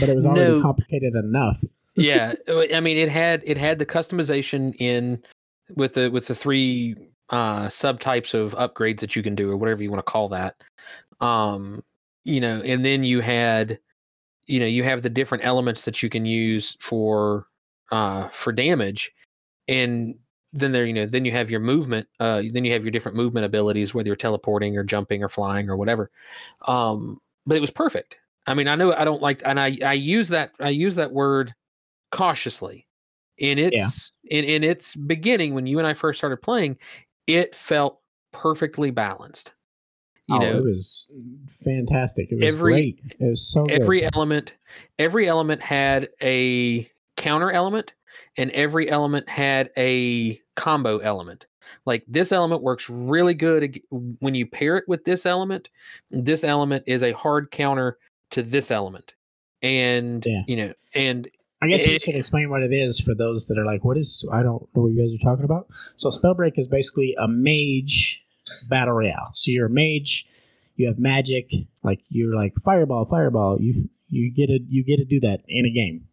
but 0.00 0.08
it 0.08 0.14
was 0.14 0.26
already 0.26 0.52
No. 0.52 0.62
complicated 0.62 1.14
enough. 1.14 1.62
yeah, 1.94 2.34
I 2.74 2.80
mean 2.80 2.96
it 2.96 3.08
had 3.08 3.42
it 3.46 3.56
had 3.56 3.78
the 3.78 3.86
customization 3.86 4.74
in 4.78 5.22
with 5.76 5.94
the 5.94 6.10
with 6.10 6.26
the 6.26 6.34
three 6.34 6.94
uh 7.30 7.66
subtypes 7.66 8.34
of 8.34 8.54
upgrades 8.54 9.00
that 9.00 9.16
you 9.16 9.22
can 9.22 9.34
do 9.34 9.50
or 9.50 9.56
whatever 9.56 9.82
you 9.82 9.90
want 9.90 10.04
to 10.04 10.10
call 10.10 10.28
that. 10.30 10.56
Um, 11.20 11.82
you 12.26 12.40
know, 12.40 12.60
and 12.62 12.84
then 12.84 13.04
you 13.04 13.20
had 13.20 13.78
you 14.46 14.60
know, 14.60 14.66
you 14.66 14.84
have 14.84 15.02
the 15.02 15.10
different 15.10 15.44
elements 15.44 15.84
that 15.84 16.02
you 16.02 16.08
can 16.08 16.26
use 16.26 16.76
for 16.80 17.46
uh 17.92 18.28
for 18.28 18.52
damage. 18.52 19.12
And 19.68 20.16
then 20.52 20.72
there 20.72 20.86
you 20.86 20.92
know 20.92 21.06
then 21.06 21.24
you 21.24 21.32
have 21.32 21.50
your 21.50 21.60
movement 21.60 22.08
uh 22.18 22.42
then 22.50 22.64
you 22.64 22.72
have 22.72 22.82
your 22.82 22.90
different 22.90 23.16
movement 23.16 23.44
abilities 23.44 23.92
whether 23.92 24.08
you're 24.08 24.16
teleporting 24.16 24.76
or 24.76 24.82
jumping 24.82 25.22
or 25.22 25.28
flying 25.28 25.70
or 25.70 25.76
whatever. 25.76 26.10
Um 26.66 27.18
but 27.46 27.56
it 27.56 27.60
was 27.60 27.70
perfect. 27.70 28.16
I 28.46 28.54
mean 28.54 28.68
i 28.68 28.74
know 28.74 28.92
i 28.94 29.04
don't 29.04 29.22
like 29.22 29.42
and 29.44 29.58
i 29.60 29.76
i 29.84 29.92
use 29.92 30.28
that 30.28 30.52
i 30.60 30.70
use 30.70 30.94
that 30.96 31.12
word 31.12 31.54
cautiously. 32.10 32.86
In 33.38 33.58
its 33.58 34.12
in 34.30 34.44
in 34.44 34.64
its 34.64 34.96
beginning 34.96 35.54
when 35.54 35.66
you 35.66 35.78
and 35.78 35.86
i 35.86 35.94
first 35.94 36.18
started 36.18 36.38
playing 36.38 36.78
it 37.26 37.54
felt 37.54 38.00
perfectly 38.32 38.90
balanced 38.90 39.52
you 40.28 40.36
oh, 40.36 40.38
know 40.38 40.58
it 40.58 40.64
was 40.64 41.08
fantastic. 41.62 42.30
It 42.32 42.36
was 42.36 42.54
every- 42.54 42.72
great. 42.72 43.16
It 43.20 43.30
was 43.30 43.46
so 43.46 43.64
good. 43.64 43.80
every 43.80 44.08
element 44.14 44.54
every 44.98 45.28
element 45.28 45.62
had 45.62 46.08
a 46.22 46.90
counter 47.16 47.50
element 47.50 47.92
and 48.36 48.50
every 48.52 48.88
element 48.90 49.28
had 49.28 49.70
a 49.76 50.40
combo 50.54 50.98
element 50.98 51.46
like 51.84 52.04
this 52.08 52.32
element 52.32 52.62
works 52.62 52.88
really 52.88 53.34
good 53.34 53.80
when 54.20 54.34
you 54.34 54.46
pair 54.46 54.76
it 54.76 54.84
with 54.88 55.04
this 55.04 55.26
element 55.26 55.68
this 56.10 56.44
element 56.44 56.82
is 56.86 57.02
a 57.02 57.12
hard 57.12 57.50
counter 57.50 57.98
to 58.30 58.42
this 58.42 58.70
element 58.70 59.14
and 59.62 60.24
Yeah. 60.26 60.42
you 60.46 60.56
know 60.56 60.72
and 60.94 61.28
I 61.62 61.68
guess 61.68 61.86
you 61.86 61.98
should 61.98 62.14
explain 62.16 62.50
what 62.50 62.62
it 62.62 62.72
is 62.72 63.00
for 63.00 63.14
those 63.14 63.46
that 63.48 63.56
are 63.58 63.64
like, 63.64 63.82
"What 63.82 63.96
is?" 63.96 64.22
I 64.30 64.42
don't 64.42 64.68
know 64.76 64.82
what 64.82 64.92
you 64.92 65.00
guys 65.00 65.14
are 65.14 65.24
talking 65.24 65.46
about. 65.46 65.66
So, 65.96 66.10
Spellbreak 66.10 66.52
is 66.58 66.68
basically 66.68 67.16
a 67.18 67.26
mage 67.26 68.22
battle 68.68 68.94
royale. 68.94 69.30
So 69.32 69.50
you're 69.50 69.66
a 69.66 69.70
mage, 69.70 70.26
you 70.76 70.86
have 70.88 70.98
magic, 70.98 71.50
like 71.82 72.00
you're 72.08 72.34
like 72.34 72.54
fireball, 72.64 73.06
fireball. 73.06 73.60
You 73.60 73.88
you 74.08 74.32
get 74.32 74.46
to 74.46 74.58
you 74.68 74.84
get 74.84 74.98
to 74.98 75.04
do 75.04 75.20
that 75.20 75.42
in 75.48 75.66
a 75.66 75.70
game, 75.70 76.06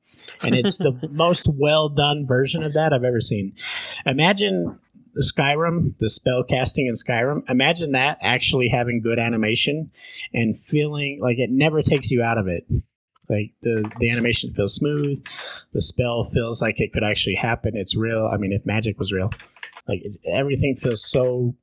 and 0.43 0.55
it's 0.55 0.77
the 0.77 0.93
most 1.11 1.47
well 1.47 1.89
done 1.89 2.25
version 2.27 2.63
of 2.63 2.73
that 2.73 2.93
I've 2.93 3.03
ever 3.03 3.21
seen. 3.21 3.53
Imagine 4.05 4.79
Skyrim, 5.21 5.97
the 5.99 6.09
spell 6.09 6.43
casting 6.43 6.87
in 6.87 6.93
Skyrim. 6.93 7.49
Imagine 7.49 7.91
that 7.91 8.17
actually 8.21 8.69
having 8.69 9.01
good 9.01 9.19
animation 9.19 9.91
and 10.33 10.59
feeling 10.59 11.19
like 11.21 11.37
it 11.37 11.49
never 11.51 11.81
takes 11.81 12.09
you 12.09 12.23
out 12.23 12.37
of 12.37 12.47
it. 12.47 12.65
Like 13.29 13.53
the 13.61 13.89
the 13.99 14.09
animation 14.09 14.53
feels 14.53 14.75
smooth, 14.75 15.23
the 15.71 15.81
spell 15.81 16.23
feels 16.25 16.61
like 16.61 16.79
it 16.79 16.91
could 16.93 17.03
actually 17.03 17.35
happen. 17.35 17.73
It's 17.75 17.95
real. 17.95 18.29
I 18.31 18.37
mean, 18.37 18.51
if 18.51 18.65
magic 18.65 18.99
was 18.99 19.13
real, 19.13 19.31
like 19.87 20.01
it, 20.03 20.19
everything 20.25 20.75
feels 20.75 21.09
so 21.09 21.55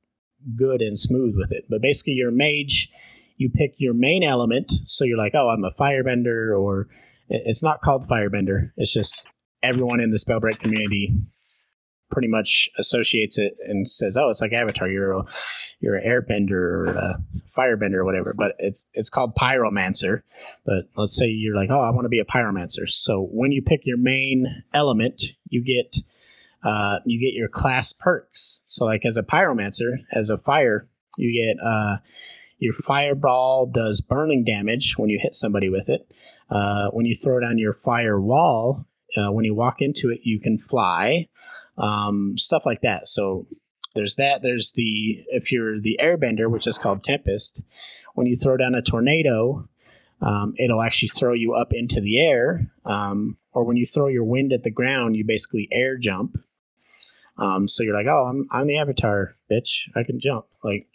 good 0.56 0.80
and 0.80 0.98
smooth 0.98 1.34
with 1.36 1.52
it. 1.52 1.64
But 1.68 1.82
basically, 1.82 2.14
you're 2.14 2.30
a 2.30 2.32
mage. 2.32 2.88
You 3.36 3.50
pick 3.50 3.74
your 3.78 3.94
main 3.94 4.22
element, 4.22 4.70
so 4.84 5.04
you're 5.04 5.18
like, 5.18 5.34
oh, 5.34 5.48
I'm 5.48 5.64
a 5.64 5.72
firebender, 5.72 6.58
or 6.58 6.88
it's 7.28 7.62
not 7.62 7.80
called 7.80 8.06
firebender. 8.08 8.70
It's 8.76 8.92
just 8.92 9.28
everyone 9.62 10.00
in 10.00 10.10
the 10.10 10.18
spellbreak 10.18 10.58
community 10.58 11.16
pretty 12.10 12.28
much 12.28 12.68
associates 12.78 13.38
it 13.38 13.56
and 13.66 13.88
says, 13.88 14.16
oh, 14.16 14.28
it's 14.28 14.40
like 14.40 14.52
Avatar. 14.52 14.88
You're 14.88 15.12
a 15.12 15.22
you're 15.80 15.96
an 15.96 16.06
airbender 16.06 16.50
or 16.50 16.84
a 16.86 17.18
firebender 17.56 17.94
or 17.94 18.04
whatever. 18.04 18.34
But 18.36 18.56
it's 18.58 18.88
it's 18.92 19.08
called 19.08 19.34
pyromancer. 19.36 20.22
But 20.66 20.84
let's 20.96 21.16
say 21.16 21.26
you're 21.26 21.56
like, 21.56 21.70
oh, 21.70 21.80
I 21.80 21.90
want 21.90 22.04
to 22.04 22.10
be 22.10 22.20
a 22.20 22.24
pyromancer. 22.24 22.88
So 22.88 23.28
when 23.32 23.52
you 23.52 23.62
pick 23.62 23.82
your 23.84 23.96
main 23.96 24.62
element, 24.74 25.22
you 25.48 25.64
get 25.64 25.96
uh, 26.62 27.00
you 27.04 27.20
get 27.20 27.36
your 27.36 27.48
class 27.48 27.92
perks. 27.92 28.62
So 28.66 28.84
like 28.84 29.04
as 29.04 29.16
a 29.16 29.22
pyromancer, 29.22 29.98
as 30.12 30.30
a 30.30 30.38
fire, 30.38 30.88
you 31.16 31.32
get 31.32 31.62
uh, 31.64 31.96
your 32.58 32.74
fireball 32.74 33.66
does 33.66 34.00
burning 34.00 34.44
damage 34.44 34.98
when 34.98 35.10
you 35.10 35.18
hit 35.20 35.34
somebody 35.34 35.68
with 35.68 35.88
it. 35.88 36.10
Uh, 36.50 36.90
when 36.90 37.06
you 37.06 37.14
throw 37.14 37.40
down 37.40 37.58
your 37.58 37.72
fire 37.72 38.20
wall, 38.20 38.86
Uh, 39.16 39.32
when 39.32 39.44
you 39.44 39.56
walk 39.56 39.82
into 39.82 40.10
it, 40.10 40.20
you 40.22 40.38
can 40.38 40.56
fly, 40.56 41.26
um, 41.76 42.38
stuff 42.38 42.62
like 42.64 42.82
that. 42.82 43.08
So 43.08 43.46
there's 43.96 44.14
that. 44.16 44.40
There's 44.40 44.70
the 44.72 45.24
if 45.32 45.50
you're 45.50 45.80
the 45.80 45.98
airbender, 46.00 46.48
which 46.48 46.68
is 46.68 46.78
called 46.78 47.02
Tempest. 47.02 47.64
When 48.14 48.28
you 48.28 48.36
throw 48.36 48.56
down 48.56 48.76
a 48.76 48.82
tornado, 48.82 49.68
um, 50.20 50.54
it'll 50.58 50.80
actually 50.80 51.08
throw 51.08 51.34
you 51.34 51.54
up 51.54 51.72
into 51.72 52.00
the 52.00 52.20
air. 52.20 52.70
Um, 52.84 53.36
or 53.52 53.64
when 53.64 53.76
you 53.76 53.86
throw 53.86 54.06
your 54.06 54.24
wind 54.24 54.52
at 54.52 54.62
the 54.62 54.70
ground, 54.70 55.16
you 55.16 55.24
basically 55.26 55.66
air 55.72 55.98
jump. 55.98 56.36
Um, 57.40 57.66
so 57.66 57.82
you're 57.82 57.94
like, 57.94 58.06
oh, 58.06 58.26
I'm, 58.26 58.46
I'm 58.52 58.66
the 58.66 58.78
avatar, 58.78 59.34
bitch. 59.50 59.88
I 59.96 60.04
can 60.04 60.20
jump. 60.20 60.44
Like, 60.62 60.86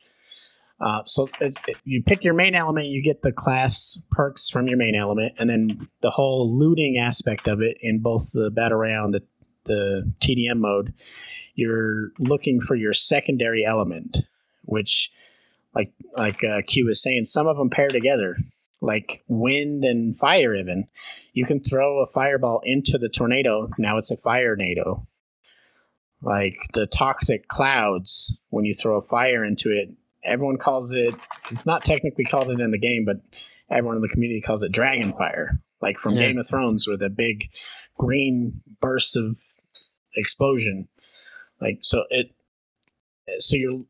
uh, 0.79 1.01
so 1.07 1.27
it, 1.41 1.57
you 1.83 2.03
pick 2.03 2.23
your 2.23 2.35
main 2.35 2.53
element, 2.53 2.87
you 2.87 3.01
get 3.01 3.23
the 3.23 3.31
class 3.31 3.97
perks 4.11 4.49
from 4.49 4.67
your 4.67 4.77
main 4.77 4.93
element, 4.93 5.33
and 5.39 5.49
then 5.49 5.89
the 6.01 6.11
whole 6.11 6.55
looting 6.55 6.97
aspect 6.97 7.47
of 7.47 7.61
it 7.61 7.77
in 7.81 7.99
both 7.99 8.31
the 8.33 8.51
battle 8.51 8.83
and 8.83 9.13
the, 9.13 9.23
the 9.63 10.13
TDM 10.19 10.59
mode, 10.59 10.93
you're 11.55 12.11
looking 12.19 12.61
for 12.61 12.75
your 12.75 12.93
secondary 12.93 13.65
element, 13.65 14.17
which, 14.63 15.09
like 15.73 15.93
like 16.15 16.43
uh, 16.43 16.61
Q 16.67 16.85
was 16.85 17.01
saying, 17.01 17.23
some 17.23 17.47
of 17.47 17.57
them 17.57 17.69
pair 17.69 17.87
together, 17.87 18.37
like 18.81 19.23
wind 19.27 19.83
and 19.83 20.15
fire. 20.15 20.53
Even 20.53 20.87
you 21.33 21.45
can 21.45 21.61
throw 21.61 22.03
a 22.03 22.05
fireball 22.05 22.61
into 22.63 22.97
the 22.97 23.09
tornado. 23.09 23.69
Now 23.79 23.97
it's 23.97 24.11
a 24.11 24.17
fire 24.17 24.55
nado. 24.55 25.07
Like 26.25 26.57
the 26.73 26.87
toxic 26.87 27.47
clouds, 27.47 28.41
when 28.49 28.65
you 28.65 28.73
throw 28.73 28.97
a 28.97 29.01
fire 29.01 29.45
into 29.45 29.69
it, 29.69 29.91
everyone 30.23 30.57
calls 30.57 30.95
it. 30.95 31.13
It's 31.51 31.67
not 31.67 31.85
technically 31.85 32.25
called 32.25 32.49
it 32.49 32.59
in 32.59 32.71
the 32.71 32.79
game, 32.79 33.05
but 33.05 33.17
everyone 33.69 33.97
in 33.97 34.01
the 34.01 34.09
community 34.09 34.41
calls 34.41 34.63
it 34.63 34.71
dragon 34.71 35.13
fire, 35.13 35.61
like 35.81 35.99
from 35.99 36.13
Yeah. 36.13 36.27
Game 36.27 36.39
of 36.39 36.47
Thrones, 36.47 36.87
with 36.87 37.03
a 37.03 37.11
big 37.11 37.51
green 37.99 38.59
burst 38.81 39.15
of 39.15 39.37
explosion. 40.15 40.87
Like 41.61 41.77
so, 41.81 42.05
it. 42.09 42.31
So 43.37 43.55
you're. 43.55 43.85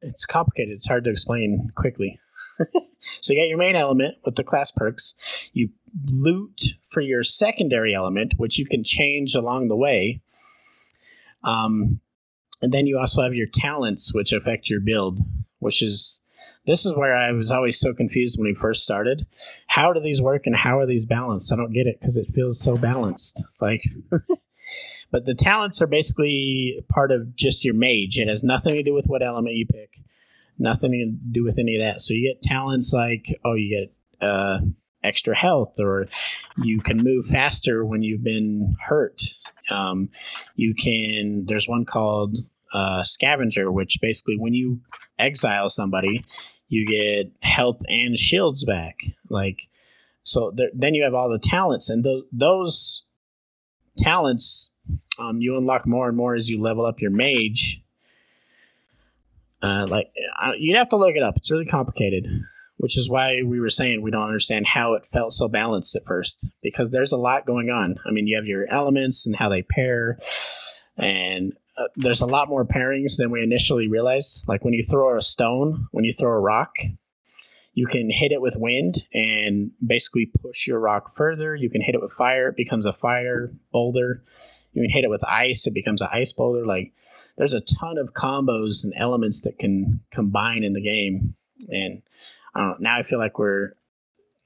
It's 0.00 0.26
complicated. 0.26 0.72
It's 0.72 0.86
hard 0.86 1.04
to 1.04 1.10
explain 1.10 1.70
quickly. 1.74 2.20
so 3.20 3.32
you 3.32 3.40
got 3.40 3.48
your 3.48 3.58
main 3.58 3.76
element 3.76 4.16
with 4.24 4.36
the 4.36 4.44
class 4.44 4.70
perks. 4.70 5.14
You 5.52 5.70
loot 6.06 6.62
for 6.88 7.00
your 7.00 7.24
secondary 7.24 7.94
element, 7.94 8.34
which 8.36 8.58
you 8.58 8.66
can 8.66 8.84
change 8.84 9.34
along 9.34 9.68
the 9.68 9.76
way. 9.76 10.20
Um, 11.42 12.00
and 12.62 12.72
then 12.72 12.86
you 12.86 12.98
also 12.98 13.22
have 13.22 13.34
your 13.34 13.46
talents, 13.46 14.12
which 14.14 14.32
affect 14.32 14.68
your 14.68 14.80
build, 14.80 15.20
which 15.58 15.82
is 15.82 16.24
this 16.66 16.84
is 16.84 16.94
where 16.94 17.16
I 17.16 17.32
was 17.32 17.50
always 17.50 17.78
so 17.78 17.94
confused 17.94 18.38
when 18.38 18.46
we 18.46 18.54
first 18.54 18.84
started. 18.84 19.26
How 19.66 19.92
do 19.92 20.00
these 20.00 20.20
work 20.20 20.46
and 20.46 20.54
how 20.54 20.78
are 20.78 20.86
these 20.86 21.06
balanced? 21.06 21.52
I 21.52 21.56
don't 21.56 21.72
get 21.72 21.86
it 21.86 21.98
because 21.98 22.16
it 22.16 22.32
feels 22.34 22.60
so 22.60 22.76
balanced. 22.76 23.44
Like, 23.60 23.82
but 25.10 25.24
the 25.24 25.34
talents 25.34 25.80
are 25.80 25.86
basically 25.86 26.84
part 26.88 27.12
of 27.12 27.34
just 27.34 27.64
your 27.64 27.74
mage. 27.74 28.18
It 28.18 28.28
has 28.28 28.44
nothing 28.44 28.74
to 28.74 28.82
do 28.82 28.94
with 28.94 29.06
what 29.06 29.22
element 29.22 29.56
you 29.56 29.66
pick, 29.66 29.98
nothing 30.58 30.92
to 30.92 31.32
do 31.32 31.44
with 31.44 31.58
any 31.58 31.76
of 31.76 31.82
that. 31.82 32.00
So 32.00 32.14
you 32.14 32.28
get 32.28 32.42
talents 32.42 32.92
like, 32.92 33.40
oh, 33.44 33.54
you 33.54 33.80
get 33.80 34.26
uh, 34.26 34.58
extra 35.02 35.36
health, 35.36 35.80
or 35.80 36.06
you 36.62 36.80
can 36.80 36.98
move 36.98 37.26
faster 37.26 37.84
when 37.84 38.02
you've 38.02 38.24
been 38.24 38.76
hurt. 38.80 39.22
Um, 39.70 40.10
you 40.56 40.74
can. 40.74 41.44
There's 41.46 41.68
one 41.68 41.84
called 41.84 42.36
uh, 42.72 43.02
scavenger, 43.02 43.70
which 43.70 43.98
basically 44.00 44.36
when 44.38 44.54
you 44.54 44.80
exile 45.18 45.68
somebody, 45.68 46.24
you 46.68 46.86
get 46.86 47.32
health 47.42 47.80
and 47.88 48.18
shields 48.18 48.64
back. 48.64 49.00
Like 49.28 49.68
so, 50.22 50.52
there, 50.54 50.70
then 50.74 50.94
you 50.94 51.04
have 51.04 51.14
all 51.14 51.30
the 51.30 51.38
talents, 51.38 51.90
and 51.90 52.04
tho- 52.04 52.24
those 52.32 53.04
talents 53.98 54.72
um, 55.18 55.40
you 55.40 55.56
unlock 55.56 55.86
more 55.86 56.08
and 56.08 56.16
more 56.16 56.34
as 56.34 56.48
you 56.48 56.60
level 56.60 56.86
up 56.86 57.00
your 57.00 57.10
mage. 57.10 57.82
Uh, 59.62 59.86
like 59.88 60.10
I, 60.38 60.54
you'd 60.58 60.78
have 60.78 60.88
to 60.90 60.96
look 60.96 61.14
it 61.16 61.22
up. 61.22 61.36
It's 61.36 61.50
really 61.50 61.66
complicated, 61.66 62.26
which 62.80 62.96
is 62.96 63.10
why 63.10 63.42
we 63.44 63.60
were 63.60 63.68
saying 63.68 64.00
we 64.00 64.10
don't 64.10 64.22
understand 64.22 64.66
how 64.66 64.94
it 64.94 65.04
felt 65.04 65.34
so 65.34 65.46
balanced 65.48 65.94
at 65.96 66.06
first 66.06 66.54
because 66.62 66.90
there's 66.90 67.12
a 67.12 67.18
lot 67.18 67.44
going 67.44 67.68
on. 67.68 67.96
I 68.06 68.10
mean, 68.10 68.26
you 68.26 68.36
have 68.36 68.46
your 68.46 68.66
elements 68.70 69.26
and 69.26 69.36
how 69.36 69.50
they 69.50 69.62
pair, 69.62 70.18
and 70.96 71.52
uh, 71.76 71.88
there's 71.96 72.22
a 72.22 72.26
lot 72.26 72.48
more 72.48 72.64
pairings 72.64 73.18
than 73.18 73.30
we 73.30 73.42
initially 73.42 73.88
realized. 73.88 74.48
Like 74.48 74.64
when 74.64 74.72
you 74.72 74.82
throw 74.82 75.14
a 75.14 75.20
stone, 75.20 75.88
when 75.90 76.04
you 76.04 76.12
throw 76.12 76.32
a 76.32 76.40
rock, 76.40 76.74
you 77.74 77.86
can 77.86 78.08
hit 78.10 78.32
it 78.32 78.40
with 78.40 78.56
wind 78.58 78.94
and 79.12 79.72
basically 79.86 80.32
push 80.42 80.66
your 80.66 80.80
rock 80.80 81.14
further. 81.14 81.54
You 81.54 81.68
can 81.68 81.82
hit 81.82 81.94
it 81.94 82.00
with 82.00 82.12
fire, 82.12 82.48
it 82.48 82.56
becomes 82.56 82.86
a 82.86 82.94
fire 82.94 83.52
boulder. 83.72 84.24
You 84.72 84.82
can 84.82 84.90
hit 84.90 85.04
it 85.04 85.10
with 85.10 85.24
ice, 85.28 85.66
it 85.66 85.74
becomes 85.74 86.00
an 86.00 86.08
ice 86.10 86.32
boulder. 86.32 86.64
Like 86.64 86.94
there's 87.36 87.54
a 87.54 87.60
ton 87.60 87.98
of 87.98 88.14
combos 88.14 88.84
and 88.84 88.94
elements 88.96 89.42
that 89.42 89.58
can 89.58 90.00
combine 90.10 90.64
in 90.64 90.72
the 90.72 90.80
game. 90.80 91.34
And 91.68 92.00
I 92.54 92.74
now 92.78 92.96
I 92.96 93.02
feel 93.02 93.18
like 93.18 93.38
we're 93.38 93.72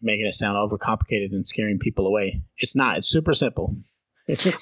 making 0.03 0.27
it 0.27 0.35
sound 0.35 0.57
overcomplicated 0.57 1.33
and 1.33 1.47
scaring 1.47 1.79
people 1.79 2.07
away. 2.07 2.43
It's 2.59 2.77
not. 2.77 2.99
It's 2.99 3.09
super 3.09 3.33
simple. 3.33 3.77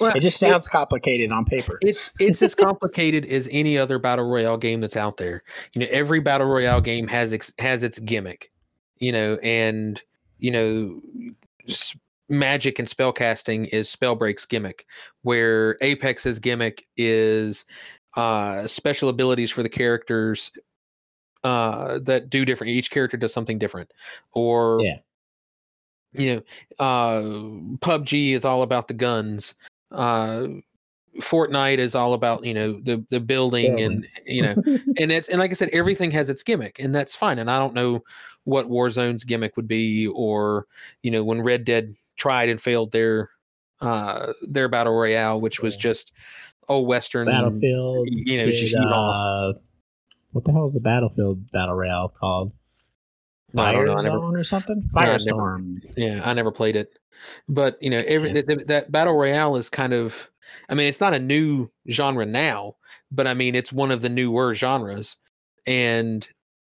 Well, 0.00 0.12
it 0.16 0.20
just 0.20 0.40
sounds 0.40 0.68
complicated 0.68 1.30
on 1.30 1.44
paper. 1.44 1.78
It's 1.82 2.12
it's 2.18 2.42
as 2.42 2.52
complicated 2.52 3.24
as 3.26 3.48
any 3.52 3.78
other 3.78 4.00
battle 4.00 4.28
royale 4.28 4.56
game 4.56 4.80
that's 4.80 4.96
out 4.96 5.18
there. 5.18 5.44
You 5.74 5.82
know, 5.82 5.86
every 5.90 6.18
battle 6.18 6.48
royale 6.48 6.80
game 6.80 7.06
has 7.06 7.32
ex, 7.32 7.54
has 7.60 7.84
its 7.84 8.00
gimmick. 8.00 8.50
You 8.98 9.12
know, 9.12 9.36
and 9.36 10.02
you 10.38 10.50
know, 10.50 11.00
magic 12.28 12.80
and 12.80 12.88
spellcasting 12.88 13.68
is 13.68 13.94
Spellbreak's 13.94 14.46
gimmick, 14.46 14.84
where 15.22 15.76
Apex's 15.80 16.40
gimmick 16.40 16.84
is 16.96 17.64
uh, 18.16 18.66
special 18.66 19.08
abilities 19.08 19.50
for 19.50 19.62
the 19.62 19.68
characters 19.68 20.50
uh, 21.44 21.98
that 22.00 22.30
do 22.30 22.44
different. 22.44 22.70
Each 22.72 22.90
character 22.90 23.16
does 23.16 23.32
something 23.32 23.58
different, 23.58 23.90
or 24.32 24.78
Yeah. 24.82 24.98
you 26.12 26.34
know, 26.36 26.42
uh, 26.84 27.20
PUBG 27.78 28.32
is 28.32 28.44
all 28.44 28.62
about 28.62 28.88
the 28.88 28.94
guns. 28.94 29.54
Uh, 29.90 30.46
Fortnite 31.20 31.76
is 31.78 31.94
all 31.94 32.14
about 32.14 32.42
you 32.44 32.54
know 32.54 32.80
the 32.80 33.04
the 33.10 33.20
building 33.20 33.78
and 33.80 34.06
you 34.24 34.40
know 34.42 34.54
and 34.98 35.12
it's 35.12 35.28
and 35.28 35.38
like 35.40 35.50
I 35.50 35.54
said, 35.54 35.68
everything 35.70 36.10
has 36.12 36.30
its 36.30 36.42
gimmick, 36.42 36.78
and 36.78 36.94
that's 36.94 37.14
fine. 37.14 37.38
And 37.38 37.50
I 37.50 37.58
don't 37.58 37.74
know 37.74 38.02
what 38.44 38.68
Warzone's 38.70 39.22
gimmick 39.24 39.56
would 39.56 39.68
be, 39.68 40.06
or 40.06 40.66
you 41.02 41.10
know 41.10 41.22
when 41.22 41.42
Red 41.42 41.64
Dead 41.64 41.94
tried 42.16 42.48
and 42.48 42.60
failed 42.60 42.92
their 42.92 43.28
uh 43.80 44.32
their 44.42 44.68
battle 44.68 44.94
royale, 44.94 45.38
which 45.40 45.60
was 45.60 45.76
just 45.76 46.12
old 46.68 46.86
western. 46.88 47.26
Battlefield. 47.26 48.08
you 48.10 48.38
know, 48.38 48.44
did, 48.44 48.52
just 48.52 48.72
you 48.74 48.80
all- 48.82 49.50
uh, 49.50 49.58
what 50.32 50.44
the 50.44 50.52
hell 50.52 50.66
is 50.68 50.74
the 50.74 50.80
Battlefield 50.80 51.50
battle 51.52 51.74
royale 51.74 52.08
called? 52.08 52.52
I 53.56 53.70
don't 53.72 53.84
know, 53.84 53.96
Firezone 53.96 54.04
never- 54.04 54.38
or 54.38 54.44
something? 54.44 54.90
I 54.94 55.04
never- 55.06 55.18
Firestorm. 55.18 55.92
Yeah, 55.96 56.22
I 56.24 56.32
never 56.32 56.50
played 56.50 56.74
it, 56.74 56.98
but 57.48 57.76
you 57.82 57.90
know, 57.90 57.98
every 58.06 58.30
Yeah. 58.30 58.34
th- 58.42 58.46
th- 58.46 58.66
that 58.68 58.90
battle 58.90 59.14
royale 59.14 59.56
is 59.56 59.68
kind 59.68 59.92
of. 59.92 60.30
I 60.70 60.74
mean, 60.74 60.88
it's 60.88 61.00
not 61.00 61.14
a 61.14 61.18
new 61.18 61.68
genre 61.88 62.24
now, 62.26 62.76
but 63.10 63.26
I 63.26 63.34
mean, 63.34 63.54
it's 63.54 63.72
one 63.72 63.90
of 63.90 64.00
the 64.00 64.08
newer 64.08 64.54
genres, 64.54 65.16
and 65.66 66.26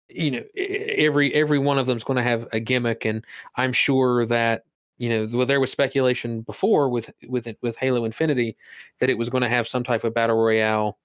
you 0.10 0.32
know, 0.32 0.44
every 0.58 1.32
every 1.36 1.60
one 1.60 1.78
of 1.78 1.86
them's 1.86 2.04
going 2.04 2.18
to 2.18 2.24
have 2.24 2.48
a 2.52 2.60
gimmick, 2.60 3.06
and 3.06 3.24
I'm 3.56 3.72
sure 3.74 4.26
that 4.26 4.66
you 4.98 5.10
know, 5.10 5.28
well, 5.38 5.46
there 5.46 5.60
was 5.60 5.72
speculation 5.72 6.42
before 6.42 6.90
with 6.90 7.12
with 7.28 7.46
it- 7.46 7.58
with 7.62 7.76
Halo 7.78 8.04
Infinity 8.04 8.58
that 9.00 9.10
it 9.12 9.18
was 9.18 9.30
going 9.30 9.42
to 9.44 9.50
have 9.50 9.68
some 9.68 9.84
type 9.84 10.04
of 10.04 10.14
battle 10.16 10.38
royale 10.38 10.98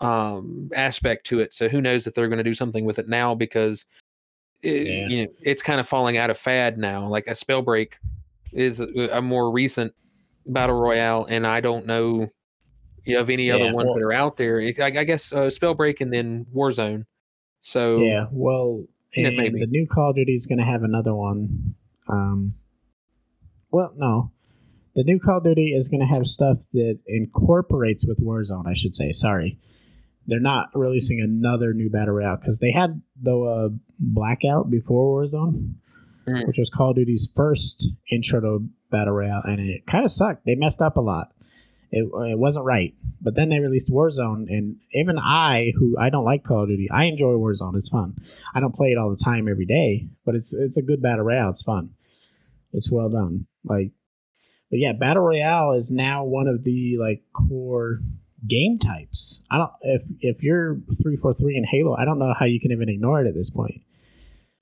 um 0.00 0.70
aspect 0.74 1.26
to 1.26 1.40
it. 1.40 1.52
So 1.52 1.68
who 1.68 1.80
knows 1.80 2.06
if 2.06 2.14
they're 2.14 2.28
going 2.28 2.38
to 2.38 2.44
do 2.44 2.54
something 2.54 2.84
with 2.84 2.98
it 2.98 3.08
now 3.08 3.34
because 3.34 3.86
it, 4.62 4.86
Yeah. 4.86 5.06
you 5.08 5.22
know 5.24 5.32
it's 5.42 5.62
kind 5.62 5.80
of 5.80 5.88
falling 5.88 6.16
out 6.16 6.30
of 6.30 6.38
fad 6.38 6.78
now. 6.78 7.06
Like 7.06 7.26
a 7.26 7.32
Spellbreak 7.32 7.94
is 8.52 8.80
a, 8.80 9.20
more 9.20 9.50
recent 9.50 9.92
battle 10.46 10.76
royale, 10.80 11.26
and 11.28 11.46
I 11.46 11.60
don't 11.60 11.84
know 11.86 12.28
you 13.04 13.14
know, 13.14 13.20
of 13.20 13.30
any 13.30 13.50
other 13.50 13.72
ones 13.72 13.86
well- 13.86 13.94
that 13.94 14.02
are 14.02 14.12
out 14.12 14.36
there. 14.36 14.60
I, 14.60 14.72
I 14.84 15.04
guess 15.04 15.32
uh, 15.32 15.46
Spellbreak 15.46 16.00
and 16.00 16.12
then 16.12 16.46
Warzone. 16.54 17.04
So 17.60 17.98
Yeah, 17.98 18.26
well, 18.30 18.84
Yeah, 19.14 19.28
and 19.28 19.36
maybe. 19.36 19.60
the 19.60 19.66
new 19.66 19.86
Call 19.86 20.10
of 20.10 20.16
Duty 20.16 20.32
is 20.32 20.46
going 20.46 20.58
to 20.58 20.64
have 20.64 20.82
another 20.82 21.14
one. 21.14 21.74
Um, 22.08 22.54
well, 23.70 23.92
no, 23.96 24.30
the 24.94 25.04
new 25.04 25.18
Call 25.18 25.38
of 25.38 25.44
Duty 25.44 25.72
is 25.76 25.88
going 25.88 26.00
to 26.00 26.06
have 26.06 26.26
stuff 26.26 26.58
that 26.72 26.98
incorporates 27.06 28.06
with 28.06 28.18
Warzone. 28.22 28.66
I 28.66 28.74
should 28.74 28.94
say. 28.94 29.12
Sorry, 29.12 29.58
they're 30.28 30.38
not 30.40 30.68
releasing 30.74 31.20
another 31.20 31.72
new 31.74 31.90
battle 31.90 32.14
royale 32.14 32.36
because 32.36 32.60
they 32.60 32.70
had 32.70 33.02
the 33.20 33.36
uh, 33.36 33.68
Blackout 33.98 34.70
before 34.70 35.24
Warzone, 35.24 35.74
Mm. 36.28 36.46
which 36.46 36.58
was 36.58 36.68
Call 36.68 36.90
of 36.90 36.96
Duty's 36.96 37.32
first 37.34 37.88
intro 38.12 38.40
to 38.40 38.68
battle 38.90 39.14
royale, 39.14 39.40
and 39.44 39.58
it 39.60 39.86
kind 39.86 40.04
of 40.04 40.10
sucked. 40.10 40.44
They 40.44 40.54
messed 40.56 40.82
up 40.82 40.98
a 40.98 41.00
lot. 41.00 41.32
It, 41.90 42.02
it 42.02 42.38
wasn't 42.38 42.66
right. 42.66 42.94
But 43.22 43.34
then 43.34 43.48
they 43.48 43.60
released 43.60 43.90
Warzone, 43.90 44.44
and 44.50 44.76
even 44.92 45.18
I, 45.18 45.72
who 45.74 45.96
I 45.98 46.10
don't 46.10 46.26
like 46.26 46.44
Call 46.44 46.64
of 46.64 46.68
Duty, 46.68 46.88
I 46.90 47.04
enjoy 47.04 47.32
Warzone. 47.32 47.74
It's 47.76 47.88
fun. 47.88 48.14
I 48.54 48.60
don't 48.60 48.74
play 48.74 48.88
it 48.88 48.98
all 48.98 49.08
the 49.08 49.16
time 49.24 49.48
every 49.48 49.64
day, 49.64 50.06
but 50.26 50.34
it's 50.34 50.52
it's 50.52 50.76
a 50.76 50.82
good 50.82 51.00
battle 51.00 51.24
royale. 51.24 51.48
It's 51.48 51.62
fun. 51.62 51.90
It's 52.74 52.92
well 52.92 53.08
done. 53.08 53.46
Like 53.64 53.92
but 54.70 54.80
yeah, 54.80 54.92
battle 54.92 55.22
royale 55.22 55.72
is 55.72 55.90
now 55.90 56.24
one 56.24 56.46
of 56.46 56.62
the 56.62 56.98
like 57.00 57.22
core 57.32 58.00
game 58.46 58.78
types. 58.78 59.42
I 59.50 59.58
don't 59.58 59.70
if 59.82 60.02
if 60.20 60.42
you're 60.42 60.78
three 61.02 61.16
four 61.16 61.32
three 61.34 61.56
in 61.56 61.64
Halo, 61.64 61.94
I 61.96 62.04
don't 62.04 62.18
know 62.18 62.34
how 62.38 62.46
you 62.46 62.60
can 62.60 62.72
even 62.72 62.88
ignore 62.88 63.20
it 63.24 63.28
at 63.28 63.34
this 63.34 63.50
point. 63.50 63.80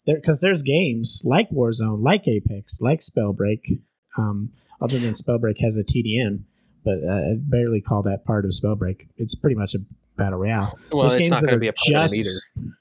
There 0.06 0.16
because 0.16 0.40
there's 0.40 0.62
games 0.62 1.22
like 1.24 1.50
Warzone, 1.50 2.02
like 2.02 2.26
Apex, 2.28 2.80
like 2.80 3.00
Spellbreak. 3.00 3.80
Um, 4.18 4.50
other 4.80 4.98
than 4.98 5.12
Spellbreak 5.12 5.60
has 5.60 5.76
a 5.78 5.84
TDM, 5.84 6.42
but 6.84 6.98
uh, 7.06 7.12
I 7.12 7.34
barely 7.38 7.80
call 7.80 8.02
that 8.04 8.24
part 8.24 8.44
of 8.44 8.52
Spellbreak. 8.52 9.06
It's 9.16 9.34
pretty 9.34 9.56
much 9.56 9.74
a 9.74 9.78
battle 10.16 10.38
royale. 10.38 10.78
Well, 10.92 11.02
There's 11.02 11.14
it's 11.14 11.20
games 11.20 11.30
not 11.30 11.42
going 11.42 11.54
to 11.54 11.58
be 11.58 11.68
a 11.68 11.72
part 11.72 12.04
of 12.04 12.10
just- 12.10 12.16
either. 12.16 12.72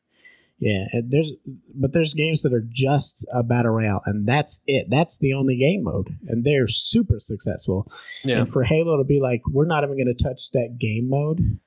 Yeah, 0.60 0.86
there's 1.04 1.32
but 1.76 1.92
there's 1.92 2.14
games 2.14 2.42
that 2.44 2.54
are 2.54 2.66
just 2.72 3.26
a 3.34 3.44
battle 3.44 3.72
royale, 3.72 4.02
and 4.06 4.26
that's 4.26 4.62
it. 4.68 4.90
That's 4.90 5.18
the 5.18 5.34
only 5.34 5.58
game 5.58 5.84
mode, 5.84 6.18
and 6.30 6.46
they're 6.46 6.68
super 6.70 7.20
successful. 7.20 7.92
Yeah. 8.24 8.40
And 8.42 8.54
for 8.54 8.64
Halo 8.64 8.98
to 8.98 9.04
be 9.04 9.20
like, 9.20 9.42
we're 9.52 9.66
not 9.66 9.84
even 9.84 9.98
going 9.98 10.16
to 10.16 10.24
touch 10.24 10.52
that 10.52 10.78
game 10.80 11.10
mode. 11.10 11.60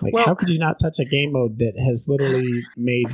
Like, 0.00 0.12
Well- 0.12 0.26
how 0.26 0.34
could 0.34 0.48
you 0.48 0.58
not 0.58 0.78
touch 0.78 0.98
a 1.00 1.04
game 1.04 1.32
mode 1.32 1.58
that 1.58 1.74
has 1.78 2.08
literally 2.08 2.62
made 2.76 3.08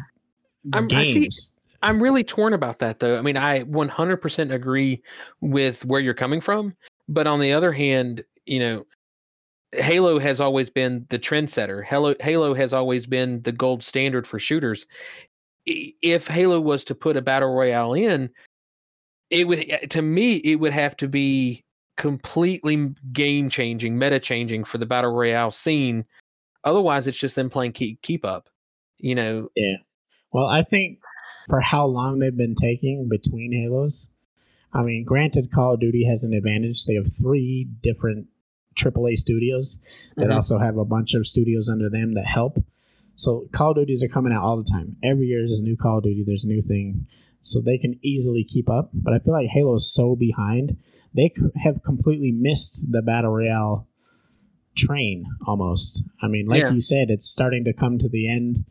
I'm- 0.72 0.88
I 0.92 1.04
see- 1.04 1.20
games? 1.22 1.56
I'm 1.82 2.02
really 2.02 2.24
torn 2.24 2.52
about 2.54 2.78
that 2.80 2.98
though. 2.98 3.18
I 3.18 3.22
mean, 3.22 3.36
I 3.36 3.62
100% 3.64 4.52
agree 4.52 5.02
with 5.40 5.84
where 5.84 6.00
you're 6.00 6.14
coming 6.14 6.40
from, 6.40 6.74
but 7.08 7.26
on 7.26 7.40
the 7.40 7.52
other 7.52 7.72
hand, 7.72 8.22
you 8.46 8.58
know, 8.58 8.86
Halo 9.76 10.18
has 10.18 10.40
always 10.40 10.70
been 10.70 11.06
the 11.08 11.18
trendsetter. 11.18 11.84
Halo 11.84 12.14
Halo 12.20 12.54
has 12.54 12.72
always 12.72 13.06
been 13.06 13.42
the 13.42 13.52
gold 13.52 13.82
standard 13.82 14.26
for 14.26 14.38
shooters. 14.38 14.86
If 15.66 16.26
Halo 16.26 16.60
was 16.60 16.84
to 16.84 16.94
put 16.94 17.16
a 17.16 17.22
battle 17.22 17.54
royale 17.54 17.94
in, 17.94 18.30
it 19.30 19.48
would 19.48 19.64
eh, 19.68 19.86
to 19.86 20.02
me 20.02 20.36
it 20.36 20.56
would 20.56 20.72
have 20.72 20.96
to 20.98 21.08
be 21.08 21.64
completely 21.96 22.94
game 23.12 23.48
changing, 23.48 23.98
meta 23.98 24.20
changing 24.20 24.64
for 24.64 24.78
the 24.78 24.86
battle 24.86 25.12
royale 25.12 25.50
scene. 25.50 26.04
Otherwise, 26.64 27.06
it's 27.06 27.18
just 27.18 27.36
them 27.36 27.50
playing 27.50 27.72
keep 27.72 28.00
keep 28.02 28.24
up. 28.24 28.48
You 28.98 29.14
know, 29.14 29.48
Yeah. 29.54 29.76
Well, 30.32 30.46
I 30.46 30.62
think 30.62 30.98
for 31.48 31.60
how 31.60 31.86
long 31.86 32.18
they've 32.18 32.36
been 32.36 32.56
taking 32.56 33.08
between 33.08 33.52
Halos, 33.52 34.08
I 34.72 34.82
mean, 34.82 35.04
granted, 35.04 35.52
Call 35.52 35.74
of 35.74 35.80
Duty 35.80 36.04
has 36.04 36.24
an 36.24 36.34
advantage. 36.34 36.84
They 36.84 36.94
have 36.94 37.06
three 37.06 37.68
different 37.82 38.26
AAA 38.76 39.16
studios 39.16 39.82
that 40.16 40.28
Mhm. 40.28 40.34
also 40.34 40.58
have 40.58 40.76
a 40.78 40.84
bunch 40.84 41.14
of 41.14 41.26
studios 41.26 41.68
under 41.68 41.88
them 41.90 42.12
that 42.14 42.26
help. 42.26 42.58
So 43.16 43.46
Call 43.52 43.70
of 43.70 43.76
Duties 43.76 44.02
are 44.02 44.08
coming 44.08 44.32
out 44.32 44.42
all 44.42 44.56
the 44.56 44.64
time. 44.70 44.96
Every 45.02 45.26
year 45.28 45.40
there's 45.40 45.60
a 45.60 45.64
new 45.64 45.76
Call 45.76 45.98
of 45.98 46.04
Duty. 46.04 46.24
There's 46.24 46.44
a 46.44 46.48
new 46.48 46.62
thing, 46.62 47.06
so 47.42 47.60
they 47.60 47.78
can 47.78 47.98
easily 48.02 48.42
keep 48.44 48.68
up. 48.68 48.90
But 48.92 49.14
I 49.14 49.18
feel 49.20 49.32
like 49.34 49.48
Halo 49.48 49.74
is 49.76 49.92
so 49.92 50.16
behind. 50.16 50.76
They 51.14 51.32
have 51.56 51.82
completely 51.84 52.32
missed 52.32 52.90
the 52.90 53.02
battle 53.02 53.30
royale 53.30 53.86
train 54.74 55.24
almost. 55.46 56.02
I 56.20 56.26
mean, 56.28 56.46
like 56.46 56.60
Yeah. 56.62 56.72
you 56.72 56.80
said, 56.80 57.10
it's 57.10 57.26
starting 57.26 57.64
to 57.64 57.72
come 57.72 57.98
to 57.98 58.08
the 58.08 58.26
end. 58.28 58.64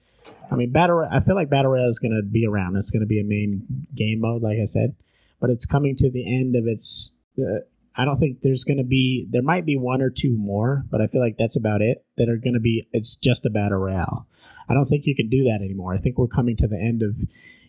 I 0.51 0.55
mean, 0.57 0.71
battle. 0.71 1.07
I 1.09 1.21
feel 1.21 1.35
like 1.35 1.49
battle 1.49 1.71
royale 1.71 1.87
is 1.87 1.99
going 1.99 2.11
to 2.15 2.21
be 2.21 2.45
around. 2.45 2.75
It's 2.75 2.89
going 2.91 2.99
to 3.01 3.07
be 3.07 3.19
a 3.21 3.23
main 3.23 3.87
game 3.95 4.19
mode, 4.19 4.41
like 4.41 4.59
I 4.59 4.65
said, 4.65 4.93
but 5.39 5.49
it's 5.49 5.65
coming 5.65 5.95
to 5.97 6.09
the 6.09 6.25
end 6.25 6.55
of 6.57 6.67
its. 6.67 7.15
Uh, 7.39 7.59
I 7.95 8.05
don't 8.05 8.15
think 8.15 8.41
there's 8.41 8.63
going 8.63 8.77
to 8.77 8.83
be. 8.83 9.27
There 9.29 9.43
might 9.43 9.65
be 9.65 9.77
one 9.77 10.01
or 10.01 10.09
two 10.09 10.35
more, 10.37 10.83
but 10.89 11.01
I 11.01 11.07
feel 11.07 11.21
like 11.21 11.37
that's 11.37 11.57
about 11.57 11.81
it. 11.81 12.03
That 12.17 12.29
are 12.29 12.37
going 12.37 12.55
to 12.55 12.59
be. 12.59 12.87
It's 12.91 13.15
just 13.15 13.45
a 13.45 13.49
battle 13.49 13.77
royale. 13.77 14.27
I 14.69 14.73
don't 14.73 14.85
think 14.85 15.05
you 15.05 15.15
can 15.15 15.29
do 15.29 15.43
that 15.45 15.61
anymore. 15.63 15.93
I 15.93 15.97
think 15.97 16.17
we're 16.17 16.27
coming 16.27 16.55
to 16.57 16.67
the 16.67 16.79
end 16.79 17.03
of. 17.03 17.15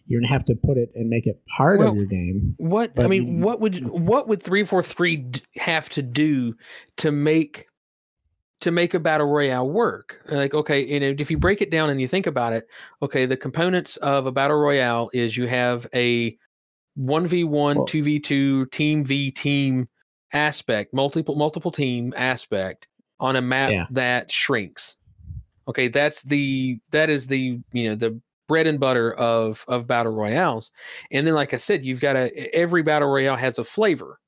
You're 0.07 0.21
gonna 0.21 0.33
have 0.35 0.45
to 0.47 0.55
put 0.55 0.77
it 0.77 0.93
and 0.95 1.09
make 1.09 1.27
it 1.27 1.41
part 1.57 1.79
Well, 1.79 1.89
of 1.89 1.97
your 1.97 2.05
game. 2.05 2.55
What 2.59 2.93
I 3.01 3.07
mean, 3.07 3.41
what 3.41 3.61
would 3.61 3.89
what 3.89 4.29
would 4.29 4.43
three 4.43 4.63
four 4.63 4.83
three 4.83 5.31
have 5.57 5.89
to 5.91 6.03
do 6.03 6.57
to 6.99 7.11
make 7.11 7.69
to 8.61 8.71
make 8.71 8.93
a 8.93 9.01
battle 9.01 9.27
royale 9.27 9.67
work? 9.67 10.21
Like, 10.29 10.53
okay, 10.53 10.85
you 10.85 11.01
know, 11.01 11.15
if 11.19 11.31
you 11.31 11.39
break 11.39 11.63
it 11.63 11.71
down 11.71 11.89
and 11.89 12.03
you 12.03 12.07
think 12.07 12.27
about 12.27 12.53
it, 12.53 12.67
okay, 13.01 13.25
the 13.25 13.37
components 13.39 13.97
of 13.97 14.27
a 14.27 14.33
battle 14.33 14.59
royale 14.59 15.09
is 15.15 15.39
you 15.39 15.47
have 15.47 15.87
a 15.95 16.37
one 16.97 17.27
v 17.27 17.45
one, 17.45 17.79
Well- 17.79 17.87
two 17.87 18.03
v 18.03 18.21
two, 18.21 18.67
team 18.67 19.05
v 19.07 19.31
team 19.31 19.89
aspect, 20.35 20.93
multiple 20.93 21.37
multiple 21.37 21.71
team 21.71 22.13
aspect 22.17 22.87
on 23.21 23.37
a 23.37 23.41
map 23.41 23.71
Yeah. 23.71 23.87
that 23.91 24.31
shrinks. 24.31 24.97
Okay, 25.67 25.89
that's 25.89 26.23
the 26.25 26.79
that 26.91 27.09
is 27.09 27.27
the 27.27 27.59
you 27.73 27.89
know 27.89 27.95
the 27.95 28.21
bread 28.47 28.67
and 28.67 28.79
butter 28.79 29.15
of 29.15 29.65
of 29.69 29.87
battle 29.87 30.13
royales. 30.13 30.71
And 31.11 31.27
then, 31.27 31.35
like 31.35 31.55
I 31.55 31.57
said, 31.57 31.85
you've 31.85 32.01
got 32.01 32.17
a 32.17 32.55
every 32.55 32.83
battle 32.83 33.09
royale 33.09 33.37
has 33.37 33.59
a 33.59 33.65
flavor. 33.65 34.21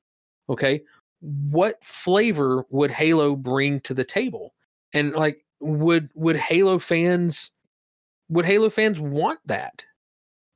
Okay, 0.48 0.80
what 1.20 1.82
flavor 1.84 2.64
would 2.70 2.90
Halo 2.90 3.36
bring 3.36 3.80
to 3.80 3.92
the 3.92 4.04
table? 4.04 4.54
And 4.94 5.12
like, 5.12 5.44
would 5.60 6.08
would 6.14 6.36
Halo 6.36 6.78
fans 6.78 7.50
would 8.30 8.46
Halo 8.46 8.70
fans 8.70 8.98
want 8.98 9.40
that? 9.46 9.84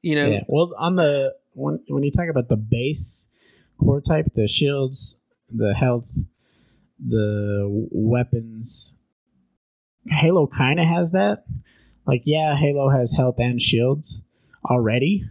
You 0.02 0.14
know, 0.14 0.30
Yeah. 0.30 0.44
Well, 0.48 0.74
on 0.78 0.96
the 0.96 1.34
when 1.52 1.78
when 1.88 2.02
you 2.02 2.10
talk 2.10 2.28
about 2.30 2.48
the 2.48 2.56
base 2.56 3.28
core 3.78 4.00
type, 4.00 4.32
the 4.34 4.48
shields, 4.48 5.19
the 5.52 5.74
health, 5.74 6.10
the 7.04 7.66
weapons, 7.90 8.94
Halo 10.08 10.46
kind 10.46 10.80
of 10.80 10.86
has 10.86 11.12
that. 11.12 11.44
Like, 12.06 12.22
yeah, 12.24 12.56
Halo 12.56 12.88
has 12.88 13.12
health 13.12 13.36
and 13.38 13.60
shields 13.60 14.22
already 14.64 15.24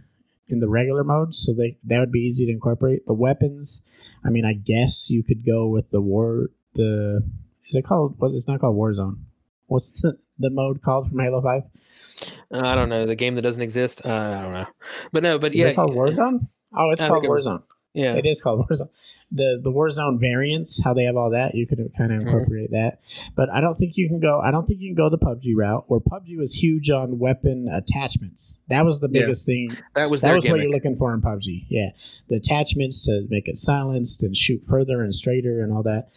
in 0.48 0.60
the 0.60 0.68
regular 0.68 1.04
mode, 1.04 1.34
so 1.34 1.52
they 1.52 1.76
that 1.84 1.98
would 2.00 2.12
be 2.12 2.20
easy 2.20 2.46
to 2.46 2.52
incorporate. 2.52 3.06
The 3.06 3.12
weapons, 3.14 3.82
I 4.24 4.30
mean, 4.30 4.44
I 4.44 4.54
guess 4.54 5.10
you 5.10 5.22
could 5.22 5.44
go 5.44 5.68
with 5.68 5.90
the 5.90 6.00
war. 6.00 6.50
The 6.74 7.22
is 7.68 7.76
it 7.76 7.82
called? 7.84 8.14
What? 8.18 8.32
It's 8.32 8.48
not 8.48 8.60
called 8.60 8.76
Warzone. 8.76 9.18
What's 9.66 10.00
the, 10.02 10.18
the 10.38 10.50
mode 10.50 10.82
called 10.82 11.08
from 11.08 11.18
Halo 11.20 11.40
Five? 11.42 11.62
I 12.52 12.74
don't 12.74 12.88
know 12.88 13.06
the 13.06 13.14
game 13.16 13.34
that 13.36 13.42
doesn't 13.42 13.62
exist. 13.62 14.02
Uh, 14.04 14.08
I 14.08 14.42
don't 14.42 14.52
know, 14.52 14.66
but 15.12 15.22
no, 15.22 15.38
but 15.38 15.54
Is 15.54 15.60
yeah, 15.62 15.68
it 15.68 15.74
called 15.76 15.92
Warzone? 15.92 16.48
Oh, 16.76 16.90
it's 16.90 17.02
I 17.02 17.08
called 17.08 17.22
think 17.22 17.30
it 17.30 17.30
was- 17.30 17.46
Warzone. 17.46 17.62
Yeah, 17.94 18.14
It 18.14 18.26
is 18.26 18.40
called 18.42 18.66
Warzone. 18.70 18.88
The 19.32 19.60
the 19.62 19.70
Warzone 19.70 20.18
variants, 20.18 20.82
how 20.82 20.92
they 20.92 21.04
have 21.04 21.16
all 21.16 21.30
that, 21.30 21.54
you 21.54 21.64
could 21.66 21.78
kind 21.96 22.12
of 22.12 22.18
Mhm. 22.18 22.22
incorporate 22.26 22.70
that. 22.72 23.00
But 23.36 23.48
I 23.50 23.60
don't 23.60 23.74
think 23.76 23.96
you 23.96 24.08
can 24.08 24.18
go. 24.18 24.40
I 24.40 24.50
don't 24.50 24.66
think 24.66 24.80
you 24.80 24.88
can 24.88 24.96
go 24.96 25.08
the 25.08 25.18
PUBG 25.18 25.54
route. 25.54 25.84
Where 25.88 26.00
PUBG 26.00 26.36
was 26.36 26.52
huge 26.52 26.90
on 26.90 27.18
weapon 27.20 27.68
attachments. 27.68 28.60
That 28.68 28.84
was 28.84 28.98
the 28.98 29.08
Yeah. 29.12 29.20
biggest 29.20 29.46
thing. 29.46 29.70
that 29.94 30.10
was 30.10 30.22
That 30.22 30.34
was 30.34 30.48
what 30.48 30.58
you're 30.60 30.70
looking 30.72 30.96
for 30.96 31.14
in 31.14 31.20
PUBG. 31.20 31.66
Yeah, 31.68 31.90
the 32.28 32.36
attachments 32.36 33.04
to 33.06 33.26
make 33.30 33.46
it 33.46 33.56
silenced 33.56 34.24
and 34.24 34.36
shoot 34.36 34.62
further 34.66 35.02
and 35.02 35.14
straighter 35.14 35.62
and 35.62 35.72
all 35.72 35.84
that. 35.84 36.08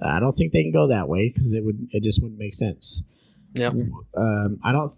I 0.00 0.18
don't 0.20 0.32
think 0.32 0.52
they 0.52 0.62
can 0.62 0.72
go 0.72 0.88
that 0.88 1.06
way 1.08 1.28
because 1.28 1.52
it 1.52 1.62
would 1.64 1.86
it 1.92 2.02
just 2.02 2.22
wouldn't 2.22 2.38
make 2.40 2.54
sense. 2.54 3.04
Yeah, 3.52 3.68
Um, 4.16 4.58
I 4.64 4.72
don't. 4.72 4.90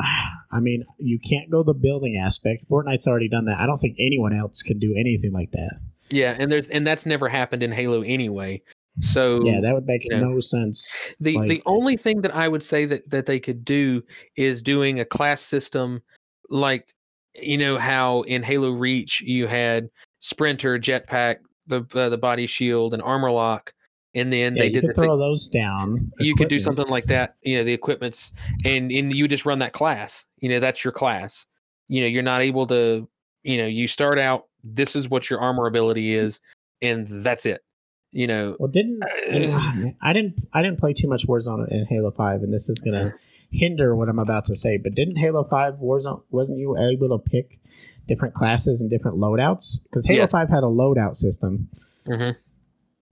I 0.50 0.60
mean, 0.60 0.84
you 0.98 1.18
can't 1.18 1.50
go 1.50 1.62
the 1.62 1.74
building 1.74 2.16
aspect. 2.16 2.68
Fortnite's 2.70 3.06
already 3.06 3.28
done 3.28 3.44
that. 3.46 3.58
I 3.58 3.66
don't 3.66 3.78
think 3.78 3.96
anyone 3.98 4.34
else 4.34 4.62
can 4.62 4.78
do 4.78 4.94
anything 4.98 5.32
like 5.32 5.50
that. 5.52 5.78
Yeah, 6.10 6.36
and 6.38 6.50
there's 6.50 6.68
and 6.70 6.86
that's 6.86 7.04
never 7.04 7.28
happened 7.28 7.62
in 7.62 7.72
Halo 7.72 8.02
anyway. 8.02 8.62
So 9.00 9.44
Yeah, 9.44 9.60
that 9.60 9.74
would 9.74 9.86
make 9.86 10.04
you 10.04 10.10
know, 10.10 10.32
no 10.32 10.40
sense. 10.40 11.16
the 11.20 11.36
Like, 11.36 11.48
the 11.48 11.62
only 11.66 11.96
thing 11.96 12.22
that 12.22 12.34
I 12.34 12.48
would 12.48 12.64
say 12.64 12.84
that 12.86 13.08
that 13.10 13.26
they 13.26 13.38
could 13.38 13.64
do 13.64 14.02
is 14.36 14.62
doing 14.62 15.00
a 15.00 15.04
class 15.04 15.40
system 15.40 16.02
like 16.48 16.94
you 17.34 17.58
know 17.58 17.78
how 17.78 18.22
in 18.22 18.42
Halo 18.42 18.70
Reach 18.70 19.20
you 19.20 19.46
had 19.46 19.90
sprinter, 20.20 20.78
jetpack, 20.78 21.36
the 21.66 21.86
uh, 21.94 22.08
the 22.08 22.18
body 22.18 22.46
shield, 22.46 22.94
and 22.94 23.02
armor 23.02 23.30
lock, 23.30 23.72
and 24.14 24.32
then 24.32 24.56
yeah, 24.56 24.62
they 24.62 24.70
did 24.70 24.80
could 24.82 24.90
the 24.90 24.94
thing. 24.94 25.04
throw 25.04 25.16
those 25.18 25.48
down. 25.48 26.10
You 26.18 26.34
could 26.34 26.48
do 26.48 26.58
something 26.58 26.88
like 26.88 27.04
that, 27.04 27.36
you 27.42 27.58
know, 27.58 27.64
the 27.64 27.72
equipments, 27.72 28.32
and 28.64 28.90
and 28.90 29.14
you 29.14 29.28
just 29.28 29.46
run 29.46 29.58
that 29.60 29.72
class. 29.72 30.26
You 30.38 30.48
know, 30.48 30.60
that's 30.60 30.84
your 30.84 30.92
class. 30.92 31.46
You 31.88 32.02
know, 32.02 32.06
you're 32.08 32.22
not 32.22 32.40
able 32.40 32.66
to. 32.68 33.08
You 33.44 33.56
know, 33.58 33.66
you 33.66 33.86
start 33.88 34.18
out. 34.18 34.46
This 34.64 34.96
is 34.96 35.08
what 35.08 35.30
your 35.30 35.40
armor 35.40 35.66
ability 35.66 36.12
is, 36.14 36.40
and 36.82 37.06
that's 37.06 37.46
it. 37.46 37.62
You 38.10 38.26
know, 38.26 38.56
Well, 38.58 38.68
didn't 38.68 39.02
Uh, 39.02 39.90
I 40.02 40.12
didn't 40.12 40.46
I 40.52 40.62
didn't 40.62 40.80
play 40.80 40.92
too 40.94 41.08
much 41.08 41.26
Warzone 41.26 41.68
in 41.70 41.84
Halo 41.86 42.10
Five, 42.10 42.42
and 42.42 42.52
this 42.52 42.68
is 42.68 42.78
gonna 42.78 43.14
hinder 43.50 43.94
what 43.94 44.08
I'm 44.08 44.18
about 44.18 44.46
to 44.46 44.56
say. 44.56 44.78
But 44.78 44.94
didn't 44.94 45.16
Halo 45.16 45.44
Five 45.44 45.74
Warzone 45.74 46.22
wasn't 46.30 46.58
you 46.58 46.76
able 46.78 47.08
to 47.16 47.18
pick 47.18 47.58
different 48.06 48.34
classes 48.34 48.80
and 48.80 48.90
different 48.90 49.18
loadouts? 49.18 49.82
Because 49.84 50.06
Halo 50.06 50.20
Yes. 50.22 50.30
Five 50.32 50.48
had 50.48 50.64
a 50.64 50.66
loadout 50.66 51.16
system, 51.16 51.68
mhm. 52.06 52.34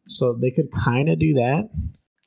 So 0.06 0.34
they 0.34 0.50
could 0.50 0.70
kind 0.72 1.08
of 1.08 1.18
do 1.18 1.34
that. 1.34 1.68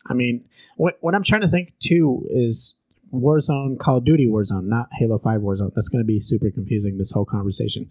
I 0.07 0.13
mean, 0.13 0.45
what 0.77 0.97
what 1.01 1.15
I'm 1.15 1.23
trying 1.23 1.41
to 1.41 1.47
think 1.47 1.73
too 1.79 2.25
is 2.29 2.77
Warzone, 3.13 3.79
Call 3.79 3.97
of 3.97 4.05
Duty 4.05 4.27
Warzone, 4.27 4.65
not 4.65 4.89
Halo 4.91 5.19
Five 5.19 5.41
Warzone. 5.41 5.73
That's 5.73 5.89
going 5.89 6.03
to 6.03 6.07
be 6.07 6.19
super 6.19 6.51
confusing. 6.51 6.97
This 6.97 7.11
whole 7.11 7.25
conversation. 7.25 7.89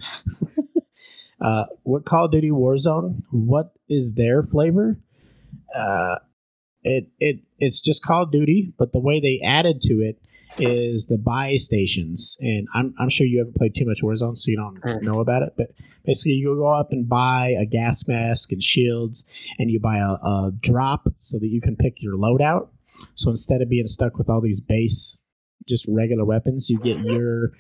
uh, 1.41 1.65
what 1.83 2.05
Call 2.05 2.27
of 2.27 2.33
Duty 2.33 2.51
Warzone? 2.51 3.23
What 3.31 3.73
is 3.89 4.15
their 4.15 4.43
flavor? 4.43 4.99
Uh, 5.75 6.17
it 6.83 7.09
it 7.19 7.41
it's 7.59 7.81
just 7.81 8.03
Call 8.03 8.25
of 8.25 8.33
Duty, 8.33 8.73
but 8.79 8.93
the 8.93 9.01
way 9.01 9.21
they 9.21 9.41
added 9.45 9.81
to 9.83 9.95
it 9.95 10.21
is 10.57 11.07
the 11.07 11.19
buy 11.19 11.55
stations, 11.57 12.37
and 12.41 12.67
I'm 12.75 12.95
I'm 12.99 13.09
sure 13.09 13.27
you 13.27 13.39
haven't 13.39 13.57
played 13.57 13.75
too 13.75 13.87
much 13.87 14.01
Warzone, 14.03 14.37
so 14.37 14.51
you 14.51 14.57
don't 14.57 14.81
Mm. 14.81 15.03
know 15.03 15.21
about 15.21 15.43
it. 15.43 15.55
But 15.57 15.73
basically, 16.05 16.33
you 16.33 16.55
go 16.57 16.69
up 16.69 16.93
and 16.93 17.09
buy 17.09 17.55
a 17.61 17.67
gas 17.67 18.07
mask 18.09 18.53
and 18.53 18.63
shields, 18.63 19.25
and 19.59 19.71
you 19.71 19.81
buy 19.81 19.99
a, 19.99 20.13
a 20.13 20.53
drop 20.61 21.09
so 21.19 21.39
that 21.39 21.49
you 21.49 21.61
can 21.61 21.77
pick 21.77 22.03
your 22.03 22.17
loadout. 22.17 22.69
So 23.15 23.31
instead 23.31 23.63
of 23.63 23.69
being 23.69 23.87
stuck 23.87 24.17
with 24.19 24.31
all 24.31 24.41
these 24.41 24.61
base, 24.61 25.19
just 25.67 25.87
regular 25.89 26.25
weapons, 26.25 26.69
you 26.71 26.79
get 26.79 26.99
your 27.05 27.53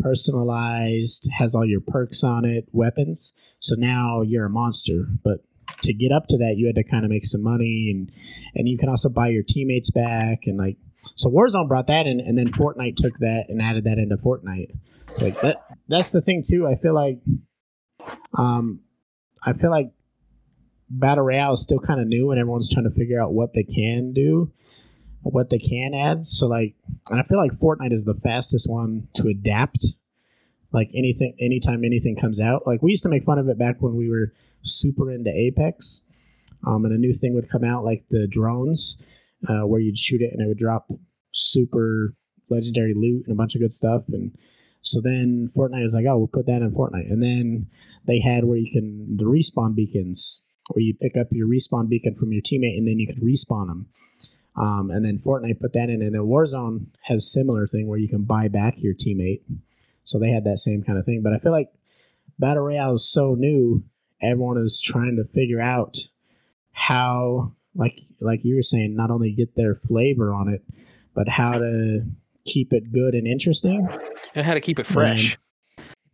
personalized, 0.00 1.28
has 1.36 1.54
all 1.54 1.64
your 1.64 1.80
perks 1.80 2.24
on 2.24 2.44
it, 2.44 2.66
weapons. 2.72 3.32
So 3.60 3.74
now 3.76 4.22
you're 4.22 4.46
a 4.46 4.50
monster. 4.50 5.06
But 5.22 5.44
to 5.82 5.92
get 5.92 6.12
up 6.12 6.26
to 6.28 6.38
that, 6.38 6.54
you 6.56 6.66
had 6.66 6.76
to 6.76 6.84
kind 6.84 7.04
of 7.04 7.10
make 7.10 7.26
some 7.26 7.42
money, 7.42 7.90
and 7.90 8.10
and 8.54 8.68
you 8.68 8.78
can 8.78 8.88
also 8.88 9.08
buy 9.08 9.28
your 9.28 9.42
teammates 9.42 9.90
back, 9.90 10.40
and 10.46 10.56
like 10.58 10.76
so 11.14 11.30
Warzone 11.30 11.68
brought 11.68 11.86
that 11.88 12.06
in, 12.06 12.20
and 12.20 12.36
then 12.36 12.48
Fortnite 12.48 12.96
took 12.96 13.18
that 13.18 13.46
and 13.48 13.60
added 13.60 13.84
that 13.84 13.98
into 13.98 14.16
Fortnite. 14.16 14.70
So 15.14 15.26
like 15.26 15.40
that 15.40 15.64
that's 15.88 16.10
the 16.10 16.20
thing 16.20 16.42
too. 16.46 16.66
I 16.66 16.76
feel 16.76 16.94
like, 16.94 17.20
um, 18.36 18.80
I 19.42 19.52
feel 19.52 19.70
like 19.70 19.92
battle 20.90 21.24
royale 21.24 21.52
is 21.52 21.62
still 21.62 21.78
kind 21.78 22.00
of 22.00 22.06
new, 22.06 22.30
and 22.30 22.40
everyone's 22.40 22.72
trying 22.72 22.84
to 22.84 22.96
figure 22.96 23.20
out 23.22 23.32
what 23.32 23.52
they 23.52 23.62
can 23.62 24.12
do, 24.12 24.52
what 25.22 25.50
they 25.50 25.58
can 25.58 25.94
add. 25.94 26.26
So 26.26 26.46
like, 26.46 26.74
and 27.10 27.20
I 27.20 27.22
feel 27.24 27.38
like 27.38 27.52
Fortnite 27.52 27.92
is 27.92 28.04
the 28.04 28.14
fastest 28.14 28.68
one 28.70 29.08
to 29.14 29.28
adapt. 29.28 29.86
Like 30.72 30.90
anything, 30.92 31.36
anytime 31.38 31.84
anything 31.84 32.16
comes 32.16 32.40
out, 32.40 32.66
like 32.66 32.82
we 32.82 32.90
used 32.90 33.04
to 33.04 33.08
make 33.08 33.24
fun 33.24 33.38
of 33.38 33.48
it 33.48 33.56
back 33.56 33.76
when 33.78 33.94
we 33.94 34.10
were 34.10 34.32
super 34.62 35.12
into 35.12 35.30
Apex, 35.30 36.02
um, 36.66 36.84
and 36.84 36.92
a 36.92 36.98
new 36.98 37.12
thing 37.12 37.34
would 37.34 37.48
come 37.48 37.62
out 37.62 37.84
like 37.84 38.04
the 38.10 38.26
drones, 38.26 39.00
uh, 39.48 39.66
where 39.66 39.80
you'd 39.80 39.98
shoot 39.98 40.22
it 40.22 40.30
and 40.32 40.42
it 40.42 40.48
would 40.48 40.58
drop 40.58 40.88
super 41.32 42.14
legendary 42.50 42.94
loot 42.94 43.24
and 43.26 43.32
a 43.32 43.36
bunch 43.36 43.54
of 43.54 43.60
good 43.60 43.72
stuff. 43.72 44.02
And 44.08 44.36
so 44.82 45.00
then 45.00 45.50
Fortnite 45.56 45.82
was 45.82 45.94
like, 45.94 46.06
oh, 46.06 46.18
we'll 46.18 46.26
put 46.26 46.46
that 46.46 46.62
in 46.62 46.70
Fortnite. 46.70 47.10
And 47.10 47.22
then 47.22 47.66
they 48.06 48.20
had 48.20 48.44
where 48.44 48.58
you 48.58 48.70
can 48.70 49.16
the 49.16 49.24
respawn 49.24 49.74
beacons, 49.74 50.46
where 50.70 50.82
you 50.82 50.94
pick 50.94 51.16
up 51.16 51.28
your 51.30 51.48
respawn 51.48 51.88
beacon 51.88 52.14
from 52.14 52.32
your 52.32 52.42
teammate 52.42 52.76
and 52.76 52.86
then 52.86 52.98
you 52.98 53.06
could 53.06 53.22
respawn 53.22 53.68
them. 53.68 53.86
Um, 54.56 54.90
and 54.90 55.04
then 55.04 55.18
Fortnite 55.18 55.58
put 55.58 55.72
that 55.72 55.90
in, 55.90 56.00
and 56.00 56.14
then 56.14 56.20
Warzone 56.20 56.86
has 57.02 57.32
similar 57.32 57.66
thing 57.66 57.88
where 57.88 57.98
you 57.98 58.08
can 58.08 58.22
buy 58.22 58.48
back 58.48 58.74
your 58.78 58.94
teammate. 58.94 59.40
So 60.04 60.18
they 60.18 60.30
had 60.30 60.44
that 60.44 60.58
same 60.58 60.82
kind 60.82 60.98
of 60.98 61.04
thing. 61.04 61.22
But 61.22 61.32
I 61.32 61.38
feel 61.38 61.50
like 61.50 61.72
Battle 62.38 62.62
Royale 62.62 62.92
is 62.92 63.10
so 63.10 63.34
new, 63.34 63.82
everyone 64.22 64.58
is 64.58 64.80
trying 64.80 65.16
to 65.16 65.24
figure 65.24 65.60
out 65.60 65.96
how, 66.70 67.52
like 67.74 67.98
like 68.24 68.44
you 68.44 68.56
were 68.56 68.62
saying, 68.62 68.96
not 68.96 69.10
only 69.10 69.30
get 69.32 69.54
their 69.54 69.74
flavor 69.74 70.32
on 70.32 70.48
it, 70.48 70.62
but 71.14 71.28
how 71.28 71.52
to 71.52 72.00
keep 72.44 72.72
it 72.72 72.92
good 72.92 73.14
and 73.14 73.26
interesting. 73.26 73.88
And 74.34 74.44
how 74.44 74.54
to 74.54 74.60
keep 74.60 74.78
it 74.78 74.86
fresh. 74.86 75.38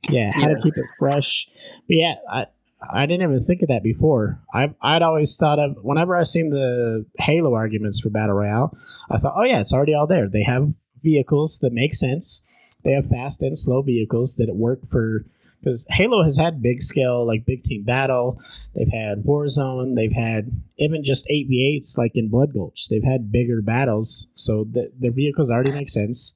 Yeah, 0.09 0.33
how 0.33 0.49
Yeah. 0.49 0.55
to 0.57 0.61
keep 0.63 0.77
it 0.77 0.85
fresh. 0.99 1.49
But 1.89 1.97
yeah, 1.97 2.15
I 2.31 2.47
I 2.93 3.05
didn't 3.05 3.23
even 3.29 3.41
think 3.41 3.61
of 3.63 3.69
that 3.69 3.83
before. 3.83 4.41
I 4.55 4.75
I'd 4.81 5.03
always 5.03 5.37
thought 5.37 5.59
of 5.59 5.77
whenever 5.83 6.17
I 6.17 6.23
seen 6.23 6.51
the 6.51 7.05
Halo 7.19 7.55
arguments 7.55 8.01
for 8.01 8.09
Battle 8.11 8.37
Royale, 8.37 8.77
I 9.11 9.19
thought, 9.19 9.35
oh 9.37 9.45
yeah, 9.45 9.61
it's 9.61 9.73
already 9.73 9.93
all 9.95 10.07
there. 10.07 10.29
They 10.29 10.43
have 10.45 10.73
vehicles 11.03 11.59
that 11.61 11.73
make 11.73 11.93
sense. 11.95 12.45
They 12.83 12.93
have 12.93 13.07
fast 13.09 13.43
and 13.43 13.57
slow 13.57 13.83
vehicles 13.83 14.37
that 14.37 14.55
work 14.55 14.81
for 14.91 15.27
because 15.61 15.87
Halo 15.91 16.23
has 16.23 16.37
had 16.37 16.63
big 16.63 16.83
scale 16.83 17.27
like 17.27 17.45
big 17.45 17.63
team 17.63 17.83
battle. 17.85 18.41
They've 18.75 18.89
had 18.93 19.23
Warzone. 19.25 19.95
They've 19.95 20.13
had 20.13 20.51
even 20.79 21.05
just 21.05 21.29
eight 21.31 21.47
v 21.49 21.75
eights 21.77 21.99
like 21.99 22.13
in 22.15 22.29
Blood 22.29 22.53
Gulch. 22.55 22.89
They've 22.89 23.05
had 23.05 23.31
bigger 23.31 23.63
battles, 23.63 24.31
so 24.35 24.65
the, 24.71 24.91
their 24.99 25.13
vehicles 25.13 25.51
already 25.51 25.73
make 25.73 25.91
sense. 25.91 26.35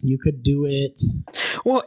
You 0.00 0.18
could 0.18 0.42
do 0.42 0.66
it. 0.66 1.00
Well, 1.64 1.82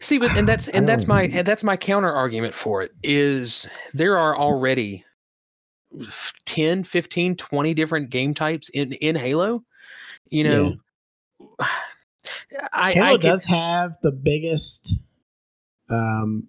see, 0.00 0.18
but 0.18 0.36
and 0.36 0.48
that's 0.48 0.68
and 0.68 0.88
that's 0.88 1.06
my 1.06 1.24
and 1.24 1.46
that's 1.46 1.64
my 1.64 1.76
counter 1.76 2.12
argument 2.12 2.54
for 2.54 2.82
it 2.82 2.92
is 3.02 3.66
there 3.94 4.16
are 4.16 4.36
already 4.36 5.04
10, 6.44 6.84
15, 6.84 7.36
20 7.36 7.74
different 7.74 8.10
game 8.10 8.34
types 8.34 8.68
in 8.70 8.92
in 8.94 9.16
Halo. 9.16 9.64
You 10.28 10.44
know, 10.44 10.76
I, 12.72 12.92
Halo 12.92 13.06
I 13.06 13.12
could- 13.12 13.20
does 13.22 13.44
have 13.46 13.96
the 14.02 14.10
biggest, 14.12 15.00
um, 15.90 16.48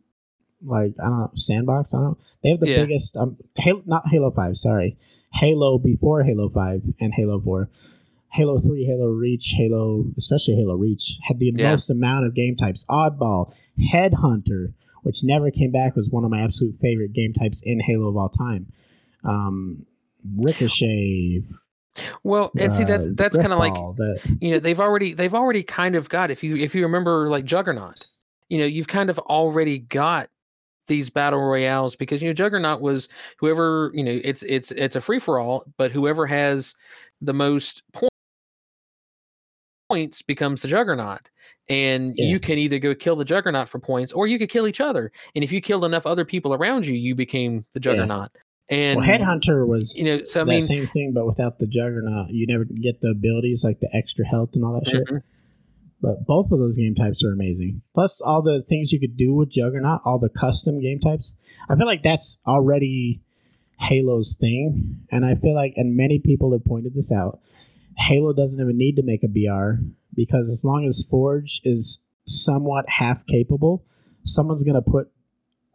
like 0.65 0.93
I 0.99 1.03
don't 1.03 1.19
know, 1.19 1.31
sandbox. 1.35 1.93
I 1.93 1.97
don't 1.97 2.05
know. 2.11 2.17
They 2.43 2.49
have 2.49 2.59
the 2.59 2.67
Yeah. 2.67 2.81
biggest. 2.81 3.15
Um, 3.17 3.37
Halo, 3.55 3.81
not 3.85 4.07
Halo 4.07 4.31
Five. 4.31 4.57
Sorry, 4.57 4.97
Halo 5.33 5.77
before 5.77 6.23
Halo 6.23 6.49
Five 6.49 6.81
and 6.99 7.13
Halo 7.13 7.39
Four. 7.39 7.69
Halo 8.29 8.57
Three, 8.59 8.85
Halo 8.85 9.07
Reach, 9.07 9.53
Halo, 9.55 10.05
especially 10.17 10.55
Halo 10.55 10.75
Reach, 10.75 11.17
had 11.27 11.39
the 11.39 11.51
Yeah. 11.55 11.69
most 11.71 11.89
amount 11.89 12.25
of 12.25 12.35
game 12.35 12.55
types. 12.55 12.85
Oddball, 12.89 13.53
Headhunter, 13.93 14.73
which 15.03 15.23
never 15.23 15.49
came 15.49 15.71
back, 15.71 15.95
was 15.95 16.09
one 16.09 16.23
of 16.25 16.29
my 16.29 16.41
absolute 16.41 16.75
favorite 16.81 17.13
game 17.13 17.33
types 17.33 17.61
in 17.63 17.79
Halo 17.79 18.09
of 18.09 18.17
all 18.17 18.29
time. 18.29 18.67
Um, 19.23 19.85
Ricochet, 20.37 21.43
well, 22.23 22.51
and 22.57 22.73
see 22.73 22.83
that's 22.83 23.05
uh, 23.05 23.11
that's 23.13 23.35
kind 23.37 23.53
of 23.53 23.59
like 23.59 23.73
the, 23.95 24.19
you 24.41 24.51
know 24.51 24.59
they've 24.59 24.79
already 24.79 25.13
they've 25.13 25.33
already 25.33 25.63
kind 25.63 25.95
of 25.95 26.09
got 26.09 26.29
if 26.31 26.43
you 26.43 26.55
if 26.57 26.75
you 26.75 26.83
remember 26.83 27.29
like 27.29 27.45
Juggernaut, 27.45 28.05
you 28.49 28.57
know 28.57 28.65
you've 28.65 28.87
kind 28.87 29.09
of 29.09 29.19
already 29.19 29.79
got 29.79 30.29
these 30.87 31.09
battle 31.09 31.39
royales 31.39 31.95
because 31.95 32.21
you 32.21 32.29
know 32.29 32.33
Juggernaut 32.33 32.81
was 32.81 33.09
whoever 33.39 33.91
you 33.93 34.03
know 34.03 34.19
it's 34.23 34.43
it's 34.43 34.71
it's 34.71 34.95
a 34.95 35.01
free 35.01 35.19
for 35.19 35.39
all, 35.39 35.65
but 35.77 35.91
whoever 35.91 36.25
has 36.25 36.75
the 37.21 37.33
most 37.33 37.83
points 37.93 38.09
points 39.89 40.21
becomes 40.21 40.61
the 40.61 40.67
Juggernaut, 40.67 41.29
and 41.69 42.13
Yeah. 42.17 42.25
you 42.25 42.39
can 42.39 42.57
either 42.57 42.77
go 42.77 42.93
kill 42.93 43.15
the 43.15 43.23
Juggernaut 43.23 43.69
for 43.69 43.79
points 43.79 44.11
or 44.11 44.27
you 44.27 44.37
could 44.37 44.49
kill 44.49 44.67
each 44.67 44.81
other, 44.81 45.11
and 45.33 45.43
if 45.43 45.51
you 45.51 45.61
killed 45.61 45.85
enough 45.85 46.05
other 46.05 46.25
people 46.25 46.53
around 46.53 46.85
you, 46.85 46.93
you 46.93 47.15
became 47.15 47.65
the 47.73 47.79
Yeah. 47.79 47.93
Juggernaut. 47.93 48.31
And 48.69 48.99
well, 48.99 49.07
Headhunter 49.07 49.65
was 49.65 49.95
you 49.97 50.03
know, 50.03 50.23
so 50.25 50.41
I 50.41 50.43
mean, 50.43 50.59
same 50.59 50.87
thing, 50.87 51.13
but 51.13 51.25
without 51.25 51.59
the 51.59 51.67
juggernaut, 51.67 52.31
you 52.31 52.45
never 52.47 52.65
get 52.65 52.99
the 52.99 53.11
abilities 53.11 53.63
like 53.63 53.79
the 53.79 53.87
extra 53.95 54.25
health 54.25 54.49
and 54.55 54.65
all 54.65 54.73
that 54.73 54.89
shit. 54.89 55.05
Mm-hmm. 55.05 55.17
But 56.01 56.25
both 56.25 56.51
of 56.51 56.59
those 56.59 56.77
game 56.77 56.93
types 56.93 57.23
are 57.23 57.31
amazing. 57.33 57.81
Plus, 57.95 58.21
all 58.21 58.41
the 58.41 58.61
things 58.61 58.93
you 58.93 58.99
could 58.99 59.17
do 59.17 59.33
with 59.33 59.49
Juggernaut, 59.49 60.01
all 60.05 60.19
the 60.19 60.29
custom 60.29 60.79
game 60.79 60.99
types. 60.99 61.35
I 61.69 61.75
feel 61.75 61.87
like 61.87 62.03
that's 62.03 62.37
already 62.45 63.21
Halo's 63.79 64.35
thing, 64.39 65.05
and 65.11 65.25
I 65.25 65.35
feel 65.35 65.55
like, 65.55 65.73
and 65.75 65.95
many 65.95 66.19
people 66.19 66.51
have 66.51 66.65
pointed 66.65 66.93
this 66.93 67.11
out. 67.11 67.39
Halo 67.97 68.31
doesn't 68.33 68.61
even 68.61 68.77
need 68.77 68.95
to 68.97 69.03
make 69.03 69.23
a 69.23 69.27
BR 69.27 69.81
because 70.13 70.49
as 70.51 70.63
long 70.63 70.85
as 70.85 71.05
Forge 71.09 71.61
is 71.63 72.03
somewhat 72.25 72.85
half 72.87 73.25
capable, 73.25 73.83
someone's 74.23 74.63
gonna 74.63 74.81
put 74.81 75.09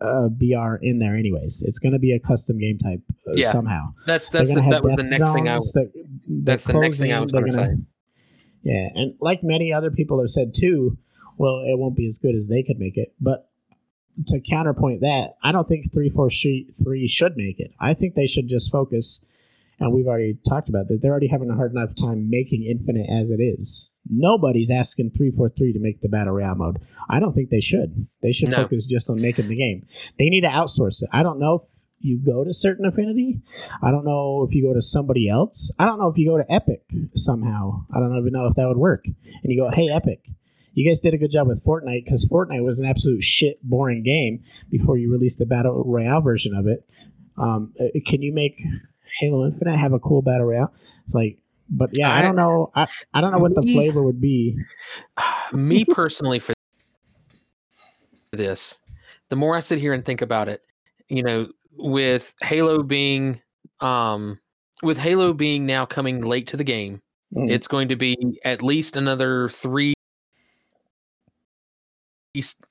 a 0.00 0.28
BR 0.28 0.76
in 0.82 0.98
there 0.98 1.16
anyways. 1.16 1.64
It's 1.66 1.78
gonna 1.78 1.98
be 1.98 2.12
a 2.12 2.20
custom 2.20 2.58
game 2.58 2.78
type 2.78 3.00
uh, 3.26 3.32
Yeah. 3.34 3.50
somew. 3.50 3.70
that's 4.06 4.28
that's 4.28 4.48
the, 4.48 4.60
that 4.70 4.82
was 4.84 4.96
the 4.96 5.02
next 5.18 5.32
thing 5.32 5.48
I 5.48 5.54
that 5.54 5.92
that's 6.28 6.64
the 6.64 6.74
next 6.74 6.98
thing 6.98 7.12
I 7.12 7.20
was 7.20 7.32
going 7.32 7.46
to 7.46 7.52
say. 7.52 7.76
Yeah, 8.62 8.88
and 8.94 9.14
like 9.20 9.42
many 9.42 9.72
other 9.72 9.90
people 9.90 10.20
have 10.20 10.30
said 10.30 10.54
too, 10.54 10.96
well, 11.38 11.62
it 11.66 11.78
won't 11.78 11.96
be 11.96 12.06
as 12.06 12.18
good 12.18 12.34
as 12.34 12.48
they 12.48 12.62
could 12.62 12.78
make 12.78 12.96
it. 12.96 13.12
But 13.20 13.48
to 14.28 14.40
counterpoint 14.40 15.00
that, 15.00 15.36
I 15.42 15.52
don't 15.52 15.64
think 15.64 15.92
three 15.92 16.10
four 16.10 16.28
three 16.30 17.08
should 17.08 17.36
make 17.36 17.58
it. 17.60 17.72
I 17.80 17.94
think 17.94 18.14
they 18.14 18.26
should 18.26 18.48
just 18.48 18.70
focus. 18.70 19.26
And 19.80 19.92
we've 19.92 20.06
already 20.06 20.38
talked 20.48 20.68
about 20.68 20.86
that. 20.88 21.00
They're 21.02 21.10
already 21.10 21.26
having 21.26 21.50
a 21.50 21.56
hard 21.56 21.72
enough 21.72 21.96
time 21.96 22.30
making 22.30 22.62
Infinite 22.62 23.08
as 23.10 23.30
it 23.32 23.40
is. 23.40 23.92
Nobody's 24.08 24.70
asking 24.70 25.10
three 25.10 25.32
four 25.32 25.48
three 25.48 25.72
to 25.72 25.80
make 25.80 26.00
the 26.00 26.08
battle 26.08 26.34
royale 26.34 26.54
mode. 26.54 26.78
I 27.10 27.18
don't 27.18 27.32
think 27.32 27.50
they 27.50 27.60
should. 27.60 28.06
They 28.22 28.30
should 28.32 28.50
No. 28.50 28.58
focus 28.58 28.86
just 28.86 29.10
on 29.10 29.20
making 29.20 29.48
the 29.48 29.56
game. 29.56 29.86
They 30.18 30.28
need 30.28 30.42
to 30.42 30.48
outsource 30.48 31.02
it. 31.02 31.08
I 31.12 31.22
don't 31.24 31.40
know 31.40 31.54
if 31.54 31.62
you 32.02 32.18
go 32.18 32.44
to 32.44 32.52
certain 32.52 32.84
affinity. 32.84 33.40
I 33.82 33.90
don't 33.90 34.04
know 34.04 34.46
if 34.48 34.54
you 34.54 34.62
go 34.64 34.74
to 34.74 34.82
somebody 34.82 35.28
else. 35.28 35.70
I 35.78 35.86
don't 35.86 35.98
know 35.98 36.08
if 36.08 36.18
you 36.18 36.28
go 36.28 36.36
to 36.38 36.52
Epic 36.52 36.82
somehow. 37.14 37.84
I 37.94 38.00
don't 38.00 38.16
even 38.18 38.32
know 38.32 38.46
if 38.46 38.54
that 38.56 38.68
would 38.68 38.76
work. 38.76 39.04
And 39.06 39.16
you 39.44 39.58
go, 39.60 39.70
hey, 39.74 39.88
Epic, 39.88 40.20
you 40.74 40.88
guys 40.88 41.00
did 41.00 41.14
a 41.14 41.18
good 41.18 41.30
job 41.30 41.46
with 41.48 41.64
Fortnite 41.64 42.04
because 42.04 42.26
Fortnite 42.26 42.64
was 42.64 42.80
an 42.80 42.88
absolute 42.88 43.22
shit, 43.22 43.62
boring 43.62 44.02
game 44.02 44.42
before 44.70 44.96
you 44.98 45.10
released 45.12 45.38
the 45.38 45.46
Battle 45.46 45.82
Royale 45.86 46.20
version 46.20 46.54
of 46.54 46.66
it. 46.66 46.84
Um, 47.38 47.72
uh, 47.80 47.84
can 48.06 48.20
you 48.22 48.32
make 48.32 48.62
Halo 49.20 49.46
Infinite 49.46 49.76
have 49.78 49.92
a 49.92 49.98
cool 49.98 50.22
Battle 50.22 50.46
Royale? 50.46 50.72
It's 51.04 51.14
like, 51.14 51.38
but 51.70 51.90
yeah, 51.94 52.10
I, 52.12 52.18
I- 52.18 52.22
don't 52.22 52.36
know. 52.36 52.70
I, 52.74 52.86
I 53.14 53.20
don't 53.20 53.30
know 53.32 53.38
what 53.38 53.54
the 53.54 53.62
Me- 53.62 53.72
flavor 53.74 54.02
would 54.02 54.20
be. 54.20 54.58
me 55.52 55.84
personally 55.84 56.38
for 56.38 56.54
this 58.32 58.78
the 59.28 59.36
more 59.36 59.54
i 59.54 59.60
sit 59.60 59.78
here 59.78 59.92
and 59.92 60.04
think 60.06 60.22
about 60.22 60.48
it 60.48 60.62
you 61.08 61.22
know 61.22 61.46
with 61.76 62.34
halo 62.42 62.82
being 62.82 63.40
um 63.80 64.38
with 64.82 64.98
halo 64.98 65.32
being 65.32 65.66
now 65.66 65.84
coming 65.86 66.20
late 66.20 66.46
to 66.46 66.56
the 66.56 66.64
game 66.64 67.00
Mm. 67.34 67.50
it's 67.50 67.66
going 67.66 67.88
to 67.88 67.96
be 67.96 68.38
at 68.44 68.62
least 68.62 68.94
another 68.94 69.48
three 69.48 69.94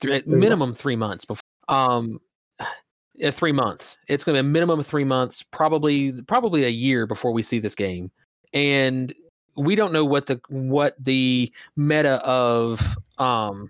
at 0.08 0.26
minimum 0.26 0.72
three 0.72 0.94
months 0.94 1.24
before 1.24 1.42
um 1.68 2.20
uh, 2.60 3.30
three 3.32 3.50
months 3.50 3.98
it's 4.06 4.22
going 4.22 4.36
to 4.36 4.42
be 4.42 4.46
a 4.46 4.48
minimum 4.48 4.78
of 4.78 4.86
three 4.86 5.04
months 5.04 5.42
probably 5.50 6.12
probably 6.22 6.64
a 6.64 6.68
year 6.68 7.06
before 7.06 7.32
we 7.32 7.42
see 7.42 7.58
this 7.58 7.74
game 7.74 8.08
and 8.54 9.12
we 9.56 9.74
don't 9.74 9.92
know 9.92 10.04
what 10.04 10.26
the 10.26 10.40
what 10.48 10.94
the 11.02 11.52
meta 11.76 12.24
of 12.24 12.96
um 13.18 13.68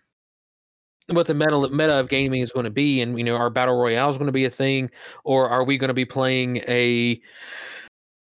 what 1.09 1.27
the 1.27 1.35
meta 1.35 1.69
meta 1.71 1.93
of 1.93 2.09
gaming 2.09 2.41
is 2.43 2.53
going 2.53 2.65
to 2.65 2.71
be 2.71 3.01
and 3.01 3.19
you 3.19 3.25
know 3.25 3.37
our 3.37 3.51
battle 3.51 3.77
royale 3.77 4.09
is 4.09 4.17
going 4.17 4.27
to 4.27 4.33
be 4.33 4.45
a 4.45 4.51
thing 4.51 4.91
or 5.25 5.49
are 5.49 5.65
we 5.65 5.77
going 5.77 5.89
to 5.89 5.95
be 5.95 6.05
playing 6.05 6.59
a 6.69 7.21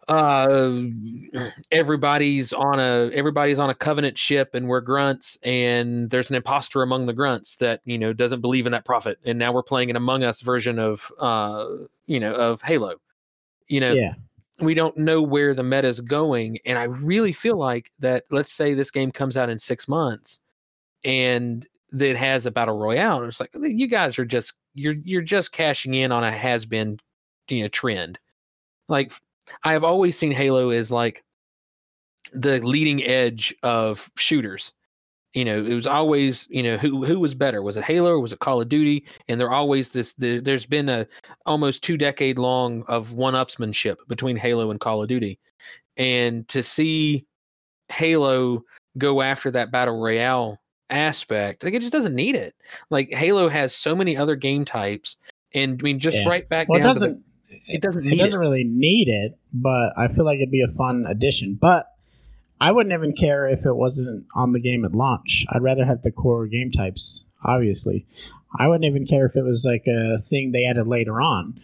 uh 0.08 0.80
everybody's 1.70 2.52
on 2.54 2.80
a 2.80 3.10
everybody's 3.12 3.58
on 3.58 3.68
a 3.68 3.74
covenant 3.74 4.16
ship 4.16 4.54
and 4.54 4.66
we're 4.66 4.80
grunts 4.80 5.38
and 5.42 6.08
there's 6.08 6.30
an 6.30 6.36
imposter 6.36 6.82
among 6.82 7.04
the 7.04 7.12
grunts 7.12 7.56
that 7.56 7.82
you 7.84 7.98
know 7.98 8.14
doesn't 8.14 8.40
believe 8.40 8.64
in 8.64 8.72
that 8.72 8.86
prophet 8.86 9.18
and 9.24 9.38
now 9.38 9.52
we're 9.52 9.62
playing 9.62 9.90
an 9.90 9.96
among 9.96 10.22
us 10.24 10.40
version 10.40 10.78
of 10.78 11.12
uh 11.18 11.66
you 12.06 12.18
know 12.18 12.32
of 12.32 12.62
halo 12.62 12.94
you 13.66 13.80
know 13.80 13.92
Yeah. 13.92 14.14
we 14.60 14.72
don't 14.72 14.96
know 14.96 15.20
where 15.20 15.52
the 15.52 15.62
meta 15.62 15.88
is 15.88 16.00
going 16.00 16.58
and 16.64 16.78
i 16.78 16.84
really 16.84 17.32
feel 17.32 17.58
like 17.58 17.92
that 17.98 18.24
let's 18.30 18.52
say 18.52 18.72
this 18.72 18.90
game 18.90 19.10
comes 19.10 19.36
out 19.36 19.50
in 19.50 19.58
six 19.58 19.86
months 19.88 20.40
and 21.04 21.66
that 21.92 22.16
has 22.16 22.46
a 22.46 22.50
battle 22.50 22.76
royale 22.76 23.18
and 23.18 23.28
it's 23.28 23.40
like 23.40 23.50
you 23.54 23.86
guys 23.86 24.18
are 24.18 24.24
just 24.24 24.54
you're 24.74 24.96
you're 25.04 25.22
just 25.22 25.52
cashing 25.52 25.94
in 25.94 26.12
on 26.12 26.24
a 26.24 26.30
has 26.30 26.66
been 26.66 26.98
you 27.48 27.62
know 27.62 27.68
trend. 27.68 28.18
Like 28.88 29.12
i 29.64 29.72
have 29.72 29.84
always 29.84 30.18
seen 30.18 30.32
halo 30.32 30.70
as 30.70 30.90
like 30.90 31.24
the 32.32 32.60
leading 32.60 33.02
edge 33.02 33.54
of 33.62 34.10
shooters. 34.16 34.72
You 35.34 35.44
know 35.44 35.64
it 35.64 35.74
was 35.74 35.86
always 35.86 36.46
you 36.50 36.62
know 36.62 36.76
who 36.76 37.04
who 37.04 37.20
was 37.20 37.34
better? 37.34 37.62
Was 37.62 37.76
it 37.76 37.84
halo 37.84 38.12
or 38.12 38.20
was 38.20 38.32
it 38.32 38.40
call 38.40 38.60
of 38.60 38.68
duty? 38.68 39.04
And 39.28 39.40
they're 39.40 39.50
always 39.50 39.90
this 39.90 40.14
the, 40.14 40.40
there's 40.40 40.66
been 40.66 40.88
a 40.88 41.06
almost 41.46 41.82
two 41.82 41.96
decade 41.96 42.38
long 42.38 42.82
of 42.88 43.12
one 43.12 43.34
upsmanship 43.34 43.96
between 44.08 44.36
halo 44.36 44.70
and 44.70 44.80
call 44.80 45.02
of 45.02 45.08
duty. 45.08 45.38
And 45.96 46.48
to 46.48 46.62
see 46.62 47.26
halo 47.88 48.64
go 48.96 49.22
after 49.22 49.50
that 49.50 49.70
battle 49.70 49.98
royale 49.98 50.60
aspect 50.90 51.62
like 51.64 51.74
it 51.74 51.80
just 51.80 51.92
doesn't 51.92 52.14
need 52.14 52.34
it 52.34 52.54
like 52.90 53.12
halo 53.12 53.48
has 53.48 53.74
so 53.74 53.94
many 53.94 54.16
other 54.16 54.36
game 54.36 54.64
types 54.64 55.16
and 55.54 55.80
i 55.80 55.82
mean 55.82 55.98
just 55.98 56.18
Yeah. 56.18 56.28
right 56.28 56.48
back 56.48 56.68
Well, 56.68 56.80
it 56.80 56.82
down 56.82 56.94
to 56.94 57.00
the, 57.00 57.06
doesn't. 57.08 57.24
it 57.68 57.82
doesn't 57.82 58.06
It 58.12 58.16
doesn't 58.18 58.38
it. 58.38 58.42
really 58.42 58.64
need 58.64 59.08
it, 59.08 59.38
but 59.52 59.92
I 59.96 60.08
feel 60.08 60.24
like 60.24 60.36
it'd 60.36 60.50
be 60.50 60.62
a 60.62 60.74
fun 60.76 61.04
addition. 61.08 61.58
But 61.60 61.86
I 62.60 62.72
wouldn't 62.72 62.92
even 62.92 63.12
care 63.14 63.48
if 63.48 63.64
it 63.64 63.74
wasn't 63.74 64.26
on 64.34 64.52
the 64.52 64.60
game 64.60 64.84
at 64.84 64.92
launch. 64.94 65.46
I'd 65.50 65.62
rather 65.62 65.84
have 65.84 66.02
the 66.02 66.10
core 66.10 66.46
game 66.46 66.70
types. 66.72 67.24
Obviously, 67.44 68.04
I 68.58 68.66
wouldn't 68.68 68.84
even 68.84 69.06
care 69.06 69.26
if 69.26 69.36
it 69.36 69.42
was 69.44 69.64
like 69.66 69.86
a 69.86 70.18
thing 70.18 70.52
they 70.52 70.64
added 70.66 70.86
later 70.86 71.20
on. 71.20 71.58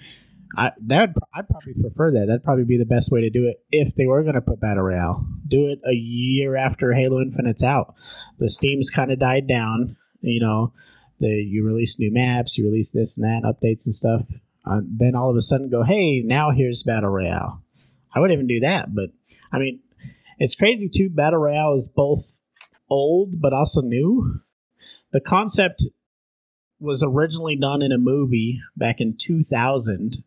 I 0.56 0.72
that 0.86 1.14
I'd 1.34 1.48
probably 1.48 1.74
prefer 1.74 2.12
that. 2.12 2.26
That'd 2.26 2.44
probably 2.44 2.64
be 2.64 2.78
the 2.78 2.84
best 2.84 3.10
way 3.10 3.22
to 3.22 3.30
do 3.30 3.46
it 3.46 3.64
if 3.70 3.94
they 3.94 4.06
were 4.06 4.22
going 4.22 4.34
to 4.34 4.40
put 4.40 4.60
battle 4.60 4.84
royale. 4.84 5.26
Do 5.46 5.66
it 5.66 5.80
a 5.86 5.92
year 5.92 6.56
after 6.56 6.92
Halo 6.92 7.20
Infinite's 7.20 7.62
out. 7.62 7.94
The 8.38 8.48
Steam's 8.48 8.90
kind 8.90 9.12
of 9.12 9.18
died 9.18 9.46
down. 9.46 9.96
You 10.20 10.40
know, 10.40 10.72
the 11.18 11.28
you 11.28 11.64
release 11.64 11.98
new 11.98 12.12
maps, 12.12 12.56
you 12.56 12.64
release 12.64 12.92
this 12.92 13.18
and 13.18 13.24
that 13.24 13.48
updates 13.48 13.86
and 13.86 13.94
stuff. 13.94 14.22
Uh, 14.64 14.80
then 14.84 15.14
all 15.14 15.30
of 15.30 15.36
a 15.36 15.42
sudden 15.42 15.68
go, 15.68 15.82
hey, 15.82 16.20
now 16.20 16.50
here's 16.50 16.82
battle 16.82 17.10
royale. 17.10 17.62
I 18.14 18.20
wouldn't 18.20 18.36
even 18.36 18.46
do 18.46 18.60
that, 18.60 18.94
but 18.94 19.10
I 19.52 19.58
mean, 19.58 19.80
it's 20.38 20.54
crazy 20.54 20.88
too. 20.88 21.10
Battle 21.10 21.40
royale 21.40 21.74
is 21.74 21.88
both 21.88 22.40
old 22.88 23.40
but 23.40 23.52
also 23.52 23.82
new. 23.82 24.40
The 25.12 25.20
concept 25.20 25.84
was 26.80 27.02
originally 27.02 27.56
done 27.56 27.82
in 27.82 27.92
a 27.92 27.98
movie 27.98 28.60
back 28.76 29.00
in 29.00 29.16
2000, 29.16 30.22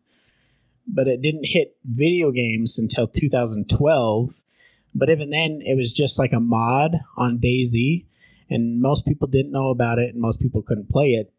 but 0.88 1.06
it 1.06 1.20
didn't 1.20 1.44
hit 1.46 1.76
video 1.84 2.30
games 2.30 2.78
until 2.78 3.06
2012. 3.06 4.42
But 4.94 5.10
even 5.10 5.30
then, 5.30 5.60
it 5.62 5.76
was 5.76 5.92
just 5.92 6.18
like 6.18 6.32
a 6.32 6.40
mod 6.40 6.96
on 7.16 7.38
DayZ, 7.38 8.06
and 8.48 8.80
most 8.80 9.06
people 9.06 9.28
didn't 9.28 9.52
know 9.52 9.68
about 9.70 9.98
it, 9.98 10.14
and 10.14 10.20
most 10.20 10.40
people 10.40 10.62
couldn't 10.62 10.88
play 10.88 11.10
it. 11.10 11.32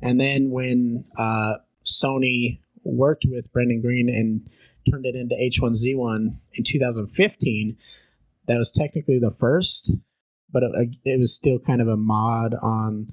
And 0.00 0.20
then 0.20 0.50
when 0.50 1.04
uh, 1.18 1.54
Sony 1.84 2.60
worked 2.84 3.26
with 3.28 3.52
Brendan 3.52 3.80
Greene 3.80 4.08
and 4.08 4.48
turned 4.88 5.06
it 5.06 5.16
into 5.16 5.34
H1Z1 5.34 6.36
in 6.54 6.64
2015, 6.64 7.76
that 8.46 8.58
was 8.58 8.70
technically 8.70 9.18
the 9.18 9.34
first, 9.40 9.92
but 10.52 10.62
it, 10.62 10.96
it 11.04 11.18
was 11.18 11.34
still 11.34 11.58
kind 11.58 11.80
of 11.80 11.88
a 11.88 11.96
mod 11.96 12.54
on 12.54 13.10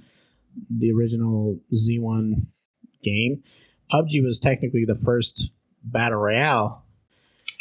the 0.69 0.91
original 0.91 1.59
Z1 1.73 2.45
game. 3.03 3.43
PUBG 3.91 4.23
was 4.23 4.39
technically 4.39 4.85
the 4.85 4.99
first 5.03 5.51
battle 5.83 6.19
royale, 6.19 6.83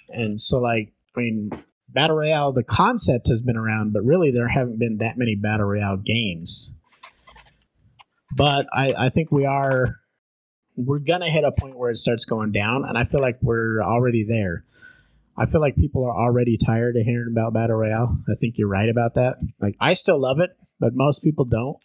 and 0.09 0.41
so 0.41 0.59
like 0.59 0.93
I 1.17 1.21
mean, 1.21 1.51
battle 1.89 2.17
royale 2.17 2.53
the 2.53 2.65
concept 2.65 3.29
has 3.29 3.43
been 3.43 3.57
around, 3.57 3.93
but 3.93 4.05
really 4.05 4.31
there 4.31 4.49
haven't 4.49 4.79
been 4.79 4.99
that 4.99 5.19
many 5.19 5.37
battle 5.37 5.67
royale 5.67 5.97
games. 5.97 6.75
But 8.37 8.67
I, 8.73 8.95
I 8.97 9.09
think 9.09 9.33
we 9.33 9.45
are 9.47 9.97
we're 10.77 10.99
gonna 10.99 11.31
hit 11.31 11.45
a 11.45 11.53
point 11.53 11.77
where 11.77 11.91
it 11.91 11.97
starts 11.97 12.25
going 12.25 12.53
down, 12.53 12.85
and 12.85 12.97
I 12.97 13.05
feel 13.05 13.21
like 13.21 13.39
we're 13.43 13.83
already 13.83 14.25
there. 14.25 14.65
I 15.37 15.47
feel 15.47 15.61
like 15.61 15.77
people 15.77 16.05
are 16.05 16.15
already 16.15 16.59
tired 16.59 16.97
of 16.97 17.03
hearing 17.03 17.29
about 17.31 17.55
battle 17.55 17.77
royale. 17.77 18.19
I 18.29 18.35
think 18.39 18.59
you're 18.59 18.69
right 18.69 18.89
about 18.89 19.15
that. 19.15 19.37
Like 19.61 19.77
I 19.81 19.95
still 19.95 20.19
love 20.19 20.41
it, 20.41 20.51
but 20.79 20.95
most 20.95 21.25
people 21.25 21.45
don't. 21.45 21.77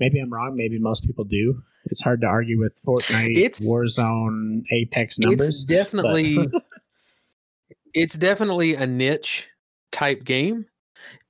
Maybe 0.00 0.18
I'm 0.18 0.32
wrong. 0.32 0.56
Maybe 0.56 0.78
most 0.78 1.06
people 1.06 1.24
do. 1.24 1.62
It's 1.86 2.02
hard 2.02 2.20
to 2.22 2.26
argue 2.26 2.58
with 2.58 2.80
Fortnite, 2.84 3.36
It's- 3.36 3.60
Warzone, 3.60 4.62
Apex 4.72 5.18
numbers. 5.18 5.48
it's 5.48 5.64
definitely 5.64 6.48
it's 7.94 8.14
definitely 8.14 8.74
a 8.74 8.86
niche 8.86 9.48
type 9.92 10.24
game 10.24 10.66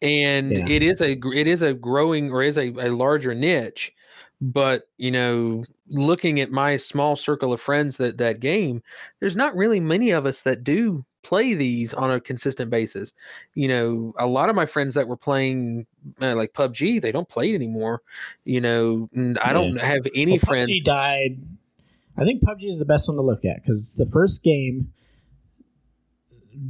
and 0.02 0.50
Yeah. 0.52 0.66
it 0.68 0.82
is 0.82 1.00
a 1.00 1.12
it 1.34 1.46
is 1.46 1.62
a 1.62 1.72
growing 1.72 2.30
or 2.30 2.42
is 2.42 2.58
a, 2.58 2.68
a 2.68 2.90
larger 2.90 3.34
niche 3.34 3.92
but 4.40 4.88
you 4.98 5.10
know 5.10 5.64
looking 5.88 6.40
at 6.40 6.50
my 6.50 6.76
small 6.76 7.16
circle 7.16 7.52
of 7.52 7.60
friends 7.60 7.96
that 7.98 8.18
that 8.18 8.40
game 8.40 8.82
there's 9.20 9.36
not 9.36 9.56
really 9.56 9.80
many 9.80 10.10
of 10.10 10.26
us 10.26 10.42
that 10.42 10.64
do 10.64 11.04
play 11.22 11.54
these 11.54 11.92
on 11.92 12.10
a 12.10 12.20
consistent 12.20 12.70
basis 12.70 13.12
you 13.54 13.68
know 13.68 14.12
a 14.18 14.26
lot 14.26 14.48
of 14.48 14.56
my 14.56 14.66
friends 14.66 14.94
that 14.94 15.06
were 15.06 15.16
playing 15.16 15.86
uh, 16.22 16.34
like 16.34 16.52
PUBG 16.52 17.00
they 17.00 17.12
don't 17.12 17.28
play 17.28 17.50
it 17.50 17.54
anymore 17.54 18.02
you 18.44 18.60
know 18.60 19.08
and 19.14 19.38
I 19.38 19.52
don't 19.52 19.78
have 19.80 20.06
any 20.14 20.32
Well, 20.32 20.38
friends 20.40 20.70
PUBG 20.70 20.84
died. 20.84 21.38
I 22.16 22.24
think 22.24 22.42
PUBG 22.42 22.66
is 22.66 22.78
the 22.78 22.84
best 22.84 23.08
one 23.08 23.16
to 23.16 23.22
look 23.22 23.44
at 23.44 23.62
because 23.62 23.80
it's 23.80 23.94
the 23.94 24.10
first 24.10 24.42
game 24.42 24.92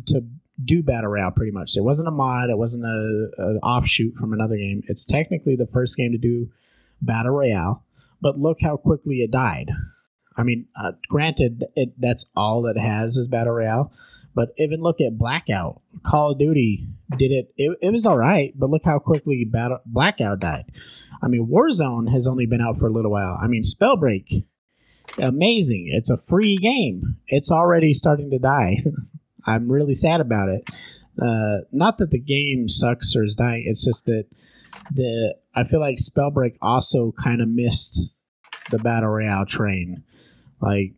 to 0.06 0.22
do 0.64 0.82
battle 0.82 1.10
royale. 1.10 1.30
Pretty 1.30 1.52
much, 1.52 1.76
it 1.76 1.82
wasn't 1.82 2.08
a 2.08 2.12
mod. 2.12 2.50
It 2.50 2.58
wasn't 2.58 2.84
a 2.84 3.30
an 3.38 3.58
offshoot 3.62 4.14
from 4.14 4.32
another 4.32 4.56
game. 4.56 4.82
It's 4.88 5.04
technically 5.04 5.56
the 5.56 5.66
first 5.66 5.96
game 5.96 6.12
to 6.12 6.18
do 6.18 6.50
battle 7.02 7.32
royale. 7.32 7.84
But 8.20 8.38
look 8.38 8.58
how 8.60 8.76
quickly 8.76 9.16
it 9.16 9.30
died. 9.30 9.70
I 10.36 10.42
mean, 10.42 10.66
uh, 10.76 10.92
granted, 11.08 11.64
it 11.74 11.98
that's 11.98 12.26
all 12.36 12.66
it 12.66 12.76
has 12.76 13.16
is 13.16 13.28
battle 13.28 13.54
royale. 13.54 13.92
But 14.34 14.50
even 14.58 14.80
look 14.80 15.00
at 15.00 15.18
Blackout. 15.18 15.82
Call 16.02 16.32
of 16.32 16.38
Duty 16.38 16.86
did 17.16 17.32
it. 17.32 17.52
It, 17.56 17.78
it 17.82 17.90
was 17.90 18.06
all 18.06 18.18
right, 18.18 18.52
but 18.56 18.70
look 18.70 18.84
how 18.84 18.98
quickly 18.98 19.44
battle 19.44 19.80
Blackout 19.86 20.40
died. 20.40 20.66
I 21.22 21.28
mean, 21.28 21.48
Warzone 21.48 22.10
has 22.10 22.26
only 22.28 22.46
been 22.46 22.60
out 22.60 22.78
for 22.78 22.86
a 22.86 22.92
little 22.92 23.10
while. 23.10 23.36
I 23.40 23.48
mean, 23.48 23.62
Spellbreak, 23.62 24.44
amazing. 25.18 25.88
It's 25.90 26.10
a 26.10 26.16
free 26.16 26.56
game. 26.56 27.16
It's 27.26 27.50
already 27.50 27.92
starting 27.92 28.30
to 28.30 28.38
die. 28.38 28.78
I'm 29.46 29.70
really 29.70 29.94
sad 29.94 30.20
about 30.20 30.48
it. 30.48 30.68
Uh, 31.20 31.64
not 31.72 31.98
that 31.98 32.10
the 32.10 32.20
game 32.20 32.68
sucks 32.68 33.14
or 33.16 33.24
is 33.24 33.34
dying. 33.34 33.64
It's 33.66 33.84
just 33.84 34.06
that 34.06 34.26
the 34.92 35.34
I 35.54 35.64
feel 35.64 35.80
like 35.80 35.96
Spellbreak 35.96 36.56
also 36.62 37.12
kind 37.12 37.40
of 37.40 37.48
missed 37.48 38.14
the 38.70 38.78
battle 38.78 39.10
royale 39.10 39.46
train. 39.46 40.04
Like 40.60 40.94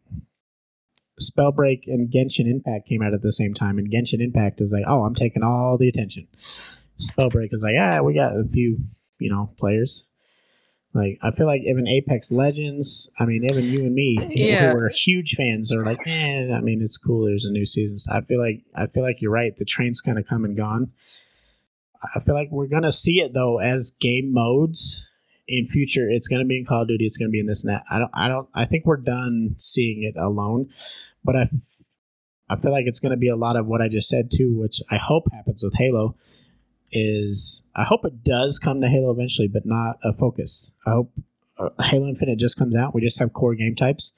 Spellbreak 1.30 1.82
and 1.86 2.10
Genshin 2.10 2.50
Impact 2.50 2.88
came 2.88 3.02
out 3.02 3.14
at 3.14 3.22
the 3.22 3.32
same 3.32 3.54
time, 3.54 3.78
and 3.78 3.90
Genshin 3.90 4.20
Impact 4.20 4.60
is 4.60 4.72
like, 4.72 4.84
oh, 4.86 5.04
I'm 5.04 5.14
taking 5.14 5.42
all 5.42 5.76
the 5.78 5.88
attention. 5.88 6.26
Spellbreak 6.98 7.48
is 7.52 7.64
like, 7.64 7.76
ah, 7.78 8.02
we 8.02 8.14
got 8.14 8.36
a 8.36 8.44
few, 8.44 8.78
you 9.18 9.30
know, 9.30 9.50
players. 9.58 10.04
Like 10.94 11.18
I 11.22 11.30
feel 11.30 11.46
like 11.46 11.62
even 11.62 11.88
Apex 11.88 12.30
Legends, 12.30 13.10
I 13.18 13.24
mean, 13.24 13.44
even 13.44 13.64
you 13.64 13.78
and 13.86 13.94
me, 13.94 14.18
Yeah. 14.28 14.72
who 14.72 14.78
are 14.78 14.90
huge 14.90 15.36
fans, 15.36 15.72
are 15.72 15.86
like, 15.86 16.06
eh. 16.06 16.52
I 16.52 16.60
mean, 16.60 16.82
it's 16.82 16.98
cool. 16.98 17.24
There's 17.24 17.46
a 17.46 17.50
new 17.50 17.64
season. 17.64 17.96
So 17.96 18.12
I 18.12 18.20
feel 18.20 18.38
like 18.38 18.60
I 18.76 18.88
feel 18.88 19.02
like 19.02 19.22
you're 19.22 19.30
right. 19.32 19.56
The 19.56 19.64
train's 19.64 20.02
kind 20.02 20.18
of 20.18 20.26
come 20.26 20.44
and 20.44 20.54
gone. 20.54 20.92
I 22.14 22.20
feel 22.20 22.34
like 22.34 22.50
we're 22.50 22.66
gonna 22.66 22.92
see 22.92 23.20
it 23.22 23.32
though 23.32 23.58
as 23.58 23.92
game 24.00 24.34
modes 24.34 25.08
in 25.48 25.66
future. 25.66 26.10
It's 26.10 26.28
gonna 26.28 26.44
be 26.44 26.58
in 26.58 26.66
Call 26.66 26.82
of 26.82 26.88
Duty. 26.88 27.06
It's 27.06 27.16
gonna 27.16 27.30
be 27.30 27.40
in 27.40 27.46
this 27.46 27.64
and 27.64 27.72
that. 27.72 27.84
I 27.90 27.98
don't. 27.98 28.10
I 28.12 28.28
don't. 28.28 28.48
I 28.54 28.66
think 28.66 28.84
we're 28.84 28.98
done 28.98 29.54
seeing 29.56 30.02
it 30.02 30.16
alone. 30.18 30.68
But 31.24 31.36
I, 31.36 31.50
I 32.48 32.56
feel 32.56 32.72
like 32.72 32.86
it's 32.86 33.00
gonna 33.00 33.16
be 33.16 33.28
a 33.28 33.36
lot 33.36 33.56
of 33.56 33.66
what 33.66 33.80
I 33.80 33.88
just 33.88 34.08
said 34.08 34.30
too, 34.30 34.58
which 34.58 34.80
I 34.90 34.96
hope 34.96 35.24
happens 35.32 35.62
with 35.62 35.74
Halo. 35.76 36.16
Is 36.90 37.64
I 37.74 37.84
hope 37.84 38.04
it 38.04 38.22
does 38.22 38.58
come 38.58 38.80
to 38.82 38.88
Halo 38.88 39.10
eventually, 39.10 39.48
but 39.48 39.64
not 39.64 39.96
a 40.04 40.12
focus. 40.12 40.74
I 40.86 40.90
hope 40.90 41.12
uh, 41.58 41.70
Halo 41.82 42.06
Infinite 42.06 42.38
just 42.38 42.58
comes 42.58 42.76
out. 42.76 42.94
We 42.94 43.00
just 43.00 43.18
have 43.18 43.32
core 43.32 43.54
game 43.54 43.74
types, 43.74 44.12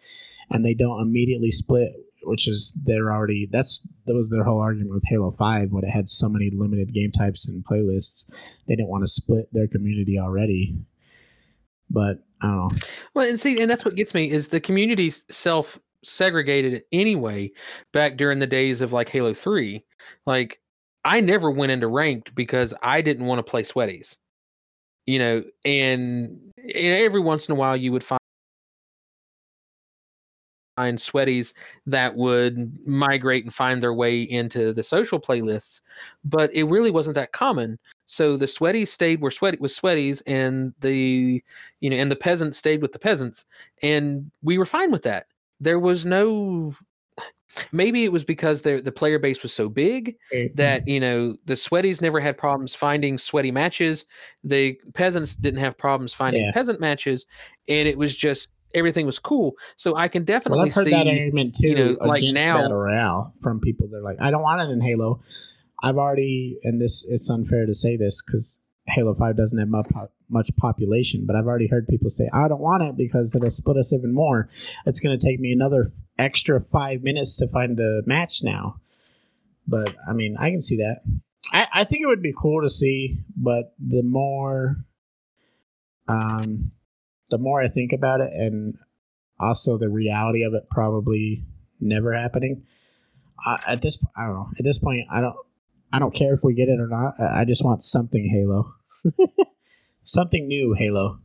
and 0.51 0.65
they 0.65 0.75
don't 0.75 1.01
immediately 1.01 1.53
split 1.53 1.93
which 2.27 2.49
is 2.49 2.77
they're 2.85 3.13
already 3.13 3.49
that's 3.51 3.87
that 4.07 4.15
was 4.15 4.31
their 4.31 4.45
whole 4.45 4.61
argument 4.61 4.93
with 4.93 5.05
Halo 5.09 5.31
Five 5.33 5.71
when 5.73 5.85
it 5.85 5.91
had 5.91 6.09
so 6.09 6.29
many 6.29 6.51
limited 6.51 6.93
game 6.93 7.13
types 7.13 7.49
and 7.49 7.65
playlists. 7.65 8.31
They 8.67 8.77
didn't 8.77 8.89
want 8.89 9.05
to 9.05 9.11
split 9.11 9.49
their 9.53 9.69
community 9.69 10.19
already. 10.19 10.75
But 11.91 12.25
I 12.41 12.49
don't. 12.49 12.91
Well, 13.15 13.29
and 13.29 13.39
see, 13.39 13.61
and 13.61 13.71
that's 13.71 13.85
what 13.85 13.95
gets 13.95 14.15
me 14.15 14.31
is 14.31 14.49
the 14.49 14.61
community 14.61 15.11
self 15.31 15.79
segregated 16.05 16.85
anyway. 16.93 17.51
Back 17.93 18.17
during 18.17 18.39
the 18.39 18.47
days 18.47 18.81
of 18.81 18.93
like 18.93 19.09
Halo 19.09 19.35
Three, 19.35 19.85
like 20.27 20.61
I 21.05 21.21
never 21.21 21.51
went 21.51 21.73
into 21.73 21.89
ranked 21.89 22.35
because 22.35 22.75
I 22.83 23.01
didn't 23.03 23.27
want 23.27 23.39
to 23.39 23.51
play 23.51 23.63
sweaties. 23.63 24.17
You 25.07 25.19
know, 25.19 25.45
and, 25.67 26.41
and 26.57 26.95
every 26.95 27.21
once 27.21 27.49
in 27.49 27.53
a 27.53 27.57
while 27.57 27.77
you 27.77 27.93
would 27.93 28.05
find 28.05 28.19
find 30.77 30.99
sweaties 30.99 31.55
that 31.87 32.17
would 32.17 32.87
migrate 32.87 33.45
and 33.45 33.55
find 33.55 33.83
their 33.83 33.95
way 33.95 34.23
into 34.23 34.73
the 34.73 34.83
social 34.83 35.21
playlists, 35.21 35.81
but 36.25 36.53
it 36.53 36.65
really 36.65 36.91
wasn't 36.91 37.15
that 37.15 37.33
common. 37.33 37.79
So 38.07 38.37
the 38.37 38.47
sweaties 38.47 38.89
stayed 38.89 39.21
where 39.21 39.31
sweaty 39.31 39.59
was 39.61 39.75
sweaties, 39.75 40.23
and 40.27 40.75
the 40.81 41.43
you 41.81 41.91
know 41.91 41.97
and 41.97 42.11
the 42.11 42.17
peasants 42.17 42.59
stayed 42.59 42.83
with 42.83 42.93
the 42.93 42.99
peasants, 42.99 43.45
and 43.83 44.31
we 44.43 44.59
were 44.59 44.67
fine 44.67 44.91
with 44.91 45.03
that. 45.03 45.27
There 45.65 45.79
was 45.79 46.05
no. 46.05 46.75
Maybe 47.71 48.03
it 48.03 48.11
was 48.11 48.25
because 48.25 48.63
the 48.63 48.81
the 48.81 48.91
player 48.91 49.19
base 49.19 49.43
was 49.43 49.53
so 49.53 49.69
big 49.69 50.17
that 50.57 50.81
mm-hmm. 50.83 50.89
you 50.91 51.01
know 51.01 51.37
the 51.45 51.55
sweaties 51.55 52.01
never 52.01 52.19
had 52.19 52.37
problems 52.37 52.75
finding 52.75 53.17
sweaty 53.17 53.53
matches. 53.53 54.07
The 54.43 54.77
peasants 54.93 55.37
didn't 55.37 55.61
have 55.61 55.79
problems 55.79 56.13
finding 56.13 56.43
Yeah. 56.43 56.53
peasant 56.53 56.81
matches, 56.81 57.27
and 57.69 57.87
it 57.87 57.97
was 57.97 58.17
just 58.17 58.51
everything 58.75 59.07
was 59.07 59.21
cool. 59.21 59.55
So 59.77 59.97
I 59.97 60.09
can 60.09 60.23
Well, 60.23 60.27
definitely 60.27 60.69
I've 60.69 60.75
heard 60.75 60.85
see. 60.85 60.91
that 60.91 61.07
argument 61.07 61.55
too 61.55 61.69
you 61.69 61.75
know, 61.77 61.97
like 62.01 62.25
now- 62.25 62.61
Battle 62.63 62.77
Royale 62.77 63.33
from 63.41 63.61
people. 63.61 63.87
They're 63.89 64.03
like, 64.03 64.21
I 64.21 64.33
don't 64.33 64.43
want 64.43 64.61
it 64.69 64.73
in 64.73 64.81
Halo. 64.81 65.21
I've 65.85 65.97
already, 65.97 66.59
and 66.65 66.81
this 66.81 67.07
it's 67.09 67.31
unfair 67.31 67.67
to 67.67 67.75
say 67.75 67.97
this 67.97 68.21
because 68.21 68.59
Halo 68.87 69.15
Five 69.15 69.37
doesn't 69.37 69.59
have 69.59 69.69
much, 70.29 70.51
population, 70.57 71.25
but 71.27 71.37
I've 71.37 71.47
already 71.47 71.69
heard 71.69 71.89
people 71.89 72.11
say, 72.11 72.29
I 72.33 72.49
don't 72.49 72.61
want 72.61 72.83
it 72.83 72.97
because 72.97 73.35
it'll 73.35 73.51
split 73.51 73.79
us 73.79 73.93
even 73.93 74.13
more. 74.13 74.49
It's 74.87 75.01
going 75.01 75.19
to 75.19 75.27
take 75.27 75.41
me 75.41 75.53
another 75.53 75.93
extra 76.19 76.61
five 76.61 77.03
minutes 77.03 77.39
to 77.39 77.49
find 77.49 77.79
a 77.81 78.03
match 78.07 78.43
now. 78.43 78.81
But 79.67 79.95
I 80.09 80.13
mean, 80.13 80.37
I 80.39 80.51
can 80.51 80.61
see 80.61 80.77
that. 80.77 81.01
I, 81.53 81.67
I 81.73 81.85
think 81.85 82.03
it 82.03 82.07
would 82.07 82.23
be 82.23 82.35
cool 82.37 82.63
to 82.63 82.69
see, 82.69 83.19
but 83.37 83.75
the 83.79 84.03
more, 84.03 84.77
um, 86.09 86.71
the 87.31 87.39
more 87.39 87.63
I 87.63 87.69
think 87.69 87.93
about 87.93 88.21
it, 88.21 88.33
and 88.33 88.77
also 89.39 89.79
the 89.79 89.89
reality 89.89 90.45
of 90.45 90.55
it 90.55 90.69
probably 90.71 91.45
never 91.81 92.13
happening. 92.13 92.65
I, 93.45 93.59
at 93.67 93.83
this, 93.83 93.99
I 94.17 94.27
don't 94.27 94.35
know. 94.35 94.51
At 94.59 94.65
this 94.65 94.79
point, 94.79 95.07
I 95.11 95.21
don't, 95.21 95.37
I 95.95 96.01
don't 96.01 96.13
care 96.13 96.35
if 96.35 96.43
we 96.43 96.55
get 96.55 96.69
it 96.69 96.81
or 96.81 96.89
not. 96.89 97.15
I, 97.21 97.45
just 97.45 97.65
want 97.65 97.81
something 97.81 98.29
Halo, 98.29 98.75
something 100.03 100.49
new 100.49 100.75
Halo, 100.77 101.21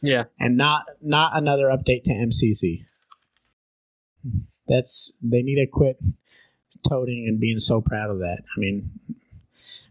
yeah, 0.00 0.24
and 0.40 0.56
not 0.56 0.86
not 1.02 1.36
another 1.36 1.66
update 1.66 2.04
to 2.04 2.12
MCC. 2.12 2.86
That's 4.66 5.12
they 5.20 5.42
need 5.42 5.56
to 5.56 5.66
quit 5.66 5.98
toting 6.88 7.26
and 7.28 7.38
being 7.38 7.58
so 7.58 7.82
proud 7.82 8.08
of 8.08 8.20
that. 8.20 8.38
I 8.38 8.58
mean, 8.58 8.90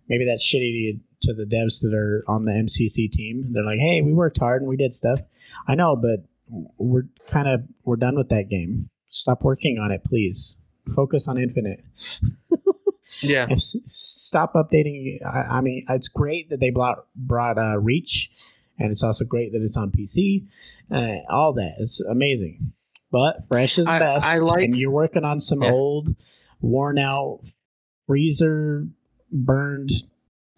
maybe 0.10 0.26
that's 0.26 0.44
shitty 0.44 1.00
to 1.22 1.34
the 1.36 1.46
devs 1.46 1.82
that 1.82 1.94
are 1.94 2.24
on 2.28 2.46
the 2.46 2.52
MCC 2.52 3.12
team. 3.12 3.54
They're 3.54 3.64
like, 3.64 3.78
"Hey, 3.78 4.02
we 4.02 4.12
worked 4.12 4.40
hard 4.40 4.64
and 4.64 4.70
we 4.70 4.76
did 4.76 4.96
stuff." 4.96 5.20
I 5.68 5.76
know, 5.76 5.96
but 5.96 6.26
we're 6.80 7.08
kind 7.28 7.48
of 7.48 7.62
we're 7.84 7.98
done 7.98 8.16
with 8.16 8.30
that 8.30 8.50
game. 8.50 8.90
Stop 9.10 9.44
working 9.44 9.78
on 9.78 9.92
it, 9.92 10.04
please. 10.04 10.58
Focus 10.96 11.28
on 11.28 11.38
Infinite. 11.38 11.86
yeah. 13.22 13.48
If- 13.50 13.60
Stop 13.60 14.54
updating. 14.54 15.20
I, 15.26 15.58
I 15.58 15.62
mean, 15.62 15.86
it's 15.90 16.08
great 16.08 16.50
that 16.50 16.60
they 16.60 16.70
brought 16.70 17.06
brought 17.16 17.58
uh, 17.58 17.78
Reach, 17.80 18.30
and 18.80 18.90
it's 18.90 19.04
also 19.04 19.26
great 19.26 19.52
that 19.54 19.62
it's 19.62 19.78
on 19.78 19.92
PC. 19.92 20.46
Uh, 20.92 21.18
all 21.30 21.54
that 21.54 21.76
it's 21.80 22.00
amazing, 22.02 22.72
but 23.12 23.38
fresh 23.52 23.78
is 23.80 23.88
I- 23.88 24.00
best. 24.00 24.26
I 24.26 24.38
like- 24.40 24.64
and 24.66 24.76
you're 24.76 24.92
working 24.92 25.24
on 25.24 25.40
some 25.40 25.62
Yeah. 25.64 25.72
old, 25.72 26.16
worn 26.62 26.98
out, 27.00 27.42
freezer 28.08 28.88
burned 29.32 29.92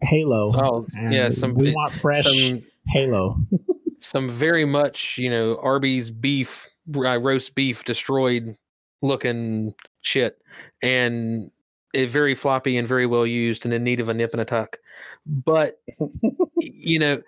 Halo. 0.02 0.52
Oh, 0.56 0.86
yeah, 1.10 1.30
some 1.30 1.56
we 1.56 1.74
want 1.74 1.92
fresh 1.94 2.24
some 2.24 2.64
Halo. 2.88 3.38
some 4.00 4.30
very 4.30 4.66
much 4.66 5.18
you 5.18 5.30
know 5.30 5.58
Arby's 5.58 6.12
beef 6.12 6.68
uh, 6.96 7.20
roast 7.20 7.56
beef 7.56 7.84
destroyed 7.84 8.56
looking 9.02 9.74
shit 10.02 10.38
and 10.82 11.52
Eh, 11.94 12.06
very 12.06 12.36
floppy 12.36 12.78
and 12.78 12.88
very 12.88 13.06
well 13.06 13.26
used 13.26 13.64
and 13.64 13.74
in 13.74 13.84
need 13.84 14.00
of 14.00 14.10
a 14.10 14.14
nip 14.14 14.34
and 14.34 14.42
a 14.42 14.46
tuck. 14.46 14.78
But 15.26 15.82
you 16.58 17.00
know 17.00 17.22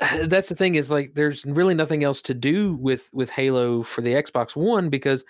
that's 0.24 0.48
the 0.48 0.54
thing 0.54 0.74
is 0.76 0.90
like 0.90 1.14
there's 1.14 1.44
really 1.44 1.74
nothing 1.74 2.02
else 2.02 2.22
to 2.22 2.34
do 2.34 2.74
with 2.74 3.10
with 3.12 3.30
halo 3.30 3.82
for 3.82 4.00
the 4.00 4.14
xbox 4.14 4.56
one 4.56 4.88
because 4.88 5.24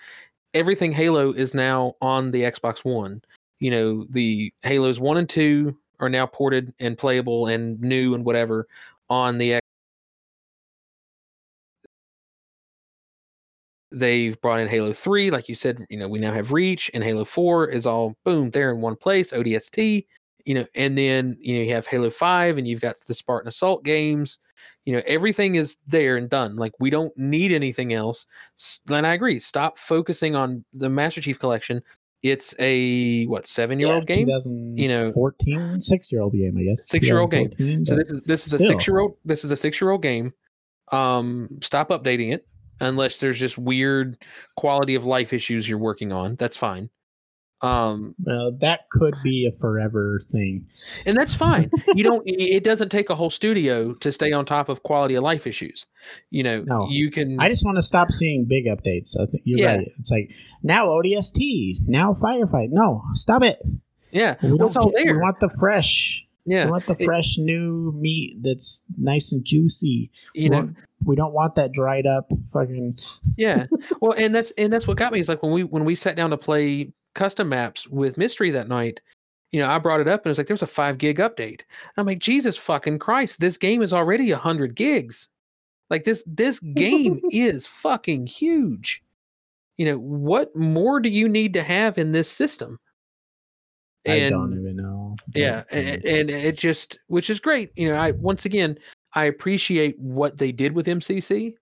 everything 0.53 0.91
halo 0.91 1.33
is 1.33 1.53
now 1.53 1.95
on 2.01 2.31
the 2.31 2.43
xbox 2.43 2.85
one. 2.85 3.21
You 3.59 3.71
know 3.71 4.05
the 4.09 4.53
halos 4.63 4.99
one 4.99 5.17
and 5.17 5.27
two 5.27 5.77
are 5.99 6.09
now 6.09 6.25
ported 6.25 6.73
and 6.79 6.97
playable 6.97 7.47
and 7.47 7.79
new 7.81 8.15
and 8.15 8.23
whatever 8.23 8.67
on 9.09 9.37
the 9.37 9.59
They've 13.91 14.39
brought 14.41 14.59
in 14.59 14.67
Halo 14.67 14.91
3, 14.91 15.31
like 15.31 15.47
you 15.47 15.55
said, 15.55 15.85
you 15.89 15.97
know, 15.97 16.09
we 16.09 16.19
now 16.19 16.33
have 16.33 16.51
Reach 16.51 16.91
and 16.93 17.03
Halo 17.03 17.23
4 17.23 17.69
is 17.69 17.85
all 17.85 18.17
boom 18.25 18.49
there 18.49 18.71
in 18.71 18.81
one 18.81 18.97
place, 18.97 19.31
ODST, 19.31 20.05
you 20.47 20.53
know, 20.53 20.65
and 20.75 20.97
then 20.97 21.37
you 21.39 21.57
know 21.57 21.63
you 21.63 21.73
have 21.73 21.87
Halo 21.87 22.09
5 22.09 22.57
and 22.57 22.67
you've 22.67 22.81
got 22.81 22.97
the 23.07 23.13
Spartan 23.13 23.49
Assault 23.49 23.83
games. 23.83 24.39
You 24.85 24.93
know, 24.93 25.01
everything 25.05 25.55
is 25.55 25.77
there 25.87 26.17
and 26.17 26.29
done. 26.29 26.55
Like 26.55 26.73
we 26.79 26.89
don't 26.89 27.15
need 27.17 27.51
anything 27.51 27.93
else. 27.93 28.25
And 28.89 29.05
I 29.05 29.13
agree. 29.13 29.39
Stop 29.39 29.77
focusing 29.77 30.35
on 30.35 30.63
the 30.73 30.89
Master 30.89 31.21
Chief 31.21 31.37
collection. 31.37 31.81
It's 32.23 32.55
a 32.59 33.25
what, 33.27 33.43
7-year-old 33.43 34.07
game? 34.07 34.25
2014, 34.25 35.79
six 35.79 36.11
year 36.11 36.21
old 36.21 36.33
game, 36.33 36.57
I 36.57 36.63
guess. 36.63 36.87
Six-year-old 36.87 37.31
game. 37.31 37.85
So 37.85 37.95
this 37.95 38.09
is 38.09 38.21
this 38.21 38.47
is 38.47 38.53
a 38.53 38.57
still. 38.57 38.69
six 38.69 38.87
year 38.87 38.99
old 38.99 39.17
this 39.23 39.45
is 39.45 39.51
a 39.51 39.55
six 39.55 39.79
year 39.79 39.91
old 39.91 40.01
game. 40.01 40.33
Um, 40.91 41.59
stop 41.61 41.89
updating 41.89 42.33
it 42.33 42.47
unless 42.79 43.17
there's 43.17 43.39
just 43.39 43.57
weird 43.57 44.17
quality 44.55 44.95
of 44.95 45.05
life 45.05 45.33
issues 45.33 45.67
you're 45.67 45.77
working 45.79 46.11
on. 46.11 46.35
That's 46.35 46.57
fine. 46.57 46.89
Um, 47.61 48.13
Well, 48.23 48.51
that 48.61 48.81
could 48.91 49.15
be 49.23 49.47
a 49.51 49.59
forever 49.59 50.19
thing. 50.31 50.67
and 51.07 51.17
that's 51.17 51.33
fine. 51.33 51.71
You 51.95 52.03
don't. 52.03 52.21
It 52.27 52.63
doesn't 52.63 52.89
take 52.89 53.09
a 53.09 53.15
whole 53.15 53.31
studio 53.31 53.93
to 53.95 54.11
stay 54.11 54.31
on 54.31 54.45
top 54.45 54.69
of 54.69 54.83
quality 54.83 55.15
of 55.15 55.23
life 55.23 55.47
issues. 55.47 55.87
You 56.29 56.43
know, 56.43 56.61
No. 56.61 56.87
you 56.89 57.09
can. 57.09 57.39
I 57.39 57.49
just 57.49 57.65
want 57.65 57.77
to 57.77 57.81
stop 57.81 58.11
seeing 58.11 58.45
big 58.45 58.65
updates. 58.67 59.19
I 59.19 59.25
think 59.25 59.41
you're 59.43 59.57
Yeah. 59.59 59.75
right. 59.77 59.91
It's 59.97 60.11
like 60.11 60.31
now 60.61 60.85
ODST, 60.87 61.77
now 61.87 62.13
firefight. 62.21 62.67
No, 62.69 63.01
stop 63.15 63.41
it. 63.41 63.57
yeah, 64.11 64.35
We 64.43 64.55
don't 64.55 64.77
all 64.77 64.91
there. 64.91 65.15
We 65.15 65.19
want 65.19 65.39
the 65.39 65.49
fresh. 65.59 66.26
Yeah, 66.47 66.65
We 66.65 66.71
want 66.71 66.87
the 66.87 66.95
It- 66.97 67.05
fresh 67.05 67.37
new 67.37 67.91
meat 67.95 68.37
that's 68.41 68.81
nice 68.97 69.31
and 69.31 69.43
juicy. 69.45 70.09
you 70.33 70.43
we, 70.43 70.49
know, 70.49 70.57
want- 70.57 70.77
we 71.05 71.15
don't 71.15 71.33
want 71.33 71.53
that 71.55 71.71
dried 71.73 72.07
up 72.07 72.31
fucking. 72.53 72.97
yeah 73.37 73.67
well 74.01 74.13
and 74.17 74.33
that's 74.33 74.51
and 74.57 74.71
that's 74.73 74.87
what 74.87 74.97
got 74.97 75.11
me 75.13 75.19
is 75.19 75.29
like 75.29 75.43
when 75.43 75.51
we 75.51 75.63
when 75.63 75.85
we 75.85 75.93
sat 75.93 76.15
down 76.15 76.31
to 76.31 76.37
play 76.37 76.91
custom 77.13 77.49
maps 77.49 77.87
with 77.87 78.17
mystery 78.17 78.49
that 78.51 78.67
night 78.67 78.99
you 79.51 79.59
know 79.59 79.69
i 79.69 79.77
brought 79.77 79.99
it 79.99 80.07
up 80.07 80.21
and 80.21 80.27
it 80.27 80.29
was 80.29 80.37
like 80.39 80.47
there 80.47 80.53
was 80.55 80.61
a 80.63 80.67
five 80.67 80.97
gig 80.97 81.17
update 81.19 81.61
i'm 81.97 82.05
like 82.05 82.19
jesus 82.19 82.57
fucking 82.57 82.97
christ 82.99 83.39
this 83.39 83.57
game 83.57 83.81
is 83.81 83.93
already 83.93 84.31
a 84.31 84.37
hundred 84.37 84.75
gigs 84.75 85.29
like 85.89 86.03
this 86.03 86.23
this 86.25 86.59
game 86.75 87.19
is 87.31 87.65
fucking 87.67 88.25
huge 88.27 89.03
you 89.77 89.85
know 89.85 89.97
what 89.97 90.55
more 90.55 90.99
do 90.99 91.09
you 91.09 91.29
need 91.29 91.53
to 91.53 91.61
have 91.63 91.97
in 91.99 92.11
this 92.11 92.29
system 92.31 92.79
And, 94.05 94.25
I 94.25 94.29
don't 94.29 94.53
even 94.59 94.75
know. 94.77 94.96
Yeah 95.35 95.63
and, 95.71 96.03
and 96.05 96.29
it 96.29 96.57
just 96.57 96.99
which 97.07 97.29
is 97.29 97.39
great 97.39 97.71
you 97.75 97.89
know 97.89 97.95
i 97.95 98.11
once 98.11 98.45
again 98.45 98.77
i 99.13 99.25
appreciate 99.25 99.97
what 99.99 100.37
they 100.37 100.51
did 100.51 100.73
with 100.73 100.87
mcc 100.87 101.53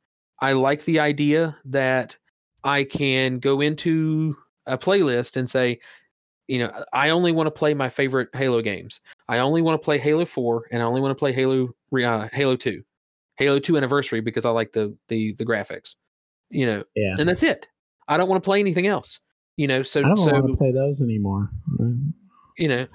i 0.41 0.51
like 0.51 0.83
the 0.85 0.99
idea 0.99 1.55
that 1.65 2.15
i 2.63 2.83
can 2.83 3.39
go 3.39 3.61
into 3.61 4.35
a 4.65 4.77
playlist 4.77 5.37
and 5.37 5.49
say 5.49 5.79
you 6.47 6.59
know 6.59 6.71
i 6.93 7.09
only 7.09 7.31
want 7.31 7.47
to 7.47 7.51
play 7.51 7.73
my 7.73 7.89
favorite 7.89 8.29
halo 8.33 8.61
games. 8.61 9.01
I 9.27 9.39
only 9.39 9.61
want 9.61 9.81
to 9.81 9.83
play 9.83 9.97
halo 9.97 10.25
4 10.25 10.67
and 10.71 10.81
i 10.81 10.85
only 10.85 11.01
want 11.01 11.11
to 11.11 11.15
play 11.15 11.33
halo 11.33 11.69
uh, 12.03 12.27
halo 12.31 12.55
2 12.55 12.83
halo 13.37 13.59
2 13.59 13.77
anniversary 13.77 14.21
because 14.21 14.45
i 14.45 14.49
like 14.49 14.71
the 14.71 14.95
the 15.07 15.33
the 15.33 15.45
graphics 15.45 15.95
you 16.49 16.65
know 16.65 16.83
yeah. 16.95 17.13
and 17.17 17.27
that's 17.27 17.43
it. 17.43 17.67
I 18.07 18.17
don't 18.17 18.29
want 18.29 18.43
to 18.43 18.45
play 18.45 18.59
anything 18.59 18.87
else 18.87 19.19
you 19.57 19.67
know 19.67 19.81
so 19.83 20.01
I 20.01 20.03
don't 20.03 20.17
so 20.17 20.31
want 20.31 20.47
to 20.47 20.57
play 20.57 20.71
those 20.71 21.01
anymore. 21.01 21.49
You 22.57 22.67
know 22.67 22.87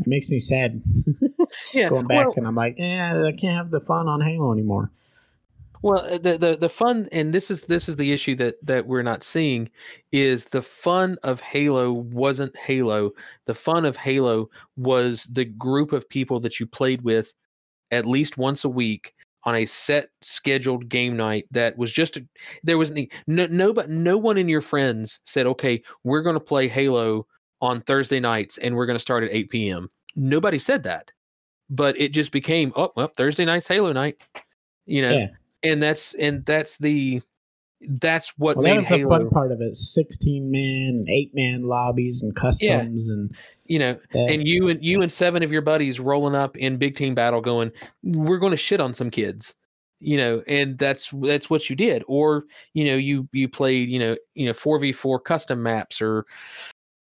It 0.00 0.06
makes 0.06 0.30
me 0.30 0.38
sad 0.38 0.82
yeah 1.74 1.88
going 1.88 2.06
back, 2.06 2.26
well- 2.26 2.34
and 2.36 2.46
I'm 2.46 2.54
like, 2.54 2.76
yeah, 2.78 3.22
I 3.24 3.32
can't 3.32 3.56
have 3.56 3.70
the 3.70 3.80
fun 3.80 4.08
on 4.08 4.20
Halo 4.20 4.52
anymore. 4.52 4.90
Well, 5.82 6.00
uh, 6.00 6.18
the, 6.18 6.36
the 6.36 6.56
the 6.56 6.68
fun, 6.68 7.08
and 7.10 7.32
this 7.32 7.50
is 7.50 7.62
this 7.62 7.88
is 7.88 7.96
the 7.96 8.12
issue 8.12 8.34
that 8.36 8.56
that 8.66 8.86
we're 8.86 9.02
not 9.02 9.24
seeing, 9.24 9.70
is 10.12 10.46
the 10.46 10.60
fun 10.60 11.16
of 11.22 11.40
Halo 11.40 11.92
wasn't 11.92 12.54
Halo. 12.56 13.12
The 13.46 13.54
fun 13.54 13.86
of 13.86 13.96
Halo 13.96 14.50
was 14.76 15.24
the 15.24 15.46
group 15.46 15.92
of 15.92 16.08
people 16.08 16.38
that 16.40 16.60
you 16.60 16.66
played 16.66 17.02
with 17.02 17.32
at 17.90 18.04
least 18.04 18.36
once 18.36 18.64
a 18.64 18.68
week 18.68 19.14
on 19.44 19.54
a 19.54 19.64
set 19.64 20.10
scheduled 20.20 20.88
game 20.90 21.16
night 21.16 21.46
that 21.50 21.78
was 21.78 21.92
just 21.92 22.18
a, 22.18 22.26
there 22.62 22.76
was 22.76 22.90
no 23.26 23.46
no 23.46 23.72
but 23.72 23.88
no 23.88 24.18
one 24.18 24.36
in 24.36 24.50
your 24.50 24.60
friends 24.60 25.20
said 25.24 25.46
okay 25.46 25.82
we're 26.04 26.20
going 26.22 26.34
to 26.34 26.40
play 26.40 26.68
halo 26.68 27.26
on 27.60 27.80
thursday 27.82 28.20
nights 28.20 28.58
and 28.58 28.74
we're 28.74 28.86
going 28.86 28.96
to 28.96 29.00
start 29.00 29.24
at 29.24 29.30
8 29.32 29.50
p.m 29.50 29.90
nobody 30.16 30.58
said 30.58 30.82
that 30.84 31.10
but 31.68 31.98
it 32.00 32.12
just 32.12 32.32
became 32.32 32.72
oh 32.76 32.90
well 32.96 33.10
thursday 33.16 33.44
night's 33.44 33.68
halo 33.68 33.92
night 33.92 34.26
you 34.86 35.02
know 35.02 35.12
Yeah. 35.12 35.26
and 35.62 35.82
that's 35.82 36.14
and 36.14 36.44
that's 36.44 36.78
the 36.78 37.22
that's 37.98 38.34
what 38.36 38.56
Well, 38.56 38.64
that 38.64 38.70
made 38.70 38.76
was 38.76 38.88
the 38.88 39.04
fun 39.04 39.30
part 39.30 39.52
of 39.52 39.62
it. 39.62 39.74
Sixteen 39.74 40.50
man, 40.50 41.06
eight 41.08 41.30
man 41.34 41.62
lobbies 41.62 42.22
and 42.22 42.34
customs 42.36 43.08
and 43.08 43.34
you 43.64 43.78
know 43.78 43.98
that. 44.12 44.28
and 44.28 44.46
you 44.46 44.68
and 44.68 44.84
you 44.84 45.00
and 45.00 45.10
seven 45.10 45.42
of 45.42 45.50
your 45.50 45.62
buddies 45.62 45.98
rolling 45.98 46.34
up 46.34 46.58
in 46.58 46.76
big 46.76 46.94
team 46.94 47.14
battle 47.14 47.40
going 47.40 47.72
we're 48.02 48.36
going 48.38 48.50
to 48.50 48.56
shit 48.58 48.80
on 48.82 48.92
some 48.92 49.08
kids 49.10 49.54
you 49.98 50.16
know 50.18 50.42
and 50.46 50.76
that's 50.76 51.08
that's 51.22 51.48
what 51.48 51.70
you 51.70 51.76
did 51.76 52.04
or 52.06 52.44
you 52.74 52.84
know 52.84 52.96
you 52.96 53.26
you 53.32 53.48
played 53.48 53.88
you 53.88 53.98
know 53.98 54.14
you 54.34 54.44
know 54.44 54.52
4v4 54.52 55.22
custom 55.24 55.62
maps 55.62 56.02
or 56.02 56.26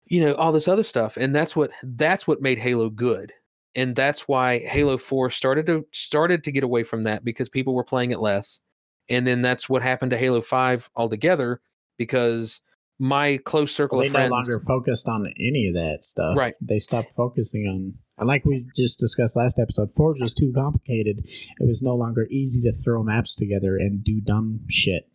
you 0.07 0.23
know 0.23 0.33
all 0.35 0.51
this 0.51 0.67
other 0.67 0.83
stuff 0.83 1.17
and 1.17 1.33
that's 1.33 1.55
what 1.55 1.71
that's 1.83 2.27
what 2.27 2.41
made 2.41 2.57
halo 2.57 2.89
good 2.89 3.31
and 3.75 3.95
that's 3.95 4.27
why 4.27 4.59
halo 4.59 4.97
4 4.97 5.29
started 5.29 5.65
to 5.65 5.85
started 5.91 6.43
to 6.43 6.51
get 6.51 6.63
away 6.63 6.83
from 6.83 7.03
that 7.03 7.23
because 7.23 7.49
people 7.49 7.73
were 7.73 7.83
playing 7.83 8.11
it 8.11 8.19
less 8.19 8.61
and 9.09 9.25
then 9.25 9.41
that's 9.41 9.69
what 9.69 9.81
happened 9.81 10.11
to 10.11 10.17
halo 10.17 10.41
5 10.41 10.89
altogether 10.95 11.61
because 11.97 12.61
my 12.99 13.37
close 13.43 13.73
circle 13.73 13.97
Well, 13.97 14.03
they 14.03 14.07
of 14.09 14.13
no 14.13 14.19
friends 14.19 14.47
longer 14.47 14.63
focused 14.65 15.09
on 15.09 15.25
any 15.39 15.67
of 15.67 15.73
that 15.73 15.99
stuff. 16.03 16.37
Right. 16.37 16.53
They 16.61 16.79
stopped 16.79 17.13
focusing 17.15 17.67
on, 17.67 17.93
and 18.17 18.27
like 18.27 18.45
we 18.45 18.65
just 18.75 18.99
discussed 18.99 19.35
last 19.35 19.59
episode, 19.59 19.93
Forge 19.95 20.21
was 20.21 20.33
too 20.33 20.53
complicated. 20.55 21.21
It 21.25 21.67
was 21.67 21.81
no 21.81 21.95
longer 21.95 22.27
easy 22.29 22.61
to 22.61 22.71
throw 22.71 23.03
maps 23.03 23.35
together 23.35 23.77
and 23.77 24.03
do 24.03 24.21
dumb 24.21 24.61
shit. 24.69 25.09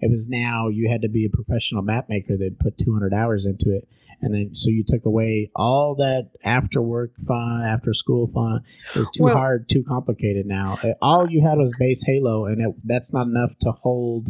It 0.00 0.10
was 0.10 0.28
now 0.28 0.68
you 0.68 0.88
had 0.88 1.02
to 1.02 1.08
be 1.08 1.26
a 1.26 1.30
professional 1.30 1.82
map 1.82 2.08
maker 2.08 2.36
that 2.36 2.58
put 2.58 2.78
200 2.78 3.12
hours 3.14 3.46
into 3.46 3.74
it. 3.74 3.88
And 4.22 4.34
then, 4.34 4.54
so 4.54 4.70
you 4.70 4.82
took 4.86 5.04
away 5.04 5.50
all 5.54 5.94
that 5.96 6.30
after 6.42 6.80
work 6.80 7.12
fun, 7.26 7.62
after 7.64 7.92
school 7.92 8.28
fun. 8.32 8.62
It 8.94 8.98
was 8.98 9.10
too 9.10 9.24
Well- 9.24 9.34
hard, 9.36 9.68
too 9.68 9.84
complicated 9.84 10.46
now. 10.46 10.78
Uh, 10.82 10.94
All 11.02 11.30
you 11.30 11.42
had 11.42 11.58
was 11.58 11.74
base 11.78 12.02
Halo, 12.04 12.46
and 12.46 12.60
it, 12.60 12.74
that's 12.84 13.12
not 13.12 13.26
enough 13.26 13.50
to 13.60 13.72
hold 13.72 14.28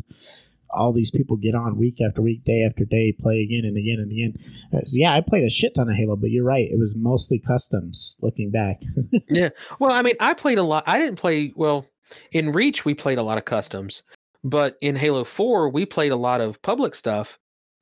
all 0.70 0.92
these 0.92 1.10
people 1.12 1.36
get 1.36 1.54
on 1.54 1.78
week 1.78 2.00
after 2.06 2.20
week, 2.20 2.44
day 2.44 2.62
after 2.68 2.84
day, 2.84 3.12
play 3.18 3.40
again 3.40 3.64
and 3.64 3.78
again 3.78 3.98
and 4.00 4.10
again. 4.12 4.34
Uh, 4.74 4.84
so 4.84 4.96
yeah, 4.98 5.14
I 5.14 5.20
played 5.22 5.44
a 5.44 5.48
shit 5.48 5.74
ton 5.74 5.88
of 5.88 5.94
Halo, 5.96 6.16
but 6.16 6.30
you're 6.30 6.44
right. 6.44 6.68
It 6.70 6.78
was 6.78 6.94
mostly 6.96 7.38
customs 7.38 8.18
looking 8.22 8.50
back. 8.50 8.82
Yeah. 9.30 9.50
Well, 9.78 9.92
I 9.92 10.02
mean, 10.02 10.14
I 10.20 10.34
played 10.34 10.58
a 10.58 10.62
lot. 10.62 10.84
I 10.86 10.98
didn't 10.98 11.16
play 11.18 11.52
well 11.56 11.86
in 12.32 12.52
Reach. 12.52 12.84
We 12.84 12.92
played 12.94 13.18
a 13.18 13.22
lot 13.22 13.38
of 13.38 13.44
customs, 13.44 14.02
but 14.44 14.76
in 14.80 14.96
Halo 14.96 15.24
Four, 15.24 15.70
we 15.70 15.86
played 15.86 16.12
a 16.12 16.16
lot 16.16 16.40
of 16.40 16.60
public 16.62 16.94
stuff, 16.94 17.38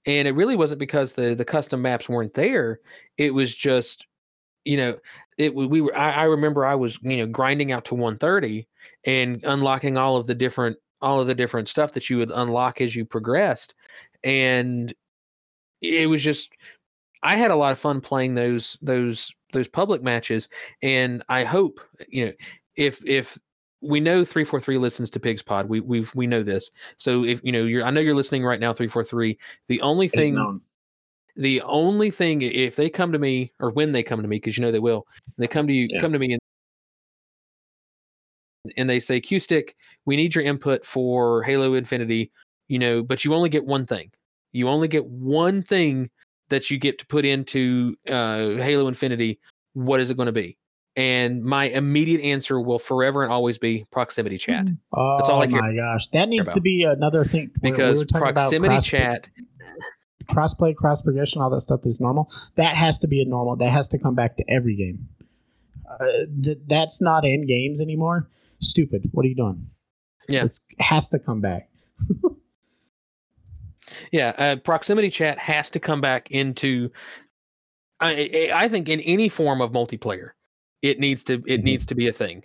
and 0.07 0.29
it 0.29 0.35
really 0.35 0.57
wasn't 0.57 0.79
because 0.81 1.13
the 1.13 1.35
the 1.35 1.45
custom 1.45 1.83
maps 1.83 2.09
weren't 2.09 2.35
there. 2.35 2.81
It 3.19 3.33
was 3.33 3.55
just, 3.55 4.07
you 4.65 4.77
know, 4.77 4.99
it 5.39 5.55
we 5.55 5.81
were. 5.81 5.97
I, 5.97 6.11
I 6.11 6.23
remember 6.25 6.67
I 6.67 6.75
was 6.75 6.99
you 7.03 7.19
know 7.19 7.27
grinding 7.27 7.73
out 7.73 7.85
to 7.87 7.95
130 7.95 8.67
and 9.07 9.43
unlocking 9.45 9.97
all 9.97 10.17
of 10.17 10.27
the 10.27 10.35
different 10.35 10.77
all 11.03 11.21
of 11.21 11.27
the 11.27 11.35
different 11.35 11.69
stuff 11.69 11.93
that 11.93 12.09
you 12.09 12.19
would 12.19 12.33
unlock 12.35 12.81
as 12.81 12.95
you 12.95 13.05
progressed, 13.05 13.75
and 14.23 14.93
it 15.83 16.09
was 16.09 16.23
just 16.23 16.53
I 17.23 17.37
had 17.37 17.51
a 17.51 17.57
lot 17.57 17.73
of 17.73 17.79
fun 17.79 18.01
playing 18.01 18.35
those 18.35 18.79
those 18.83 19.35
those 19.53 19.69
public 19.69 20.03
matches, 20.03 20.49
and 20.83 21.23
I 21.29 21.45
hope 21.45 21.81
you 22.09 22.27
know 22.27 22.33
if 22.77 23.05
if 23.07 23.39
we 23.85 24.01
know 24.01 24.25
three 24.25 24.45
four 24.45 24.61
three 24.61 24.79
listens 24.79 25.11
to 25.11 25.21
Pigs 25.21 25.43
Pod, 25.43 25.69
we 25.69 25.81
we 25.81 26.07
we 26.15 26.27
know 26.27 26.43
this. 26.43 26.71
So 26.97 27.25
if 27.25 27.41
you 27.45 27.53
know 27.53 27.65
you're, 27.65 27.85
I 27.85 27.91
know 27.91 28.01
you're 28.01 28.15
listening 28.15 28.45
right 28.45 28.61
now, 28.61 28.73
three 28.73 28.89
four 28.89 29.05
three. 29.05 29.39
The 29.69 29.81
only 29.83 30.09
thing, 30.09 30.61
the 31.37 31.61
only 31.63 32.11
thing, 32.11 32.43
if 32.43 32.77
they 32.77 32.89
come 32.89 33.13
to 33.13 33.19
me 33.19 33.53
or 33.61 33.71
when 33.71 33.93
they 33.93 34.03
come 34.03 34.23
to 34.23 34.29
me, 34.29 34.37
because 34.37 34.57
you 34.57 34.63
know 34.63 34.73
they 34.73 34.79
will, 34.79 35.07
they 35.37 35.47
come 35.47 35.67
to 35.67 35.73
you, 35.73 35.89
Yeah. 35.91 36.01
come 36.01 36.13
to 36.13 36.19
me 36.19 36.33
and. 36.33 36.41
And 38.79 38.89
they 38.89 38.99
say, 38.99 39.21
Q 39.21 39.41
Stick, 39.41 39.77
we 40.07 40.17
need 40.17 40.35
your 40.35 40.43
input 40.43 40.87
for 40.87 41.43
Halo 41.43 41.75
Infinity, 41.75 42.33
you 42.69 42.79
know, 42.79 43.03
but 43.03 43.23
you 43.23 43.35
only 43.35 43.51
get 43.51 43.67
one 43.67 43.85
thing. 43.85 44.11
You 44.53 44.71
only 44.71 44.89
get 44.89 45.05
one 45.05 45.63
thing 45.63 46.09
that 46.49 46.71
you 46.71 46.79
get 46.79 46.99
to 47.01 47.07
put 47.07 47.27
into 47.27 47.95
uh, 48.09 48.57
Halo 48.57 48.89
Infinity. 48.89 49.39
What 49.75 50.01
is 50.01 50.11
it 50.11 50.17
going 50.17 50.29
to 50.29 50.33
be? 50.33 50.57
And 50.97 51.43
my 51.43 51.65
immediate 51.65 52.21
answer 52.23 52.61
will 52.61 52.79
forever 52.79 53.25
and 53.25 53.33
always 53.33 53.59
be 53.59 53.85
proximity 53.91 54.39
chat 54.39 54.67
Oh 54.93 55.17
That's 55.17 55.29
all 55.29 55.43
I 55.43 55.49
care 55.49 55.61
my 55.61 55.75
gosh, 55.75 56.07
that 56.09 56.29
needs 56.29 56.47
about. 56.49 56.55
to 56.55 56.61
be 56.61 56.85
another 56.85 57.25
thing 57.25 57.51
we 57.63 57.71
because 57.73 58.03
about 58.03 58.35
proximity 58.35 58.75
cross- 58.75 58.87
chat 58.87 59.29
crossplay, 60.31 60.75
cross 60.75 61.03
progression, 61.03 61.43
all 61.43 61.51
that 61.51 61.61
stuff 61.61 61.81
is 61.85 62.01
normal. 62.01 62.31
That 62.55 62.77
has 62.77 62.99
to 63.01 63.09
be 63.09 63.21
a 63.21 63.25
normal. 63.25 63.57
That 63.57 63.71
has 63.71 63.89
to 63.89 63.99
come 63.99 64.15
back 64.15 64.37
to 64.39 64.45
every 64.49 64.75
game. 64.77 65.07
Uh, 65.91 66.07
th- 66.43 66.59
that's 66.67 67.03
not 67.03 67.25
in 67.27 67.47
games 67.47 67.83
anymore. 67.83 68.29
Stupid. 68.61 69.09
What 69.13 69.27
are 69.27 69.29
you 69.29 69.35
doing? 69.35 69.67
Yeah. 70.29 70.45
It 70.45 70.59
has 70.81 71.09
to 71.11 71.19
come 71.19 71.41
back. 71.41 71.69
Yeah, 74.11 74.33
uh, 74.39 74.57
proximity 74.57 75.11
chat 75.11 75.39
has 75.39 75.71
to 75.71 75.79
come 75.81 76.01
back 76.01 76.31
into. 76.31 76.91
I 78.01 78.51
I 78.55 78.69
think 78.69 78.89
in 78.89 79.01
any 79.01 79.29
form 79.29 79.61
of 79.61 79.73
multiplayer, 79.73 80.31
it 80.85 81.01
needs 81.01 81.25
to 81.25 81.35
it 81.47 81.61
Mhm. 81.61 81.65
needs 81.65 81.87
to 81.87 81.95
be 81.95 82.07
a 82.09 82.13
thing 82.13 82.43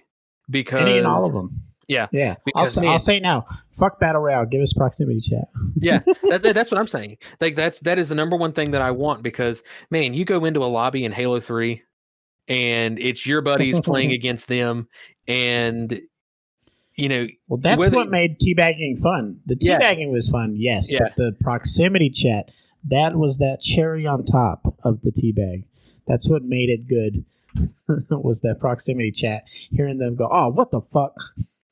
because 0.50 0.88
and 0.88 1.06
all 1.06 1.26
of 1.26 1.34
them. 1.34 1.64
Yeah, 1.88 2.08
Yeah. 2.12 2.36
I'll, 2.56 2.68
say, 2.68 2.86
I'll 2.86 3.00
say 3.00 3.16
it 3.18 3.24
now. 3.24 3.46
Fuck 3.72 4.00
battle 4.00 4.22
royale. 4.22 4.46
Give 4.46 4.62
us 4.62 4.74
proximity 4.74 5.22
chat. 5.22 5.48
yeah, 5.80 6.00
that, 6.30 6.44
that- 6.44 6.54
that's 6.54 6.70
what 6.72 6.80
I'm 6.80 6.88
saying. 6.88 7.18
Like 7.42 7.56
that's 7.56 7.80
that 7.82 7.98
is 8.00 8.10
the 8.10 8.16
number 8.16 8.38
one 8.38 8.54
thing 8.54 8.72
that 8.72 8.82
I 8.82 8.92
want 8.92 9.24
because 9.24 9.64
man, 9.90 10.14
you 10.14 10.24
go 10.26 10.46
into 10.46 10.64
a 10.64 10.70
lobby 10.70 11.04
in 11.04 11.12
Halo 11.12 11.40
Three, 11.40 11.82
and 12.48 13.00
it's 13.00 13.26
your 13.26 13.42
buddies 13.42 13.80
playing 13.80 14.12
against 14.20 14.48
them, 14.48 14.88
and 15.28 16.00
you 16.96 17.10
know 17.10 17.28
Well, 17.48 17.58
that's 17.60 17.80
Whether- 17.80 17.98
what 17.98 18.10
made 18.10 18.40
teabagging 18.40 19.02
fun. 19.02 19.40
The 19.48 19.58
Yeah. 19.60 19.80
teabagging 19.80 20.12
was 20.12 20.30
fun, 20.30 20.56
yes, 20.58 20.92
Yeah. 20.92 21.00
but 21.00 21.16
the 21.16 21.36
proximity 21.42 22.10
chat, 22.12 22.52
that 22.90 23.16
was 23.16 23.40
that 23.40 23.62
cherry 23.62 24.06
on 24.06 24.24
top 24.26 24.76
of 24.84 25.02
the 25.02 25.12
teabag. 25.12 25.64
That's 26.08 26.30
what 26.30 26.44
made 26.44 26.70
it 26.70 26.88
good. 26.88 27.26
was 28.10 28.42
that 28.42 28.60
proximity 28.60 29.12
chat? 29.12 29.44
Hearing 29.72 29.98
them 29.98 30.16
go, 30.16 30.28
"Oh, 30.32 30.50
what 30.50 30.72
the 30.72 30.82
fuck?" 30.82 31.14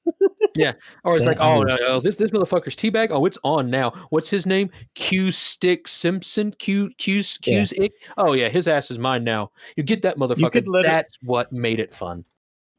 Yeah, 0.55 0.73
or 1.03 1.15
it's 1.15 1.23
Yeah, 1.23 1.29
like, 1.29 1.39
oh 1.39 1.61
no, 1.61 1.75
no, 1.75 1.99
this 1.99 2.15
this 2.15 2.31
motherfucker's 2.31 2.75
teabag. 2.75 3.09
Oh, 3.11 3.25
it's 3.25 3.37
on 3.43 3.69
now. 3.69 3.91
What's 4.09 4.29
his 4.29 4.47
name? 4.47 4.71
Q 4.95 5.31
Stick 5.31 5.87
Simpson. 5.87 6.51
Q 6.57 6.89
Q 6.97 7.21
Q's 7.21 7.73
ick. 7.79 7.91
Oh 8.17 8.33
yeah, 8.33 8.49
his 8.49 8.67
ass 8.67 8.89
is 8.89 8.97
mine 8.97 9.23
now. 9.23 9.51
You 9.75 9.83
get 9.83 10.01
that 10.01 10.17
motherfucker. 10.17 10.65
That's 10.81 11.19
what 11.21 11.51
made 11.51 11.79
it 11.79 11.93
fun. 11.93 12.23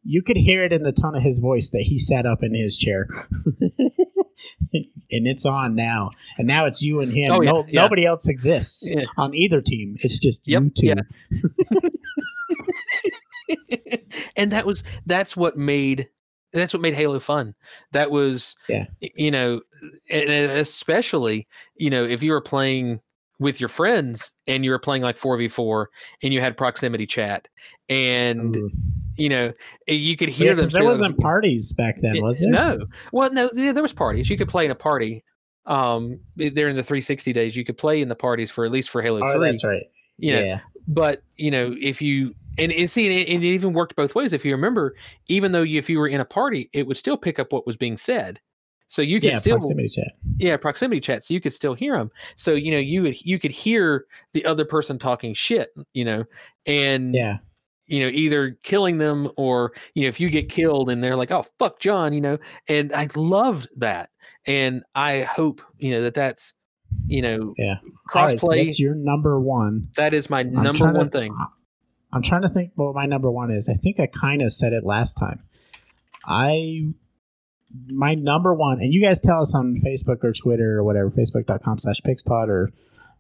You 0.03 0.23
could 0.23 0.37
hear 0.37 0.65
it 0.65 0.73
in 0.73 0.83
the 0.83 0.93
tone 0.93 1.15
of 1.17 1.23
his 1.23 1.39
voice 1.39 1.71
that 1.71 1.83
he 1.83 1.99
sat 1.99 2.27
up 2.27 2.43
in 2.43 2.55
his 2.55 2.77
chair. 2.77 3.09
and 4.73 5.27
it's 5.27 5.47
on 5.47 5.75
now. 5.75 6.11
And 6.39 6.47
now 6.47 6.67
it's 6.67 6.83
you 6.83 7.01
and 7.01 7.13
him. 7.13 7.33
Oh, 7.33 7.43
yeah, 7.43 7.51
no, 7.51 7.65
yeah. 7.69 7.81
Nobody 7.83 8.05
else 8.07 8.29
exists 8.29 8.93
Yeah. 8.95 9.05
on 9.17 9.35
either 9.35 9.61
team. 9.61 9.97
It's 10.01 10.19
just 10.19 10.47
Yep, 10.47 10.63
you 10.83 10.95
two. 10.95 10.95
and 14.37 14.53
that 14.53 14.67
was 14.67 14.85
that's 15.07 15.37
what 15.37 15.57
made 15.57 16.09
that's 16.53 16.73
what 16.73 16.81
made 16.83 16.95
Halo 16.95 17.21
fun. 17.21 17.55
That 17.93 18.11
was 18.11 18.57
Yeah. 18.69 18.87
you 19.01 19.31
know, 19.31 19.61
and 20.11 20.31
and 20.31 20.51
especially 20.53 21.47
you 21.77 21.91
know 21.91 22.05
if 22.05 22.23
you 22.23 22.33
were 22.33 22.41
playing 22.41 23.01
with 23.39 23.61
your 23.61 23.69
friends 23.69 24.33
and 24.49 24.65
you 24.65 24.71
were 24.73 24.81
playing 24.81 25.03
like 25.03 25.17
4v4 25.17 25.87
and 26.25 26.35
you 26.35 26.41
had 26.41 26.57
proximity 26.57 27.07
chat 27.07 27.47
and 27.89 28.57
Ooh. 28.57 28.71
You 29.19 29.29
know 29.29 29.53
you 29.87 30.17
could 30.17 30.29
Yeah, 30.31 30.35
hear 30.35 30.55
them 30.55 30.65
'cause 30.65 30.73
there 30.73 30.85
wasn't 30.85 31.19
parties 31.21 31.73
back 31.73 31.97
then, 32.01 32.15
Yeah, 32.15 32.23
was 32.23 32.41
there? 32.41 32.51
No. 32.51 32.87
Well, 33.13 33.33
no, 33.33 33.51
yeah, 33.55 33.73
there 33.73 33.83
was 33.83 33.93
parties. 33.93 34.31
You 34.31 34.37
could 34.39 34.49
play 34.49 34.65
in 34.65 34.71
a 34.71 34.75
party. 34.77 35.25
Um, 35.67 36.21
there 36.37 36.69
in 36.69 36.77
the 36.77 36.83
360 36.83 37.33
days, 37.35 37.55
you 37.57 37.65
could 37.65 37.77
play 37.77 38.01
in 38.01 38.09
the 38.09 38.15
parties 38.15 38.51
for 38.51 38.65
at 38.65 38.71
least 38.71 38.89
for 38.89 39.03
Halo 39.03 39.21
Oh, 39.23 39.33
3. 39.35 39.47
that's 39.47 39.65
right. 39.65 39.83
You 40.17 40.33
know, 40.33 40.41
yeah. 40.41 40.61
but 40.87 41.23
you 41.37 41.51
know, 41.51 41.75
if 41.79 42.01
you 42.01 42.35
and, 42.57 42.73
and 42.73 42.91
see, 42.91 43.21
it, 43.23 43.29
it 43.29 43.45
even 43.45 43.73
worked 43.73 43.95
both 43.95 44.15
ways. 44.15 44.33
If 44.33 44.45
you 44.45 44.53
remember, 44.53 44.95
even 45.29 45.53
though 45.53 45.63
you, 45.63 45.79
if 45.79 45.89
you 45.91 45.99
were 45.99 46.09
in 46.09 46.21
a 46.21 46.25
party, 46.25 46.71
it 46.73 46.87
would 46.87 46.97
still 46.97 47.17
pick 47.17 47.39
up 47.39 47.53
what 47.53 47.67
was 47.67 47.77
being 47.77 47.97
said. 47.97 48.41
So 48.89 49.03
you 49.03 49.21
could 49.21 49.31
Yeah, 49.33 49.39
still, 49.39 49.57
proximity 49.59 49.91
chat. 49.91 50.13
yeah, 50.39 50.57
proximity 50.57 51.01
chat. 51.01 51.23
So 51.23 51.35
you 51.35 51.41
could 51.41 51.53
still 51.53 51.75
hear 51.75 51.97
them. 51.97 52.11
So 52.37 52.53
you 52.55 52.73
know, 52.73 52.79
you 52.79 53.03
would 53.03 53.21
you 53.25 53.39
could 53.39 53.51
hear 53.53 54.07
the 54.33 54.45
other 54.47 54.65
person 54.65 54.99
talking 54.99 55.35
shit. 55.35 55.69
You 55.93 56.05
know, 56.07 56.25
and 56.67 57.15
Yeah. 57.15 57.39
You 57.89 58.01
know 58.01 58.09
either 58.09 58.53
killing 58.63 58.99
them 58.99 59.29
or 59.37 59.73
you 59.95 60.03
know 60.03 60.09
if 60.09 60.21
you 60.21 60.29
get 60.29 60.49
killed 60.49 60.89
and 60.91 61.03
they're 61.03 61.17
like 61.17 61.31
oh 61.33 61.45
fuck 61.59 61.81
john 61.81 62.13
you 62.13 62.21
know 62.21 62.39
and 62.69 62.93
i 62.93 63.09
loved 63.17 63.69
that 63.77 64.11
and 64.47 64.83
i 64.95 65.23
hope 65.23 65.61
you 65.79 65.91
know 65.91 66.03
that 66.03 66.15
that's 66.15 66.55
you 67.07 67.21
know 67.23 67.53
Yeah. 67.59 67.75
All 68.15 68.27
right, 68.27 68.39
so 68.39 68.47
crossplay 68.47 68.79
your 68.79 68.95
number 68.95 69.41
one. 69.41 69.89
that 69.97 70.15
is 70.15 70.31
my 70.31 70.41
I'm 70.41 70.53
number 70.53 70.73
trying 70.79 70.95
to- 70.95 70.99
one 71.01 71.11
thing 71.11 71.35
I'm 72.13 72.23
trying 72.23 72.43
to 72.43 72.49
think 72.49 72.71
what 72.75 72.95
my 72.95 73.05
number 73.05 73.31
one 73.31 73.51
is. 73.51 73.69
I 73.69 73.75
think 73.75 74.01
I 74.01 74.07
kind 74.07 74.41
of 74.41 74.51
said 74.51 74.73
it 74.73 74.83
last 74.83 75.15
time. 75.19 75.43
I 76.27 76.95
my 77.91 78.15
number 78.15 78.55
one, 78.55 78.81
and 78.81 78.95
you 78.95 79.03
guys 79.03 79.21
tell 79.21 79.43
us 79.43 79.55
on 79.55 79.83
Facebook 79.85 80.25
or 80.25 80.33
Twitter 80.33 80.79
or 80.79 80.85
whatever, 80.85 81.11
facebook.com 81.11 81.77
slash 81.77 82.01
pixpod 82.01 82.49
or 82.49 82.71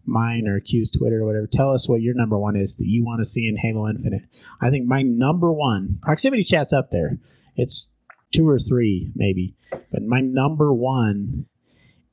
mine 0.04 0.46
or 0.48 0.60
Q's 0.60 0.90
Twitter 0.90 1.20
or 1.20 1.26
whatever. 1.26 1.46
Tell 1.46 1.72
us 1.72 1.88
what 1.88 2.00
your 2.00 2.14
number 2.14 2.38
one 2.38 2.56
is 2.56 2.76
that 2.76 2.86
you 2.86 3.04
want 3.04 3.20
to 3.20 3.24
see 3.24 3.46
in 3.46 3.56
Halo 3.56 3.88
Infinite. 3.88 4.22
I 4.60 4.70
think 4.70 4.86
my 4.86 5.02
number 5.02 5.52
one 5.52 5.98
proximity 6.02 6.42
chat's 6.42 6.72
up 6.72 6.90
there. 6.90 7.18
It's 7.56 7.88
two 8.32 8.48
or 8.48 8.58
three 8.58 9.10
maybe, 9.14 9.54
but 9.70 10.02
my 10.02 10.20
number 10.20 10.72
one 10.72 11.46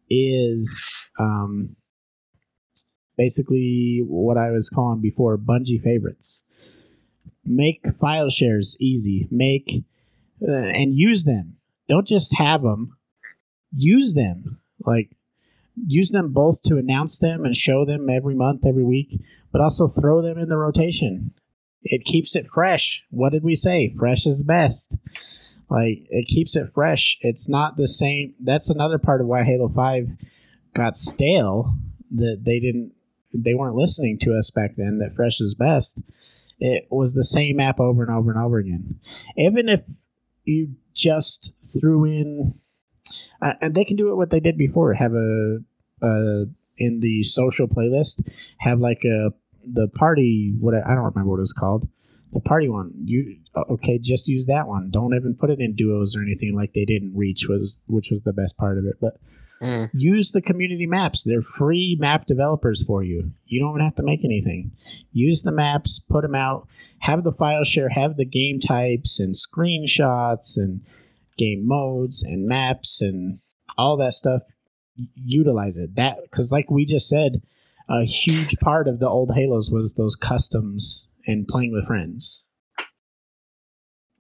is 0.09 0.95
um, 1.19 1.75
basically 3.17 4.01
what 4.05 4.37
I 4.37 4.51
was 4.51 4.69
calling 4.69 5.01
before 5.01 5.37
Bungie 5.37 5.81
favorites. 5.81 6.43
Make 7.45 7.81
file 7.99 8.29
shares 8.29 8.75
easy. 8.79 9.27
Make 9.31 9.83
uh, 10.41 10.51
and 10.51 10.93
use 10.93 11.23
them. 11.23 11.57
Don't 11.87 12.07
just 12.07 12.35
have 12.37 12.61
them. 12.61 12.97
Use 13.75 14.13
them. 14.13 14.59
Like 14.79 15.15
use 15.88 16.10
them 16.10 16.34
both 16.34 16.61
to 16.64 16.77
announce 16.77 17.19
them 17.19 17.45
and 17.45 17.56
show 17.56 17.85
them 17.85 18.10
every 18.10 18.35
month, 18.35 18.65
every 18.65 18.84
week, 18.84 19.22
but 19.52 19.61
also 19.61 19.88
throw 19.88 20.22
them 20.22 20.38
in 20.38 20.49
the 20.49 20.57
rotation. 20.57 21.34
It 21.84 22.06
keeps 22.06 22.35
it 22.35 22.47
fresh. 22.53 23.03
What 23.11 23.31
did 23.31 23.43
we 23.43 23.56
say? 23.56 23.93
Fresh 23.97 24.26
is 24.26 24.43
best. 24.43 24.97
Like 25.69 26.06
it 26.10 26.27
keeps 26.27 26.56
it 26.56 26.73
fresh. 26.73 27.18
It's 27.22 27.49
not 27.49 27.77
the 27.77 27.88
same. 27.88 28.34
That's 28.39 28.69
another 28.69 28.97
part 28.97 29.22
of 29.22 29.27
why 29.27 29.43
Halo 29.43 29.69
Five 29.69 30.10
got 30.73 30.97
stale. 30.97 31.73
That 32.11 32.41
they 32.43 32.60
didn't, 32.60 32.93
they 33.34 33.56
weren't 33.56 33.76
listening 33.76 34.19
to 34.19 34.38
us 34.38 34.52
back 34.52 34.76
then. 34.76 34.99
That 34.99 35.15
fresh 35.15 35.41
is 35.41 35.56
best. 35.56 36.03
It 36.60 36.88
was 36.89 37.14
the 37.14 37.23
same 37.23 37.57
map 37.57 37.80
over 37.80 38.03
and 38.03 38.11
over 38.11 38.31
and 38.31 38.39
over 38.39 38.57
again. 38.57 38.99
Even 39.35 39.68
if 39.68 39.81
you 40.45 40.76
just 40.93 41.53
threw 41.80 42.06
in, 42.06 42.53
uh, 43.41 43.53
and 43.61 43.76
they 43.76 43.86
can 43.86 43.95
do 43.95 44.10
it 44.11 44.15
what 44.15 44.30
they 44.30 44.40
did 44.40 44.57
before. 44.57 44.94
Have 44.94 45.14
a, 45.14 45.57
uh, 46.02 46.45
in 46.77 46.99
the 46.99 47.23
social 47.23 47.68
playlist, 47.68 48.27
have 48.60 48.80
like 48.80 49.03
a 49.06 49.32
the 49.65 49.88
party. 49.88 50.53
What 50.60 50.76
I 50.76 50.95
don't 50.95 51.06
remember 51.06 51.32
what 51.32 51.38
it 51.38 51.41
was 51.41 51.53
called 51.53 51.88
the 52.36 52.41
party 52.41 52.68
one 52.68 52.91
you 53.06 53.38
okay 53.69 53.98
just 53.98 54.27
use 54.27 54.45
that 54.48 54.68
one 54.68 54.91
don't 54.91 55.15
even 55.15 55.34
put 55.34 55.49
it 55.49 55.60
in 55.61 55.73
duos 55.73 56.15
or 56.15 56.22
anything 56.22 56.53
like 56.53 56.73
they 56.73 56.84
didn't 56.84 57.15
reach 57.15 57.48
was 57.48 57.80
which 57.88 58.11
was 58.11 58.23
the 58.23 58.34
best 58.34 58.57
part 58.57 58.77
of 58.77 58.86
it 58.86 58.95
but 59.02 59.18
Mm. 59.61 59.90
use 59.94 60.34
the 60.34 60.41
community 60.41 60.86
maps 60.86 61.23
they're 61.23 61.41
free 61.41 61.95
map 61.98 62.26
developers 62.26 62.84
for 62.84 63.03
you 63.03 63.32
you 63.45 63.61
don't 63.61 63.80
have 63.80 63.95
to 63.95 64.03
make 64.03 64.26
anything 64.26 64.73
use 65.14 65.44
the 65.44 65.52
maps 65.53 65.98
put 65.98 66.23
them 66.23 66.36
out 66.36 66.68
have 66.99 67.23
the 67.23 67.32
file 67.32 67.64
share 67.64 67.88
have 67.88 68.18
the 68.18 68.26
game 68.26 68.60
types 68.60 69.22
and 69.22 69.34
screenshots 69.34 70.57
and 70.57 70.82
game 71.37 71.67
modes 71.67 72.23
and 72.23 72.47
maps 72.47 73.01
and 73.01 73.39
all 73.77 73.97
that 73.97 74.13
stuff 74.13 74.41
utilize 75.15 75.77
it. 75.77 75.95
That 75.95 76.17
because 76.23 76.51
like 76.51 76.69
we 76.69 76.85
just 76.85 77.07
said 77.07 77.41
a 77.89 78.03
huge 78.03 78.57
part 78.59 78.87
of 78.87 78.99
the 78.99 79.09
old 79.09 79.33
halos 79.33 79.69
was 79.69 79.93
those 79.93 80.15
customs 80.15 81.09
and 81.27 81.47
playing 81.47 81.71
with 81.71 81.85
friends. 81.87 82.47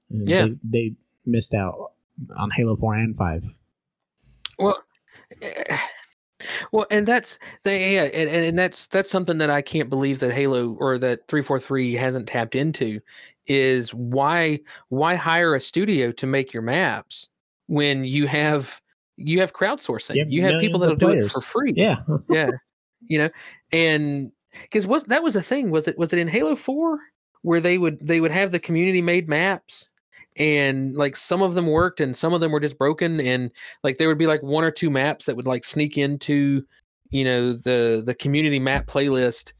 Yeah. 0.09 0.47
they, 0.47 0.55
they 0.63 0.95
missed 1.25 1.55
out 1.55 1.93
on 2.37 2.51
halo 2.51 2.75
4 2.75 2.95
and 2.95 3.17
5 3.17 3.43
Well, 4.59 4.83
eh, 5.41 5.77
well, 6.71 6.85
and 6.91 7.07
that's 7.07 7.39
the 7.63 7.71
yeah, 7.71 8.03
and, 8.03 8.29
and 8.29 8.59
that's 8.59 8.87
that's 8.87 9.09
something 9.09 9.37
that 9.39 9.49
I 9.49 9.61
can't 9.61 9.89
believe 9.89 10.19
that 10.19 10.33
Halo 10.33 10.75
or 10.79 10.97
that 10.99 11.27
three 11.27 11.41
four 11.41 11.59
three 11.59 11.93
hasn't 11.93 12.27
tapped 12.27 12.55
into 12.55 12.99
is 13.47 13.93
why 13.93 14.59
why 14.89 15.15
hire 15.15 15.55
a 15.55 15.59
studio 15.59 16.11
to 16.11 16.25
make 16.25 16.53
your 16.53 16.63
maps 16.63 17.29
when 17.67 18.05
you 18.05 18.27
have 18.27 18.81
you 19.17 19.39
have 19.39 19.53
crowdsourcing. 19.53 20.15
You 20.15 20.21
have 20.21 20.31
you 20.31 20.43
have 20.43 20.61
people 20.61 20.79
that'll 20.79 20.95
do 20.95 21.09
it 21.09 21.31
for 21.31 21.41
free. 21.41 21.73
Yeah. 21.75 21.97
Yeah. 22.29 22.51
You 23.07 23.19
know 23.19 23.29
and 23.71 24.31
because 24.63 24.87
was 24.87 25.03
that 25.03 25.21
was 25.21 25.35
a 25.35 25.41
thing 25.41 25.69
was 25.69 25.87
it 25.87 25.95
was 25.95 26.11
it 26.11 26.17
in 26.17 26.27
halo 26.27 26.55
4 26.55 26.97
where 27.43 27.59
they 27.59 27.77
would 27.77 27.99
they 28.01 28.19
would 28.19 28.31
have 28.31 28.49
the 28.49 28.57
community 28.57 28.99
made 28.99 29.29
maps 29.29 29.89
and 30.37 30.95
like 30.95 31.15
some 31.15 31.41
of 31.41 31.53
them 31.53 31.67
worked 31.67 31.99
and 31.99 32.17
some 32.17 32.33
of 32.33 32.41
them 32.41 32.51
were 32.51 32.59
just 32.59 32.79
broken 32.79 33.19
and 33.21 33.51
like 33.83 33.97
there 33.97 34.07
would 34.07 34.17
be 34.17 34.25
like 34.25 34.41
one 34.41 34.63
or 34.63 34.71
two 34.71 34.89
maps 34.89 35.25
that 35.25 35.35
would 35.35 35.45
like 35.45 35.63
sneak 35.63 35.97
into 35.97 36.65
you 37.11 37.23
know 37.23 37.53
the 37.53 38.01
the 38.05 38.15
community 38.15 38.59
map 38.59 38.87
playlist 38.87 39.53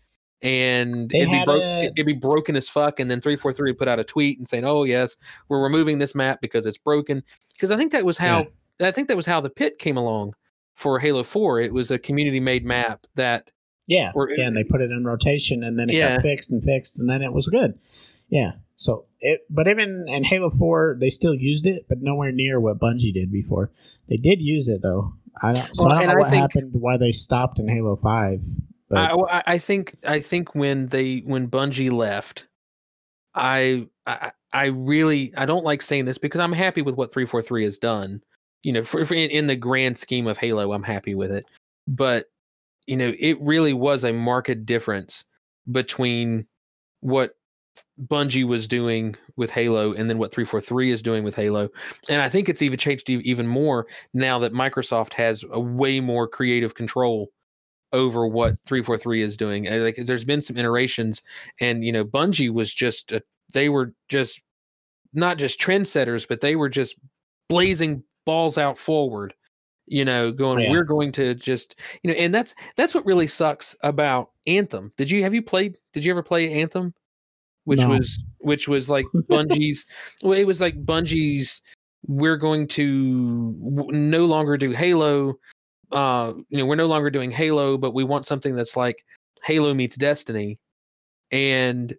and 0.46 1.10
They 1.10 1.20
it'd 1.22 1.32
be 1.32 1.52
a- 1.52 1.82
it'd 1.84 2.06
be 2.06 2.14
broken 2.14 2.56
as 2.56 2.70
fuck 2.70 3.00
and 3.00 3.10
then 3.10 3.20
343 3.22 3.72
would 3.72 3.78
put 3.78 3.88
out 3.88 4.00
a 4.00 4.04
tweet 4.04 4.38
and 4.38 4.48
saying 4.48 4.66
oh 4.66 4.84
yes 4.84 5.18
we're 5.50 5.62
removing 5.64 6.00
this 6.00 6.14
map 6.16 6.40
because 6.42 6.66
it's 6.66 6.78
broken. 6.78 7.24
Because 7.54 7.72
i 7.72 7.78
think 7.78 7.92
that 7.92 8.06
was 8.06 8.18
how 8.18 8.48
i 8.82 8.92
think 8.92 9.08
that 9.08 9.18
was 9.18 9.26
how 9.26 9.42
the 9.42 9.50
pit 9.50 9.80
came 9.80 9.98
along 9.98 10.34
for 10.76 11.00
halo 11.00 11.24
4 11.24 11.62
it 11.62 11.74
was 11.74 11.90
a 11.92 11.98
community 11.98 12.40
made 12.40 12.66
map 12.66 13.06
that 13.16 13.50
yeah 13.88 14.12
Or- 14.16 14.30
yeah 14.30 14.48
and 14.48 14.56
they 14.56 14.64
put 14.64 14.82
it 14.82 14.92
in 14.92 15.04
rotation 15.06 15.64
and 15.64 15.78
then 15.80 15.90
it 15.90 15.96
Yeah. 15.96 16.16
got 16.16 16.22
fixed 16.24 16.52
and 16.52 16.64
fixed 16.64 17.00
and 17.00 17.10
then 17.10 17.22
it 17.22 17.32
was 17.34 17.48
good. 17.48 17.78
Yeah 18.30 18.54
so 18.76 19.06
it 19.22 19.42
but 19.50 19.68
even 19.68 20.06
in 20.10 20.24
halo 20.24 20.50
4 20.50 20.98
they 21.00 21.10
still 21.10 21.34
used 21.36 21.66
it 21.68 21.86
but 21.88 22.02
nowhere 22.02 22.32
near 22.32 22.60
what 22.60 22.80
bungie 22.80 23.14
did 23.14 23.32
before. 23.32 23.72
They 24.10 24.18
did 24.18 24.42
use 24.42 24.68
it 24.70 24.82
though. 24.82 25.14
I 25.42 25.54
don't 25.54 25.76
so 25.76 25.88
Well, 25.88 25.96
i 25.96 26.00
don't 26.00 26.08
know 26.10 26.14
I 26.16 26.18
what 26.20 26.30
think- 26.30 26.42
happened 26.42 26.72
why 26.74 26.98
they 26.98 27.12
stopped 27.12 27.60
in 27.60 27.68
halo 27.70 27.96
5 27.96 28.42
I, 28.94 29.44
I 29.48 29.57
think 29.57 29.95
I 30.06 30.20
think 30.20 30.53
when 30.53 30.88
they 30.88 31.20
when 31.20 31.48
Bungie 31.48 31.91
left, 31.91 32.48
I 33.34 33.88
I 34.06 34.32
I 34.53 34.68
really 34.68 35.34
I 35.36 35.45
don't 35.45 35.66
like 35.66 35.82
saying 35.82 36.06
this 36.06 36.18
because 36.18 36.41
I'm 36.41 36.53
happy 36.53 36.82
with 36.82 36.95
what 36.95 37.12
343 37.12 37.64
has 37.64 37.78
done. 37.78 38.22
You 38.64 38.74
know, 38.74 38.84
for, 38.84 39.03
for 39.06 39.14
in, 39.14 39.30
in 39.30 39.48
the 39.48 39.56
grand 39.56 39.98
scheme 39.98 40.28
of 40.28 40.38
Halo, 40.38 40.74
I'm 40.74 40.84
happy 40.84 41.16
with 41.16 41.32
it. 41.32 41.49
But 41.88 42.28
you 42.88 42.98
know, 42.98 43.14
it 43.20 43.40
really 43.41 43.74
was 43.74 44.03
a 44.03 44.14
marked 44.14 44.66
difference 44.66 45.26
between 45.72 46.45
what 47.02 47.36
Bungie 48.07 48.48
was 48.48 48.68
doing 48.68 49.16
with 49.36 49.49
Halo 49.49 49.94
and 49.94 50.10
then 50.10 50.18
what 50.18 50.32
343 50.32 50.91
is 50.91 51.02
doing 51.02 51.24
with 51.24 51.36
Halo. 51.36 51.70
And 52.10 52.22
I 52.22 52.30
think 52.30 52.48
it's 52.48 52.62
even 52.62 52.78
changed 52.78 53.10
even 53.10 53.48
more 53.48 53.88
now 54.14 54.40
that 54.40 54.53
Microsoft 54.53 55.14
has 55.14 55.44
a 55.52 55.60
way 55.60 55.99
more 55.99 56.28
creative 56.28 56.76
control 56.76 57.32
over 57.96 58.28
what 58.28 58.58
343 58.66 59.22
is 59.24 59.38
doing. 59.38 59.68
Uh, 59.68 59.78
Like 59.78 59.96
there's 59.96 60.26
been 60.26 60.42
some 60.42 60.58
iterations 60.58 61.24
and 61.60 61.84
you 61.84 61.92
know 61.92 62.04
Bungie 62.06 62.52
was 62.54 62.74
just 62.74 63.12
a, 63.12 63.24
they 63.54 63.70
were 63.70 63.94
just 64.10 64.42
not 65.14 65.38
just 65.38 65.60
trendsetters 65.60 66.28
but 66.28 66.42
they 66.42 66.56
were 66.56 66.70
just 66.70 66.96
blazing 67.50 68.04
balls 68.26 68.58
out 68.58 68.78
forward. 68.78 69.34
You 69.88 70.04
know, 70.04 70.32
going 70.32 70.64
Yeah. 70.64 70.72
we're 70.72 70.84
going 70.84 71.12
to 71.14 71.34
just 71.36 71.76
you 72.04 72.12
know 72.12 72.18
and 72.18 72.34
that's 72.34 72.54
that's 72.76 72.94
what 72.96 73.06
really 73.06 73.28
sucks 73.28 73.76
about 73.82 74.32
Anthem. 74.48 74.92
Did 74.98 75.10
you 75.12 75.24
have 75.24 75.34
you 75.34 75.42
played 75.42 75.78
did 75.94 76.04
you 76.04 76.12
ever 76.12 76.24
play 76.24 76.62
Anthem? 76.62 76.94
Which 77.66 77.80
No. 77.80 77.90
was 77.90 78.20
which 78.40 78.68
was 78.68 78.90
like 78.90 79.06
Bungie's 79.30 79.86
well 80.24 80.38
it 80.38 80.46
was 80.46 80.60
like 80.62 80.76
Bungie's 80.86 81.62
we're 82.08 82.38
going 82.38 82.68
to 82.68 83.56
no 83.90 84.26
longer 84.26 84.58
do 84.58 84.72
Halo 84.72 85.40
uh 85.91 86.34
you 86.49 86.57
know 86.57 86.66
we're 86.66 86.76
no 86.76 86.86
longer 86.88 87.10
doing 87.10 87.32
halo 87.32 87.78
but 87.78 87.94
we 87.94 88.03
want 88.03 88.26
something 88.26 88.56
that's 88.56 88.76
like 88.78 89.03
halo 89.44 89.74
meets 89.74 89.95
destiny. 89.95 90.60
And 91.32 91.94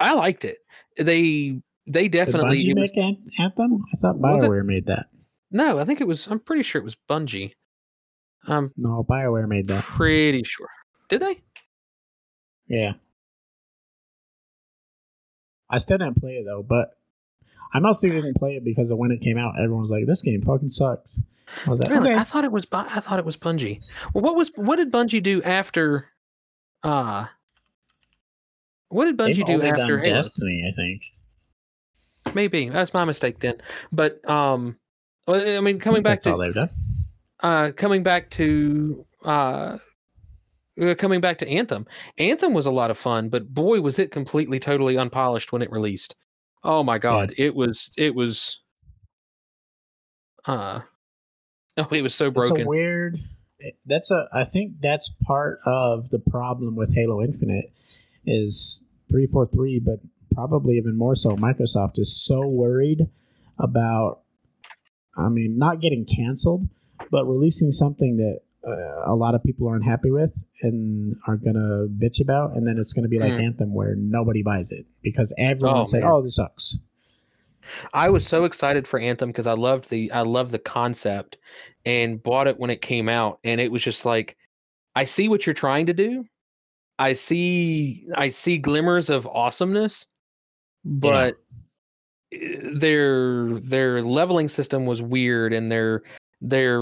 i 0.00 0.12
liked 0.14 0.44
it. 0.44 0.58
They 0.98 1.60
they 1.86 2.08
did 2.08 2.12
definitely 2.12 2.58
bungie 2.58 2.70
it 2.70 2.78
was- 2.78 2.90
make 2.94 3.04
An- 3.04 3.30
anthem? 3.38 3.84
I 3.92 3.96
thought 3.98 4.16
bioware 4.16 4.64
made 4.64 4.86
that. 4.86 5.06
No 5.50 5.78
i 5.78 5.84
think 5.84 6.00
it 6.00 6.06
was 6.06 6.26
i'm 6.28 6.40
pretty 6.40 6.62
sure 6.62 6.80
it 6.80 6.84
was 6.84 6.96
bungie. 7.08 7.52
I'm 8.46 8.72
no 8.76 9.04
bioware 9.08 9.48
made 9.48 9.68
that. 9.68 9.84
pretty 9.84 10.42
sure. 10.44 10.68
Did 11.08 11.22
they? 11.22 11.42
Yeah. 12.68 12.92
I 15.70 15.78
still 15.78 15.98
didn't 15.98 16.20
play 16.20 16.32
it 16.32 16.44
though 16.44 16.62
but 16.62 16.90
i 17.74 17.78
mostly 17.80 18.10
didn't 18.10 18.34
play 18.34 18.56
it 18.56 18.64
because 18.64 18.90
of 18.90 18.98
when 18.98 19.10
it 19.10 19.20
came 19.20 19.36
out 19.36 19.54
everyone 19.58 19.80
was 19.80 19.90
like 19.90 20.06
this 20.06 20.22
game 20.22 20.40
fucking 20.42 20.68
sucks. 20.68 21.22
I 21.66 21.70
was 21.70 21.80
like 21.80 21.90
really? 21.90 22.10
Okay. 22.10 22.18
I 22.18 22.24
thought 22.24 22.44
it 22.44 22.52
was 22.52 22.66
i 22.72 23.00
thought 23.00 23.18
it 23.18 23.24
was 23.24 23.36
bungie. 23.36 23.84
Well 24.14 24.22
what 24.24 24.34
was 24.36 24.50
what 24.56 24.76
did 24.76 24.90
bungie 24.92 25.22
do 25.22 25.42
after 25.42 26.08
uh 26.82 27.26
what 28.88 29.04
did 29.06 29.16
bungie 29.18 29.46
They've 29.46 29.60
do 29.60 29.62
after 29.62 29.98
halo? 29.98 30.14
Destiny 30.14 30.64
i 30.66 30.72
think. 30.74 31.02
Maybe. 32.34 32.68
That's 32.70 32.94
my 32.94 33.04
mistake 33.04 33.40
then. 33.40 33.60
But 33.92 34.26
um 34.28 34.78
i 35.28 35.60
mean 35.60 35.78
coming 35.80 36.02
back 36.02 36.16
That's 36.20 36.24
to 36.24 36.32
all 36.32 36.38
they've 36.38 36.54
done. 36.54 36.70
uh 37.42 37.72
coming 37.76 38.02
back 38.02 38.30
to 38.30 39.04
uh 39.24 39.78
uh, 40.80 40.94
coming 40.96 41.20
back 41.20 41.38
to 41.38 41.48
Anthem, 41.48 41.86
Anthem 42.18 42.52
was 42.52 42.66
a 42.66 42.70
lot 42.70 42.90
of 42.90 42.98
fun, 42.98 43.28
but 43.28 43.54
boy, 43.54 43.80
was 43.80 44.00
it 44.00 44.10
completely, 44.10 44.58
totally 44.58 44.96
unpolished 44.96 45.52
when 45.52 45.62
it 45.62 45.70
released. 45.70 46.16
Oh 46.64 46.82
my 46.82 46.98
god, 46.98 47.34
it 47.36 47.54
was, 47.54 47.90
it 47.96 48.14
was, 48.14 48.60
uh, 50.46 50.80
oh, 51.76 51.88
it 51.90 52.02
was 52.02 52.14
so 52.14 52.30
broken. 52.30 52.62
a 52.62 52.66
weird. 52.66 53.20
That's 53.86 54.10
a. 54.10 54.28
I 54.32 54.44
think 54.44 54.80
that's 54.80 55.10
part 55.24 55.60
of 55.66 56.08
the 56.10 56.18
problem 56.18 56.74
with 56.74 56.94
Halo 56.94 57.22
Infinite 57.22 57.72
is 58.26 58.84
three 59.10 59.26
four 59.26 59.46
three, 59.46 59.78
but 59.78 60.00
probably 60.32 60.76
even 60.76 60.96
more 60.96 61.14
so. 61.14 61.30
Microsoft 61.30 61.98
is 61.98 62.24
so 62.24 62.46
worried 62.46 63.06
about. 63.58 64.20
I 65.16 65.28
mean, 65.28 65.58
not 65.58 65.80
getting 65.80 66.06
canceled, 66.06 66.66
but 67.10 67.24
releasing 67.24 67.70
something 67.70 68.16
that 68.16 68.40
a 68.66 69.14
lot 69.14 69.34
of 69.34 69.42
people 69.42 69.68
are 69.68 69.76
unhappy 69.76 70.10
with 70.10 70.44
and 70.62 71.14
are 71.26 71.36
gonna 71.36 71.86
bitch 71.98 72.20
about, 72.20 72.56
and 72.56 72.66
then 72.66 72.78
it's 72.78 72.92
gonna 72.92 73.08
be 73.08 73.18
like 73.18 73.32
Hmm. 73.34 73.40
Anthem, 73.40 73.74
where 73.74 73.94
nobody 73.96 74.42
buys 74.42 74.72
it 74.72 74.86
because 75.02 75.34
everyone 75.38 75.74
Oh, 75.76 75.78
will 75.78 75.84
say, 75.84 76.00
man. 76.00 76.08
"Oh, 76.10 76.22
this 76.22 76.36
sucks." 76.36 76.78
I 77.94 78.10
was 78.10 78.26
so 78.26 78.44
excited 78.44 78.86
for 78.86 78.98
Anthem 78.98 79.30
because 79.30 79.46
I 79.46 79.54
loved 79.54 79.88
the 79.90 80.10
I 80.12 80.20
loved 80.22 80.50
the 80.50 80.58
concept 80.58 81.38
and 81.86 82.22
bought 82.22 82.46
it 82.46 82.58
when 82.58 82.70
it 82.70 82.82
came 82.82 83.08
out 83.08 83.38
and 83.44 83.60
it 83.60 83.72
was 83.72 83.82
just 83.82 84.04
like 84.04 84.36
I 84.96 85.04
see 85.04 85.28
what 85.28 85.46
you're 85.46 85.54
trying 85.54 85.86
to 85.86 85.94
do. 85.94 86.24
I 86.98 87.14
see 87.14 88.06
I 88.14 88.28
see 88.28 88.58
glimmers 88.58 89.10
of 89.10 89.26
awesomeness, 89.26 90.06
but 90.84 91.36
eh, 92.32 92.58
their 92.74 93.58
their 93.60 94.02
leveling 94.02 94.48
system 94.48 94.84
was 94.86 95.00
weird 95.02 95.52
and 95.52 95.72
their 95.72 96.02
their 96.42 96.80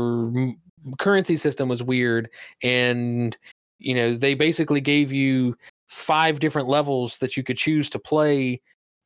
currency 0.98 1.36
system 1.36 1.68
was 1.68 1.82
weird 1.82 2.28
and 2.62 3.36
you 3.78 3.94
know 3.94 4.14
they 4.14 4.34
basically 4.34 4.80
gave 4.80 5.12
you 5.12 5.56
five 5.88 6.40
different 6.40 6.68
levels 6.68 7.18
that 7.18 7.36
you 7.36 7.42
could 7.42 7.56
choose 7.56 7.90
to 7.90 7.98
play 7.98 8.60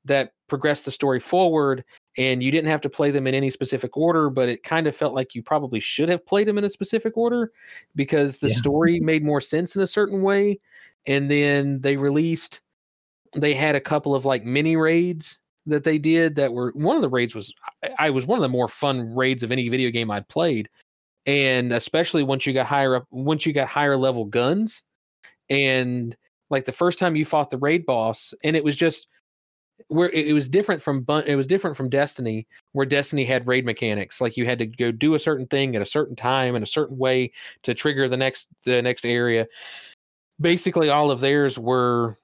that 0.04 0.32
progressed 0.48 0.84
the 0.84 0.90
story 0.90 1.18
forward 1.18 1.84
and 2.16 2.42
you 2.42 2.50
didn't 2.50 2.70
have 2.70 2.80
to 2.80 2.88
play 2.88 3.10
them 3.10 3.26
in 3.26 3.34
any 3.34 3.50
specific 3.50 3.96
order 3.96 4.30
but 4.30 4.48
it 4.48 4.62
kind 4.62 4.86
of 4.86 4.94
felt 4.94 5.14
like 5.14 5.34
you 5.34 5.42
probably 5.42 5.80
should 5.80 6.08
have 6.08 6.24
played 6.24 6.46
them 6.46 6.58
in 6.58 6.64
a 6.64 6.70
specific 6.70 7.16
order 7.16 7.50
because 7.94 8.38
the 8.38 8.48
Yeah. 8.48 8.54
story 8.54 9.00
made 9.00 9.24
more 9.24 9.40
sense 9.40 9.74
in 9.74 9.82
a 9.82 9.86
certain 9.86 10.22
way 10.22 10.60
and 11.06 11.30
then 11.30 11.80
they 11.80 11.96
released 11.96 12.60
they 13.34 13.54
had 13.54 13.74
a 13.74 13.80
couple 13.80 14.14
of 14.14 14.24
like 14.24 14.44
mini 14.44 14.76
raids 14.76 15.38
that 15.66 15.82
they 15.82 15.98
did 15.98 16.36
that 16.36 16.52
were 16.52 16.70
one 16.74 16.96
of 16.96 17.02
the 17.02 17.08
raids 17.08 17.34
was 17.34 17.52
I, 17.82 18.06
I 18.06 18.10
was 18.10 18.24
one 18.24 18.38
of 18.38 18.42
the 18.42 18.48
more 18.48 18.68
fun 18.68 19.14
raids 19.14 19.42
of 19.42 19.50
any 19.50 19.68
video 19.68 19.90
game 19.90 20.10
I'd 20.10 20.28
played 20.28 20.68
and 21.26 21.72
especially 21.72 22.22
once 22.22 22.46
you 22.46 22.52
got 22.52 22.66
higher 22.66 22.96
up 22.96 23.06
once 23.10 23.44
you 23.44 23.52
got 23.52 23.68
higher 23.68 23.96
level 23.96 24.24
guns 24.24 24.84
and 25.50 26.16
like 26.50 26.64
the 26.64 26.72
first 26.72 26.98
time 26.98 27.16
you 27.16 27.24
fought 27.24 27.50
the 27.50 27.58
raid 27.58 27.84
boss 27.84 28.32
and 28.44 28.56
it 28.56 28.64
was 28.64 28.76
just 28.76 29.08
where 29.88 30.08
it, 30.10 30.32
was 30.32 30.48
different 30.48 30.80
from 30.80 31.04
it 31.26 31.36
was 31.36 31.46
different 31.46 31.76
from 31.76 31.90
Destiny 31.90 32.46
where 32.72 32.86
Destiny 32.86 33.24
had 33.24 33.46
raid 33.46 33.66
mechanics 33.66 34.20
like 34.20 34.36
you 34.36 34.46
had 34.46 34.58
to 34.58 34.66
go 34.66 34.90
do 34.90 35.14
a 35.14 35.18
certain 35.18 35.46
thing 35.46 35.76
at 35.76 35.82
a 35.82 35.86
certain 35.86 36.16
time 36.16 36.56
in 36.56 36.62
a 36.62 36.66
certain 36.66 36.96
way 36.96 37.30
to 37.62 37.74
trigger 37.74 38.08
the 38.08 38.16
next 38.16 38.48
the 38.64 38.80
next 38.80 39.04
area. 39.04 39.46
Basically 40.40 40.88
all 40.88 41.10
of 41.10 41.20
theirs 41.20 41.58
were 41.58 42.16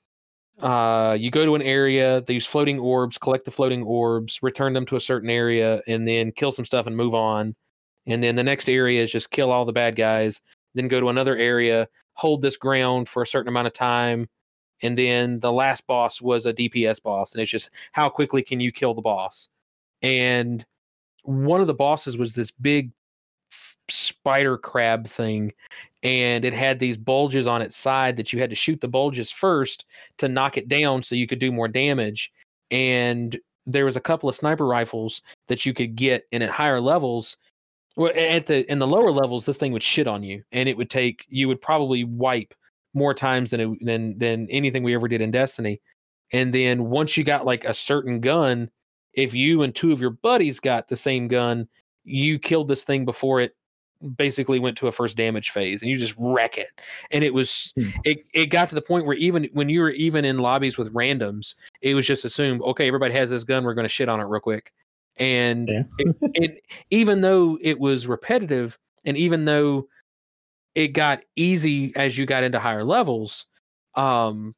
uh 0.61 1.16
you 1.19 1.31
go 1.31 1.45
to 1.45 1.55
an 1.55 1.62
area 1.62 2.23
these 2.27 2.47
floating 2.47 2.79
orbs 2.79 3.19
collect 3.19 3.45
the 3.45 3.51
floating 3.51 3.83
orbs 3.83 4.43
return 4.43 4.73
them 4.73 4.87
to 4.87 4.97
a 4.97 5.01
certain 5.01 5.31
area 5.31 5.83
and 5.87 6.07
then 6.07 6.31
kill 6.33 6.53
some 6.53 6.65
stuff 6.65 6.87
and 6.87 6.97
move 6.97 7.15
on 7.15 7.55
and 8.07 8.23
then 8.23 8.37
the 8.37 8.45
next 8.45 8.69
area 8.69 9.03
is 9.03 9.11
just 9.11 9.31
kill 9.31 9.51
all 9.51 9.65
the 9.65 9.73
bad 9.73 9.97
guys 9.97 10.41
then 10.74 10.89
go 10.89 11.01
to 11.01 11.09
another 11.09 11.37
area 11.37 11.89
hold 12.15 12.43
this 12.43 12.57
ground 12.57 13.09
for 13.09 13.23
a 13.23 13.27
certain 13.27 13.49
amount 13.49 13.66
of 13.66 13.73
time 13.73 14.29
and 14.83 14.99
then 14.99 15.39
the 15.41 15.53
last 15.53 15.87
boss 15.87 16.20
was 16.20 16.45
a 16.45 16.53
dps 16.53 17.03
boss 17.03 17.33
and 17.33 17.41
it's 17.41 17.51
just 17.51 17.70
how 17.93 18.09
quickly 18.09 18.43
can 18.43 18.61
you 18.61 18.73
kill 18.73 18.95
the 18.95 19.03
boss? 19.03 19.49
And 20.03 20.65
one 21.23 21.61
of 21.61 21.69
the 21.69 21.74
bosses 21.74 22.19
was 22.19 22.35
this 22.35 22.51
big 22.51 22.91
spider 23.89 24.59
crab 24.59 25.07
thing 25.07 25.53
and 26.03 26.45
it 26.45 26.53
had 26.53 26.79
these 26.79 26.97
bulges 26.97 27.47
on 27.47 27.62
its 27.62 27.77
side 27.77 28.16
that 28.16 28.33
you 28.33 28.41
had 28.41 28.51
to 28.51 28.57
shoot 28.57 28.81
the 28.81 28.89
bulges 28.89 29.31
first 29.31 29.85
to 30.19 30.29
knock 30.29 30.57
it 30.57 30.69
down 30.69 31.03
so 31.03 31.15
you 31.15 31.29
could 31.29 31.39
do 31.39 31.53
more 31.53 31.69
damage. 31.69 32.33
And 32.73 33.39
there 33.66 33.85
was 33.85 33.97
a 33.97 34.01
couple 34.01 34.29
of 34.29 34.35
sniper 34.35 34.66
rifles 34.66 35.23
that 35.47 35.65
you 35.65 35.73
could 35.73 35.95
get 35.95 36.24
and 36.33 36.43
at 36.43 36.51
higher 36.51 36.81
levels 36.81 37.37
well, 37.97 38.12
at 38.14 38.47
the 38.47 38.70
in 38.70 38.78
the 38.78 38.86
lower 38.86 39.10
levels 39.10 39.44
this 39.44 39.56
thing 39.56 39.73
would 39.73 39.82
shit 39.82 40.06
on 40.06 40.23
you 40.23 40.43
and 40.52 40.69
it 40.69 40.77
would 40.77 40.90
take 40.90 41.27
you 41.28 41.48
would 41.48 41.60
probably 41.60 42.05
wipe 42.05 42.55
more 42.94 43.14
times 43.14 43.51
than 43.51 43.60
it, 43.60 43.78
than 43.85 44.19
than 44.19 44.47
anything 44.51 44.82
we 44.82 44.94
ever 44.94 45.09
did 45.09 45.20
in 45.20 45.31
destiny. 45.31 45.81
And 46.32 46.52
then 46.52 46.85
once 46.85 47.16
you 47.16 47.24
got 47.24 47.44
like 47.44 47.64
a 47.64 47.74
certain 47.74 48.20
gun 48.20 48.70
if 49.14 49.35
you 49.35 49.62
and 49.62 49.74
two 49.74 49.93
of 49.93 50.01
your 50.01 50.10
buddies 50.10 50.59
got 50.60 50.89
the 50.89 50.97
same 50.97 51.28
gun 51.28 51.69
you 52.05 52.39
killed 52.39 52.69
this 52.69 52.85
thing 52.85 53.05
before 53.05 53.40
it 53.40 53.55
basically 54.16 54.59
went 54.59 54.77
to 54.77 54.89
a 54.89 54.93
first 54.93 55.16
damage 55.16 55.51
phase 55.51 55.81
and 55.81 55.90
you 55.90 55.97
just 55.97 56.16
wreck 56.19 56.59
it. 56.59 56.69
And 57.12 57.23
it 57.23 57.32
was 57.32 57.73
Hmm. 57.77 57.90
it, 58.05 58.24
it 58.35 58.47
got 58.47 58.69
to 58.70 58.74
the 58.74 58.82
point 58.82 59.06
where 59.06 59.16
even 59.16 59.48
when 59.52 59.69
you 59.69 59.81
were 59.81 59.90
even 59.90 60.24
in 60.24 60.39
lobbies 60.39 60.78
with 60.78 60.93
randoms 60.93 61.55
it 61.82 61.94
was 61.94 62.06
just 62.06 62.24
assumed 62.24 62.62
okay 62.62 62.89
everybody 62.89 63.14
has 63.14 63.31
this 63.31 63.44
gun 63.44 63.64
we're 63.64 63.74
going 63.74 63.85
to 63.85 63.89
shit 63.89 64.09
on 64.09 64.20
it 64.20 64.24
real 64.24 64.40
quick 64.40 64.73
and 65.17 65.69
Yeah. 65.69 65.83
it, 65.99 66.17
it, 66.35 66.61
even 66.91 67.21
though 67.21 67.59
it 67.61 67.79
was 67.79 68.07
repetitive 68.07 68.79
and 69.05 69.17
even 69.17 69.45
though 69.45 69.87
it 70.75 70.89
got 70.89 71.23
easy 71.37 71.95
as 71.97 72.17
you 72.17 72.25
got 72.27 72.45
into 72.45 72.59
higher 72.59 72.85
levels 72.85 73.47
um 73.95 74.55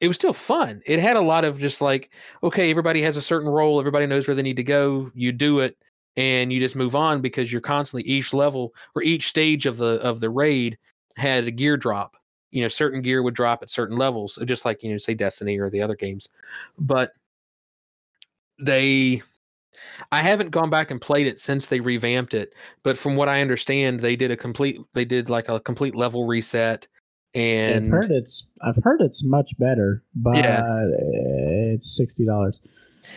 it 0.00 0.08
was 0.08 0.16
still 0.16 0.32
fun. 0.32 0.82
It 0.84 0.98
had 0.98 1.14
a 1.14 1.20
lot 1.20 1.44
of 1.44 1.60
just 1.60 1.80
like 1.80 2.10
okay 2.42 2.70
everybody 2.70 3.02
has 3.02 3.16
a 3.16 3.22
certain 3.22 3.48
role 3.48 3.78
everybody 3.78 4.06
knows 4.06 4.26
where 4.26 4.34
they 4.34 4.42
need 4.42 4.56
to 4.56 4.64
go 4.64 5.10
you 5.14 5.30
do 5.32 5.60
it 5.60 5.76
and 6.16 6.52
you 6.52 6.60
just 6.60 6.76
move 6.76 6.94
on 6.94 7.20
because 7.20 7.50
you're 7.50 7.60
constantly 7.60 8.08
each 8.10 8.34
level 8.34 8.74
or 8.94 9.02
each 9.02 9.28
stage 9.28 9.64
of 9.66 9.78
the 9.78 10.00
of 10.00 10.20
the 10.20 10.30
raid 10.30 10.76
had 11.16 11.44
a 11.44 11.50
gear 11.50 11.76
drop. 11.76 12.16
You 12.50 12.62
know 12.62 12.68
certain 12.68 13.00
gear 13.00 13.22
would 13.22 13.34
drop 13.34 13.62
at 13.62 13.70
certain 13.70 13.96
levels 13.96 14.38
just 14.44 14.64
like 14.64 14.82
you 14.82 14.90
know 14.90 14.96
say 14.98 15.14
destiny 15.14 15.58
or 15.58 15.70
the 15.70 15.80
other 15.80 15.96
games. 15.96 16.28
But 16.78 17.12
they 18.58 19.22
i 20.10 20.20
haven't 20.22 20.50
gone 20.50 20.70
back 20.70 20.90
and 20.90 21.00
played 21.00 21.26
it 21.26 21.40
since 21.40 21.66
they 21.66 21.80
revamped 21.80 22.34
it 22.34 22.54
but 22.82 22.96
from 22.98 23.16
what 23.16 23.28
i 23.28 23.40
understand 23.40 24.00
they 24.00 24.16
did 24.16 24.30
a 24.30 24.36
complete 24.36 24.78
they 24.94 25.04
did 25.04 25.28
like 25.30 25.48
a 25.48 25.60
complete 25.60 25.94
level 25.94 26.26
reset 26.26 26.86
and 27.34 27.86
I've 27.86 27.90
heard 27.90 28.10
it's 28.10 28.46
I've 28.60 28.76
heard 28.84 29.00
it's 29.00 29.24
much 29.24 29.58
better, 29.58 30.02
but 30.14 30.36
Yeah. 30.36 30.62
it's 31.72 31.96
sixty 31.96 32.26
dollars. 32.26 32.60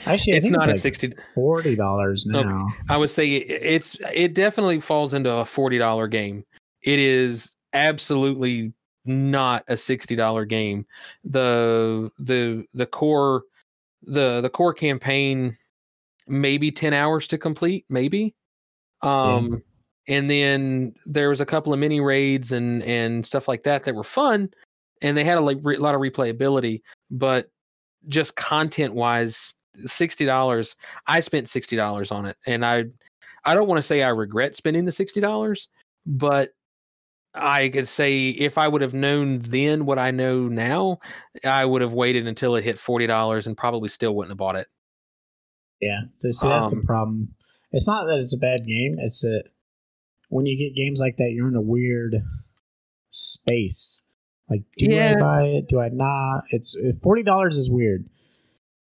Actually, 0.05 0.35
I 0.35 0.37
it's 0.37 0.49
not 0.49 0.61
it's 0.69 0.85
at 0.85 0.87
like 0.87 0.95
60 0.95 1.13
forty 1.33 1.75
dollars 1.75 2.25
Okay. 2.33 2.47
now. 2.47 2.73
I 2.89 2.95
would 2.97 3.09
say 3.09 3.27
it- 3.27 3.61
it's 3.61 3.97
it 4.13 4.33
definitely 4.33 4.79
falls 4.79 5.13
into 5.13 5.29
a 5.29 5.43
forty 5.43 5.77
dollar 5.77 6.07
game. 6.07 6.45
It 6.81 6.97
is 6.97 7.55
absolutely 7.73 8.71
not 9.03 9.65
a 9.67 9.75
sixty 9.75 10.15
dollar 10.15 10.45
game. 10.45 10.85
The 11.25 12.09
the 12.17 12.63
the 12.73 12.85
core 12.85 13.43
the 14.03 14.39
the 14.39 14.49
core 14.49 14.73
campaign 14.73 15.57
maybe 16.27 16.71
ten 16.71 16.93
hours 16.93 17.27
to 17.27 17.37
complete, 17.37 17.85
maybe. 17.89 18.35
Um 19.01 19.61
and 20.07 20.29
then 20.29 20.93
there 21.05 21.29
was 21.29 21.41
a 21.41 21.45
couple 21.45 21.73
of 21.73 21.79
mini 21.79 21.99
raids 21.99 22.51
and 22.51 22.83
and 22.83 23.25
stuff 23.25 23.47
like 23.47 23.63
that 23.63 23.83
that 23.83 23.95
were 23.95 24.03
fun 24.03 24.49
and 25.01 25.15
they 25.15 25.23
had 25.23 25.37
a 25.37 25.41
like 25.41 25.57
re- 25.61 25.77
lot 25.77 25.95
of 25.95 26.01
replayability, 26.01 26.81
but 27.11 27.49
just 28.07 28.35
content 28.35 28.93
wise, 28.93 29.53
sixty 29.85 30.25
dollars. 30.25 30.75
I 31.07 31.19
spent 31.19 31.49
sixty 31.49 31.75
dollars 31.75 32.11
on 32.11 32.25
it, 32.25 32.37
and 32.45 32.65
I 32.65 32.85
I 33.43 33.53
don't 33.53 33.67
want 33.67 33.77
to 33.77 33.83
say 33.83 34.03
I 34.03 34.09
regret 34.09 34.55
spending 34.55 34.85
the 34.85 34.91
sixty 34.91 35.19
dollars, 35.19 35.69
but 36.05 36.51
I 37.33 37.69
could 37.69 37.87
say 37.87 38.29
if 38.29 38.57
I 38.57 38.67
would 38.67 38.81
have 38.81 38.93
known 38.93 39.39
then 39.39 39.85
what 39.85 39.99
I 39.99 40.11
know 40.11 40.47
now, 40.47 40.99
I 41.43 41.65
would 41.65 41.81
have 41.81 41.93
waited 41.93 42.27
until 42.27 42.55
it 42.55 42.63
hit 42.63 42.79
forty 42.79 43.07
dollars 43.07 43.47
and 43.47 43.57
probably 43.57 43.89
still 43.89 44.15
wouldn't 44.15 44.31
have 44.31 44.37
bought 44.37 44.55
it. 44.55 44.67
Yeah, 45.81 46.01
so 46.17 46.31
see, 46.31 46.47
that's 46.47 46.71
Um, 46.71 46.79
the 46.79 46.85
problem. 46.85 47.35
It's 47.71 47.87
not 47.87 48.05
that 48.05 48.19
it's 48.19 48.35
a 48.35 48.39
bad 48.39 48.65
game. 48.65 48.97
It's 48.99 49.21
that 49.21 49.45
when 50.29 50.45
you 50.45 50.57
get 50.57 50.75
games 50.75 50.99
like 50.99 51.17
that, 51.17 51.31
you're 51.31 51.47
in 51.47 51.55
a 51.55 51.61
weird 51.61 52.15
space. 53.09 54.01
Like, 54.49 54.63
do 54.77 54.85
Yeah. 54.89 55.15
I 55.17 55.19
buy 55.19 55.43
it? 55.43 55.67
Do 55.67 55.79
I 55.79 55.89
not? 55.89 56.43
It's 56.51 56.77
forty 57.01 57.23
dollars 57.23 57.57
is 57.57 57.69
weird 57.69 58.05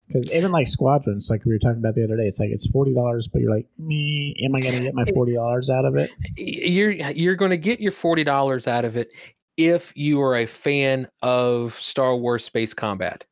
because 0.07 0.32
even 0.32 0.52
like 0.52 0.68
Squadrons, 0.68 1.30
like 1.32 1.44
we 1.45 1.53
were 1.53 1.60
talking 1.60 1.80
about 1.80 1.95
the 1.95 2.03
other 2.03 2.18
day, 2.18 2.26
it's 2.28 2.40
like 2.40 2.49
it's 2.49 2.68
forty 2.68 2.94
dollars, 2.94 3.28
but 3.28 3.41
you're 3.41 3.56
like, 3.56 3.68
me, 3.78 4.36
am 4.44 4.56
I 4.56 4.62
gonna 4.62 4.84
get 4.84 4.94
my 4.94 5.06
forty 5.14 5.34
dollars 5.34 5.70
out 5.70 5.86
of 5.86 5.95
it? 5.95 6.12
You're 6.38 6.91
you're 6.91 7.36
going 7.36 7.52
to 7.52 7.57
get 7.57 7.80
your 7.80 7.94
forty 7.94 8.24
dollars 8.24 8.68
out 8.68 8.86
of 8.86 8.98
it 8.98 9.12
if 9.57 9.94
you 9.95 10.22
are 10.22 10.36
a 10.38 10.45
fan 10.45 11.07
of 11.22 11.74
Star 11.80 12.16
Wars 12.16 12.44
Space 12.44 12.74
Combat. 12.74 13.24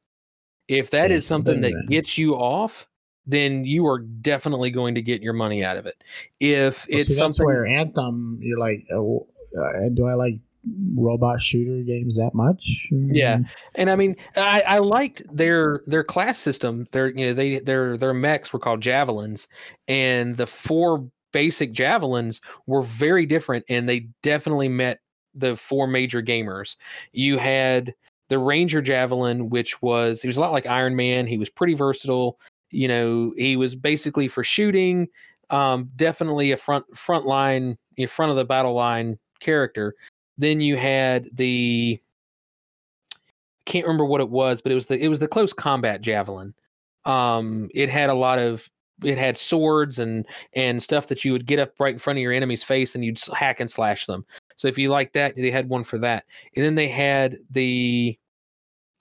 If 0.70 0.90
that 0.92 1.12
Yeah, 1.12 1.18
is 1.18 1.26
something 1.28 1.60
that 1.62 1.90
gets 1.90 2.18
you 2.18 2.36
off, 2.36 2.88
then 3.26 3.66
you 3.66 3.88
are 3.88 4.00
definitely 4.00 4.72
going 4.72 4.96
to 4.96 5.02
get 5.02 5.22
your 5.22 5.34
money 5.34 5.64
out 5.64 5.78
of 5.78 5.86
it. 5.86 6.04
If 6.40 6.88
Well, 6.90 7.00
it's 7.00 7.08
see, 7.08 7.14
something 7.14 7.46
where 7.46 7.66
Anthem, 7.66 8.40
you're 8.42 8.60
like, 8.60 8.86
oh, 8.94 9.28
uh, 9.58 9.90
do 9.94 10.08
I 10.08 10.14
like 10.14 10.40
robot 10.96 11.42
shooter 11.42 11.84
games 11.84 12.18
that 12.18 12.34
much. 12.34 12.88
Yeah. 12.92 13.38
Mm, 13.38 13.50
And 13.76 13.90
I 13.90 13.96
mean, 13.96 14.16
I, 14.36 14.62
I 14.62 14.78
liked 14.80 15.24
their 15.32 15.82
their 15.88 16.04
class 16.04 16.38
system. 16.38 16.88
Their 16.92 17.10
you 17.10 17.28
know 17.28 17.34
they 17.34 17.60
their 17.60 17.98
their 17.98 18.14
mechs 18.14 18.54
were 18.54 18.60
called 18.60 18.82
javelins, 18.82 19.48
and 19.88 20.38
the 20.38 20.48
four 20.48 21.10
basic 21.32 21.72
javelins 21.74 22.42
were 22.68 22.82
very 22.82 23.26
different, 23.26 23.66
and 23.70 23.90
they 23.90 24.08
definitely 24.22 24.70
met 24.70 25.00
the 25.36 25.56
four 25.56 25.88
major 25.88 26.22
gamers. 26.22 26.78
You 27.12 27.38
had 27.38 27.94
the 28.30 28.40
Ranger 28.40 28.82
javelin, 28.82 29.50
which 29.50 29.82
was 29.82 30.22
he 30.22 30.28
was 30.28 30.38
a 30.38 30.42
lot 30.42 30.54
like 30.54 30.66
Iron 30.66 30.96
Man. 30.96 31.28
He 31.28 31.38
was 31.38 31.50
pretty 31.50 31.74
versatile. 31.74 32.40
You 32.74 32.88
know, 32.88 33.34
he 33.38 33.56
was 33.56 33.76
basically 33.76 34.28
for 34.28 34.44
shooting. 34.44 35.08
Um, 35.50 35.90
definitely 35.96 36.52
a 36.52 36.58
front 36.58 36.86
front 36.98 37.26
line, 37.26 37.78
in 37.98 38.08
front 38.08 38.32
of 38.32 38.38
the 38.38 38.46
battle 38.46 38.74
line 38.74 39.20
character. 39.40 39.96
Then 40.38 40.62
you 40.62 40.78
had 40.78 41.30
the 41.34 42.00
can't 43.66 43.86
remember 43.86 44.06
what 44.06 44.22
it 44.22 44.30
was, 44.30 44.62
but 44.62 44.72
it 44.72 44.76
was 44.76 44.88
the 44.88 45.02
it 45.02 45.08
was 45.08 45.20
the 45.20 45.28
close 45.28 45.54
combat 45.54 46.02
javelin. 46.02 46.54
Um, 47.06 47.70
it 47.74 47.90
had 47.90 48.10
a 48.10 48.14
lot 48.14 48.40
of 48.40 48.70
it 49.04 49.18
had 49.18 49.38
swords 49.38 50.00
and 50.00 50.26
and 50.54 50.82
stuff 50.82 51.08
that 51.08 51.24
you 51.24 51.32
would 51.32 51.46
get 51.46 51.60
up 51.60 51.74
right 51.80 51.94
in 51.94 52.00
front 52.00 52.18
of 52.18 52.24
your 52.24 52.34
enemy's 52.34 52.64
face 52.64 52.96
and 52.96 53.04
you'd 53.04 53.20
hack 53.34 53.60
and 53.60 53.70
slash 53.70 54.06
them. 54.06 54.26
So 54.56 54.68
if 54.68 54.78
you 54.78 54.90
like 54.90 55.14
that, 55.14 55.36
they 55.36 55.52
had 55.52 55.70
one 55.70 55.84
for 55.84 55.98
that. 56.00 56.26
And 56.56 56.64
then 56.64 56.76
they 56.76 56.88
had 56.88 57.38
the 57.50 58.18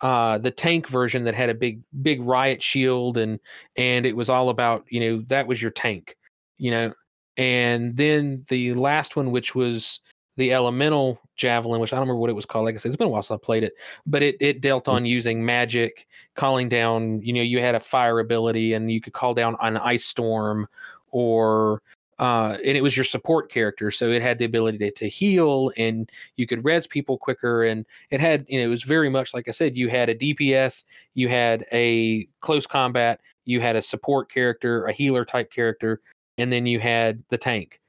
uh 0.02 0.38
the 0.38 0.50
tank 0.50 0.88
version 0.88 1.24
that 1.24 1.34
had 1.34 1.48
a 1.50 1.54
big 1.54 1.80
big 2.02 2.20
riot 2.22 2.62
shield 2.62 3.16
and 3.16 3.40
and 3.76 4.04
it 4.06 4.16
was 4.16 4.28
all 4.28 4.48
about, 4.50 4.84
you 4.88 5.00
know, 5.00 5.22
that 5.28 5.46
was 5.46 5.62
your 5.62 5.70
tank, 5.70 6.16
you 6.58 6.70
know. 6.70 6.92
And 7.36 7.96
then 7.96 8.44
the 8.48 8.74
last 8.74 9.16
one 9.16 9.30
which 9.30 9.54
was 9.54 10.00
the 10.36 10.52
elemental 10.52 11.20
javelin, 11.36 11.80
which 11.80 11.92
I 11.92 11.96
don't 11.96 12.02
remember 12.02 12.20
what 12.20 12.30
it 12.30 12.34
was 12.34 12.46
called. 12.46 12.64
Like 12.64 12.74
I 12.74 12.78
said, 12.78 12.88
it's 12.88 12.96
been 12.96 13.08
a 13.08 13.10
while 13.10 13.22
since 13.22 13.38
I 13.38 13.44
played 13.44 13.64
it, 13.64 13.74
but 14.06 14.22
it 14.22 14.36
it 14.40 14.60
dealt 14.60 14.88
on 14.88 15.06
using 15.06 15.44
magic, 15.44 16.06
calling 16.34 16.68
down. 16.68 17.20
You 17.22 17.32
know, 17.34 17.42
you 17.42 17.60
had 17.60 17.74
a 17.74 17.80
fire 17.80 18.20
ability, 18.20 18.72
and 18.74 18.90
you 18.90 19.00
could 19.00 19.12
call 19.12 19.34
down 19.34 19.56
an 19.60 19.76
ice 19.76 20.04
storm, 20.04 20.68
or 21.10 21.82
uh, 22.18 22.56
and 22.64 22.76
it 22.76 22.82
was 22.82 22.96
your 22.96 23.04
support 23.04 23.50
character, 23.50 23.90
so 23.90 24.10
it 24.10 24.22
had 24.22 24.38
the 24.38 24.44
ability 24.44 24.78
to, 24.78 24.90
to 24.90 25.08
heal, 25.08 25.72
and 25.76 26.10
you 26.36 26.46
could 26.46 26.64
res 26.64 26.86
people 26.86 27.18
quicker, 27.18 27.64
and 27.64 27.86
it 28.10 28.20
had 28.20 28.44
you 28.48 28.58
know 28.58 28.64
it 28.64 28.70
was 28.70 28.82
very 28.82 29.08
much 29.08 29.34
like 29.34 29.48
I 29.48 29.52
said, 29.52 29.76
you 29.76 29.88
had 29.88 30.08
a 30.08 30.14
DPS, 30.14 30.84
you 31.14 31.28
had 31.28 31.66
a 31.72 32.28
close 32.40 32.66
combat, 32.66 33.20
you 33.44 33.60
had 33.60 33.76
a 33.76 33.82
support 33.82 34.30
character, 34.30 34.86
a 34.86 34.92
healer 34.92 35.24
type 35.24 35.50
character, 35.50 36.00
and 36.38 36.52
then 36.52 36.66
you 36.66 36.80
had 36.80 37.22
the 37.28 37.38
tank, 37.38 37.80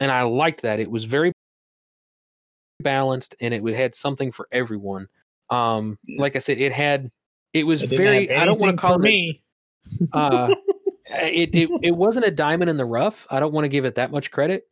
and 0.00 0.10
I 0.10 0.22
liked 0.22 0.62
that. 0.62 0.80
It 0.80 0.90
was 0.90 1.04
very 1.04 1.32
balanced 2.80 3.34
and 3.40 3.54
it 3.54 3.62
would 3.62 3.74
had 3.74 3.94
something 3.94 4.30
for 4.30 4.48
everyone. 4.52 5.08
Um, 5.50 5.98
like 6.18 6.36
I 6.36 6.40
said, 6.40 6.58
it 6.58 6.72
had 6.72 7.10
it 7.52 7.66
was 7.66 7.82
it 7.82 7.90
very. 7.90 8.34
I 8.34 8.44
don't 8.44 8.60
want 8.60 8.76
to 8.76 8.80
call 8.80 8.94
it. 8.94 9.00
me. 9.00 9.42
Uh, 10.12 10.54
it, 11.10 11.54
it 11.54 11.70
it 11.82 11.96
wasn't 11.96 12.26
a 12.26 12.30
diamond 12.30 12.70
in 12.70 12.76
the 12.76 12.84
rough. 12.84 13.26
I 13.30 13.40
don't 13.40 13.52
want 13.52 13.64
to 13.64 13.68
give 13.68 13.84
it 13.84 13.94
that 13.96 14.10
much 14.10 14.30
credit, 14.30 14.64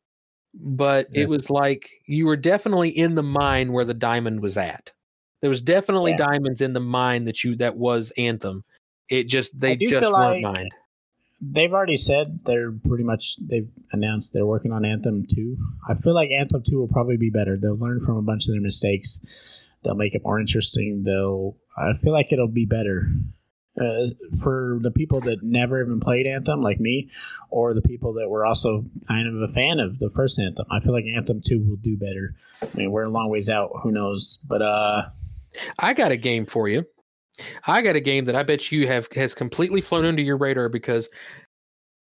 but 0.55 1.09
Yeah. 1.13 1.23
it 1.23 1.29
was 1.29 1.51
like 1.51 1.91
you 2.07 2.27
were 2.27 2.37
definitely 2.37 2.91
in 2.91 3.15
the 3.15 3.23
mine 3.23 3.73
where 3.73 3.85
the 3.85 3.95
diamond 3.95 4.41
was 4.41 4.57
at. 4.57 4.93
There 5.41 5.51
was 5.51 5.63
definitely 5.63 6.13
Yeah. 6.13 6.19
diamonds 6.19 6.61
in 6.61 6.73
the 6.73 6.81
mine 6.81 7.25
that 7.25 7.45
you 7.45 7.57
that 7.57 7.77
was 7.77 8.13
Anthem. 8.17 8.65
It 9.09 9.25
just 9.29 9.59
they 9.61 9.77
just 9.77 9.93
weren't 9.95 10.13
like- 10.13 10.43
mined. 10.43 10.71
They've 11.47 11.73
already 11.73 11.97
said 11.97 12.41
they're 12.47 12.73
pretty 12.73 13.05
much 13.05 13.37
they've 13.39 13.69
announced 13.93 14.33
they're 14.33 14.47
working 14.47 14.73
on 14.73 14.85
Anthem 14.85 15.27
2. 15.27 15.59
I 15.87 15.95
feel 15.95 16.15
like 16.15 16.31
Anthem 16.31 16.63
2 16.63 16.79
will 16.79 16.89
probably 16.89 17.19
be 17.19 17.29
better. 17.29 17.59
They'll 17.59 17.77
learn 17.77 18.01
from 18.07 18.17
a 18.17 18.23
bunch 18.23 18.47
of 18.49 18.53
their 18.55 18.63
mistakes. 18.63 19.21
They'll 19.83 19.97
make 19.97 20.15
it 20.15 20.23
more 20.25 20.41
interesting. 20.41 21.03
They'll 21.05 21.57
I 21.77 21.93
feel 21.95 22.13
like 22.13 22.33
it'll 22.33 22.49
be 22.49 22.65
better. 22.65 23.09
Uh, 23.81 24.07
for 24.41 24.79
the 24.83 24.91
people 24.93 25.21
that 25.21 25.43
never 25.43 25.83
even 25.83 25.99
played 25.99 26.29
Anthem, 26.29 26.63
like 26.63 26.79
me, 26.79 27.11
or 27.51 27.75
the 27.75 27.83
people 27.83 28.13
that 28.13 28.29
were 28.29 28.47
also 28.47 28.85
kind 29.09 29.27
of 29.27 29.51
a 29.51 29.53
fan 29.53 29.81
of 29.81 29.99
the 29.99 30.11
first 30.11 30.39
Anthem, 30.39 30.65
I 30.71 30.79
feel 30.79 30.93
like 30.93 31.05
Anthem 31.07 31.41
2 31.45 31.59
will 31.69 31.77
do 31.77 31.97
better. 31.97 32.37
I 32.63 32.69
mean, 32.77 32.93
we're 32.93 33.03
a 33.03 33.11
long 33.11 33.31
ways 33.31 33.51
out. 33.51 33.73
Who 33.83 33.91
knows? 33.91 34.39
But 34.47 34.63
uh, 34.63 35.07
I 35.81 35.93
got 35.93 36.13
a 36.13 36.17
game 36.17 36.47
for 36.47 36.69
you. 36.69 36.85
I 37.67 37.83
got 37.83 37.97
a 37.97 38.01
game 38.01 38.27
that 38.27 38.37
I 38.37 38.45
bet 38.45 38.71
you 38.71 38.87
have 38.87 39.09
has 39.17 39.35
completely 39.35 39.81
flown 39.81 40.05
under 40.05 40.23
your 40.23 40.37
radar 40.37 40.69
because 40.69 41.09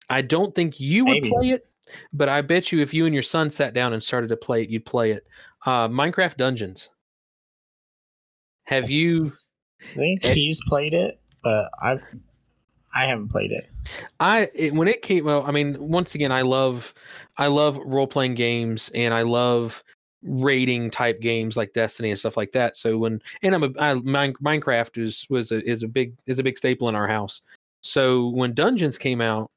I 0.09 0.23
don't 0.23 0.55
think 0.55 0.81
you 0.81 1.05
would 1.05 1.23
Maybe. 1.23 1.29
play 1.29 1.51
it, 1.51 1.67
but 2.13 2.31
I 2.31 2.41
bet 2.41 2.73
you 2.73 2.81
if 2.81 2.95
you 2.95 3.05
and 3.05 3.15
your 3.15 3.23
son 3.23 3.51
sat 3.51 3.75
down 3.75 3.93
and 3.93 4.03
started 4.03 4.29
to 4.29 4.37
play 4.37 4.63
it, 4.63 4.71
you'd 4.71 4.87
play 4.87 5.11
it. 5.13 5.27
Uh, 5.67 5.89
Minecraft 5.89 6.37
Dungeons. 6.37 6.89
Have 8.65 8.89
you? 8.89 9.29
I 9.93 9.97
think 9.97 10.25
he's 10.25 10.61
played 10.69 10.95
it, 10.95 11.21
but 11.43 11.71
I've 11.83 12.03
I 12.95 13.07
haven't 13.07 13.29
played 13.29 13.53
it. 13.53 13.69
I 14.19 14.49
it, 14.55 14.75
when 14.75 14.89
it 14.89 15.03
came. 15.03 15.25
Well, 15.25 15.45
I 15.47 15.53
mean, 15.53 15.77
once 15.79 16.15
again, 16.15 16.33
I 16.33 16.43
love, 16.43 16.93
I 17.37 17.47
love 17.47 17.79
role 17.85 18.07
playing 18.07 18.35
games, 18.35 18.91
and 18.95 19.15
I 19.15 19.23
love 19.23 19.85
raiding 20.23 20.91
type 20.91 21.21
games 21.21 21.57
like 21.57 21.73
Destiny 21.73 22.11
and 22.11 22.19
stuff 22.19 22.37
like 22.37 22.53
that. 22.53 22.77
So 22.77 22.99
when 22.99 23.23
and 23.43 23.55
I'm 23.55 23.63
a 23.63 23.71
I, 23.79 23.95
Mine, 23.95 24.35
Minecraft 24.43 24.99
is 24.99 25.27
was 25.31 25.53
a, 25.53 25.65
is 25.69 25.83
a 25.83 25.89
big 25.89 26.15
is 26.27 26.39
a 26.39 26.43
big 26.43 26.59
staple 26.59 26.89
in 26.89 26.97
our 26.97 27.09
house. 27.09 27.43
So 27.83 28.29
when 28.29 28.55
Dungeons 28.55 28.99
came 28.99 29.21
out, 29.21 29.51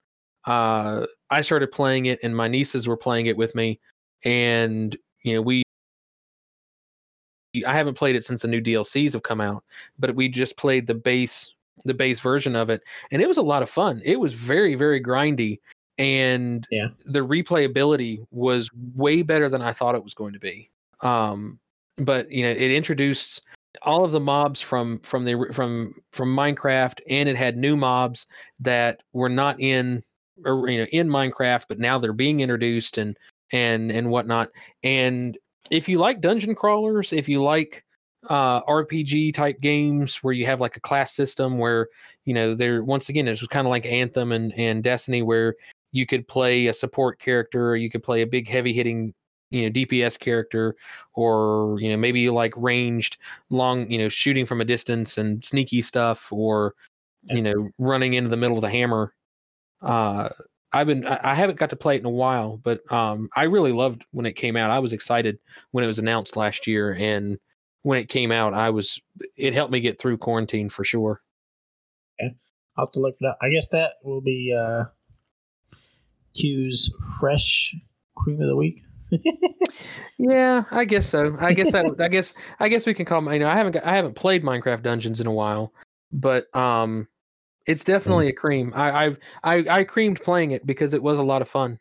uh, 0.46 1.06
I 1.30 1.42
started 1.42 1.72
playing 1.72 2.06
it, 2.06 2.20
and 2.24 2.36
my 2.36 2.48
nieces 2.48 2.88
were 2.88 2.98
playing 2.98 3.26
it 3.26 3.38
with 3.38 3.56
me, 3.56 3.80
and 4.24 4.96
you 5.24 5.34
know 5.34 5.42
we. 5.42 5.64
I 7.68 7.74
haven't 7.74 7.96
played 7.96 8.16
it 8.16 8.26
since 8.26 8.42
the 8.42 8.48
new 8.48 8.62
DLCs 8.62 9.14
have 9.14 9.22
come 9.22 9.40
out, 9.40 9.64
but 10.00 10.16
we 10.16 10.28
just 10.28 10.58
played 10.58 10.88
the 10.88 10.96
base 10.96 11.54
the 11.86 11.94
base 11.94 12.20
version 12.20 12.56
of 12.56 12.70
it, 12.70 12.82
and 13.12 13.22
it 13.22 13.28
was 13.28 13.38
a 13.38 13.42
lot 13.42 13.64
of 13.64 13.70
fun. 13.70 14.02
It 14.06 14.20
was 14.20 14.34
very 14.34 14.76
very 14.76 15.02
grindy, 15.02 15.60
and 15.98 16.68
Yeah. 16.72 16.90
the 17.06 17.26
replayability 17.26 18.26
was 18.32 18.70
way 18.96 19.22
better 19.22 19.50
than 19.50 19.62
I 19.62 19.74
thought 19.74 19.96
it 19.96 20.04
was 20.04 20.14
going 20.14 20.34
to 20.34 20.40
be. 20.40 20.70
Um, 21.02 21.60
but 21.98 22.32
you 22.32 22.44
know, 22.44 22.52
it 22.52 22.72
introduced 22.72 23.42
all 23.82 24.04
of 24.04 24.12
the 24.12 24.20
mobs 24.20 24.62
from 24.62 25.00
from 25.00 25.26
the 25.26 25.48
from 25.52 25.96
from 26.12 26.36
Minecraft, 26.36 27.00
and 27.10 27.28
it 27.28 27.36
had 27.36 27.58
new 27.58 27.76
mobs 27.76 28.28
that 28.60 29.02
were 29.14 29.30
not 29.30 29.60
in 29.60 30.04
or 30.46 30.70
you 30.70 30.80
know 30.80 30.88
in 30.92 31.08
Minecraft, 31.08 31.66
but 31.68 31.80
now 31.80 31.98
they're 31.98 32.14
being 32.14 32.40
introduced 32.40 32.98
and 32.98 33.18
and 33.52 33.92
and 33.92 34.10
whatnot. 34.10 34.50
And 34.84 35.38
if 35.72 35.88
you 35.88 35.98
like 35.98 36.22
dungeon 36.22 36.56
crawlers, 36.56 37.14
if 37.14 37.28
you 37.30 37.42
like 37.42 37.84
uh, 38.30 38.62
RPG 38.64 39.34
type 39.34 39.60
games 39.60 40.18
where 40.24 40.34
you 40.34 40.46
have 40.46 40.62
like 40.62 40.78
a 40.78 40.80
class 40.80 41.14
system 41.14 41.58
where 41.58 41.90
you 42.26 42.34
know 42.34 42.56
they're 42.56 42.84
once 42.84 43.10
again 43.10 43.28
it's 43.28 43.46
kind 43.48 43.68
of 43.68 43.72
like 43.72 43.86
Anthem 43.86 44.32
and 44.32 44.54
and 44.58 44.84
Destiny 44.84 45.22
where 45.22 45.56
you 45.92 46.06
could 46.06 46.28
play 46.28 46.68
a 46.68 46.74
support 46.74 47.20
character 47.20 47.70
or 47.70 47.76
you 47.76 47.90
could 47.90 48.04
play 48.04 48.22
a 48.22 48.28
big 48.28 48.48
heavy 48.48 48.74
hitting 48.74 49.14
you 49.52 49.64
know 49.64 49.70
DPS 49.70 50.20
character 50.20 50.76
or 51.14 51.78
you 51.80 51.90
know 51.90 51.98
maybe 51.98 52.30
like 52.30 52.54
ranged 52.58 53.18
long 53.50 53.90
you 53.90 53.98
know 53.98 54.10
shooting 54.10 54.46
from 54.46 54.62
a 54.62 54.66
distance 54.66 55.18
and 55.18 55.44
sneaky 55.46 55.82
stuff 55.82 56.32
or 56.32 56.74
you 57.26 57.42
know 57.42 57.70
running 57.78 58.16
into 58.16 58.30
the 58.30 58.38
middle 58.38 58.58
of 58.58 58.62
the 58.62 58.70
hammer. 58.70 59.14
Uh 59.82 60.30
I've 60.72 60.88
been 60.88 61.06
I 61.06 61.20
I 61.24 61.36
haven't 61.36 61.60
got 61.60 61.70
to 61.70 61.76
play 61.76 61.96
it 61.96 62.00
in 62.00 62.06
a 62.06 62.10
while 62.10 62.58
but 62.58 62.90
um 62.92 63.30
I 63.36 63.44
really 63.44 63.72
loved 63.72 64.06
when 64.12 64.26
it 64.26 64.34
came 64.34 64.56
out. 64.56 64.72
I 64.72 64.80
was 64.80 64.94
excited 64.94 65.40
when 65.72 65.84
it 65.84 65.88
was 65.88 66.00
announced 66.00 66.36
last 66.36 66.68
year 66.68 66.94
and 66.94 67.38
when 67.84 68.00
it 68.00 68.10
came 68.10 68.32
out 68.32 68.54
I 68.54 68.70
was 68.72 69.00
it 69.38 69.54
helped 69.54 69.72
me 69.72 69.80
get 69.80 70.00
through 70.00 70.18
quarantine 70.18 70.70
for 70.70 70.84
sure 70.84 71.22
Okay. 72.22 72.36
I'll 72.78 72.86
have 72.86 72.92
to 72.94 73.00
look 73.00 73.16
it 73.22 73.26
up. 73.26 73.38
I 73.42 73.50
guess 73.50 73.68
that 73.70 73.94
will 74.04 74.22
be 74.22 74.54
uh 74.58 74.86
Q's 76.36 76.92
fresh 77.20 77.76
cream 78.16 78.42
of 78.42 78.48
the 78.48 78.56
week. 78.56 78.82
Yeah, 80.20 80.64
I 80.72 80.86
guess 80.86 81.08
so. 81.08 81.36
I 81.40 81.54
guess 81.54 81.74
I, 81.74 81.84
I 82.00 82.08
guess 82.08 82.34
I 82.60 82.70
guess 82.70 82.86
we 82.86 82.94
can 82.94 83.06
call. 83.06 83.32
You 83.34 83.40
know, 83.40 83.48
I 83.48 83.56
haven't 83.56 83.74
got, 83.74 83.84
I 83.86 83.96
haven't 83.96 84.16
played 84.16 84.44
Minecraft 84.44 84.84
Dungeons 84.84 85.20
in 85.20 85.28
a 85.28 85.32
while, 85.32 85.74
but 86.12 86.56
um, 86.56 87.08
it's 87.66 87.84
definitely 87.84 88.28
a 88.30 88.34
cream. 88.34 88.72
I 88.76 89.08
I 89.08 89.16
I, 89.44 89.66
I 89.80 89.84
creamed 89.84 90.22
playing 90.22 90.52
it 90.52 90.66
because 90.66 90.94
it 90.94 91.02
was 91.04 91.18
a 91.18 91.24
lot 91.24 91.42
of 91.42 91.50
fun. 91.50 91.80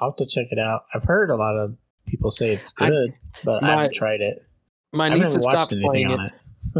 I'll 0.00 0.10
have 0.10 0.16
to 0.16 0.26
check 0.26 0.46
it 0.50 0.58
out. 0.58 0.84
I've 0.94 1.04
heard 1.04 1.30
a 1.30 1.36
lot 1.36 1.56
of 1.56 1.76
people 2.06 2.30
say 2.30 2.50
it's 2.52 2.72
I- 2.80 2.88
good, 2.88 3.12
but 3.44 3.62
I 3.62 3.70
haven't 3.72 3.94
tried 3.94 4.22
it. 4.22 4.44
My 4.96 5.08
niece 5.08 5.34
has 5.34 5.44
stopped 5.44 5.74
playing 5.82 6.10
it. 6.10 6.20
it. 6.20 6.32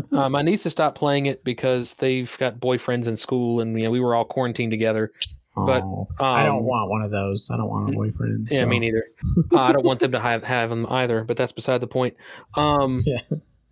uh, 0.13 0.29
my 0.29 0.43
niece 0.43 0.65
has 0.65 0.73
stopped 0.73 0.99
playing 0.99 1.27
it 1.27 1.45
because 1.45 1.95
they've 1.95 2.37
got 2.39 2.59
boyfriends 2.61 3.07
in 3.07 3.17
school, 3.17 3.61
and 3.61 3.79
you 3.79 3.85
know 3.85 3.91
we 3.91 4.01
were 4.01 4.15
all 4.15 4.25
quarantined 4.25 4.71
together. 4.71 5.13
but, 5.55 5.83
Oh, 5.83 6.09
I 6.19 6.45
don't 6.45 6.59
um, 6.59 6.65
want 6.65 6.91
one 6.91 7.03
of 7.03 7.11
those. 7.11 7.51
I 7.51 7.57
don't 7.57 7.69
want 7.69 7.89
a 7.89 7.93
boyfriend. 7.93 8.49
Yeah, 8.51 8.61
so- 8.61 8.67
me 8.67 8.79
neither. 8.79 9.05
Uh, 9.53 9.61
I 9.61 9.73
don't 9.73 9.85
want 9.85 10.01
them 10.01 10.13
to 10.13 10.21
have 10.21 10.43
have 10.45 10.71
them 10.71 10.87
either, 10.91 11.25
but 11.25 11.37
that's 11.37 11.53
beside 11.53 11.81
the 11.81 11.87
point. 11.87 12.17
Um, 12.57 13.03
Yeah. 13.07 13.21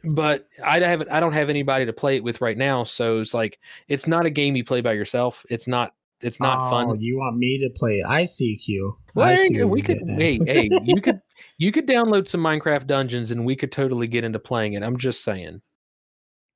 but 0.05 0.47
I 0.65 0.79
haven't. 0.81 1.11
I 1.11 1.21
don't 1.21 1.33
have 1.33 1.51
anybody 1.51 1.85
to 1.87 1.93
play 1.93 2.17
it 2.17 2.25
with 2.25 2.41
right 2.41 2.57
now, 2.57 2.85
so 2.85 3.21
it's 3.21 3.35
like 3.35 3.59
it's 3.89 4.07
not 4.07 4.25
a 4.25 4.31
game 4.31 4.57
you 4.57 4.65
play 4.65 4.81
by 4.81 4.93
yourself. 4.93 5.45
It's 5.51 5.67
not. 5.67 5.95
It's 6.25 6.41
not 6.41 6.67
Oh, 6.67 6.71
fun. 6.71 7.01
You 7.01 7.19
want 7.19 7.37
me 7.37 7.59
to 7.63 7.79
play 7.79 8.03
ICQ? 8.07 8.93
I. 8.93 8.97
Well, 9.15 9.27
I 9.29 9.35
there 9.37 9.45
see 9.45 9.55
you 9.57 9.69
we 9.69 9.83
could 9.83 9.99
hey 10.09 10.39
hey 10.45 10.69
you 10.85 11.01
could 11.01 11.21
you 11.59 11.71
could 11.71 11.87
download 11.87 12.27
some 12.29 12.41
Minecraft 12.41 12.87
Dungeons 12.87 13.31
and 13.31 13.45
we 13.47 13.55
could 13.57 13.71
totally 13.71 14.07
get 14.09 14.25
into 14.25 14.39
playing 14.39 14.73
it. 14.75 14.83
I'm 14.83 14.97
just 14.97 15.23
saying, 15.23 15.61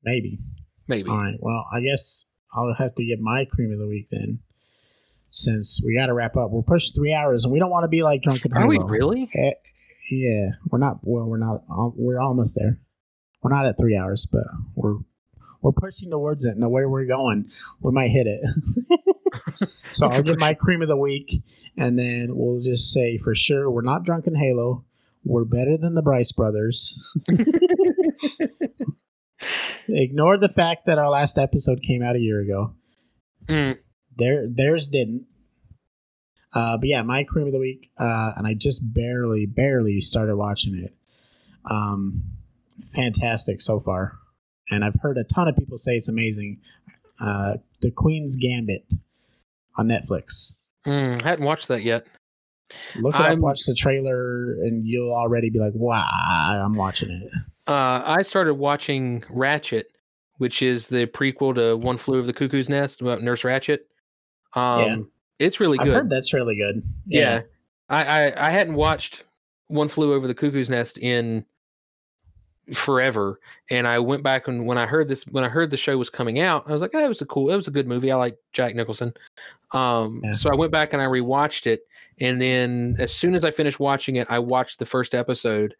Maybe. 0.03 0.39
maybe. 0.89 1.09
All 1.11 1.17
right. 1.19 1.37
Well, 1.41 1.67
I 1.73 1.81
guess 1.81 2.27
I'll 2.55 2.75
have 2.79 2.95
to 2.97 3.05
get 3.05 3.21
my 3.21 3.45
cream 3.45 3.73
of 3.73 3.79
the 3.79 3.87
week 3.87 4.09
then, 4.11 4.39
since 5.31 5.81
we 5.85 5.95
got 5.97 6.07
to 6.07 6.15
wrap 6.15 6.37
up. 6.37 6.51
We're 6.51 6.63
pushing 6.63 6.95
three 6.95 7.13
hours, 7.15 7.45
and 7.45 7.53
we 7.53 7.59
don't 7.59 7.71
want 7.71 7.85
to 7.85 7.89
be 7.89 8.03
like 8.03 8.23
drunken. 8.23 8.53
Are 8.55 8.67
we 8.67 8.79
really? 8.79 9.29
Eh, 9.35 9.51
yeah, 10.11 10.49
we're 10.71 10.79
not. 10.79 10.99
Well, 11.03 11.27
we're 11.27 11.39
not. 11.39 11.63
al- 11.71 11.95
We're 11.97 12.21
almost 12.21 12.57
there. 12.59 12.81
We're 13.43 13.55
not 13.55 13.67
at 13.67 13.77
three 13.79 13.97
hours, 13.97 14.27
but 14.31 14.45
we're 14.75 14.97
we're 15.61 15.73
pushing 15.73 16.11
towards 16.11 16.45
it. 16.45 16.51
And 16.55 16.63
the 16.63 16.69
way 16.69 16.85
we're 16.87 17.05
going, 17.07 17.47
we 17.83 17.93
might 17.93 18.09
hit 18.11 18.27
it. 18.27 18.41
so 19.91 20.07
I'll 20.07 20.23
get 20.23 20.39
my 20.39 20.55
cream 20.55 20.83
of 20.83 20.89
the 20.89 20.97
week, 20.97 21.43
and 21.77 21.99
then 21.99 22.29
we'll 22.31 22.63
just 22.63 22.93
say 22.93 23.19
for 23.19 23.35
sure 23.35 23.71
we're 23.71 23.83
not 23.83 24.05
drunk 24.05 24.27
in 24.27 24.35
Halo. 24.35 24.85
We're 25.25 25.45
better 25.45 25.77
than 25.77 25.95
the 25.95 26.03
Bryce 26.03 26.33
brothers. 26.33 27.15
Ignore 29.89 30.39
the 30.39 30.49
fact 30.49 30.87
that 30.87 30.99
our 30.99 31.11
last 31.11 31.39
episode 31.39 31.83
came 31.83 32.03
out 32.03 32.17
a 32.17 32.21
year 32.21 32.41
ago. 32.41 32.75
Mm, 33.47 33.79
Their 34.17 34.47
theirs 34.49 34.89
didn't. 34.89 35.27
Uh, 36.53 36.77
but 36.79 36.89
yeah, 36.89 37.03
my 37.03 37.25
cream 37.25 37.47
of 37.47 37.53
the 37.53 37.59
week, 37.59 37.91
uh, 37.99 38.33
and 38.37 38.47
I 38.47 38.55
just 38.55 38.81
barely, 38.93 39.47
barely 39.47 40.01
started 40.01 40.37
watching 40.37 40.77
it. 40.77 40.95
Um, 41.71 42.23
fantastic 42.95 43.61
so 43.61 43.81
far, 43.81 44.19
and 44.71 44.85
I've 44.85 44.97
heard 45.01 45.19
a 45.19 45.25
ton 45.25 45.49
of 45.49 45.57
people 45.57 45.77
say 45.77 45.97
it's 45.97 46.09
amazing. 46.09 46.61
Uh, 47.21 47.55
the 47.81 47.91
Queen's 47.91 48.37
Gambit 48.37 48.93
on 49.79 49.89
Netflix. 49.89 50.57
mm, 50.87 51.23
I 51.23 51.29
hadn't 51.29 51.45
watched 51.45 51.69
that 51.69 51.83
yet. 51.83 52.07
Look 52.97 53.15
it 53.15 53.21
up, 53.21 53.27
I'm- 53.31 53.41
watch 53.41 53.61
the 53.67 53.75
trailer, 53.75 54.53
and 54.63 54.87
you'll 54.87 55.15
already 55.15 55.49
be 55.49 55.59
like, 55.59 55.73
"Wow, 55.75 56.05
I'm 56.63 56.75
watching 56.75 57.11
it." 57.11 57.31
Uh, 57.67 58.03
I 58.05 58.21
started 58.23 58.55
watching 58.55 59.23
Ratched, 59.35 59.85
which 60.37 60.63
is 60.63 60.89
the 60.89 61.07
prequel 61.07 61.55
to 61.55 61.77
One 61.79 61.97
Flew 61.97 62.19
Over 62.19 62.27
the 62.27 62.33
Cuckoo's 62.35 62.69
Nest 62.69 63.01
about 63.01 63.23
Nurse 63.23 63.43
Ratched. 63.43 63.79
Um, 64.55 64.81
Yeah. 64.85 64.97
it's 65.47 65.61
really 65.61 65.79
good. 65.79 65.89
I've 65.89 65.95
heard 65.95 66.11
that's 66.11 66.35
really 66.35 66.57
good. 66.57 66.83
yeah, 67.07 67.43
I, 67.89 68.05
I 68.29 68.49
I 68.49 68.51
hadn't 68.51 68.75
watched 68.75 69.25
One 69.69 69.89
Flew 69.89 70.13
Over 70.13 70.27
the 70.27 70.35
Cuckoo's 70.35 70.69
Nest 70.69 70.99
in 70.99 71.47
forever, 72.75 73.41
and 73.71 73.87
I 73.87 73.99
went 73.99 74.23
back 74.23 74.49
and 74.49 74.67
when 74.67 74.79
I 74.79 74.87
heard 74.87 75.09
this 75.09 75.25
when 75.27 75.45
I 75.45 75.49
heard 75.49 75.71
the 75.71 75.77
show 75.77 75.97
was 75.97 76.11
coming 76.11 76.41
out, 76.41 76.65
I 76.69 76.73
was 76.73 76.83
like, 76.83 76.91
oh, 76.95 77.05
it 77.05 77.09
was 77.09 77.23
a 77.23 77.27
cool, 77.27 77.51
it 77.51 77.57
was 77.57 77.69
a 77.69 77.73
good 77.73 77.87
movie. 77.87 78.11
I 78.11 78.17
like 78.17 78.37
Jack 78.53 78.75
Nicholson. 78.75 79.13
Um, 79.73 80.21
Yeah. 80.25 80.33
so 80.33 80.51
I 80.51 80.55
went 80.57 80.73
back 80.73 80.93
and 80.93 81.01
I 81.03 81.07
rewatched 81.07 81.67
it, 81.67 81.83
and 82.21 82.41
then 82.41 82.97
as 82.99 83.13
soon 83.15 83.35
as 83.35 83.45
I 83.45 83.51
finished 83.51 83.81
watching 83.81 84.17
it, 84.17 84.27
I 84.31 84.39
watched 84.39 84.79
the 84.79 84.87
first 84.87 85.15
episode 85.15 85.75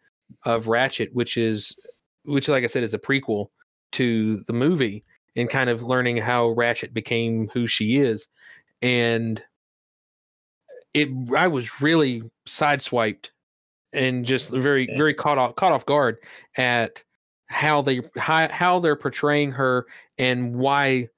of 0.45 0.65
Ratched, 0.65 1.11
which 1.13 1.37
is 1.37 1.75
which, 2.23 2.47
like 2.47 2.63
I 2.63 2.67
said, 2.67 2.83
is 2.83 2.93
a 2.93 2.99
prequel 2.99 3.47
to 3.93 4.41
the 4.47 4.53
movie, 4.53 5.03
and 5.35 5.49
kind 5.49 5.69
of 5.69 5.83
learning 5.83 6.17
how 6.17 6.53
Ratched 6.53 6.93
became 6.93 7.49
who 7.53 7.65
she 7.67 7.97
is, 7.97 8.27
and 8.81 9.43
it 10.93 11.07
I 11.35 11.47
was 11.47 11.81
really 11.81 12.23
sideswiped 12.47 13.29
and 13.93 14.25
just 14.25 14.51
mm-hmm. 14.51 14.61
very 14.61 14.87
Yeah. 14.89 14.97
very 14.97 15.13
caught 15.13 15.37
off 15.37 15.55
caught 15.55 15.71
off 15.71 15.85
guard 15.85 16.17
at 16.57 17.03
how 17.47 17.81
they 17.81 18.01
how, 18.17 18.47
how 18.49 18.79
they're 18.79 18.95
portraying 18.95 19.51
her 19.53 19.85
and 20.17 20.55
why 20.55 21.09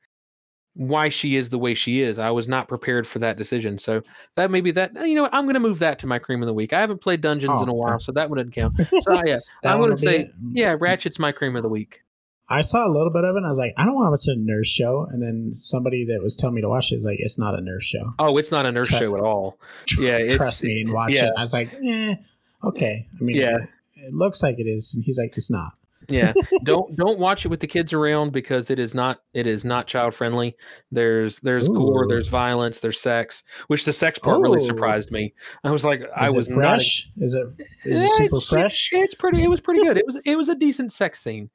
why 0.74 1.10
she 1.10 1.36
is 1.36 1.50
the 1.50 1.58
way 1.60 1.74
she 1.74 2.00
is. 2.00 2.18
I 2.18 2.30
was 2.32 2.48
not 2.48 2.70
prepared 2.70 3.06
for 3.06 3.20
that 3.20 3.38
decision. 3.38 3.78
So 3.78 4.02
that 4.36 4.50
maybe 4.52 4.72
that 4.72 4.96
uh, 4.96 5.04
you 5.04 5.16
know 5.16 5.24
what, 5.24 5.34
I'm 5.34 5.44
going 5.44 5.56
to 5.56 5.60
move 5.60 5.80
that 5.80 6.00
to 6.00 6.08
my 6.08 6.18
cream 6.18 6.42
of 6.42 6.48
the 6.48 6.54
week. 6.54 6.72
I 6.72 6.80
haven't 6.80 7.02
played 7.02 7.20
Dungeons 7.20 7.58
Oh, 7.60 7.64
in 7.64 7.68
a 7.70 7.74
while, 7.74 8.00
so 8.00 8.14
that 8.14 8.30
one 8.30 8.38
didn't 8.38 8.54
count. 8.54 8.80
So 9.02 9.22
yeah, 9.26 9.40
I'm 9.66 9.80
going 9.80 9.92
to 9.92 9.98
say 9.98 10.20
it. 10.22 10.28
Mm. 10.42 10.52
yeah, 10.54 10.78
Ratched's 10.80 11.20
my 11.20 11.34
cream 11.34 11.58
of 11.58 11.64
the 11.64 11.70
week. 11.70 12.00
I 12.48 12.62
saw 12.62 12.86
a 12.86 12.92
little 12.92 13.12
bit 13.12 13.24
of 13.24 13.36
it 13.36 13.38
and 13.38 13.46
I 13.46 13.50
was 13.50 13.58
like, 13.58 13.74
I 13.78 13.86
don't 13.86 13.96
want 13.96 14.08
to 14.08 14.12
watch 14.12 14.28
a 14.28 14.38
nurse 14.38 14.68
show. 14.68 15.08
And 15.10 15.22
then 15.22 15.54
somebody 15.54 16.06
that 16.06 16.22
was 16.22 16.36
telling 16.36 16.56
me 16.56 16.62
to 16.62 16.68
watch 16.68 16.92
it 16.92 16.96
is 16.96 17.06
like, 17.06 17.18
it's 17.20 17.40
not 17.40 17.58
a 17.58 17.62
nurse 17.62 17.86
show. 17.86 18.14
Oh, 18.20 18.38
it's 18.38 18.52
not 18.52 18.66
a 18.66 18.72
nurse 18.74 18.90
show 18.90 19.16
at 19.16 19.22
all. 19.22 19.58
Tr- 19.86 20.04
Yeah, 20.04 20.18
it's- 20.18 20.36
Trust 20.36 20.64
me 20.64 20.82
and 20.82 20.92
watch 20.94 21.12
yeah. 21.14 21.28
it. 21.28 21.34
I 21.38 21.40
was 21.42 21.54
like, 21.54 21.74
eh, 21.82 22.16
okay. 22.64 23.08
I 23.20 23.24
mean, 23.24 23.38
Yeah. 23.38 23.58
it 23.96 24.14
looks 24.14 24.42
like 24.44 24.60
it 24.60 24.68
is. 24.68 24.94
And 24.96 25.04
he's 25.04 25.18
like, 25.18 25.36
it's 25.38 25.52
not. 25.52 25.74
yeah 26.10 26.34
don't 26.64 26.96
don't 26.96 27.20
watch 27.20 27.46
it 27.46 27.50
with 27.50 27.60
the 27.60 27.68
kids 27.68 27.94
around 27.94 28.32
because 28.34 28.72
it 28.72 28.80
is 28.80 28.96
not 28.96 29.22
it 29.36 29.46
is 29.46 29.64
not 29.64 29.86
child 29.86 30.16
friendly 30.16 30.56
there's 30.92 31.40
there's 31.42 31.70
gore 31.70 32.08
there's 32.08 32.28
violence 32.28 32.80
there's 32.80 33.00
sex 33.00 33.44
which 33.68 33.86
the 33.86 33.94
sex 33.94 34.18
part 34.18 34.42
really 34.42 34.60
surprised 34.60 35.12
me 35.12 35.32
i 35.64 35.70
was 35.70 35.86
like 35.86 36.02
i 36.16 36.28
was 36.32 36.48
it 36.48 36.58
not? 36.58 36.82
Is 36.82 37.06
it 37.36 37.46
is 37.86 38.02
it 38.02 38.10
super 38.10 38.38
it's- 38.38 38.48
fresh? 38.50 38.90
it's 38.94 39.14
pretty 39.14 39.44
it 39.44 39.48
was 39.48 39.62
pretty 39.62 39.82
good 39.86 39.96
it 39.96 40.06
was 40.08 40.20
it 40.26 40.36
was 40.36 40.50
a 40.50 40.56
decent 40.56 40.92
sex 40.92 41.22
scene 41.22 41.52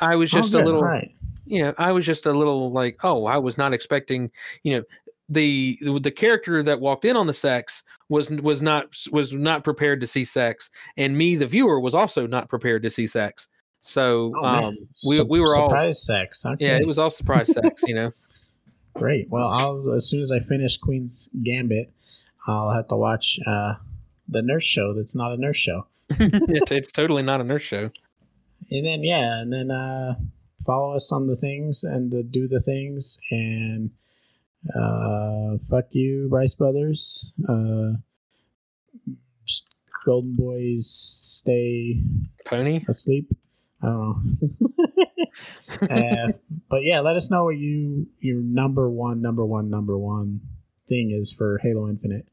i 0.00 0.16
was 0.16 0.32
Oh, 0.32 0.38
just 0.40 0.54
a 0.54 0.58
little 0.64 0.82
right. 0.82 1.14
you 1.44 1.60
know 1.62 1.74
i 1.76 1.92
was 1.92 2.06
just 2.06 2.24
a 2.24 2.32
little 2.32 2.72
like 2.72 2.96
oh 3.04 3.26
i 3.26 3.36
was 3.36 3.58
not 3.58 3.74
expecting 3.74 4.30
you 4.62 4.78
know 4.78 4.82
the 5.30 5.78
the 6.02 6.10
character 6.10 6.62
that 6.62 6.80
walked 6.80 7.04
in 7.04 7.16
on 7.16 7.26
the 7.26 7.32
sex 7.32 7.84
was 8.08 8.30
was 8.30 8.60
not 8.60 8.94
was 9.12 9.32
not 9.32 9.62
prepared 9.64 10.00
to 10.00 10.06
see 10.06 10.24
sex 10.24 10.70
and 10.96 11.16
me 11.16 11.36
the 11.36 11.46
viewer 11.46 11.78
was 11.80 11.94
also 11.94 12.26
not 12.26 12.48
prepared 12.48 12.82
to 12.82 12.90
see 12.90 13.06
sex 13.06 13.48
so 13.80 14.32
Oh, 14.36 14.44
um 14.44 14.76
we, 15.06 15.16
Sup- 15.16 15.28
we 15.28 15.40
were 15.40 15.56
all 15.56 15.68
surprise 15.68 16.04
sex. 16.04 16.44
Okay. 16.44 16.66
yeah, 16.66 16.76
it 16.76 16.86
was 16.86 16.98
all 16.98 17.08
surprise 17.10 17.50
sex, 17.52 17.82
you 17.86 17.94
know. 17.94 18.12
great. 18.94 19.30
Well, 19.30 19.48
I'll 19.48 19.92
as 19.94 20.06
soon 20.06 20.20
as 20.20 20.32
I 20.32 20.40
finish 20.40 20.76
Queen's 20.76 21.30
Gambit, 21.42 21.90
I'll 22.46 22.70
have 22.70 22.88
to 22.88 22.96
watch 22.96 23.38
uh, 23.46 23.74
the 24.28 24.42
nurse 24.42 24.64
show. 24.64 24.92
That's 24.92 25.14
not 25.14 25.32
a 25.32 25.36
nurse 25.38 25.56
show. 25.56 25.86
it's, 26.10 26.70
it's 26.72 26.92
totally 26.92 27.22
not 27.22 27.40
a 27.40 27.44
nurse 27.44 27.62
show. 27.62 27.90
and 28.70 28.84
then 28.84 29.02
yeah, 29.02 29.40
and 29.40 29.50
then 29.50 29.70
uh, 29.70 30.14
follow 30.66 30.94
us 30.94 31.10
on 31.12 31.26
the 31.26 31.36
things 31.36 31.84
and 31.84 32.10
the 32.10 32.22
do 32.22 32.48
the 32.48 32.60
things 32.60 33.18
and 33.30 33.90
uh, 34.68 35.56
fuck 35.70 35.86
you, 35.90 36.28
Bryce 36.28 36.54
Brothers. 36.54 37.32
Uh, 37.48 37.92
Golden 40.04 40.34
Boys 40.34 40.88
stay 40.90 42.02
Pony. 42.44 42.84
asleep. 42.88 43.30
I 43.82 43.86
don't 43.86 44.38
know. 44.40 44.86
uh, 45.90 46.32
but 46.68 46.84
yeah, 46.84 47.00
let 47.00 47.16
us 47.16 47.30
know 47.30 47.44
what 47.44 47.56
you 47.56 48.06
your 48.20 48.40
number 48.40 48.88
one, 48.90 49.22
number 49.22 49.44
one, 49.44 49.70
number 49.70 49.96
one 49.96 50.40
thing 50.88 51.10
is 51.12 51.32
for 51.32 51.58
Halo 51.62 51.88
Infinite. 51.88 52.26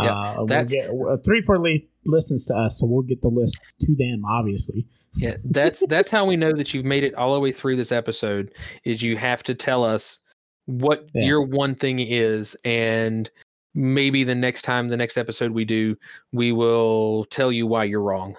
Yeah, 0.00 0.12
uh, 0.12 0.44
we'll 0.44 0.64
get 0.64 0.88
uh, 0.88 1.18
three, 1.18 1.42
four 1.42 1.58
le- 1.58 1.78
listens 2.06 2.46
to 2.46 2.56
us, 2.56 2.78
so 2.78 2.86
we'll 2.86 3.02
get 3.02 3.20
the 3.20 3.28
lists 3.28 3.74
to 3.74 3.94
them, 3.94 4.24
obviously. 4.24 4.86
Yeah, 5.14 5.36
that's 5.44 5.82
that's 5.88 6.10
how 6.10 6.24
we 6.24 6.36
know 6.36 6.52
that 6.54 6.72
you've 6.72 6.86
made 6.86 7.04
it 7.04 7.14
all 7.14 7.34
the 7.34 7.40
way 7.40 7.52
through 7.52 7.76
this 7.76 7.92
episode. 7.92 8.54
Is 8.84 9.02
you 9.02 9.16
have 9.18 9.42
to 9.44 9.54
tell 9.54 9.84
us 9.84 10.18
what 10.66 11.08
Yeah. 11.14 11.24
your 11.24 11.42
one 11.42 11.74
thing 11.74 11.98
is, 11.98 12.56
and 12.64 13.30
maybe 13.74 14.24
the 14.24 14.34
next 14.34 14.62
time, 14.62 14.88
the 14.88 14.96
next 14.96 15.16
episode 15.16 15.52
we 15.52 15.64
do, 15.64 15.96
we 16.32 16.52
will 16.52 17.24
tell 17.26 17.50
you 17.52 17.66
why 17.66 17.84
you're 17.84 18.02
wrong. 18.02 18.36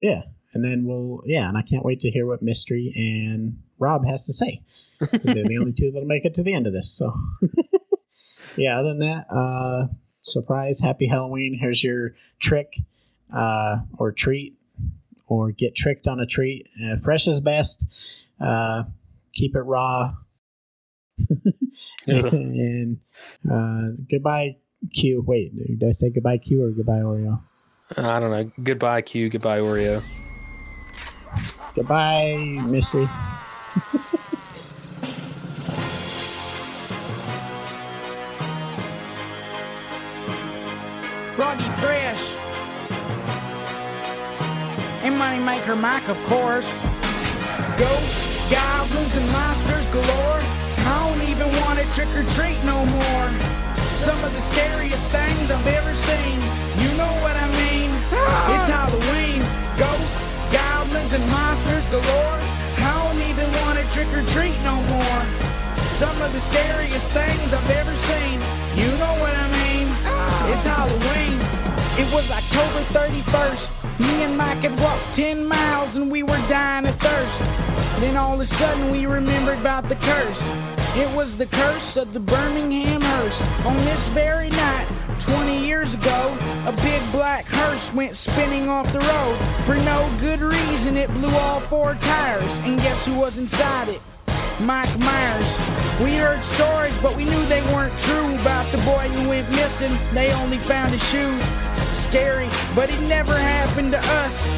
Yeah, 0.00 0.22
and 0.54 0.64
then 0.64 0.84
we'll 0.84 1.22
yeah, 1.26 1.48
and 1.48 1.56
I 1.58 1.62
can't 1.62 1.84
wait 1.84 2.00
to 2.00 2.10
hear 2.10 2.26
what 2.26 2.42
Mystery 2.42 2.92
and 2.96 3.58
Rob 3.78 4.06
has 4.06 4.26
to 4.26 4.32
say 4.32 4.62
because 4.98 5.34
they're 5.34 5.44
the 5.44 5.58
only 5.58 5.72
two 5.72 5.90
that'll 5.90 6.08
make 6.08 6.24
it 6.24 6.34
to 6.34 6.42
the 6.42 6.54
end 6.54 6.66
of 6.66 6.72
this. 6.72 6.90
So 6.90 7.12
yeah, 8.56 8.78
other 8.78 8.88
than 8.90 9.00
that, 9.00 9.26
uh, 9.30 9.86
surprise, 10.22 10.80
happy 10.80 11.06
Halloween. 11.06 11.56
Here's 11.60 11.82
your 11.82 12.14
trick 12.40 12.80
uh, 13.32 13.78
or 13.98 14.12
treat, 14.12 14.56
or 15.26 15.52
get 15.52 15.74
tricked 15.74 16.08
on 16.08 16.20
a 16.20 16.26
treat. 16.26 16.66
Uh, 16.84 16.96
fresh 17.02 17.26
is 17.26 17.40
best. 17.40 17.86
Uh, 18.40 18.84
keep 19.34 19.54
it 19.54 19.60
raw. 19.62 20.14
and 22.06 22.98
uh, 23.50 23.88
goodbye, 24.10 24.56
Q. 24.94 25.22
Wait, 25.26 25.78
did 25.78 25.88
I 25.88 25.92
say 25.92 26.10
goodbye, 26.10 26.38
Q, 26.38 26.64
or 26.64 26.70
goodbye, 26.70 27.00
Oreo? 27.00 27.40
I 27.96 28.20
don't 28.20 28.30
know. 28.30 28.50
Goodbye, 28.62 29.02
Q. 29.02 29.30
Goodbye, 29.30 29.60
Oreo. 29.60 30.02
Goodbye, 31.74 32.36
Mystery. 32.68 33.06
Froggy 41.34 41.68
Fresh. 41.76 42.34
And 45.04 45.14
Moneymaker 45.14 45.80
Mike, 45.80 46.08
of 46.08 46.20
course. 46.24 46.82
Ghosts, 47.78 48.50
goblins, 48.50 49.14
and 49.14 49.26
monsters 49.30 49.86
galore 49.86 50.57
want 51.78 51.90
to 51.90 51.94
trick 51.94 52.08
or 52.16 52.24
treat 52.34 52.58
no 52.64 52.84
more. 52.86 53.28
Some 53.94 54.18
of 54.24 54.32
the 54.34 54.40
scariest 54.40 55.06
things 55.08 55.50
I've 55.50 55.66
ever 55.66 55.94
seen. 55.94 56.38
You 56.78 56.90
know 56.96 57.12
what 57.22 57.36
I 57.36 57.46
mean? 57.46 57.90
Ah. 58.10 58.54
It's 58.54 58.68
Halloween. 58.68 59.40
Ghosts, 59.78 60.24
goblins, 60.50 61.12
and 61.12 61.24
monsters 61.30 61.86
galore. 61.86 62.40
I 62.78 62.90
don't 63.04 63.22
even 63.30 63.48
want 63.62 63.78
to 63.78 63.84
trick 63.94 64.08
or 64.14 64.24
treat 64.34 64.56
no 64.64 64.76
more. 64.90 65.22
Some 65.94 66.14
of 66.22 66.32
the 66.32 66.40
scariest 66.40 67.10
things 67.10 67.52
I've 67.52 67.70
ever 67.70 67.94
seen. 67.94 68.40
You 68.74 68.90
know 68.98 69.14
what 69.22 69.34
I 69.34 69.46
mean? 69.62 69.86
Ah. 70.06 70.52
It's 70.52 70.64
Halloween. 70.64 71.38
It 71.98 72.08
was 72.14 72.30
October 72.30 72.82
31st. 72.94 73.70
Me 73.98 74.22
and 74.24 74.36
Mike 74.36 74.62
had 74.62 74.78
walked 74.80 75.14
10 75.14 75.46
miles 75.46 75.96
and 75.96 76.10
we 76.10 76.22
were 76.22 76.42
dying 76.48 76.86
of 76.86 76.94
thirst. 76.96 77.40
Then 78.00 78.16
all 78.16 78.34
of 78.34 78.40
a 78.40 78.46
sudden 78.46 78.90
we 78.90 79.06
remembered 79.06 79.58
about 79.58 79.88
the 79.88 79.96
curse. 79.96 80.77
It 80.98 81.14
was 81.14 81.36
the 81.36 81.46
curse 81.46 81.96
of 81.96 82.12
the 82.12 82.18
Birmingham 82.18 83.00
hearse. 83.00 83.40
On 83.64 83.76
this 83.84 84.08
very 84.08 84.50
night, 84.50 84.86
20 85.20 85.64
years 85.64 85.94
ago, 85.94 86.36
a 86.66 86.72
big 86.72 87.00
black 87.12 87.44
hearse 87.46 87.94
went 87.94 88.16
spinning 88.16 88.68
off 88.68 88.92
the 88.92 88.98
road. 88.98 89.36
For 89.64 89.76
no 89.76 90.10
good 90.18 90.40
reason, 90.40 90.96
it 90.96 91.08
blew 91.14 91.30
all 91.36 91.60
four 91.60 91.94
tires. 91.94 92.58
And 92.64 92.80
guess 92.80 93.06
who 93.06 93.16
was 93.16 93.38
inside 93.38 93.90
it? 93.90 94.00
Mike 94.60 94.98
Myers. 94.98 95.56
We 96.02 96.16
heard 96.16 96.42
stories, 96.42 96.98
but 96.98 97.16
we 97.16 97.24
knew 97.24 97.46
they 97.46 97.62
weren't 97.72 97.96
true 98.00 98.34
about 98.40 98.68
the 98.72 98.78
boy 98.78 99.06
who 99.14 99.28
went 99.28 99.48
missing. 99.50 99.96
They 100.12 100.32
only 100.32 100.58
found 100.58 100.90
his 100.90 101.08
shoes. 101.08 101.44
Scary, 101.96 102.48
but 102.74 102.90
it 102.90 103.00
never 103.02 103.38
happened 103.38 103.92
to 103.92 104.00
us. 104.00 104.48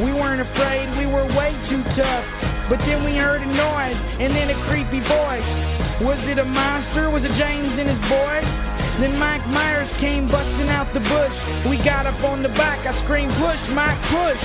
We 0.00 0.14
weren't 0.14 0.40
afraid, 0.40 0.88
we 0.96 1.04
were 1.04 1.26
way 1.36 1.54
too 1.66 1.82
tough. 1.92 2.24
But 2.70 2.80
then 2.80 3.04
we 3.04 3.16
heard 3.16 3.42
a 3.42 3.46
noise, 3.46 4.02
and 4.18 4.32
then 4.32 4.48
a 4.48 4.58
creepy 4.62 5.00
voice. 5.00 5.79
Was 6.00 6.26
it 6.28 6.38
a 6.38 6.44
monster? 6.44 7.10
Was 7.10 7.24
it 7.24 7.32
James 7.32 7.76
and 7.76 7.86
his 7.86 8.00
boys? 8.00 8.52
Then 9.00 9.18
Mike 9.18 9.46
Myers 9.48 9.92
came 9.94 10.26
busting 10.28 10.68
out 10.70 10.90
the 10.94 11.00
bush. 11.00 11.66
We 11.66 11.76
got 11.76 12.06
up 12.06 12.24
on 12.24 12.42
the 12.42 12.48
back, 12.50 12.86
I 12.86 12.90
screamed, 12.90 13.32
Push, 13.32 13.68
Mike, 13.68 14.00
push! 14.08 14.40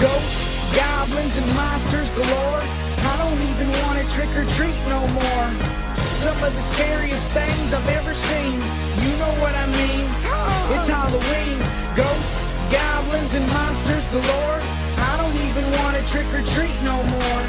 Ghosts, 0.00 0.76
goblins, 0.76 1.36
and 1.36 1.46
monsters 1.54 2.10
galore. 2.10 2.62
I 2.62 3.14
don't 3.18 3.42
even 3.50 3.68
want 3.82 3.98
to 3.98 4.14
trick 4.14 4.30
or 4.36 4.46
treat 4.54 4.78
no 4.86 5.00
more. 5.08 5.46
Some 6.14 6.42
of 6.44 6.54
the 6.54 6.62
scariest 6.62 7.28
things 7.30 7.72
I've 7.74 7.88
ever 7.88 8.14
seen. 8.14 8.54
You 9.02 9.10
know 9.18 9.34
what 9.42 9.54
I 9.56 9.66
mean? 9.66 10.06
It's 10.78 10.86
Halloween. 10.86 11.58
Ghosts, 11.96 12.47
goblins, 12.70 13.34
and 13.34 13.46
monsters 13.48 14.06
galore. 14.06 14.60
I 15.08 15.16
don't 15.20 15.36
even 15.48 15.64
want 15.80 15.96
to 15.96 16.02
trick 16.10 16.26
or 16.34 16.42
treat 16.54 16.74
no 16.82 16.96
more. 17.02 17.42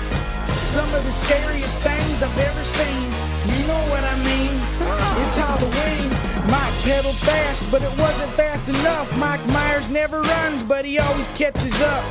Some 0.69 0.93
of 0.93 1.03
the 1.03 1.11
scariest 1.11 1.77
things 1.79 2.21
I've 2.21 2.37
ever 2.37 2.63
seen. 2.63 3.09
You 3.57 3.67
know 3.67 3.83
what 3.89 4.03
I 4.03 4.15
mean? 4.17 4.53
It's 5.25 5.37
Halloween. 5.37 6.09
Mike 6.49 6.73
pedaled 6.83 7.17
fast, 7.17 7.69
but 7.71 7.81
it 7.81 7.91
wasn't 7.97 8.31
fast 8.33 8.67
enough. 8.69 9.15
Mike 9.17 9.45
Myers 9.47 9.89
never 9.89 10.21
runs, 10.21 10.63
but 10.63 10.85
he 10.85 10.99
always 10.99 11.27
catches 11.29 11.81
up. 11.81 12.03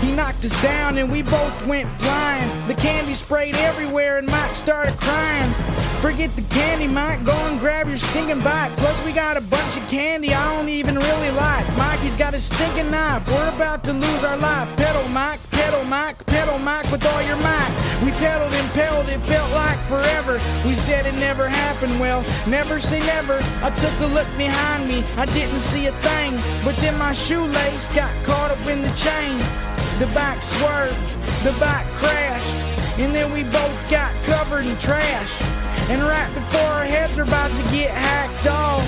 He 0.00 0.14
knocked 0.14 0.44
us 0.44 0.62
down 0.62 0.98
and 0.98 1.10
we 1.10 1.22
both 1.22 1.66
went 1.66 1.90
flying. 2.00 2.68
The 2.68 2.74
candy 2.74 3.14
sprayed 3.14 3.56
everywhere 3.56 4.18
and 4.18 4.28
Mike 4.28 4.54
started 4.54 4.96
crying. 4.98 5.52
Forget 6.00 6.30
the 6.36 6.42
candy, 6.42 6.86
Mike. 6.86 7.24
Go 7.24 7.32
and 7.32 7.58
grab 7.58 7.88
your 7.88 7.96
stinking 7.96 8.40
bike. 8.40 8.70
Plus, 8.76 9.04
we 9.04 9.10
got 9.10 9.36
a 9.36 9.40
bunch 9.40 9.76
of 9.76 9.82
candy 9.88 10.32
I 10.32 10.54
don't 10.54 10.68
even 10.68 10.94
really 10.94 11.30
like. 11.32 11.66
Mikey's 11.76 12.16
got 12.16 12.34
a 12.34 12.40
stinking 12.40 12.92
knife. 12.92 13.26
We're 13.26 13.48
about 13.48 13.82
to 13.84 13.92
lose 13.92 14.24
our 14.24 14.36
life. 14.36 14.68
Pedal, 14.76 15.08
Mike. 15.08 15.40
Pedal, 15.50 15.82
Mike. 15.84 16.24
Pedal, 16.26 16.60
Mike, 16.60 16.88
with 16.92 17.04
all 17.04 17.22
your 17.22 17.36
might. 17.38 17.72
We 18.04 18.12
pedaled 18.12 18.52
and 18.52 18.70
pedaled. 18.74 19.08
It 19.08 19.18
felt 19.22 19.50
like 19.50 19.78
forever. 19.80 20.40
We 20.64 20.74
said 20.74 21.04
it 21.06 21.14
never 21.14 21.48
happened. 21.48 21.98
Well, 21.98 22.24
never 22.46 22.78
say 22.78 23.00
never. 23.00 23.40
I 23.60 23.70
took 23.70 24.08
a 24.08 24.12
look 24.14 24.28
behind 24.38 24.88
me. 24.88 25.02
I 25.16 25.26
didn't 25.26 25.58
see 25.58 25.86
a 25.86 25.92
thing. 25.92 26.38
But 26.64 26.76
then 26.76 26.96
my 26.96 27.12
shoelace 27.12 27.88
got 27.88 28.14
caught 28.24 28.52
up 28.52 28.64
in 28.68 28.82
the 28.82 28.92
chain. 28.92 29.68
The 29.98 30.06
bike 30.14 30.40
swerved. 30.40 30.94
The 31.42 31.50
bike 31.58 31.86
crashed. 31.94 32.54
And 33.00 33.12
then 33.12 33.32
we 33.32 33.42
both 33.42 33.90
got 33.90 34.14
covered 34.22 34.64
in 34.64 34.76
trash. 34.78 35.42
And 35.90 36.00
right 36.02 36.30
before 36.34 36.70
our 36.70 36.84
heads 36.84 37.18
are 37.18 37.22
about 37.22 37.50
to 37.50 37.62
get 37.72 37.90
hacked 37.90 38.46
off, 38.46 38.86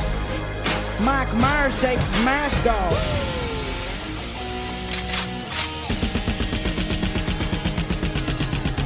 Mike 1.01 1.35
Myers 1.35 1.74
takes 1.81 2.09
his 2.12 2.24
mask 2.24 2.65
off. 2.65 2.95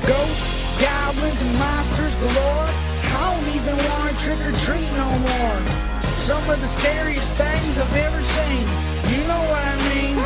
Ghosts, 0.08 0.80
goblins, 0.80 1.42
and 1.42 1.58
monsters 1.58 2.14
galore. 2.16 2.70
I 2.72 3.36
don't 3.36 3.54
even 3.54 3.76
want 3.76 4.16
to 4.16 4.24
trick 4.24 4.40
or 4.40 4.52
treat 4.64 4.88
no 4.96 5.12
more. 5.28 5.58
Some 6.16 6.48
of 6.48 6.58
the 6.58 6.68
scariest 6.68 7.30
things 7.32 7.76
I've 7.76 7.96
ever 7.96 8.22
seen. 8.22 8.64
You 9.12 9.28
know 9.28 9.42
what 9.52 9.60
I 9.60 9.76
mean? 9.92 10.16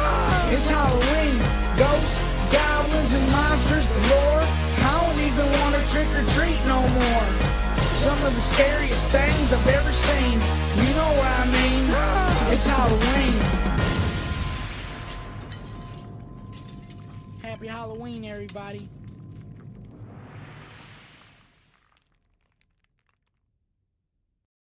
It's 0.54 0.68
Halloween. 0.68 1.67
Ghosts, 1.78 2.20
goblins, 2.50 3.12
and 3.12 3.30
monsters 3.30 3.86
galore. 3.86 4.42
I 4.42 4.98
don't 5.06 5.20
even 5.20 5.46
want 5.60 5.76
to 5.76 5.82
trick 5.92 6.08
or 6.08 6.26
treat 6.34 6.58
no 6.66 6.80
more. 6.82 7.26
Some 7.94 8.20
of 8.24 8.34
the 8.34 8.40
scariest 8.40 9.06
things 9.08 9.52
I've 9.52 9.68
ever 9.68 9.92
seen. 9.92 10.34
You 10.34 10.94
know 10.94 11.12
what 11.18 11.30
I 11.30 11.46
mean? 11.46 11.84
It's 12.52 12.66
Halloween. 12.66 13.34
Happy 17.42 17.66
Halloween, 17.66 18.24
everybody. 18.24 18.88